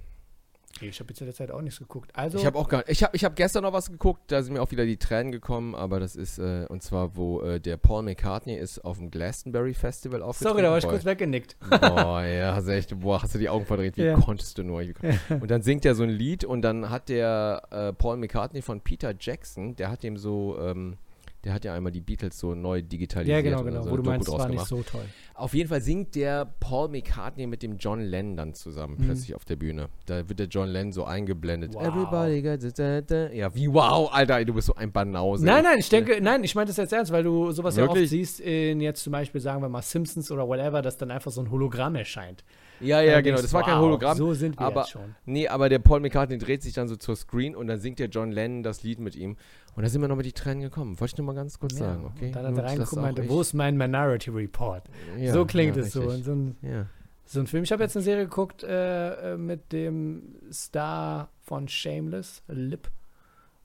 ich 0.81 0.99
habe 0.99 1.09
jetzt 1.09 1.21
in 1.21 1.27
der 1.27 1.35
Zeit 1.35 1.51
auch 1.51 1.61
nichts 1.61 1.79
geguckt. 1.79 2.09
Also, 2.15 2.39
ich 2.39 2.45
habe 2.45 2.57
auch 2.57 2.67
gar 2.67 2.87
ich 2.89 3.03
habe 3.03 3.15
ich 3.15 3.23
hab 3.23 3.35
gestern 3.35 3.63
noch 3.63 3.73
was 3.73 3.91
geguckt, 3.91 4.31
da 4.31 4.41
sind 4.41 4.53
mir 4.53 4.61
auch 4.61 4.71
wieder 4.71 4.85
die 4.85 4.97
Tränen 4.97 5.31
gekommen, 5.31 5.75
aber 5.75 5.99
das 5.99 6.15
ist, 6.15 6.39
äh, 6.39 6.65
und 6.69 6.81
zwar, 6.81 7.15
wo 7.15 7.41
äh, 7.41 7.59
der 7.59 7.77
Paul 7.77 8.01
McCartney 8.03 8.55
ist 8.55 8.83
auf 8.83 8.97
dem 8.97 9.11
Glastonbury 9.11 9.73
Festival 9.75 10.23
aufgetreten. 10.23 10.49
sorry, 10.53 10.63
da 10.63 10.71
war 10.71 10.77
ich 10.79 10.83
Boah, 10.85 10.91
kurz 10.91 11.05
weggenickt. 11.05 11.55
Boah, 11.69 12.23
ja, 12.23 12.55
hast 12.55 12.67
du 12.67 12.73
echt, 12.73 12.99
boah, 12.99 13.21
hast 13.21 13.35
du 13.35 13.39
die 13.39 13.49
Augen 13.49 13.65
verdreht, 13.65 13.95
wie 13.97 14.05
Ja. 14.05 14.15
konntest 14.19 14.57
du 14.57 14.63
nur? 14.63 14.81
Und 15.29 15.51
dann 15.51 15.61
singt 15.61 15.85
er 15.85 15.93
so 15.93 16.03
ein 16.03 16.09
Lied 16.09 16.43
und 16.45 16.63
dann 16.63 16.89
hat 16.89 17.09
der 17.09 17.61
äh, 17.69 17.93
Paul 17.93 18.17
McCartney 18.17 18.61
von 18.63 18.81
Peter 18.81 19.13
Jackson, 19.17 19.75
der 19.75 19.91
hat 19.91 20.01
dem 20.03 20.17
so, 20.17 20.57
ähm, 20.59 20.97
der 21.43 21.53
hat 21.53 21.65
ja 21.65 21.73
einmal 21.73 21.91
die 21.91 22.01
Beatles 22.01 22.37
so 22.37 22.53
neu 22.53 22.81
digitalisiert. 22.81 23.37
Ja, 23.37 23.41
genau, 23.41 23.63
genau. 23.63 23.81
so 23.83 23.91
wo 23.91 23.97
du 23.97 24.03
meinst, 24.03 24.27
Doku 24.27 24.37
es 24.37 24.43
war 24.43 24.49
nicht 24.49 24.65
so 24.65 24.83
toll. 24.83 25.05
Auf 25.33 25.53
jeden 25.55 25.69
Fall 25.69 25.81
singt 25.81 26.13
der 26.13 26.45
Paul 26.59 26.89
McCartney 26.89 27.47
mit 27.47 27.63
dem 27.63 27.77
John 27.77 27.99
Lennon 28.01 28.37
dann 28.37 28.53
zusammen 28.53 28.97
Mhm. 28.99 29.05
plötzlich 29.05 29.33
auf 29.33 29.43
der 29.45 29.55
Bühne. 29.55 29.89
Da 30.05 30.29
wird 30.29 30.37
der 30.39 30.47
John 30.47 30.69
Lennon 30.69 30.91
so 30.91 31.03
eingeblendet. 31.05 31.73
Wow. 31.73 31.83
Everybody 31.83 32.41
got 32.43 32.77
da, 32.77 33.01
da. 33.01 33.29
Ja, 33.31 33.53
wie 33.55 33.73
wow, 33.73 34.11
Alter, 34.13 34.45
du 34.45 34.53
bist 34.53 34.67
so 34.67 34.75
ein 34.75 34.91
Banause. 34.91 35.43
Nein, 35.45 35.63
nein, 35.63 35.79
ich 35.79 35.89
denke, 35.89 36.19
nein, 36.21 36.43
ich 36.43 36.53
meine 36.53 36.67
das 36.67 36.77
jetzt 36.77 36.93
ernst, 36.93 37.11
weil 37.11 37.23
du 37.23 37.51
sowas 37.51 37.75
ja 37.75 37.83
Wirklich? 37.83 38.03
oft 38.03 38.09
siehst 38.11 38.39
in 38.41 38.79
jetzt 38.81 39.03
zum 39.03 39.11
Beispiel, 39.11 39.41
sagen 39.41 39.61
wir 39.63 39.69
mal, 39.69 39.81
Simpsons 39.81 40.29
oder 40.31 40.47
whatever, 40.47 40.81
dass 40.83 40.97
dann 40.97 41.09
einfach 41.09 41.31
so 41.31 41.41
ein 41.41 41.49
Hologramm 41.49 41.95
erscheint. 41.95 42.43
Ja, 42.79 42.99
ja, 43.01 43.21
genau, 43.21 43.37
das 43.39 43.53
war 43.53 43.63
kein 43.63 43.75
wow, 43.75 43.81
Hologramm. 43.83 44.17
So 44.17 44.33
sind 44.33 44.57
wir 44.59 44.65
aber- 44.65 44.81
jetzt 44.81 44.89
schon. 44.91 45.15
Nee, 45.25 45.47
aber 45.47 45.69
der 45.69 45.77
Paul 45.79 45.99
McCartney 45.99 46.39
dreht 46.39 46.63
sich 46.63 46.73
dann 46.73 46.87
so 46.87 46.95
zur 46.95 47.15
Screen 47.15 47.55
und 47.55 47.67
dann 47.67 47.79
singt 47.79 47.99
der 47.99 48.07
John 48.07 48.31
Lennon 48.31 48.63
das 48.63 48.81
Lied 48.81 48.99
mit 48.99 49.15
ihm. 49.15 49.37
Und 49.75 49.83
da 49.83 49.89
sind 49.89 50.01
mir 50.01 50.07
nochmal 50.07 50.23
die 50.23 50.33
Tränen 50.33 50.61
gekommen. 50.61 50.99
Wollte 50.99 51.13
ich 51.13 51.17
nur 51.17 51.27
mal 51.27 51.33
ganz 51.33 51.59
kurz 51.59 51.73
Ja, 51.73 51.79
sagen, 51.79 52.05
okay? 52.05 52.27
Und 52.27 52.35
dann 52.35 52.45
hat 52.45 52.57
er 52.57 52.63
reingeguckt 52.63 53.01
meinte, 53.01 53.29
wo 53.29 53.41
ist 53.41 53.53
mein 53.53 53.77
Minority 53.77 54.29
Report? 54.29 54.83
Ja, 55.17 55.33
so 55.33 55.45
klingt 55.45 55.77
ja, 55.77 55.83
es 55.83 55.93
so. 55.93 56.01
Und 56.01 56.23
so 56.23 56.33
ein, 56.33 56.57
so 57.25 57.39
ein 57.39 57.47
Film. 57.47 57.63
Ich 57.63 57.71
habe 57.71 57.83
jetzt 57.83 57.95
eine 57.95 58.03
Serie 58.03 58.25
geguckt 58.25 58.63
äh, 58.63 59.33
äh, 59.33 59.37
mit 59.37 59.71
dem 59.71 60.35
Star 60.51 61.29
von 61.43 61.67
Shameless, 61.67 62.43
Lip, 62.47 62.91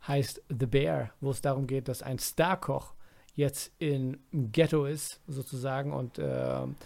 heißt 0.07 0.43
The 0.49 0.67
Bear, 0.67 1.11
wo 1.21 1.31
es 1.31 1.41
darum 1.41 1.67
geht, 1.67 1.89
dass 1.89 2.03
ein 2.03 2.19
Starkoch 2.21 2.95
jetzt 3.35 3.73
in 3.79 4.19
Ghetto 4.33 4.87
ist, 4.87 5.21
sozusagen, 5.27 5.93
und 5.93 6.19
ähm, 6.19 6.77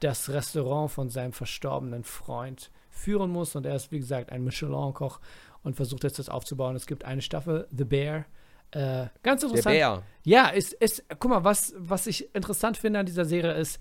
das 0.00 0.30
Restaurant 0.30 0.90
von 0.90 1.10
seinem 1.10 1.32
verstorbenen 1.32 2.04
Freund 2.04 2.70
führen 2.90 3.30
muss. 3.30 3.56
Und 3.56 3.66
er 3.66 3.74
ist, 3.74 3.90
wie 3.90 3.98
gesagt, 3.98 4.30
ein 4.30 4.44
Michelin-Koch 4.44 5.20
und 5.62 5.74
versucht 5.74 6.04
jetzt 6.04 6.18
das 6.18 6.28
aufzubauen. 6.28 6.76
Es 6.76 6.86
gibt 6.86 7.04
eine 7.04 7.22
Staffel, 7.22 7.66
The 7.76 7.84
Bear. 7.84 8.24
Äh, 8.70 9.06
ganz 9.22 9.40
Der 9.40 9.50
interessant. 9.50 9.74
Bär. 9.74 10.02
Ja, 10.24 10.48
ist, 10.48 10.74
ist, 10.74 11.04
guck 11.18 11.30
mal, 11.30 11.44
was, 11.44 11.74
was 11.78 12.06
ich 12.06 12.34
interessant 12.34 12.76
finde 12.76 12.98
an 12.98 13.06
dieser 13.06 13.24
Serie 13.24 13.54
ist, 13.54 13.80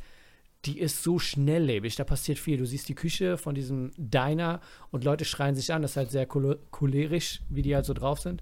die 0.65 0.79
ist 0.79 1.03
so 1.03 1.19
schnelllebig, 1.19 1.95
da 1.95 2.03
passiert 2.03 2.39
viel. 2.39 2.57
Du 2.57 2.65
siehst 2.65 2.89
die 2.89 2.95
Küche 2.95 3.37
von 3.37 3.55
diesem 3.55 3.91
Diner 3.97 4.59
und 4.91 5.03
Leute 5.03 5.25
schreien 5.25 5.55
sich 5.55 5.71
an, 5.71 5.81
das 5.81 5.91
ist 5.91 5.97
halt 5.97 6.11
sehr 6.11 6.25
cholerisch, 6.25 7.41
wie 7.49 7.61
die 7.61 7.75
halt 7.75 7.85
so 7.85 7.93
drauf 7.93 8.19
sind. 8.19 8.41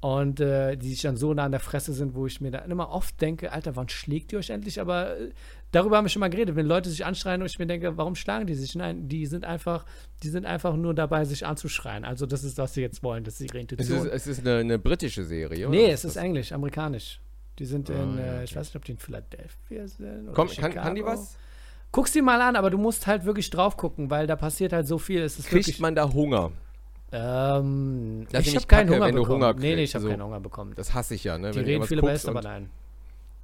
Und 0.00 0.38
äh, 0.40 0.76
die 0.76 0.90
sich 0.90 1.00
dann 1.00 1.16
so 1.16 1.32
nah 1.32 1.44
an 1.44 1.50
der 1.50 1.60
Fresse 1.60 1.94
sind, 1.94 2.14
wo 2.14 2.26
ich 2.26 2.42
mir 2.42 2.50
dann 2.50 2.70
immer 2.70 2.90
oft 2.90 3.18
denke, 3.20 3.52
Alter, 3.52 3.74
wann 3.74 3.88
schlägt 3.88 4.32
ihr 4.32 4.38
euch 4.38 4.50
endlich? 4.50 4.80
Aber 4.80 5.18
äh, 5.18 5.30
darüber 5.72 5.96
haben 5.96 6.04
wir 6.04 6.08
schon 6.08 6.20
mal 6.20 6.30
geredet, 6.30 6.56
wenn 6.56 6.66
Leute 6.66 6.90
sich 6.90 7.04
anschreien 7.04 7.40
und 7.40 7.46
ich 7.46 7.58
mir 7.58 7.66
denke, 7.66 7.96
warum 7.96 8.14
schlagen 8.14 8.46
die 8.46 8.54
sich? 8.54 8.74
Nein, 8.74 9.08
die 9.08 9.26
sind 9.26 9.44
einfach, 9.44 9.84
die 10.22 10.28
sind 10.28 10.46
einfach 10.46 10.76
nur 10.76 10.94
dabei, 10.94 11.24
sich 11.24 11.46
anzuschreien. 11.46 12.04
Also 12.04 12.26
das 12.26 12.44
ist, 12.44 12.58
was 12.58 12.74
sie 12.74 12.80
jetzt 12.80 13.02
wollen, 13.02 13.24
das 13.24 13.40
ist 13.40 13.52
ihre. 13.54 13.64
Es 13.76 13.90
ist, 13.90 14.04
es 14.04 14.26
ist 14.26 14.40
eine, 14.40 14.58
eine, 14.58 14.78
britische 14.78 15.24
Serie, 15.24 15.68
oder? 15.68 15.76
Nee, 15.76 15.90
es 15.90 16.04
ist 16.04 16.16
englisch, 16.16 16.52
amerikanisch. 16.52 17.20
Die 17.58 17.64
sind 17.64 17.90
in, 17.90 17.96
oh, 17.96 17.98
ja, 17.98 18.04
okay. 18.04 18.40
äh, 18.40 18.44
ich 18.44 18.54
weiß 18.54 18.68
nicht, 18.68 18.76
ob 18.76 18.84
die 18.84 18.92
in 18.92 18.98
Philadelphia 18.98 19.88
sind. 19.88 20.32
Komm, 20.32 20.48
kann, 20.48 20.72
kann 20.72 20.94
die 20.94 21.04
was? 21.04 21.36
Guck 21.90 22.08
sie 22.08 22.22
mal 22.22 22.40
an, 22.40 22.54
aber 22.54 22.70
du 22.70 22.78
musst 22.78 23.06
halt 23.06 23.24
wirklich 23.24 23.50
drauf 23.50 23.76
gucken, 23.76 24.10
weil 24.10 24.26
da 24.26 24.36
passiert 24.36 24.72
halt 24.72 24.86
so 24.86 24.98
viel. 24.98 25.22
Es 25.22 25.38
ist 25.38 25.48
Kriegt 25.48 25.66
wirklich, 25.66 25.80
man 25.80 25.94
da 25.94 26.12
Hunger? 26.12 26.52
Ähm, 27.10 28.26
ich 28.30 28.54
habe 28.54 28.66
keinen 28.66 28.90
Hunger 28.90 29.10
bekommen. 29.10 29.42
Hunger 29.42 29.54
nee, 29.54 29.74
nee, 29.74 29.84
ich 29.84 29.94
habe 29.94 30.04
also, 30.04 30.10
keinen 30.10 30.22
Hunger 30.22 30.40
bekommen. 30.40 30.74
Das 30.76 30.92
hasse 30.92 31.14
ich 31.14 31.24
ja, 31.24 31.38
ne? 31.38 31.50
Die 31.50 31.58
wenn 31.58 31.64
reden 31.64 31.84
viele 31.84 32.02
Best, 32.02 32.28
aber 32.28 32.42
nein. 32.42 32.68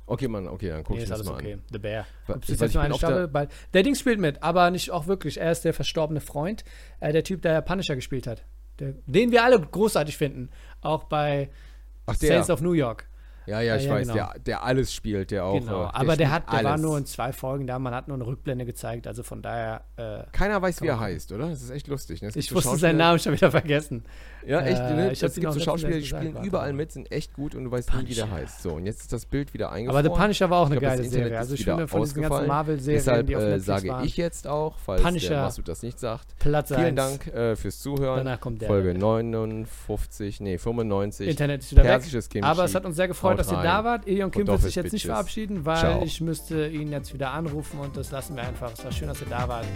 Okay, 0.07 0.29
Mann, 0.29 0.47
okay, 0.49 0.69
dann 0.69 0.85
guck 0.85 0.97
nee, 0.97 1.03
ich 1.03 1.09
das 1.09 1.25
mal 1.25 1.35
okay. 1.35 1.55
an. 1.55 1.63
The 1.73 1.79
Bear. 1.79 2.07
Gibt 2.27 2.49
es 2.49 2.61
jetzt 2.61 2.75
nur 2.75 2.83
eine 2.83 2.95
Staffel? 2.95 3.29
Der, 3.29 3.49
der 3.73 3.83
Ding 3.83 3.95
spielt 3.95 4.21
mit, 4.21 4.43
aber 4.43 4.71
nicht 4.71 4.91
auch 4.91 5.07
wirklich. 5.07 5.41
Er 5.41 5.53
ist 5.53 5.65
der 5.65 5.73
verstorbene 5.73 6.21
Freund, 6.21 6.65
äh, 7.01 7.13
der 7.13 7.25
Typ, 7.25 7.43
der 7.43 7.63
Punisher 7.63 7.95
gespielt 7.95 8.27
hat. 8.27 8.45
Der, 8.81 8.95
den 9.07 9.33
wir 9.33 9.45
alle 9.45 9.59
großartig 9.59 10.17
finden. 10.17 10.51
Auch 10.83 11.05
bei 11.05 11.51
Ach, 12.07 12.15
Saints 12.15 12.51
of 12.51 12.61
New 12.61 12.73
York. 12.73 13.09
Ja, 13.47 13.61
ja, 13.61 13.77
ich 13.77 13.85
ja, 13.85 13.93
weiß, 13.93 14.09
genau. 14.09 14.15
der, 14.15 14.39
der 14.41 14.63
alles 14.63 14.93
spielt, 14.93 15.31
der 15.31 15.45
auch. 15.45 15.59
Genau, 15.59 15.85
äh, 15.85 15.91
der 15.91 15.97
aber 15.97 16.17
der 16.17 16.31
hat, 16.31 16.47
der 16.47 16.55
alles. 16.55 16.65
war 16.65 16.79
nur 16.79 16.99
in 16.99 17.07
zwei 17.07 17.33
Folgen 17.33 17.67
da, 17.67 17.79
man 17.79 17.95
hat 17.95 18.09
nur 18.09 18.17
eine 18.17 18.27
Rückblende 18.27 18.65
gezeigt, 18.65 19.07
also 19.07 19.23
von 19.23 19.43
daher. 19.43 19.85
Äh, 19.97 20.25
Keiner 20.33 20.61
weiß, 20.63 20.81
wie 20.81 20.87
er 20.87 20.99
heißt, 20.99 21.33
oder? 21.33 21.49
Das 21.49 21.63
ist 21.63 21.71
echt 21.71 21.89
lustig. 21.89 22.23
Ne? 22.23 22.31
Ich 22.35 22.55
wusste 22.55 22.77
seinen 22.77 22.97
Namen 22.97 23.19
schon 23.19 23.33
wieder 23.35 23.51
vergessen. 23.51 24.05
Ja, 24.47 24.61
echt, 24.61 24.81
ne? 24.81 25.13
Ich 25.13 25.23
es 25.23 25.35
gibt 25.35 25.53
so 25.53 25.61
Schauspieler, 25.61 25.99
die 25.99 26.07
spielen 26.07 26.29
gesagt, 26.29 26.47
überall 26.47 26.73
mit, 26.73 26.93
sind 26.93 27.11
echt 27.11 27.33
gut 27.33 27.55
und 27.55 27.65
du 27.65 27.71
weißt 27.71 27.91
Punisher. 27.91 28.05
nie, 28.05 28.11
wie 28.11 28.15
der 28.15 28.31
heißt. 28.31 28.63
So, 28.63 28.73
und 28.73 28.87
jetzt 28.87 29.01
ist 29.01 29.13
das 29.13 29.27
Bild 29.27 29.55
wieder 29.55 29.73
eingefroren. 29.73 30.07
Aber 30.07 30.15
The 30.15 30.21
Punisher 30.21 30.51
war 30.51 30.61
auch 30.61 30.71
eine 30.71 30.81
geile 30.81 31.05
Serie. 31.05 31.39
Also 31.39 31.55
ich 31.55 31.65
finde 31.65 31.89
von 31.89 32.03
diesen 32.03 32.23
ganzen 32.23 32.47
Marvel-Serien, 32.47 32.99
Deshalb 32.99 33.27
die 33.27 33.37
auf 33.37 33.43
äh, 33.43 33.59
sage 33.61 33.89
waren. 33.89 34.05
ich 34.05 34.17
jetzt 34.17 34.47
auch, 34.47 34.77
falls 34.79 35.03
Punisher, 35.03 35.29
der 35.31 35.43
Masud 35.43 35.69
das 35.69 35.83
nicht 35.83 35.99
sagt. 35.99 36.39
Platz 36.39 36.73
Vielen 36.75 36.97
Dank 36.97 37.27
äh, 37.29 37.57
fürs 37.57 37.81
Zuhören. 37.81 38.19
Danach 38.19 38.41
kommt 38.41 38.61
der. 38.63 38.69
Folge 38.69 38.95
59, 38.95 40.41
nee, 40.41 40.59
95. 40.59 41.29
Internet 41.29 41.63
ist 41.63 41.71
wieder 41.73 41.85
weg. 41.85 42.03
Aber 42.43 42.65
es 42.65 42.75
hat 42.75 42.85
uns 42.85 42.97
sehr 42.97 43.09
gefreut, 43.09 43.39
dass 43.39 43.51
ihr 43.51 43.63
da 43.63 43.85
wart. 43.85 44.07
Ilion 44.07 44.31
Kim 44.31 44.47
wird 44.47 44.63
sich 44.63 44.75
jetzt 44.75 44.93
nicht 44.93 45.07
verabschieden, 45.07 45.65
weil 45.65 46.03
ich 46.05 46.21
müsste 46.21 46.67
ihn 46.69 46.91
jetzt 46.91 47.15
wieder 47.15 47.31
anrufen 47.31 47.81
und 47.81 47.97
das 47.97 48.11
lassen 48.11 48.37
wir 48.37 48.43
einfach. 48.43 48.73
Es 48.73 48.85
war 48.85 48.93
schön, 48.93 49.09
dass 49.09 49.21
ihr 49.21 49.29
da 49.29 49.49
wart. 49.49 49.67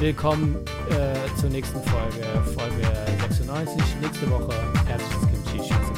Willkommen 0.00 0.56
äh, 0.90 1.40
zur 1.40 1.50
nächsten 1.50 1.80
Folge, 1.82 2.22
Folge 2.54 2.86
96 3.28 3.93
nächste 4.00 4.30
Woche. 4.30 4.54
Herzliches 4.86 5.44
Kimchi. 5.50 5.93